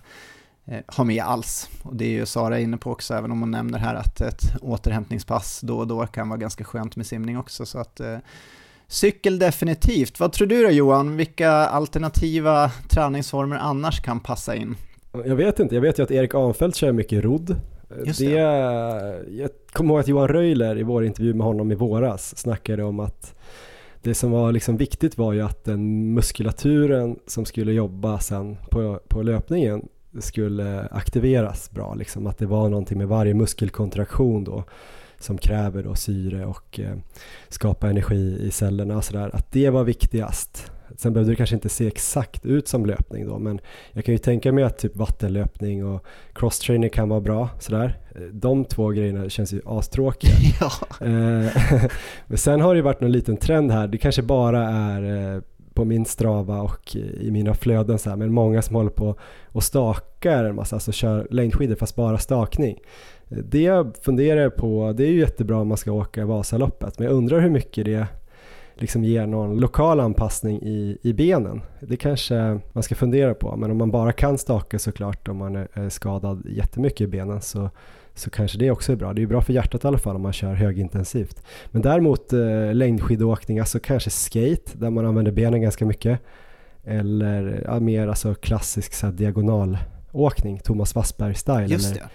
ha 0.88 1.04
med 1.04 1.24
alls. 1.24 1.70
Och 1.84 1.96
det 1.96 2.06
är 2.06 2.10
ju 2.10 2.26
Sara 2.26 2.60
inne 2.60 2.78
på 2.78 2.92
också, 2.92 3.14
även 3.14 3.32
om 3.32 3.40
hon 3.40 3.52
nämner 3.52 3.80
här 3.80 3.96
att 3.96 4.22
ett 4.22 4.42
återhämtningspass 4.62 5.62
då 5.62 5.78
och 5.78 5.88
då 5.88 6.08
kan 6.08 6.30
vara 6.30 6.40
ganska 6.40 6.64
skönt 6.64 6.96
med 6.96 7.06
simning 7.06 7.38
också. 7.38 7.66
Så 7.66 7.80
att 7.80 8.00
eh, 8.00 8.18
cykel 8.88 9.40
definitivt. 9.40 10.20
Vad 10.20 10.32
tror 10.32 10.48
du 10.48 10.64
då 10.64 10.70
Johan, 10.70 11.18
vilka 11.18 11.52
alternativa 11.52 12.72
träningsformer 12.90 13.58
annars 13.58 14.02
kan 14.02 14.20
passa 14.20 14.56
in? 14.56 14.76
Jag 15.26 15.36
vet 15.36 15.60
inte, 15.60 15.76
jag 15.76 15.82
vet 15.82 16.00
ju 16.00 16.04
att 16.04 16.12
Erik 16.12 16.36
Anfeldt 16.36 16.76
kör 16.76 16.92
mycket 16.92 17.24
rodd 17.24 17.56
det, 17.88 18.18
det. 18.20 18.32
Jag 19.30 19.50
kommer 19.72 19.94
ihåg 19.94 20.00
att 20.00 20.08
Johan 20.08 20.28
Röjler 20.28 20.78
i 20.78 20.84
vår 20.84 21.06
intervju 21.06 21.34
med 21.34 21.46
honom 21.48 21.72
i 21.72 21.76
våras 21.76 22.38
snackade 22.38 22.84
om 22.84 23.00
att 23.00 23.36
det 24.02 24.14
som 24.14 24.32
var 24.32 24.52
liksom 24.52 24.78
viktigt 24.78 25.18
var 25.18 25.34
ju 25.34 25.42
att 25.42 25.64
den 25.64 26.14
muskulaturen 26.14 27.20
som 27.28 27.46
skulle 27.46 27.74
jobba 27.74 28.20
sen 28.20 28.58
på, 28.72 29.00
på 29.08 29.22
löpningen 29.22 29.88
skulle 30.20 30.88
aktiveras 30.92 31.72
bra, 31.72 31.94
liksom 31.94 32.28
att 32.28 32.38
det 32.38 32.46
var 32.46 32.70
någonting 32.70 32.98
med 32.98 33.08
varje 33.08 33.34
muskelkontraktion 33.34 34.44
då 34.44 34.64
som 35.20 35.38
kräver 35.38 35.84
då 35.84 35.96
syre 35.96 36.46
och 36.46 36.80
eh, 36.80 36.96
skapa 37.50 37.90
energi 37.90 38.40
i 38.42 38.52
cellerna 38.52 38.98
och 38.98 39.04
sådär, 39.04 39.36
att 39.36 39.52
det 39.52 39.70
var 39.70 39.84
viktigast. 39.84 40.72
Sen 40.98 41.14
behövde 41.14 41.32
det 41.32 41.36
kanske 41.36 41.56
inte 41.56 41.70
se 41.70 41.88
exakt 41.88 42.46
ut 42.46 42.68
som 42.68 42.86
löpning 42.86 43.28
då, 43.28 43.40
men 43.40 43.60
jag 43.92 44.06
kan 44.06 44.14
ju 44.14 44.18
tänka 44.18 44.52
mig 44.52 44.64
att 44.64 44.78
typ 44.78 44.96
vattenlöpning 44.96 45.86
och 45.86 46.06
crosstraining 46.34 46.90
kan 46.90 47.10
vara 47.10 47.22
bra 47.22 47.50
sådär. 47.60 47.98
De 48.32 48.66
två 48.66 48.90
grejerna 48.90 49.30
känns 49.30 49.54
ju 49.54 49.62
astråkiga. 49.66 50.34
Ja. 50.60 50.72
Eh, 51.06 51.48
men 52.28 52.38
sen 52.38 52.62
har 52.62 52.74
det 52.74 52.78
ju 52.78 52.82
varit 52.82 53.02
någon 53.02 53.12
liten 53.12 53.38
trend 53.38 53.72
här, 53.72 53.88
det 53.88 53.98
kanske 53.98 54.22
bara 54.22 54.70
är 54.70 55.34
eh, 55.36 55.42
på 55.76 55.86
min 55.86 56.06
strava 56.06 56.62
och 56.62 56.96
i 56.96 57.32
mina 57.32 57.54
flöden 57.54 58.00
så 58.00 58.10
här, 58.10 58.18
men 58.18 58.34
många 58.34 58.62
som 58.62 58.76
håller 58.76 58.90
på 58.90 59.16
och 59.46 59.64
stakar 59.64 60.44
en 60.44 60.56
massa, 60.56 60.76
alltså 60.76 60.92
kör 60.92 61.28
längdskidor 61.30 61.76
fast 61.76 61.96
bara 61.96 62.18
stakning. 62.18 62.80
Det 63.28 63.62
jag 63.62 63.94
funderar 64.02 64.50
på, 64.50 64.94
det 64.98 65.04
är 65.04 65.12
ju 65.12 65.20
jättebra 65.20 65.58
om 65.58 65.68
man 65.68 65.78
ska 65.78 65.92
åka 65.92 66.26
Vasaloppet, 66.26 67.00
men 67.00 67.08
jag 67.08 67.16
undrar 67.16 67.40
hur 67.40 67.50
mycket 67.50 67.86
det 67.86 68.08
liksom 68.76 69.04
ger 69.04 69.28
någon 69.28 69.58
lokal 69.58 70.00
anpassning 70.00 70.62
i, 70.62 70.98
i 71.02 71.14
benen. 71.14 71.62
Det 71.80 71.98
kanske 71.98 72.60
man 72.74 72.84
ska 72.84 72.96
fundera 72.96 73.34
på, 73.34 73.56
men 73.58 73.72
om 73.72 73.78
man 73.78 73.92
bara 73.92 74.12
kan 74.12 74.38
staka 74.38 74.80
såklart 74.80 75.28
om 75.28 75.38
man 75.38 75.56
är 75.56 75.90
skadad 75.90 76.46
jättemycket 76.50 77.02
i 77.02 77.08
benen 77.08 77.42
så, 77.42 77.70
så 78.16 78.30
kanske 78.30 78.58
det 78.58 78.72
också 78.72 78.92
är 78.92 78.96
bra. 78.96 79.14
Det 79.14 79.22
är 79.22 79.28
bra 79.28 79.42
för 79.42 79.54
hjärtat 79.54 79.84
i 79.84 79.88
alla 79.88 79.98
fall 79.98 80.16
om 80.16 80.22
man 80.22 80.34
kör 80.34 80.54
högintensivt. 80.54 81.44
Men 81.72 81.82
däremot 81.82 82.34
eh, 82.34 82.74
längdskidåkning, 82.74 83.60
alltså 83.60 83.80
kanske 83.80 84.10
skate 84.10 84.72
där 84.74 84.90
man 84.90 85.06
använder 85.06 85.32
benen 85.32 85.62
ganska 85.62 85.86
mycket 85.86 86.20
eller 86.84 87.64
ja, 87.66 87.80
mer 87.80 88.08
alltså 88.08 88.36
klassisk 88.36 88.94
så 88.94 89.06
här, 89.06 89.14
diagonalåkning, 89.14 90.60
Thomas 90.60 90.96
Wassberg-style. 90.96 91.68
Just 91.68 91.96
det. 91.96 92.10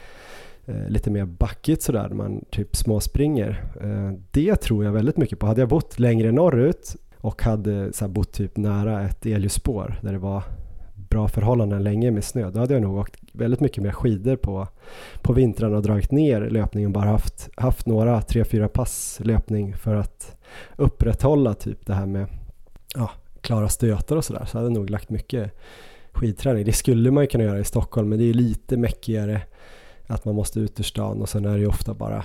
Eh, 0.72 0.88
lite 0.88 1.10
mer 1.10 1.24
backigt 1.24 1.82
sådär, 1.82 2.08
man 2.08 2.44
typ 2.50 2.76
småspringer. 2.76 3.64
Eh, 3.82 4.18
det 4.30 4.56
tror 4.56 4.84
jag 4.84 4.92
väldigt 4.92 5.16
mycket 5.16 5.38
på. 5.38 5.46
Hade 5.46 5.60
jag 5.60 5.68
bott 5.68 5.98
längre 5.98 6.32
norrut 6.32 6.96
och 7.16 7.42
hade 7.42 7.92
så 7.92 8.08
bott 8.08 8.32
typ 8.32 8.56
nära 8.56 9.02
ett 9.02 9.26
elljusspår 9.26 9.98
där 10.02 10.12
det 10.12 10.18
var 10.18 10.42
bra 11.10 11.28
förhållanden 11.28 11.82
länge 11.82 12.10
med 12.10 12.24
snö, 12.24 12.50
då 12.50 12.58
hade 12.60 12.74
jag 12.74 12.82
nog 12.82 12.98
åkt 12.98 13.16
väldigt 13.32 13.60
mycket 13.60 13.82
mer 13.82 13.92
skidor 13.92 14.36
på, 14.36 14.68
på 15.22 15.32
vintrarna 15.32 15.76
och 15.76 15.82
dragit 15.82 16.10
ner 16.10 16.40
löpningen 16.40 16.88
och 16.88 16.92
bara 16.92 17.10
haft, 17.10 17.48
haft 17.56 17.86
några 17.86 18.22
tre, 18.22 18.44
fyra 18.44 18.68
pass 18.68 19.20
löpning 19.24 19.76
för 19.76 19.94
att 19.94 20.36
upprätthålla 20.76 21.54
typ 21.54 21.86
det 21.86 21.94
här 21.94 22.06
med 22.06 22.26
ja, 22.94 23.10
klara 23.40 23.68
stötar 23.68 24.16
och 24.16 24.24
sådär. 24.24 24.44
Så 24.44 24.58
hade 24.58 24.70
jag 24.70 24.74
nog 24.78 24.90
lagt 24.90 25.10
mycket 25.10 25.52
skidträning. 26.12 26.64
Det 26.64 26.72
skulle 26.72 27.10
man 27.10 27.24
ju 27.24 27.28
kunna 27.28 27.44
göra 27.44 27.58
i 27.58 27.64
Stockholm 27.64 28.08
men 28.08 28.18
det 28.18 28.24
är 28.24 28.34
lite 28.34 28.76
mäckigare 28.76 29.42
att 30.06 30.24
man 30.24 30.34
måste 30.34 30.60
ut 30.60 30.80
ur 30.80 30.84
stan 30.84 31.20
och 31.20 31.28
sen 31.28 31.44
är 31.44 31.52
det 31.52 31.60
ju 31.60 31.66
ofta 31.66 31.94
bara 31.94 32.24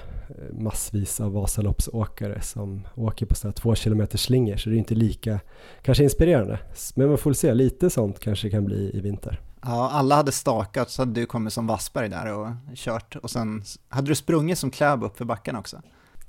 massvis 0.52 1.22
av 1.22 1.34
Vasaloppsåkare 1.34 2.42
som 2.42 2.88
åker 2.96 3.26
på 3.26 3.36
sådana 3.36 3.54
två 3.54 3.76
kilometer 3.76 4.18
slingor 4.18 4.58
så 4.58 4.70
det 4.70 4.76
är 4.76 4.78
inte 4.78 4.96
lika 4.96 5.40
kanske 5.82 6.04
inspirerande. 6.04 6.60
Men 6.96 7.08
man 7.08 7.18
får 7.18 7.30
väl 7.30 7.36
se, 7.36 7.54
lite 7.54 7.90
sånt 7.90 8.20
kanske 8.20 8.50
kan 8.50 8.66
bli 8.66 8.92
i 8.94 9.00
vinter. 9.00 9.42
Ja, 9.62 9.90
alla 9.92 10.16
hade 10.16 10.32
stakat 10.32 10.90
så 10.90 11.02
hade 11.02 11.22
du 11.22 11.26
kommit 11.26 11.54
som 11.54 11.68
Wassberg 11.68 12.10
där 12.10 12.34
och 12.34 12.48
kört 12.76 13.16
och 13.16 13.30
sen 13.30 13.64
hade 13.90 14.08
du 14.08 14.16
sprungit 14.16 14.58
som 14.58 14.72
Kläb 14.72 15.04
upp 15.04 15.18
för 15.18 15.26
backen 15.26 15.56
också? 15.56 15.82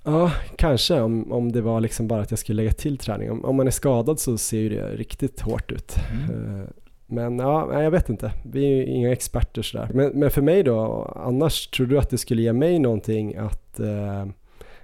Ja, 0.04 0.32
kanske 0.56 1.00
om, 1.00 1.32
om 1.32 1.52
det 1.52 1.60
var 1.60 1.80
liksom 1.80 2.08
bara 2.08 2.22
att 2.22 2.30
jag 2.30 2.38
skulle 2.38 2.62
lägga 2.62 2.72
till 2.72 2.98
träning. 2.98 3.30
Om, 3.30 3.44
om 3.44 3.56
man 3.56 3.66
är 3.66 3.70
skadad 3.70 4.20
så 4.20 4.38
ser 4.38 4.58
ju 4.58 4.68
det 4.68 4.96
riktigt 4.96 5.40
hårt 5.40 5.72
ut. 5.72 5.96
Mm. 6.10 6.66
Men 7.06 7.38
ja, 7.38 7.82
jag 7.82 7.90
vet 7.90 8.08
inte. 8.08 8.32
Vi 8.44 8.64
är 8.64 8.76
ju 8.76 8.84
inga 8.84 9.12
experter 9.12 9.62
sådär. 9.62 9.90
Men, 9.94 10.10
men 10.14 10.30
för 10.30 10.42
mig 10.42 10.62
då, 10.62 11.02
annars, 11.16 11.66
tror 11.66 11.86
du 11.86 11.98
att 11.98 12.10
det 12.10 12.18
skulle 12.18 12.42
ge 12.42 12.52
mig 12.52 12.78
någonting 12.78 13.36
att, 13.36 13.80
eh, 13.80 14.26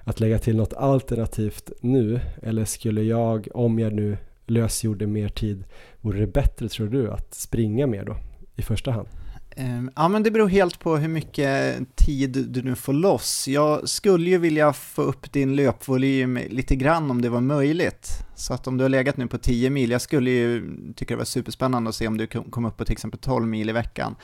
att 0.00 0.20
lägga 0.20 0.38
till 0.38 0.56
något 0.56 0.72
alternativt 0.72 1.70
nu? 1.80 2.20
Eller 2.42 2.64
skulle 2.64 3.02
jag, 3.02 3.48
om 3.54 3.78
jag 3.78 3.92
nu 3.92 4.16
lösgjorde 4.46 5.06
mer 5.06 5.28
tid, 5.28 5.64
vore 6.00 6.20
det 6.20 6.26
bättre 6.26 6.68
tror 6.68 6.88
du 6.88 7.10
att 7.10 7.34
springa 7.34 7.86
mer 7.86 8.04
då 8.04 8.16
i 8.56 8.62
första 8.62 8.90
hand? 8.90 9.08
Ehm, 9.56 9.90
ja, 9.96 10.08
men 10.08 10.22
det 10.22 10.30
beror 10.30 10.48
helt 10.48 10.80
på 10.80 10.96
hur 10.96 11.08
mycket 11.08 11.78
tid 11.96 12.46
du 12.48 12.62
nu 12.62 12.74
får 12.74 12.92
loss. 12.92 13.48
Jag 13.48 13.88
skulle 13.88 14.30
ju 14.30 14.38
vilja 14.38 14.72
få 14.72 15.02
upp 15.02 15.32
din 15.32 15.56
löpvolym 15.56 16.38
lite 16.50 16.76
grann 16.76 17.10
om 17.10 17.22
det 17.22 17.28
var 17.28 17.40
möjligt. 17.40 18.08
Så 18.36 18.54
att 18.54 18.66
om 18.66 18.78
du 18.78 18.84
har 18.84 18.88
legat 18.88 19.16
nu 19.16 19.26
på 19.26 19.38
10 19.38 19.70
mil, 19.70 19.90
jag 19.90 20.00
skulle 20.00 20.30
ju 20.30 20.76
tycka 20.96 21.14
det 21.14 21.18
var 21.18 21.24
superspännande 21.24 21.88
att 21.88 21.94
se 21.94 22.08
om 22.08 22.16
du 22.16 22.26
kom 22.26 22.64
upp 22.64 22.76
på 22.76 22.84
till 22.84 22.92
exempel 22.92 23.20
12 23.20 23.46
mil 23.46 23.68
i 23.68 23.72
veckan. 23.72 24.16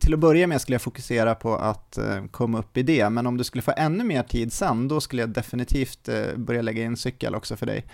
Till 0.00 0.14
att 0.14 0.20
börja 0.20 0.46
med 0.46 0.60
skulle 0.60 0.74
jag 0.74 0.82
fokusera 0.82 1.34
på 1.34 1.56
att 1.56 1.98
eh, 1.98 2.24
komma 2.30 2.58
upp 2.58 2.76
i 2.76 2.82
det, 2.82 3.10
men 3.10 3.26
om 3.26 3.36
du 3.36 3.44
skulle 3.44 3.62
få 3.62 3.72
ännu 3.76 4.04
mer 4.04 4.22
tid 4.22 4.52
sen, 4.52 4.88
då 4.88 5.00
skulle 5.00 5.22
jag 5.22 5.30
definitivt 5.30 6.08
eh, 6.08 6.36
börja 6.36 6.62
lägga 6.62 6.82
in 6.84 6.96
cykel 6.96 7.34
också 7.34 7.56
för 7.56 7.66
dig. 7.66 7.84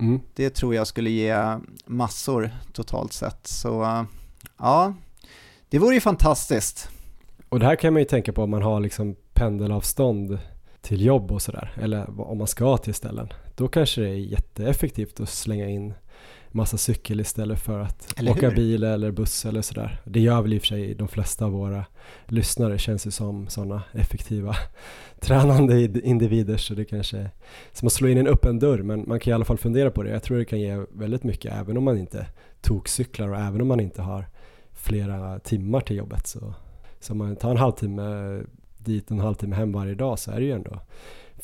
Mm. 0.00 0.20
Det 0.34 0.50
tror 0.50 0.74
jag 0.74 0.86
skulle 0.86 1.10
ge 1.10 1.58
massor 1.86 2.50
totalt 2.72 3.12
sett. 3.12 3.46
Så 3.46 4.06
ja, 4.56 4.94
det 5.70 5.78
vore 5.78 5.94
ju 5.94 6.00
fantastiskt. 6.00 6.88
Och 7.48 7.60
det 7.60 7.66
här 7.66 7.76
kan 7.76 7.92
man 7.92 8.02
ju 8.02 8.08
tänka 8.08 8.32
på 8.32 8.42
om 8.42 8.50
man 8.50 8.62
har 8.62 8.80
liksom 8.80 9.16
pendelavstånd 9.32 10.38
till 10.80 11.04
jobb 11.04 11.32
och 11.32 11.42
sådär, 11.42 11.72
eller 11.82 12.20
om 12.20 12.38
man 12.38 12.46
ska 12.46 12.76
till 12.76 12.94
ställen. 12.94 13.32
Då 13.56 13.68
kanske 13.68 14.00
det 14.00 14.08
är 14.08 14.14
jätteeffektivt 14.14 15.20
att 15.20 15.28
slänga 15.28 15.68
in 15.68 15.94
massa 16.50 16.76
cykel 16.76 17.20
istället 17.20 17.60
för 17.60 17.80
att 17.80 18.18
eller 18.18 18.30
åka 18.30 18.48
hur? 18.48 18.56
bil 18.56 18.84
eller 18.84 19.10
buss 19.10 19.44
eller 19.44 19.62
sådär. 19.62 20.00
Det 20.04 20.20
gör 20.20 20.42
väl 20.42 20.52
i 20.52 20.58
och 20.58 20.62
för 20.62 20.66
sig 20.66 20.94
de 20.94 21.08
flesta 21.08 21.44
av 21.44 21.52
våra 21.52 21.84
lyssnare 22.26 22.78
känns 22.78 23.06
ju 23.06 23.10
som 23.10 23.48
sådana 23.48 23.82
effektiva 23.92 24.56
tränande 25.20 26.00
individer 26.00 26.56
så 26.56 26.74
det 26.74 26.84
kanske 26.84 27.18
är 27.18 27.30
som 27.72 27.86
att 27.86 27.92
slå 27.92 28.08
in 28.08 28.18
en 28.18 28.26
öppen 28.26 28.58
dörr 28.58 28.78
men 28.78 29.04
man 29.08 29.20
kan 29.20 29.30
i 29.30 29.34
alla 29.34 29.44
fall 29.44 29.58
fundera 29.58 29.90
på 29.90 30.02
det. 30.02 30.10
Jag 30.10 30.22
tror 30.22 30.38
det 30.38 30.44
kan 30.44 30.60
ge 30.60 30.84
väldigt 30.90 31.24
mycket 31.24 31.52
även 31.52 31.76
om 31.76 31.84
man 31.84 31.98
inte 31.98 32.26
tokcyklar 32.60 33.28
och 33.28 33.38
även 33.38 33.60
om 33.60 33.68
man 33.68 33.80
inte 33.80 34.02
har 34.02 34.28
flera 34.78 35.38
timmar 35.38 35.80
till 35.80 35.96
jobbet 35.96 36.26
så, 36.26 36.54
så 37.00 37.12
om 37.12 37.18
man 37.18 37.36
tar 37.36 37.50
en 37.50 37.56
halvtimme 37.56 38.40
dit 38.78 39.04
och 39.04 39.12
en 39.12 39.20
halvtimme 39.20 39.56
hem 39.56 39.72
varje 39.72 39.94
dag 39.94 40.18
så 40.18 40.30
är 40.30 40.36
det 40.36 40.44
ju 40.44 40.52
ändå 40.52 40.80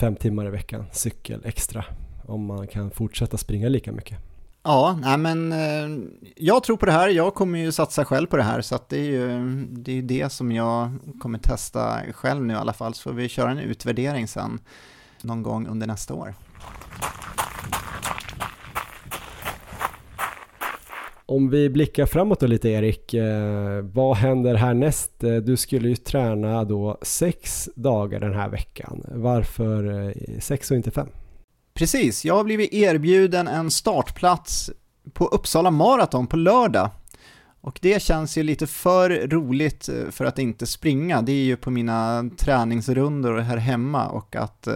fem 0.00 0.16
timmar 0.16 0.46
i 0.46 0.50
veckan 0.50 0.84
cykel 0.92 1.40
extra 1.44 1.84
om 2.26 2.46
man 2.46 2.66
kan 2.66 2.90
fortsätta 2.90 3.36
springa 3.36 3.68
lika 3.68 3.92
mycket. 3.92 4.18
Ja, 4.62 4.98
nej 5.02 5.18
men 5.18 5.52
eh, 5.52 6.04
jag 6.36 6.62
tror 6.62 6.76
på 6.76 6.86
det 6.86 6.92
här. 6.92 7.08
Jag 7.08 7.34
kommer 7.34 7.58
ju 7.58 7.72
satsa 7.72 8.04
själv 8.04 8.26
på 8.26 8.36
det 8.36 8.42
här 8.42 8.60
så 8.60 8.74
att 8.74 8.88
det 8.88 8.98
är 8.98 9.04
ju 9.04 9.64
det, 9.70 9.98
är 9.98 10.02
det 10.02 10.32
som 10.32 10.52
jag 10.52 10.90
kommer 11.20 11.38
testa 11.38 12.00
själv 12.12 12.44
nu 12.44 12.54
i 12.54 12.56
alla 12.56 12.72
fall 12.72 12.94
så 12.94 13.02
får 13.02 13.12
vi 13.12 13.28
köra 13.28 13.50
en 13.50 13.58
utvärdering 13.58 14.28
sen 14.28 14.60
någon 15.22 15.42
gång 15.42 15.66
under 15.66 15.86
nästa 15.86 16.14
år. 16.14 16.34
Om 21.26 21.50
vi 21.50 21.70
blickar 21.70 22.06
framåt 22.06 22.40
då 22.40 22.46
lite 22.46 22.68
Erik, 22.68 23.14
eh, 23.14 23.82
vad 23.82 24.16
händer 24.16 24.54
härnäst? 24.54 25.24
Eh, 25.24 25.36
du 25.36 25.56
skulle 25.56 25.88
ju 25.88 25.96
träna 25.96 26.64
då 26.64 26.98
sex 27.02 27.68
dagar 27.74 28.20
den 28.20 28.34
här 28.34 28.48
veckan. 28.48 29.04
Varför 29.08 30.08
eh, 30.08 30.38
sex 30.40 30.70
och 30.70 30.76
inte 30.76 30.90
fem? 30.90 31.08
Precis, 31.74 32.24
jag 32.24 32.34
har 32.34 32.44
blivit 32.44 32.72
erbjuden 32.72 33.48
en 33.48 33.70
startplats 33.70 34.70
på 35.12 35.26
Uppsala 35.26 35.70
Marathon 35.70 36.26
på 36.26 36.36
lördag. 36.36 36.90
Och 37.60 37.78
det 37.82 38.02
känns 38.02 38.38
ju 38.38 38.42
lite 38.42 38.66
för 38.66 39.28
roligt 39.28 39.88
för 40.10 40.24
att 40.24 40.38
inte 40.38 40.66
springa. 40.66 41.22
Det 41.22 41.32
är 41.32 41.44
ju 41.44 41.56
på 41.56 41.70
mina 41.70 42.30
träningsrundor 42.38 43.38
här 43.38 43.56
hemma 43.56 44.08
och 44.08 44.36
att 44.36 44.68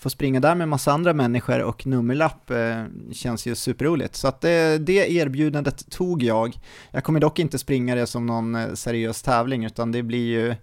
få 0.00 0.10
springa 0.10 0.40
där 0.40 0.54
med 0.54 0.68
massa 0.68 0.92
andra 0.92 1.12
människor 1.12 1.62
och 1.62 1.86
nummerlapp 1.86 2.50
eh, 2.50 2.84
känns 3.12 3.46
ju 3.46 3.54
superroligt. 3.54 4.16
Så 4.16 4.28
att 4.28 4.40
det, 4.40 4.78
det 4.78 5.12
erbjudandet 5.12 5.90
tog 5.90 6.22
jag. 6.22 6.58
Jag 6.90 7.04
kommer 7.04 7.20
dock 7.20 7.38
inte 7.38 7.58
springa 7.58 7.94
det 7.94 8.06
som 8.06 8.26
någon 8.26 8.54
eh, 8.54 8.72
seriös 8.74 9.22
tävling 9.22 9.64
utan 9.64 9.92
det 9.92 10.02
blir 10.02 10.26
ju 10.26 10.54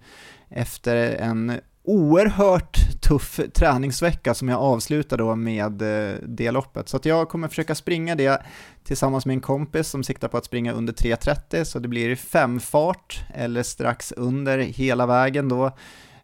efter 0.49 0.95
en 1.15 1.59
oerhört 1.83 3.01
tuff 3.01 3.39
träningsvecka 3.53 4.33
som 4.33 4.49
jag 4.49 4.59
avslutar 4.59 5.17
då 5.17 5.35
med 5.35 5.81
eh, 5.81 6.15
det 6.23 6.51
loppet. 6.51 6.89
Så 6.89 6.97
att 6.97 7.05
jag 7.05 7.29
kommer 7.29 7.47
försöka 7.47 7.75
springa 7.75 8.15
det 8.15 8.41
tillsammans 8.83 9.25
med 9.25 9.33
en 9.33 9.41
kompis 9.41 9.87
som 9.87 10.03
siktar 10.03 10.27
på 10.27 10.37
att 10.37 10.45
springa 10.45 10.73
under 10.73 10.93
3.30 10.93 11.63
så 11.63 11.79
det 11.79 11.87
blir 11.87 12.15
femfart 12.15 13.25
eller 13.33 13.63
strax 13.63 14.11
under 14.11 14.57
hela 14.57 15.05
vägen 15.05 15.49
då. 15.49 15.71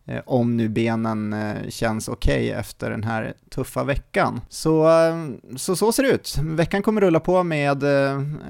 Eh, 0.06 0.22
om 0.26 0.58
nu 0.58 0.70
benen 0.70 1.34
eh, 1.34 1.70
känns 1.70 2.08
okej 2.08 2.50
okay 2.50 2.60
efter 2.60 2.90
den 2.90 3.04
här 3.04 3.34
tuffa 3.50 3.84
veckan. 3.84 4.42
Så, 4.50 4.88
eh, 4.88 5.16
så 5.56 5.76
så 5.76 5.92
ser 5.92 6.04
det 6.04 6.10
ut. 6.10 6.38
Veckan 6.42 6.82
kommer 6.82 7.02
rulla 7.02 7.20
på 7.20 7.44
med, 7.44 7.84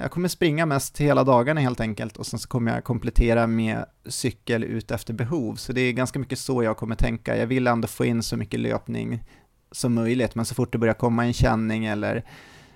jag 0.01 0.11
kommer 0.11 0.27
springa 0.27 0.65
mest 0.65 1.01
hela 1.01 1.23
dagarna 1.23 1.61
helt 1.61 1.79
enkelt 1.79 2.17
och 2.17 2.25
sen 2.25 2.39
så 2.39 2.47
kommer 2.47 2.73
jag 2.73 2.83
komplettera 2.83 3.47
med 3.47 3.85
cykel 4.05 4.63
ut 4.63 4.91
efter 4.91 5.13
behov. 5.13 5.55
Så 5.55 5.73
det 5.73 5.81
är 5.81 5.93
ganska 5.93 6.19
mycket 6.19 6.39
så 6.39 6.63
jag 6.63 6.77
kommer 6.77 6.95
tänka. 6.95 7.37
Jag 7.37 7.47
vill 7.47 7.67
ändå 7.67 7.87
få 7.87 8.05
in 8.05 8.23
så 8.23 8.37
mycket 8.37 8.59
löpning 8.59 9.23
som 9.71 9.93
möjligt, 9.93 10.35
men 10.35 10.45
så 10.45 10.55
fort 10.55 10.71
det 10.71 10.77
börjar 10.77 10.93
komma 10.93 11.25
en 11.25 11.33
känning 11.33 11.85
eller 11.85 12.23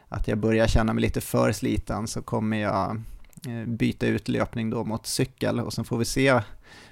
att 0.10 0.28
jag 0.28 0.38
börjar 0.38 0.68
känna 0.68 0.94
mig 0.94 1.02
lite 1.02 1.22
för 1.22 1.52
sliten 1.52 2.08
så 2.08 2.22
kommer 2.22 2.58
jag 2.58 3.02
Eh, 3.48 3.66
byta 3.66 4.08
ut 4.08 4.28
löpning 4.28 4.70
då 4.70 4.84
mot 4.84 5.08
cykel 5.08 5.60
och 5.60 5.74
sen 5.74 5.86
får 5.86 5.98
vi 5.98 6.06
se 6.06 6.42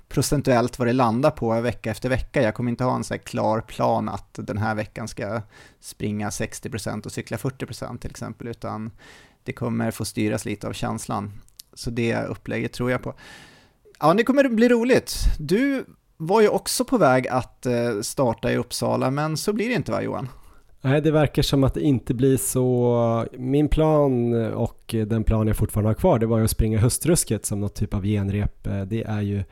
procentuellt 0.07 0.79
vad 0.79 0.87
det 0.87 0.93
landar 0.93 1.31
på 1.31 1.61
vecka 1.61 1.91
efter 1.91 2.09
vecka. 2.09 2.41
Jag 2.41 2.55
kommer 2.55 2.71
inte 2.71 2.83
ha 2.83 2.95
en 2.95 3.03
så 3.03 3.17
klar 3.17 3.61
plan 3.61 4.09
att 4.09 4.29
den 4.33 4.57
här 4.57 4.75
veckan 4.75 5.07
ska 5.07 5.41
springa 5.79 6.29
60% 6.29 7.05
och 7.05 7.11
cykla 7.11 7.37
40% 7.37 7.97
till 7.97 8.09
exempel, 8.09 8.47
utan 8.47 8.91
det 9.43 9.53
kommer 9.53 9.91
få 9.91 10.05
styras 10.05 10.45
lite 10.45 10.67
av 10.67 10.73
känslan. 10.73 11.31
Så 11.73 11.89
det 11.89 12.23
upplägget 12.23 12.73
tror 12.73 12.91
jag 12.91 13.03
på. 13.03 13.13
Ja, 13.99 14.13
det 14.13 14.23
kommer 14.23 14.49
bli 14.49 14.69
roligt. 14.69 15.15
Du 15.39 15.85
var 16.17 16.41
ju 16.41 16.47
också 16.47 16.85
på 16.85 16.97
väg 16.97 17.27
att 17.27 17.65
eh, 17.65 18.01
starta 18.01 18.51
i 18.51 18.57
Uppsala, 18.57 19.11
men 19.11 19.37
så 19.37 19.53
blir 19.53 19.69
det 19.69 19.75
inte 19.75 19.91
va 19.91 20.01
Johan? 20.01 20.29
Nej, 20.85 21.01
det 21.01 21.11
verkar 21.11 21.41
som 21.41 21.63
att 21.63 21.73
det 21.73 21.81
inte 21.81 22.13
blir 22.13 22.37
så. 22.37 23.25
Min 23.37 23.67
plan 23.67 24.33
och 24.53 24.95
den 25.07 25.23
plan 25.23 25.47
jag 25.47 25.55
fortfarande 25.55 25.89
har 25.89 25.93
kvar, 25.95 26.19
det 26.19 26.25
var 26.25 26.37
ju 26.37 26.43
att 26.43 26.49
springa 26.49 26.79
höstrusket 26.79 27.45
som 27.45 27.59
något 27.59 27.75
typ 27.75 27.93
av 27.93 28.03
genrep. 28.03 28.63
Det 28.63 29.03
är 29.03 29.21
ju 29.21 29.43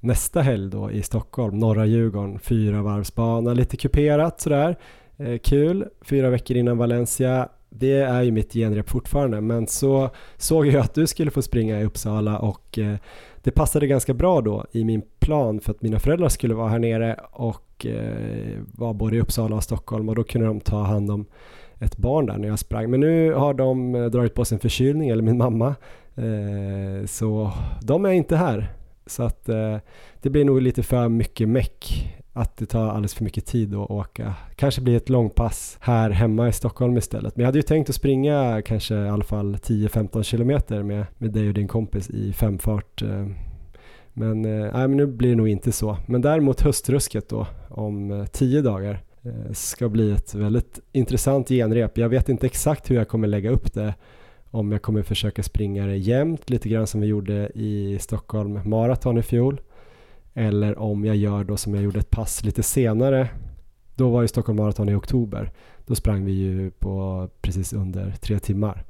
nästa 0.00 0.40
helg 0.40 0.70
då 0.70 0.90
i 0.90 1.02
Stockholm, 1.02 1.58
norra 1.58 1.86
Djurgården, 1.86 2.38
fyra 2.38 2.82
varvsbana, 2.82 3.54
lite 3.54 3.76
kuperat 3.76 4.40
sådär. 4.40 4.76
Eh, 5.16 5.38
kul, 5.38 5.84
fyra 6.04 6.30
veckor 6.30 6.56
innan 6.56 6.78
Valencia. 6.78 7.48
Det 7.70 7.96
är 7.96 8.22
ju 8.22 8.30
mitt 8.30 8.52
genrep 8.52 8.90
fortfarande, 8.90 9.40
men 9.40 9.66
så 9.66 10.10
såg 10.36 10.66
jag 10.66 10.76
att 10.76 10.94
du 10.94 11.06
skulle 11.06 11.30
få 11.30 11.42
springa 11.42 11.80
i 11.80 11.84
Uppsala 11.84 12.38
och 12.38 12.78
eh, 12.78 12.96
det 13.42 13.50
passade 13.50 13.86
ganska 13.86 14.14
bra 14.14 14.40
då 14.40 14.66
i 14.72 14.84
min 14.84 15.02
plan 15.18 15.60
för 15.60 15.70
att 15.70 15.82
mina 15.82 15.98
föräldrar 15.98 16.28
skulle 16.28 16.54
vara 16.54 16.68
här 16.68 16.78
nere 16.78 17.20
och 17.32 17.71
eh, 17.86 18.58
var 18.72 18.94
både 18.94 19.16
i 19.16 19.20
Uppsala 19.20 19.56
och 19.56 19.64
Stockholm 19.64 20.08
och 20.08 20.14
då 20.14 20.24
kunde 20.24 20.46
de 20.46 20.60
ta 20.60 20.82
hand 20.82 21.10
om 21.10 21.26
ett 21.78 21.96
barn 21.96 22.26
där 22.26 22.38
när 22.38 22.48
jag 22.48 22.58
sprang. 22.58 22.90
Men 22.90 23.00
nu 23.00 23.32
har 23.32 23.54
de 23.54 23.94
eh, 23.94 24.04
dragit 24.04 24.34
på 24.34 24.44
sig 24.44 24.56
en 24.56 24.60
förkylning, 24.60 25.08
eller 25.08 25.22
min 25.22 25.38
mamma, 25.38 25.74
eh, 26.16 27.06
så 27.06 27.52
de 27.82 28.04
är 28.04 28.12
inte 28.12 28.36
här. 28.36 28.72
Så 29.06 29.22
att 29.22 29.48
eh, 29.48 29.76
det 30.20 30.30
blir 30.30 30.44
nog 30.44 30.62
lite 30.62 30.82
för 30.82 31.08
mycket 31.08 31.48
meck 31.48 32.08
att 32.32 32.56
det 32.56 32.66
tar 32.66 32.88
alldeles 32.88 33.14
för 33.14 33.24
mycket 33.24 33.46
tid 33.46 33.74
att 33.74 33.90
åka. 33.90 34.34
Kanske 34.56 34.80
blir 34.80 34.96
ett 34.96 35.08
långpass 35.08 35.78
här 35.80 36.10
hemma 36.10 36.48
i 36.48 36.52
Stockholm 36.52 36.96
istället. 36.96 37.36
Men 37.36 37.42
jag 37.42 37.48
hade 37.48 37.58
ju 37.58 37.62
tänkt 37.62 37.90
att 37.90 37.96
springa 37.96 38.62
kanske 38.62 38.94
i 38.94 39.08
alla 39.08 39.24
fall 39.24 39.54
10-15 39.56 40.22
kilometer 40.22 40.82
med, 40.82 41.06
med 41.18 41.32
dig 41.32 41.48
och 41.48 41.54
din 41.54 41.68
kompis 41.68 42.10
i 42.10 42.32
femfart. 42.32 43.02
Eh, 43.02 43.26
men, 44.12 44.44
eh, 44.44 44.72
men 44.72 44.96
nu 44.96 45.06
blir 45.06 45.30
det 45.30 45.36
nog 45.36 45.48
inte 45.48 45.72
så. 45.72 45.96
Men 46.06 46.20
däremot 46.20 46.60
höstrusket 46.60 47.28
då 47.28 47.46
om 47.68 48.10
eh, 48.10 48.26
tio 48.26 48.62
dagar 48.62 49.04
eh, 49.22 49.52
ska 49.52 49.88
bli 49.88 50.12
ett 50.12 50.34
väldigt 50.34 50.80
intressant 50.92 51.48
genrep. 51.48 51.98
Jag 51.98 52.08
vet 52.08 52.28
inte 52.28 52.46
exakt 52.46 52.90
hur 52.90 52.96
jag 52.96 53.08
kommer 53.08 53.28
lägga 53.28 53.50
upp 53.50 53.72
det 53.72 53.94
om 54.50 54.72
jag 54.72 54.82
kommer 54.82 55.02
försöka 55.02 55.42
springa 55.42 55.86
det 55.86 55.96
jämnt, 55.96 56.50
lite 56.50 56.68
grann 56.68 56.86
som 56.86 57.00
vi 57.00 57.06
gjorde 57.06 57.50
i 57.54 57.98
Stockholm 58.00 58.60
Marathon 58.64 59.18
i 59.18 59.22
fjol. 59.22 59.60
Eller 60.34 60.78
om 60.78 61.04
jag 61.04 61.16
gör 61.16 61.44
då 61.44 61.56
som 61.56 61.74
jag 61.74 61.84
gjorde 61.84 61.98
ett 61.98 62.10
pass 62.10 62.44
lite 62.44 62.62
senare. 62.62 63.28
Då 63.94 64.10
var 64.10 64.22
ju 64.22 64.28
Stockholm 64.28 64.56
Marathon 64.56 64.88
i 64.88 64.94
oktober. 64.94 65.52
Då 65.86 65.94
sprang 65.94 66.24
vi 66.24 66.32
ju 66.32 66.70
på 66.70 67.28
precis 67.40 67.72
under 67.72 68.14
tre 68.20 68.38
timmar. 68.38 68.84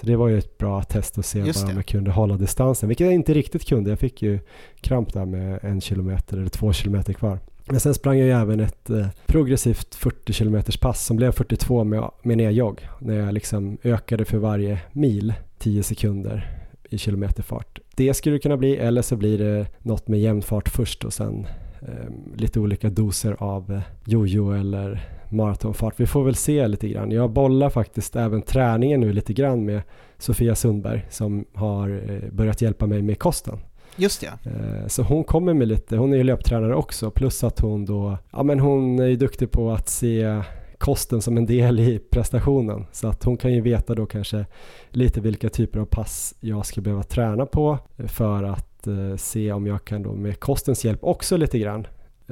Så 0.00 0.06
det 0.06 0.16
var 0.16 0.28
ju 0.28 0.38
ett 0.38 0.58
bra 0.58 0.82
test 0.82 1.18
att 1.18 1.26
se 1.26 1.40
bara 1.40 1.70
om 1.70 1.76
jag 1.76 1.86
kunde 1.86 2.10
hålla 2.10 2.36
distansen, 2.36 2.88
vilket 2.88 3.04
jag 3.04 3.14
inte 3.14 3.34
riktigt 3.34 3.68
kunde. 3.68 3.90
Jag 3.90 3.98
fick 3.98 4.22
ju 4.22 4.38
kramp 4.80 5.12
där 5.12 5.24
med 5.24 5.58
en 5.62 5.80
kilometer 5.80 6.36
eller 6.36 6.48
två 6.48 6.72
kilometer 6.72 7.12
kvar. 7.12 7.38
Men 7.70 7.80
sen 7.80 7.94
sprang 7.94 8.18
jag 8.18 8.26
ju 8.26 8.32
även 8.32 8.60
ett 8.60 8.90
eh, 8.90 9.06
progressivt 9.26 9.94
40 9.94 10.32
km 10.32 10.62
pass 10.80 11.06
som 11.06 11.16
blev 11.16 11.32
42 11.32 11.84
med, 11.84 12.10
med 12.22 12.36
nedjogg. 12.36 12.88
När 12.98 13.14
jag 13.14 13.34
liksom 13.34 13.78
ökade 13.82 14.24
för 14.24 14.38
varje 14.38 14.78
mil 14.92 15.34
10 15.58 15.82
sekunder 15.82 16.58
i 16.90 16.98
kilometerfart. 16.98 17.78
Det 17.94 18.14
skulle 18.14 18.34
det 18.34 18.40
kunna 18.40 18.56
bli 18.56 18.76
eller 18.76 19.02
så 19.02 19.16
blir 19.16 19.38
det 19.38 19.66
något 19.82 20.08
med 20.08 20.20
jämn 20.20 20.42
fart 20.42 20.68
först 20.68 21.04
och 21.04 21.12
sen 21.12 21.46
eh, 21.82 22.36
lite 22.36 22.60
olika 22.60 22.90
doser 22.90 23.36
av 23.38 23.72
eh, 23.72 23.80
jojo 24.04 24.52
eller 24.52 25.17
maratonfart. 25.30 25.94
Vi 25.96 26.06
får 26.06 26.24
väl 26.24 26.34
se 26.34 26.68
lite 26.68 26.88
grann. 26.88 27.10
Jag 27.10 27.30
bollar 27.30 27.70
faktiskt 27.70 28.16
även 28.16 28.42
träningen 28.42 29.00
nu 29.00 29.12
lite 29.12 29.32
grann 29.32 29.64
med 29.64 29.82
Sofia 30.18 30.54
Sundberg 30.54 31.06
som 31.10 31.44
har 31.54 32.10
eh, 32.10 32.30
börjat 32.32 32.62
hjälpa 32.62 32.86
mig 32.86 33.02
med 33.02 33.18
kosten. 33.18 33.58
Just 33.96 34.22
ja. 34.22 34.50
Eh, 34.50 34.86
så 34.86 35.02
hon 35.02 35.24
kommer 35.24 35.54
med 35.54 35.68
lite, 35.68 35.96
hon 35.96 36.12
är 36.12 36.16
ju 36.16 36.24
löptränare 36.24 36.74
också, 36.74 37.10
plus 37.10 37.44
att 37.44 37.60
hon 37.60 37.84
då, 37.84 38.18
ja 38.32 38.42
men 38.42 38.60
hon 38.60 38.98
är 38.98 39.06
ju 39.06 39.16
duktig 39.16 39.50
på 39.50 39.70
att 39.70 39.88
se 39.88 40.42
kosten 40.78 41.22
som 41.22 41.36
en 41.36 41.46
del 41.46 41.80
i 41.80 41.98
prestationen. 42.10 42.86
Så 42.92 43.08
att 43.08 43.24
hon 43.24 43.36
kan 43.36 43.52
ju 43.52 43.60
veta 43.60 43.94
då 43.94 44.06
kanske 44.06 44.46
lite 44.90 45.20
vilka 45.20 45.48
typer 45.48 45.80
av 45.80 45.84
pass 45.84 46.34
jag 46.40 46.66
ska 46.66 46.80
behöva 46.80 47.02
träna 47.02 47.46
på 47.46 47.78
för 48.06 48.42
att 48.42 48.86
eh, 48.86 49.16
se 49.16 49.52
om 49.52 49.66
jag 49.66 49.84
kan 49.84 50.02
då 50.02 50.12
med 50.12 50.40
kostens 50.40 50.84
hjälp 50.84 50.98
också 51.02 51.36
lite 51.36 51.58
grann 51.58 51.86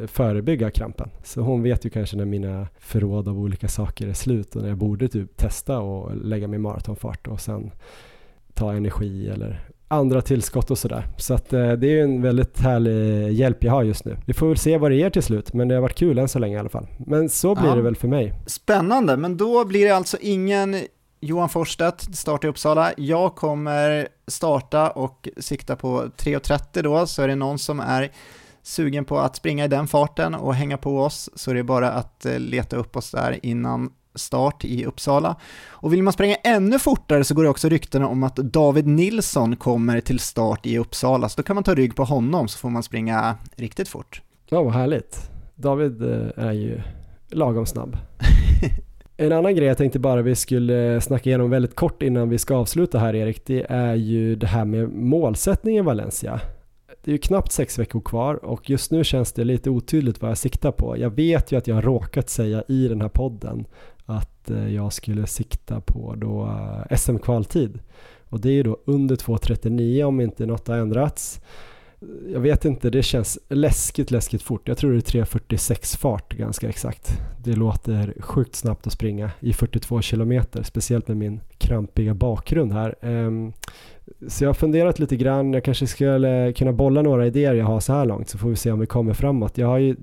förebygga 0.07 0.71
krampen. 0.71 1.11
Så 1.25 1.41
hon 1.41 1.63
vet 1.63 1.87
ju 1.87 1.91
kanske 1.91 2.17
när 2.17 2.25
mina 2.25 2.67
förråd 2.79 3.29
av 3.29 3.39
olika 3.39 3.69
saker 3.69 4.09
är 4.09 4.13
slut 4.13 4.57
och 4.57 4.63
när 4.63 4.69
jag 4.69 4.79
borde 4.79 5.09
typ 5.09 5.37
testa 5.37 5.79
och 5.79 6.17
lägga 6.17 6.49
mig 6.49 6.59
maratonfart 6.59 7.27
och 7.29 7.41
sen 7.41 7.71
ta 8.55 8.73
energi 8.73 9.29
eller 9.29 9.69
andra 9.89 10.23
tillskott 10.23 10.71
och 10.71 10.79
sådär. 10.79 11.07
Så 11.17 11.35
att 11.35 11.53
eh, 11.53 11.73
det 11.73 11.87
är 11.87 11.91
ju 11.91 12.01
en 12.01 12.23
väldigt 12.23 12.61
härlig 12.61 13.33
hjälp 13.33 13.65
jag 13.65 13.73
har 13.73 13.83
just 13.83 14.05
nu. 14.05 14.17
Vi 14.27 14.33
får 14.35 14.49
väl 14.49 14.57
se 14.57 14.79
vad 14.79 14.91
det 14.91 14.95
ger 14.95 15.11
till 15.11 15.23
slut, 15.23 15.53
men 15.53 15.69
det 15.69 15.75
har 15.75 15.83
varit 15.83 15.99
kul 15.99 16.19
än 16.19 16.29
så 16.29 16.39
länge 16.39 16.57
i 16.57 16.59
alla 16.59 16.69
fall. 16.69 16.87
Men 16.99 17.29
så 17.29 17.55
blir 17.55 17.67
Ja. 17.69 17.75
det 17.75 17.83
väl 17.83 17.97
för 17.97 18.09
mig. 18.09 18.35
Spännande, 18.47 19.17
men 19.17 19.37
då 19.37 19.65
blir 19.65 19.85
det 19.85 19.91
alltså 19.97 20.17
ingen 20.21 20.77
Johan 21.21 21.49
Forsstedt 21.49 22.17
start 22.17 22.45
i 22.45 22.49
Uppsala. 22.49 22.93
Jag 22.97 23.35
kommer 23.35 24.09
starta 24.27 24.91
och 24.91 25.29
sikta 25.39 25.77
på 25.77 26.03
3.30 26.17 26.83
då, 26.83 27.07
så 27.07 27.23
är 27.23 27.29
det 27.29 27.35
någon 27.37 27.59
som 27.59 27.81
är 27.81 28.11
sugen 28.67 29.05
på 29.05 29.19
att 29.19 29.37
springa 29.37 29.65
i 29.65 29.69
den 29.69 29.87
farten 29.87 30.35
och 30.35 30.55
hänga 30.55 30.79
på 30.79 31.01
oss 31.01 31.31
så 31.35 31.51
är 31.51 31.55
det 31.55 31.65
bara 31.65 31.91
att 31.91 32.27
eh, 32.27 32.39
leta 32.39 32.77
upp 32.77 32.97
oss 32.97 33.11
där 33.11 33.39
innan 33.43 33.91
start 34.15 34.65
i 34.65 34.85
Uppsala. 34.85 35.37
Och 35.67 35.93
vill 35.93 36.03
man 36.03 36.13
springa 36.13 36.35
ännu 36.35 36.79
fortare 36.79 37.25
så 37.25 37.35
går 37.35 37.43
det 37.43 37.49
också 37.49 37.69
rykten 37.69 38.03
om 38.03 38.23
att 38.23 38.37
David 38.37 38.87
Nilsson 38.87 39.57
kommer 39.57 40.01
till 40.01 40.19
start 40.19 40.67
i 40.67 40.79
Uppsala, 40.79 41.29
så 41.29 41.37
då 41.37 41.43
kan 41.43 41.55
man 41.55 41.65
ta 41.65 41.75
rygg 41.75 41.97
på 41.97 42.05
honom 42.05 42.49
så 42.49 42.59
får 42.59 42.71
man 42.71 42.83
springa 42.83 43.37
riktigt 43.57 43.89
fort. 43.89 44.23
Ja, 44.49 44.63
vad 44.63 44.73
härligt. 44.73 45.31
David 45.55 46.03
eh, 46.03 46.45
är 46.45 46.53
ju 46.53 46.81
lagom 47.29 47.67
snabb. 47.67 47.97
En 49.19 49.33
annan 49.33 49.55
grej 49.55 49.69
jag 49.69 49.79
tänkte 49.79 49.99
bara 49.99 50.23
vi 50.23 50.35
skulle 50.35 51.01
snacka 51.01 51.31
igenom 51.31 51.51
väldigt 51.51 51.75
kort 51.75 52.03
innan 52.03 52.29
vi 52.29 52.39
ska 52.39 52.57
avsluta 52.57 52.99
här 52.99 53.15
Erik, 53.15 53.47
det 53.47 53.67
är 53.69 53.95
ju 53.95 54.37
det 54.37 54.47
här 54.47 54.65
med 54.65 54.89
målsättningen 54.89 55.85
i 55.85 55.87
Valencia. 55.87 56.41
Det 57.07 57.11
är 57.11 57.13
ju 57.13 57.19
knappt 57.19 57.53
sex 57.53 57.79
veckor 57.79 58.01
kvar 58.01 58.45
och 58.45 58.71
just 58.71 58.91
nu 58.91 59.05
känns 59.05 59.33
det 59.33 59.45
lite 59.45 59.71
otydligt 59.71 60.23
vad 60.23 60.31
jag 60.31 60.39
siktar 60.39 60.73
på. 60.73 60.99
Jag 60.99 61.11
vet 61.11 61.53
ju 61.53 61.59
att 61.59 61.67
jag 61.67 61.75
har 61.75 61.83
råkat 61.83 62.31
säga 62.31 62.65
i 62.69 62.89
den 62.89 63.01
här 63.01 63.09
podden 63.09 63.67
att 64.07 64.51
eh, 64.51 64.75
jag 64.75 64.93
skulle 64.93 65.27
sikta 65.27 65.81
på 65.81 66.15
då 66.17 66.47
eh, 66.47 66.97
SM-kvaltid. 66.97 67.79
Och 68.25 68.41
det 68.41 68.49
är 68.49 68.53
ju 68.53 68.63
då 68.63 68.79
under 68.85 69.17
2.39 69.17 70.05
om 70.05 70.21
inte 70.21 70.47
något 70.47 70.69
har 70.69 70.77
ändrats. 70.77 71.41
Jag 72.33 72.41
vet 72.41 72.65
inte, 72.65 72.91
det 72.91 73.03
känns 73.03 73.39
läskigt, 73.49 74.11
läskigt 74.11 74.43
fort. 74.43 74.69
Jag 74.69 74.79
tror 74.79 74.93
det 74.93 74.97
är 74.97 75.25
3.46 75.25 75.99
fart 75.99 76.35
ganska 76.35 76.69
exakt. 76.69 77.21
Det 77.45 77.57
låter 77.57 78.15
sjukt 78.21 78.55
snabbt 78.55 78.87
att 78.87 78.93
springa 78.93 79.31
i 79.41 79.53
42 79.53 80.01
kilometer, 80.01 80.63
speciellt 80.63 81.09
med 81.09 81.17
min 81.17 81.41
krampiga 81.59 82.15
bakgrund 82.15 82.73
här. 82.73 82.95
Ehm, 83.01 83.53
Så 84.29 84.45
jag 84.45 84.49
har 84.49 84.55
funderat 84.55 84.99
lite 84.99 85.17
grann, 85.17 85.53
jag 85.53 85.65
kanske 85.65 85.87
skulle 85.87 86.53
kunna 86.53 86.73
bolla 86.73 87.03
några 87.03 87.27
idéer 87.27 87.55
jag 87.55 87.67
har 87.67 87.81
så 87.81 87.93
här 87.93 88.05
långt 88.05 88.29
så 88.29 88.39
får 88.39 88.49
vi 88.49 88.57
se 88.57 88.73
om 88.73 88.79
vi 88.81 88.87
kommer 88.87 89.13
framåt. 89.15 89.59
Jag 89.59 89.67
har 89.67 89.79
ju 89.79 89.97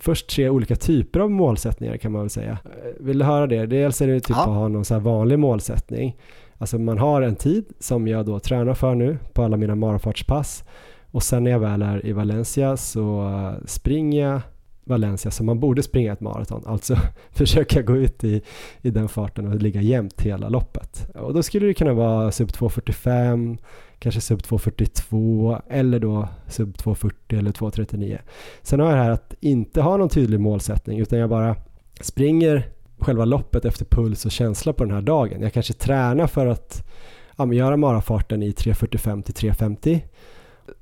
först 0.00 0.28
tre 0.30 0.48
olika 0.48 0.76
typer 0.76 1.20
av 1.20 1.30
målsättningar 1.30 1.96
kan 1.96 2.12
man 2.12 2.20
väl 2.20 2.30
säga. 2.30 2.58
Eh, 2.64 2.90
Vill 3.04 3.18
du 3.18 3.24
höra 3.24 3.46
det? 3.46 3.66
Dels 3.66 4.00
är 4.02 4.06
det 4.06 4.20
typ 4.20 4.36
Ja. 4.36 4.42
att 4.42 4.48
ha 4.48 4.68
någon 4.68 4.84
så 4.84 4.94
här 4.94 5.00
vanlig 5.00 5.38
målsättning. 5.38 6.16
Alltså 6.58 6.78
man 6.78 6.98
har 6.98 7.22
en 7.22 7.36
tid 7.36 7.64
som 7.78 8.08
jag 8.08 8.26
då 8.26 8.40
tränar 8.40 8.74
för 8.74 8.94
nu 8.94 9.18
på 9.32 9.42
alla 9.42 9.56
mina 9.56 9.74
marafartspass 9.74 10.64
och 11.10 11.22
sen 11.22 11.44
när 11.44 11.50
jag 11.50 11.58
väl 11.58 11.82
är 11.82 12.06
i 12.06 12.12
Valencia 12.12 12.76
så 12.76 13.30
springer 13.66 14.26
jag 14.26 14.40
Valencia 14.88 15.30
som 15.30 15.46
man 15.46 15.60
borde 15.60 15.82
springa 15.82 16.12
ett 16.12 16.20
maraton, 16.20 16.62
alltså 16.66 16.96
försöka 17.30 17.82
gå 17.82 17.96
ut 17.96 18.24
i, 18.24 18.42
i 18.82 18.90
den 18.90 19.08
farten 19.08 19.46
och 19.46 19.54
ligga 19.54 19.80
jämnt 19.80 20.20
hela 20.20 20.48
loppet. 20.48 21.08
Och 21.14 21.34
då 21.34 21.42
skulle 21.42 21.66
det 21.66 21.74
kunna 21.74 21.92
vara 21.92 22.32
sub 22.32 22.48
2.45, 22.48 23.58
kanske 23.98 24.20
sub 24.20 24.40
2.42 24.40 25.62
eller 25.68 25.98
då 25.98 26.28
sub 26.46 26.76
2.40 26.76 27.38
eller 27.38 27.52
2.39. 27.52 28.18
Sen 28.62 28.80
har 28.80 28.86
jag 28.86 28.96
det 28.96 29.02
här 29.02 29.10
att 29.10 29.34
inte 29.40 29.80
ha 29.80 29.96
någon 29.96 30.08
tydlig 30.08 30.40
målsättning 30.40 30.98
utan 30.98 31.18
jag 31.18 31.30
bara 31.30 31.56
springer 32.00 32.68
själva 32.98 33.24
loppet 33.24 33.64
efter 33.64 33.84
puls 33.84 34.24
och 34.24 34.30
känsla 34.30 34.72
på 34.72 34.84
den 34.84 34.94
här 34.94 35.02
dagen. 35.02 35.42
Jag 35.42 35.52
kanske 35.52 35.72
tränar 35.72 36.26
för 36.26 36.46
att 36.46 36.88
ja, 37.36 37.52
göra 37.52 37.76
marafarten 37.76 38.42
i 38.42 38.50
3.45 38.50 39.22
till 39.22 39.50
3.50 39.50 40.00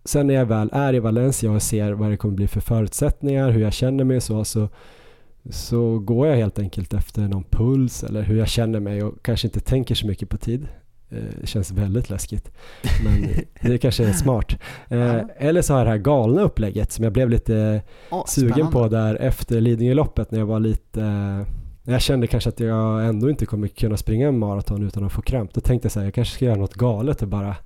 sen 0.07 0.27
när 0.27 0.35
jag 0.35 0.47
väl 0.47 0.71
är 0.73 0.95
i 0.95 0.99
Valencia 0.99 1.51
och 1.51 1.63
ser 1.63 1.93
vad 1.93 2.11
det 2.11 2.17
kommer 2.17 2.35
bli 2.35 2.49
för 2.49 2.61
förutsättningar, 2.61 3.51
hur 3.51 3.61
jag 3.63 3.73
känner 3.73 4.05
mig 4.05 4.17
och 4.17 4.23
så, 4.23 4.45
så, 4.45 4.69
så 5.51 5.99
går 5.99 6.27
jag 6.27 6.37
helt 6.37 6.59
enkelt 6.59 6.95
efter 6.95 7.23
någon 7.23 7.45
puls 7.45 8.05
eller 8.05 8.23
hur 8.23 8.39
jag 8.39 8.49
känner 8.49 8.81
mig 8.81 9.03
och 9.03 9.15
kanske 9.23 9.47
inte 9.47 9.61
tänker 9.61 9.95
så 9.95 10.07
mycket 10.07 10.29
på 10.29 10.37
tid. 10.37 10.69
Eh, 11.11 11.19
Det 11.41 11.47
känns 11.47 11.71
väldigt 11.73 12.11
läskigt, 12.11 12.51
men 13.05 13.29
det 13.71 13.79
kanske 13.79 14.05
är 14.09 14.13
smart. 14.13 14.57
Eh. 14.89 15.21
Eller 15.37 15.63
så 15.63 15.75
har 15.75 15.85
det 15.85 15.91
här 15.91 15.99
galna 15.99 16.43
upplägget 16.43 16.93
som 16.93 17.05
jag 17.05 17.13
blev 17.13 17.31
lite 17.31 17.83
Åh, 18.11 18.25
sugen 18.27 18.53
spännande. 18.53 18.73
på 18.73 18.89
där 18.89 19.15
efter 19.15 19.61
Lidingöloppet 19.61 20.31
när 20.31 20.39
jag 20.39 20.47
var 20.47 20.61
lite 20.61 21.01
när 21.83 21.93
jag 21.93 22.03
kände 22.03 22.27
kanske 22.27 22.49
att 22.51 22.61
jag 22.61 23.07
ändå 23.07 23.31
inte 23.31 23.47
kommer 23.47 23.69
kunna 23.69 23.97
springa 23.97 24.29
en 24.29 24.39
maraton 24.39 24.87
utan 24.87 25.05
att 25.05 25.13
få 25.13 25.23
kramp. 25.23 25.55
Då 25.55 25.61
tänkte 25.61 25.87
jag 25.87 25.93
så 25.93 25.99
här, 26.01 26.07
jag 26.07 26.15
kanske 26.15 26.35
ska 26.35 26.45
göra 26.45 26.57
något 26.57 26.75
galet 26.75 27.23
och 27.23 27.29
bara 27.29 27.57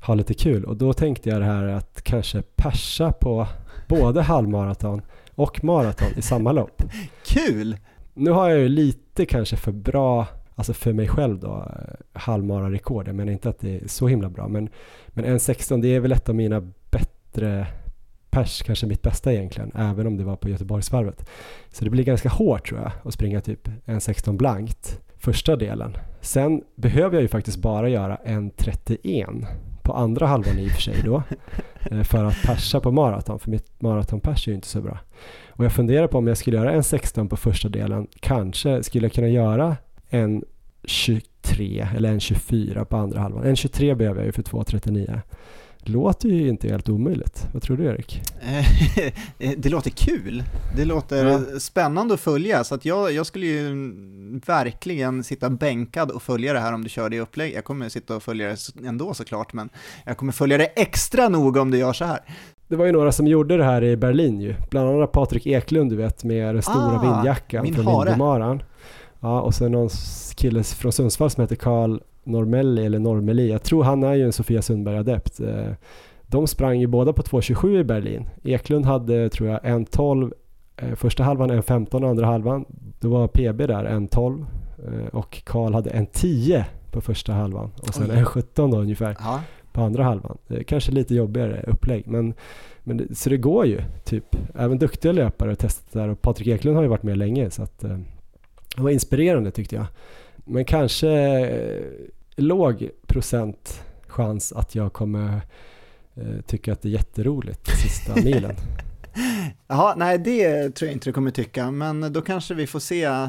ha 0.00 0.14
lite 0.14 0.34
kul. 0.34 0.64
Och 0.64 0.76
då 0.76 0.92
tänkte 0.92 1.28
jag 1.28 1.40
det 1.40 1.46
här 1.46 1.64
att 1.64 2.02
kanske 2.02 2.42
persa 2.42 3.12
på 3.12 3.46
både 3.88 4.22
halvmaraton 4.22 5.02
och 5.34 5.64
maraton 5.64 6.08
i 6.16 6.22
samma 6.22 6.52
lopp. 6.52 6.82
Kul! 7.26 7.76
Nu 8.14 8.30
har 8.30 8.50
jag 8.50 8.58
ju 8.58 8.68
lite 8.68 9.26
kanske 9.26 9.56
för 9.56 9.72
bra, 9.72 10.26
alltså 10.54 10.72
för 10.72 10.92
mig 10.92 11.08
själv 11.08 11.40
då, 11.40 11.70
halvmararekord. 12.12 13.08
Jag 13.08 13.14
menar 13.14 13.32
inte 13.32 13.48
att 13.48 13.60
det 13.60 13.76
är 13.76 13.88
så 13.88 14.08
himla 14.08 14.28
bra, 14.28 14.48
men, 14.48 14.68
men 15.08 15.24
1.16 15.24 15.82
det 15.82 15.88
är 15.88 16.00
väl 16.00 16.12
ett 16.12 16.28
av 16.28 16.34
mina 16.34 16.72
bättre 16.90 17.66
pers, 18.30 18.62
kanske 18.62 18.86
mitt 18.86 19.02
bästa 19.02 19.32
egentligen, 19.32 19.72
även 19.74 20.06
om 20.06 20.16
det 20.16 20.24
var 20.24 20.36
på 20.36 20.48
Göteborgsvarvet. 20.48 21.28
Så 21.72 21.84
det 21.84 21.90
blir 21.90 22.04
ganska 22.04 22.28
hårt 22.28 22.68
tror 22.68 22.80
jag 22.80 22.92
att 23.04 23.14
springa 23.14 23.40
typ 23.40 23.68
1.16 23.68 24.36
blankt 24.36 25.00
första 25.16 25.56
delen. 25.56 25.96
Sen 26.20 26.62
behöver 26.74 27.14
jag 27.14 27.22
ju 27.22 27.28
faktiskt 27.28 27.58
bara 27.58 27.88
göra 27.88 28.18
1.31 28.24 29.46
på 29.90 29.96
andra 29.96 30.26
halvan 30.26 30.58
i 30.58 30.66
och 30.68 30.72
för 30.72 30.80
sig 30.80 31.02
då 31.04 31.22
eh, 31.90 32.02
för 32.02 32.24
att 32.24 32.42
persa 32.42 32.80
på 32.80 32.92
maraton, 32.92 33.38
för 33.38 33.50
mitt 33.50 33.82
maratonpers 33.82 34.48
är 34.48 34.52
ju 34.52 34.54
inte 34.54 34.68
så 34.68 34.80
bra. 34.80 34.98
Och 35.48 35.64
jag 35.64 35.72
funderar 35.72 36.06
på 36.06 36.18
om 36.18 36.26
jag 36.26 36.36
skulle 36.36 36.56
göra 36.56 36.72
en 36.72 36.84
16 36.84 37.28
på 37.28 37.36
första 37.36 37.68
delen, 37.68 38.06
kanske 38.20 38.82
skulle 38.82 39.04
jag 39.04 39.12
kunna 39.12 39.28
göra 39.28 39.76
en 40.08 40.44
23 40.84 41.88
eller 41.96 42.10
en 42.12 42.20
24 42.20 42.84
på 42.84 42.96
andra 42.96 43.20
halvan. 43.20 43.44
En 43.44 43.56
23 43.56 43.94
behöver 43.94 44.20
jag 44.20 44.26
ju 44.26 44.32
för 44.32 44.42
2.39. 44.42 45.20
Låter 45.84 46.28
ju 46.28 46.48
inte 46.48 46.68
helt 46.68 46.88
omöjligt. 46.88 47.46
Vad 47.52 47.62
tror 47.62 47.76
du 47.76 47.84
Erik? 47.84 48.22
Eh, 49.38 49.52
det 49.58 49.68
låter 49.68 49.90
kul. 49.90 50.42
Det 50.76 50.84
låter 50.84 51.24
Ja. 51.26 51.40
spännande 51.60 52.14
att 52.14 52.20
följa, 52.20 52.64
så 52.64 52.74
att 52.74 52.84
jag, 52.84 53.12
jag 53.12 53.26
skulle 53.26 53.46
ju 53.46 53.70
verkligen 54.46 55.24
sitta 55.24 55.50
bänkad 55.50 56.10
och 56.10 56.22
följa 56.22 56.52
det 56.52 56.60
här 56.60 56.72
om 56.72 56.82
du 56.82 56.88
kör 56.88 57.08
det 57.08 57.16
i 57.16 57.20
upplägg. 57.20 57.52
Jag 57.54 57.64
kommer 57.64 57.88
sitta 57.88 58.16
och 58.16 58.22
följa 58.22 58.48
det 58.48 58.86
ändå 58.88 59.14
såklart, 59.14 59.52
men 59.52 59.68
jag 60.06 60.16
kommer 60.16 60.32
följa 60.32 60.58
det 60.58 60.64
extra 60.66 61.28
noga 61.28 61.60
om 61.62 61.70
du 61.70 61.78
gör 61.78 61.92
så 61.92 62.04
här. 62.04 62.18
Det 62.68 62.76
var 62.76 62.86
ju 62.86 62.92
några 62.92 63.12
som 63.12 63.26
gjorde 63.26 63.56
det 63.56 63.64
här 63.64 63.84
i 63.84 63.96
Berlin 63.96 64.40
ju. 64.40 64.54
Bland 64.70 64.88
annat 64.88 65.12
Patrik 65.12 65.46
Eklund 65.46 65.90
du 65.90 65.96
vet 65.96 66.24
med 66.24 66.54
den 66.54 66.62
stora 66.62 66.96
Ah, 67.00 67.14
vindjackan 67.14 67.74
från 67.74 67.86
hare. 67.86 68.04
Vindemaran. 68.10 68.62
Ja, 69.20 69.40
och 69.40 69.54
sen 69.54 69.72
någon 69.72 69.88
kille 70.36 70.62
från 70.64 70.92
Sundsvall 70.92 71.30
som 71.30 71.40
heter 71.40 71.56
Karl 71.56 71.98
Normelli 72.24 72.86
eller 72.86 72.98
Normeli. 72.98 73.50
Jag 73.50 73.62
tror 73.62 73.84
han 73.84 74.02
är 74.02 74.14
ju 74.14 74.24
en 74.24 74.32
Sofia 74.32 74.60
Sundberg-adept. 74.62 75.40
Eh, 75.40 75.72
De 76.26 76.46
sprang 76.46 76.80
ju 76.80 76.86
båda 76.86 77.12
på 77.12 77.22
2.27 77.22 77.80
i 77.80 77.84
Berlin. 77.84 78.28
Eklund 78.44 78.86
hade 78.86 79.28
tror 79.28 79.48
jag 79.48 79.60
1.12 79.60 80.32
eh, 80.76 80.94
första 80.94 81.22
halvan, 81.22 81.50
1.15 81.50 82.10
andra 82.10 82.26
halvan. 82.26 82.64
Då 83.00 83.08
var 83.08 83.28
PB 83.28 83.66
där 83.66 83.84
1.12 83.84 84.44
eh, 84.86 85.06
och 85.12 85.42
Karl 85.44 85.72
hade 85.74 85.90
1.10 85.90 86.64
på 86.90 87.00
första 87.00 87.32
halvan 87.32 87.70
och 87.82 87.94
sen 87.94 88.10
Oj. 88.10 88.16
1.17 88.16 88.70
då 88.70 88.78
ungefär 88.78 89.16
Ja, 89.20 89.40
på 89.72 89.80
andra 89.80 90.04
halvan. 90.04 90.38
Kanske 90.66 90.92
lite 90.92 91.14
jobbigare 91.14 91.64
upplägg 91.66 92.06
men, 92.06 92.34
men 92.84 92.96
det, 92.96 93.14
så 93.14 93.30
det 93.30 93.36
går 93.36 93.66
ju 93.66 93.82
typ. 94.04 94.36
Även 94.54 94.78
duktiga 94.78 95.12
löpare 95.12 95.50
har 95.50 95.54
testat 95.54 95.92
det 95.92 95.98
där 95.98 96.08
och 96.08 96.22
Patrik 96.22 96.48
Eklund 96.48 96.76
har 96.76 96.82
ju 96.82 96.88
varit 96.88 97.02
med 97.02 97.18
länge 97.18 97.50
så 97.50 97.62
att 97.62 97.78
det 97.80 98.82
var 98.82 98.90
inspirerande 98.90 99.50
tyckte 99.50 99.76
jag. 99.76 99.86
Men 100.50 100.64
kanske 100.64 101.08
eh, 101.08 101.82
låg 102.36 102.90
procent 103.06 103.82
chans 104.06 104.52
att 104.52 104.74
jag 104.74 104.92
kommer 104.92 105.40
eh, 106.14 106.40
tycka 106.46 106.72
att 106.72 106.82
det 106.82 106.88
är 106.88 106.92
jätteroligt 106.92 107.70
sista 107.82 108.14
milen. 108.24 108.56
Ja, 109.66 109.94
nej 109.96 110.18
det 110.18 110.70
tror 110.70 110.86
jag 110.88 110.92
inte 110.92 111.08
du 111.08 111.12
kommer 111.12 111.30
tycka, 111.30 111.70
men 111.70 112.12
då 112.12 112.20
kanske 112.20 112.54
vi 112.54 112.66
får 112.66 112.80
se 112.80 113.04
eh, 113.04 113.28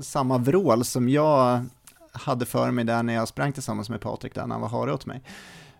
samma 0.00 0.38
vrål 0.38 0.84
som 0.84 1.08
jag 1.08 1.64
hade 2.12 2.46
för 2.46 2.70
mig 2.70 2.84
där 2.84 3.02
när 3.02 3.14
jag 3.14 3.28
sprang 3.28 3.52
tillsammans 3.52 3.90
med 3.90 4.00
Patrik 4.00 4.34
där 4.34 4.46
när 4.46 4.54
han 4.54 4.62
var 4.62 4.68
hare 4.68 4.92
åt 4.92 5.06
mig. 5.06 5.22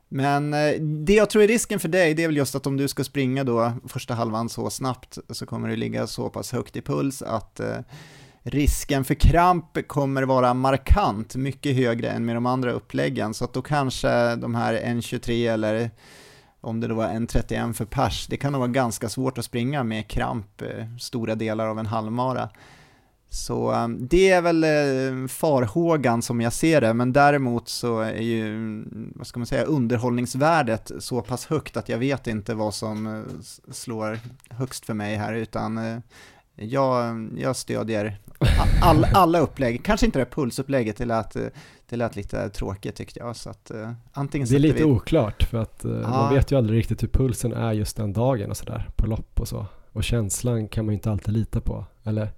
Men 0.09 0.55
eh, 0.55 0.81
det 0.81 1.15
jag 1.15 1.31
tror 1.31 1.43
är 1.43 1.48
risken 1.48 1.81
för 1.81 1.89
dig, 1.89 2.15
det 2.15 2.23
är 2.23 2.28
väl 2.28 2.36
just 2.36 2.55
att 2.55 2.66
om 2.66 2.77
du 2.77 2.89
ska 2.89 3.05
springa 3.05 3.44
då 3.44 3.73
första 3.89 4.15
halvan 4.15 4.48
så 4.48 4.70
snabbt 4.70 5.19
så 5.31 5.47
kommer 5.47 5.69
du 5.69 5.77
ligga 5.77 6.06
så 6.06 6.31
pass 6.31 6.52
högt 6.52 6.77
i 6.77 6.82
puls 6.82 7.23
att 7.23 7.60
risken 8.49 9.05
för 9.05 9.15
kramp 9.15 9.89
kommer 9.89 10.23
vara 10.23 10.55
markant, 10.55 11.37
mycket 11.37 11.77
högre 11.77 12.11
än 12.11 12.25
med 12.25 12.37
de 12.37 12.47
andra 12.47 12.73
uppläggen, 12.73 13.35
så 13.35 13.45
att 13.45 13.53
då 13.53 13.62
kanske 13.62 14.37
de 14.37 14.55
här 14.55 14.75
1.23 14.75 15.53
eller 15.53 15.91
om 16.61 16.81
det 16.81 16.89
då 16.89 16.95
var 16.95 17.09
1.31 17.09 17.73
för 17.73 17.85
pers, 17.85 18.27
det 18.27 18.37
kan 18.37 18.53
nog 18.53 18.59
vara 18.59 18.70
ganska 18.70 19.09
svårt 19.09 19.39
att 19.39 19.45
springa 19.45 19.85
med 19.85 20.09
kramp 20.09 20.62
eh, 20.62 20.97
stora 20.99 21.35
delar 21.35 21.66
av 21.66 21.79
en 21.79 21.87
halvmara. 21.87 22.49
Så 23.31 23.73
eh, 23.73 23.89
det 23.89 24.31
är 24.31 24.43
väl 24.43 24.65
eh, 24.65 25.29
farhågan 25.29 26.23
som 26.23 26.41
jag 26.41 26.53
ser 26.53 26.81
det, 26.81 26.95
men 26.95 27.12
däremot 27.12 27.69
så 27.69 28.01
är 28.01 28.23
ju, 28.23 28.47
mm, 28.47 29.12
vad 29.16 29.27
ska 29.27 29.41
man 29.41 29.47
säga, 29.47 29.65
underhållningsvärdet 29.65 30.93
så 30.99 31.23
pass 31.23 31.47
högt 31.47 31.77
att 31.77 31.89
jag 31.89 31.99
vet 31.99 32.27
inte 32.27 32.55
vad 32.55 32.75
som 32.75 33.25
slår 33.70 34.19
högst 34.51 34.87
för 34.87 34.95
mig 34.95 35.16
här, 35.16 35.35
utan 35.35 36.03
jag, 36.59 37.29
jag 37.37 37.57
stödjer 37.57 38.19
all, 38.83 39.05
alla 39.05 39.39
upplägg, 39.41 39.85
kanske 39.85 40.07
inte 40.07 40.19
det 40.19 40.25
pulsupplägget, 40.25 40.97
det 40.97 41.05
lät, 41.05 41.37
det 41.89 41.97
lät 41.97 42.17
lite 42.17 42.49
tråkigt 42.49 42.95
tyckte 42.95 43.21
jag. 43.21 43.37
Så 43.37 43.51
att, 43.51 43.71
antingen 44.13 44.49
det 44.49 44.55
är 44.55 44.59
lite 44.59 44.79
vi... 44.79 44.85
oklart, 44.85 45.43
för 45.43 45.59
att 45.59 45.81
ja. 45.85 46.09
man 46.09 46.35
vet 46.35 46.53
ju 46.53 46.59
aldrig 46.59 46.79
riktigt 46.79 47.03
hur 47.03 47.09
pulsen 47.09 47.53
är 47.53 47.73
just 47.73 47.97
den 47.97 48.13
dagen 48.13 48.51
och 48.51 48.57
sådär, 48.57 48.89
på 48.97 49.07
lopp 49.07 49.41
och 49.41 49.49
så. 49.49 49.67
Och 49.93 50.05
känslan 50.05 50.69
kan 50.69 50.85
man 50.85 50.93
ju 50.93 50.97
inte 50.97 51.11
alltid 51.11 51.35
lita 51.35 51.61
på, 51.61 51.85
eller? 52.05 52.29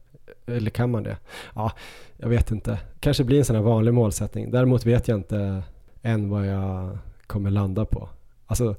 Eller 0.47 0.71
kan 0.71 0.91
man 0.91 1.03
det? 1.03 1.17
Ja, 1.55 1.73
jag 2.17 2.29
vet 2.29 2.51
inte. 2.51 2.79
Kanske 3.01 3.25
blir 3.25 3.39
en 3.39 3.45
sån 3.45 3.57
här 3.57 3.63
vanlig 3.63 3.95
målsättning. 3.95 4.51
Däremot 4.51 4.87
vet 4.87 5.09
jag 5.09 5.19
inte 5.19 5.63
än 6.03 6.29
vad 6.29 6.47
jag 6.47 6.99
kommer 7.27 7.51
landa 7.51 7.85
på. 7.85 8.09
Alltså, 8.47 8.77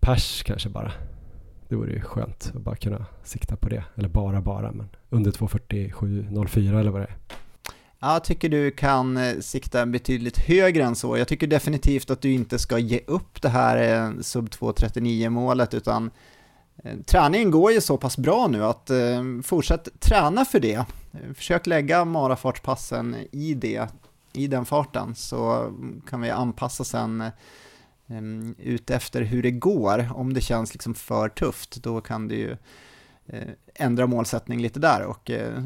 pers 0.00 0.42
kanske 0.42 0.68
bara. 0.68 0.92
Det 1.68 1.76
vore 1.76 1.92
ju 1.92 2.00
skönt 2.00 2.52
att 2.54 2.62
bara 2.62 2.76
kunna 2.76 3.06
sikta 3.24 3.56
på 3.56 3.68
det. 3.68 3.84
Eller 3.94 4.08
bara 4.08 4.40
bara, 4.40 4.72
men 4.72 4.88
under 5.10 5.30
2.47.04 5.30 6.80
eller 6.80 6.90
vad 6.90 7.00
det 7.00 7.06
är. 7.06 7.16
Jag 8.00 8.24
tycker 8.24 8.48
du 8.48 8.70
kan 8.70 9.16
eh, 9.16 9.38
sikta 9.40 9.86
betydligt 9.86 10.38
högre 10.38 10.84
än 10.84 10.96
så. 10.96 11.18
Jag 11.18 11.28
tycker 11.28 11.46
definitivt 11.46 12.10
att 12.10 12.20
du 12.20 12.32
inte 12.32 12.58
ska 12.58 12.78
ge 12.78 13.00
upp 13.06 13.42
det 13.42 13.48
här 13.48 14.06
eh, 14.06 14.20
sub 14.20 14.48
2.39 14.48 15.28
målet 15.28 15.74
utan 15.74 16.10
eh, 16.84 16.96
träningen 17.06 17.50
går 17.50 17.72
ju 17.72 17.80
så 17.80 17.96
pass 17.98 18.18
bra 18.18 18.46
nu 18.48 18.64
att 18.64 18.90
fortsätt 19.44 20.00
träna 20.00 20.44
för 20.44 20.60
det. 20.60 20.84
Försök 21.34 21.66
lägga 21.66 22.04
marafartspassen 22.04 23.16
i 23.32 23.54
det, 23.54 23.88
i 24.32 24.46
den 24.46 24.64
farten 24.64 25.14
så 25.14 25.72
kan 26.08 26.20
vi 26.20 26.30
anpassa 26.30 26.84
sen 26.84 27.24
eh, 28.08 28.50
ut 28.58 28.90
efter 28.90 29.22
hur 29.22 29.42
det 29.42 29.50
går. 29.50 30.08
Om 30.14 30.34
det 30.34 30.40
känns 30.40 30.72
liksom 30.72 30.94
för 30.94 31.28
tufft 31.28 31.82
då 31.82 32.00
kan 32.00 32.28
du 32.28 32.34
ju 32.34 32.56
eh, 33.26 33.48
ändra 33.74 34.06
målsättning 34.06 34.62
lite 34.62 34.80
där 34.80 35.02
och 35.02 35.30
eh, 35.30 35.62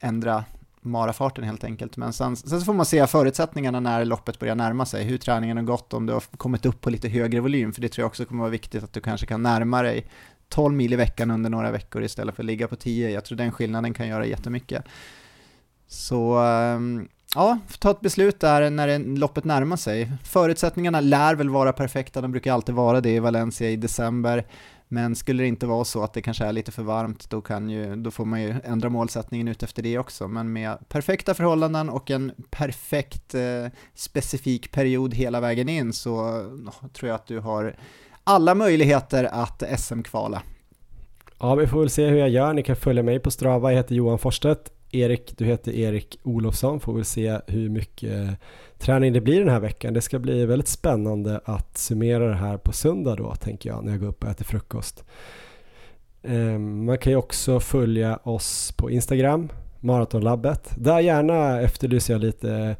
ändra 0.00 0.44
marafarten 0.80 1.44
helt 1.44 1.64
enkelt. 1.64 1.96
Men 1.96 2.12
sen, 2.12 2.36
sen 2.36 2.60
så 2.60 2.64
får 2.64 2.74
man 2.74 2.86
se 2.86 3.06
förutsättningarna 3.06 3.80
när 3.80 4.04
loppet 4.04 4.38
börjar 4.38 4.54
närma 4.54 4.86
sig, 4.86 5.04
hur 5.04 5.18
träningen 5.18 5.56
har 5.56 5.64
gått, 5.64 5.92
om 5.92 6.06
du 6.06 6.12
har 6.12 6.20
kommit 6.36 6.66
upp 6.66 6.80
på 6.80 6.90
lite 6.90 7.08
högre 7.08 7.40
volym, 7.40 7.72
för 7.72 7.80
det 7.80 7.88
tror 7.88 8.02
jag 8.02 8.06
också 8.06 8.24
kommer 8.24 8.40
vara 8.40 8.50
viktigt 8.50 8.84
att 8.84 8.92
du 8.92 9.00
kanske 9.00 9.26
kan 9.26 9.42
närma 9.42 9.82
dig 9.82 10.06
12 10.48 10.74
mil 10.74 10.92
i 10.92 10.96
veckan 10.96 11.30
under 11.30 11.50
några 11.50 11.70
veckor 11.70 12.02
istället 12.04 12.34
för 12.34 12.42
att 12.42 12.46
ligga 12.46 12.68
på 12.68 12.76
10. 12.76 13.10
Jag 13.10 13.24
tror 13.24 13.38
den 13.38 13.52
skillnaden 13.52 13.94
kan 13.94 14.08
göra 14.08 14.26
jättemycket. 14.26 14.84
Så 15.86 16.38
ehm, 16.38 17.08
ja, 17.34 17.58
ta 17.78 17.90
ett 17.90 18.00
beslut 18.00 18.40
där 18.40 18.70
när 18.70 18.98
loppet 19.18 19.44
närmar 19.44 19.76
sig. 19.76 20.12
Förutsättningarna 20.24 21.00
lär 21.00 21.34
väl 21.34 21.48
vara 21.48 21.72
perfekta, 21.72 22.20
de 22.20 22.32
brukar 22.32 22.52
alltid 22.52 22.74
vara 22.74 23.00
det 23.00 23.10
i 23.10 23.18
Valencia 23.18 23.70
i 23.70 23.76
december. 23.76 24.44
Men 24.88 25.16
skulle 25.16 25.42
det 25.42 25.46
inte 25.46 25.66
vara 25.66 25.84
så 25.84 26.02
att 26.02 26.12
det 26.12 26.22
kanske 26.22 26.44
är 26.44 26.52
lite 26.52 26.72
för 26.72 26.82
varmt, 26.82 27.30
då, 27.30 27.40
kan 27.40 27.70
ju, 27.70 27.96
då 27.96 28.10
får 28.10 28.24
man 28.24 28.42
ju 28.42 28.54
ändra 28.64 28.88
målsättningen 28.88 29.48
ut 29.48 29.62
efter 29.62 29.82
det 29.82 29.98
också. 29.98 30.28
Men 30.28 30.52
med 30.52 30.88
perfekta 30.88 31.34
förhållanden 31.34 31.90
och 31.90 32.10
en 32.10 32.32
perfekt 32.50 33.34
eh, 33.34 33.66
specifik 33.94 34.72
period 34.72 35.14
hela 35.14 35.40
vägen 35.40 35.68
in 35.68 35.92
så 35.92 36.14
oh, 36.14 36.88
tror 36.92 37.08
jag 37.08 37.14
att 37.14 37.26
du 37.26 37.38
har 37.38 37.76
alla 38.24 38.54
möjligheter 38.54 39.24
att 39.24 39.62
SM-kvala. 39.80 40.42
Ja, 41.38 41.54
vi 41.54 41.66
får 41.66 41.80
väl 41.80 41.90
se 41.90 42.06
hur 42.06 42.18
jag 42.18 42.28
gör. 42.28 42.52
Ni 42.52 42.62
kan 42.62 42.76
följa 42.76 43.02
mig 43.02 43.18
på 43.20 43.30
Strava. 43.30 43.70
Jag 43.70 43.76
heter 43.76 43.94
Johan 43.94 44.18
Forstedt. 44.18 44.73
Erik, 44.94 45.38
du 45.38 45.44
heter 45.44 45.72
Erik 45.72 46.18
Olofsson. 46.22 46.80
Får 46.80 46.94
väl 46.94 47.04
se 47.04 47.38
hur 47.46 47.68
mycket 47.68 48.38
träning 48.78 49.12
det 49.12 49.20
blir 49.20 49.40
den 49.40 49.48
här 49.48 49.60
veckan. 49.60 49.94
Det 49.94 50.00
ska 50.00 50.18
bli 50.18 50.46
väldigt 50.46 50.68
spännande 50.68 51.40
att 51.44 51.78
summera 51.78 52.28
det 52.28 52.34
här 52.34 52.56
på 52.56 52.72
söndag 52.72 53.16
då, 53.16 53.34
tänker 53.34 53.70
jag, 53.70 53.84
när 53.84 53.92
jag 53.92 54.00
går 54.00 54.08
upp 54.08 54.24
och 54.24 54.30
äter 54.30 54.44
frukost. 54.44 55.04
Ehm, 56.22 56.84
man 56.84 56.98
kan 56.98 57.12
ju 57.12 57.16
också 57.16 57.60
följa 57.60 58.16
oss 58.22 58.72
på 58.76 58.90
Instagram, 58.90 59.48
Maratonlabbet. 59.80 60.70
Där 60.78 61.00
gärna 61.00 61.60
efterlyser 61.60 62.14
jag 62.14 62.20
lite 62.20 62.76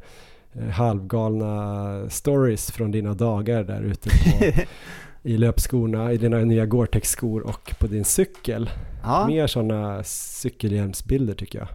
eh, 0.53 0.69
halvgalna 0.69 2.09
stories 2.09 2.71
från 2.71 2.91
dina 2.91 3.13
dagar 3.13 3.63
där 3.63 3.81
ute 3.81 4.09
på, 4.09 4.45
i 5.29 5.37
löpskorna, 5.37 6.13
i 6.13 6.17
dina 6.17 6.37
nya 6.37 6.65
Gore-Tex-skor 6.65 7.41
och 7.41 7.75
på 7.79 7.87
din 7.87 8.05
cykel. 8.05 8.69
Ja. 9.03 9.27
Mer 9.27 9.47
sådana 9.47 10.03
cykelhjälmsbilder 10.03 11.33
tycker 11.33 11.59
jag. 11.59 11.67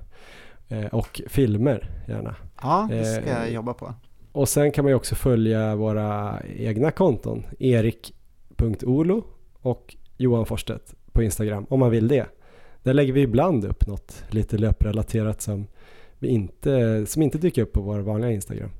Eh, 0.71 0.87
och 0.87 1.21
filmer 1.27 1.91
gärna. 2.09 2.37
Ja, 2.63 2.89
det 2.91 3.05
ska 3.05 3.31
jag 3.31 3.47
eh, 3.47 3.55
jobba 3.55 3.75
på. 3.75 3.95
Och 4.33 4.49
sen 4.49 4.73
kan 4.73 4.85
man 4.85 4.91
ju 4.91 4.95
också 4.95 5.15
följa 5.15 5.77
våra 5.77 6.41
egna 6.57 6.91
konton, 6.91 7.47
erik.olo 7.59 9.25
och 9.61 9.97
Johan 10.17 10.47
Forstedt 10.47 10.95
på 11.13 11.23
Instagram 11.23 11.67
om 11.71 11.81
man 11.81 11.91
vill 11.91 12.09
det. 12.09 12.27
Där 12.83 12.95
lägger 12.95 13.13
vi 13.13 13.21
ibland 13.21 13.65
upp 13.65 13.87
något 13.87 14.25
lite 14.29 14.59
löprelaterat 14.59 15.43
som, 15.43 15.67
vi 16.19 16.29
inte, 16.29 17.07
som 17.07 17.23
inte 17.23 17.39
dyker 17.39 17.63
upp 17.63 17.73
på 17.73 17.81
vår 17.81 17.99
vanliga 17.99 18.31
Instagram. 18.31 18.71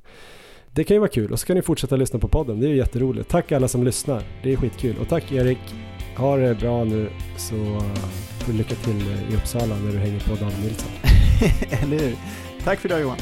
Det 0.73 0.85
kan 0.85 0.95
ju 0.95 0.99
vara 0.99 1.11
kul 1.11 1.33
och 1.33 1.41
så 1.41 1.47
kan 1.47 1.57
ni 1.57 1.63
fortsätta 1.63 1.97
lyssna 1.97 2.19
på 2.19 2.29
podden, 2.29 2.61
det 2.61 2.67
är 2.67 2.71
ju 2.71 2.77
jätteroligt. 2.77 3.31
Tack 3.31 3.53
alla 3.53 3.69
som 3.69 3.85
lyssnar, 3.85 4.23
det 4.43 4.53
är 4.53 4.57
skitkul. 4.57 4.97
Och 5.01 5.09
tack 5.09 5.33
Erik, 5.33 5.59
ha 6.17 6.37
det 6.37 6.55
bra 6.61 6.85
nu 6.85 7.09
så 7.37 7.81
lycka 8.53 8.75
till 8.75 9.01
i 9.31 9.37
Uppsala 9.37 9.77
när 9.77 9.93
du 9.93 9.99
hänger 9.99 10.21
på 10.21 10.35
Dan 10.35 10.53
Nilsson. 10.63 11.20
Eller 11.83 11.99
hur? 11.99 12.17
Tack 12.65 12.81
för 12.81 12.89
idag 12.89 13.01
Johan. 13.01 13.19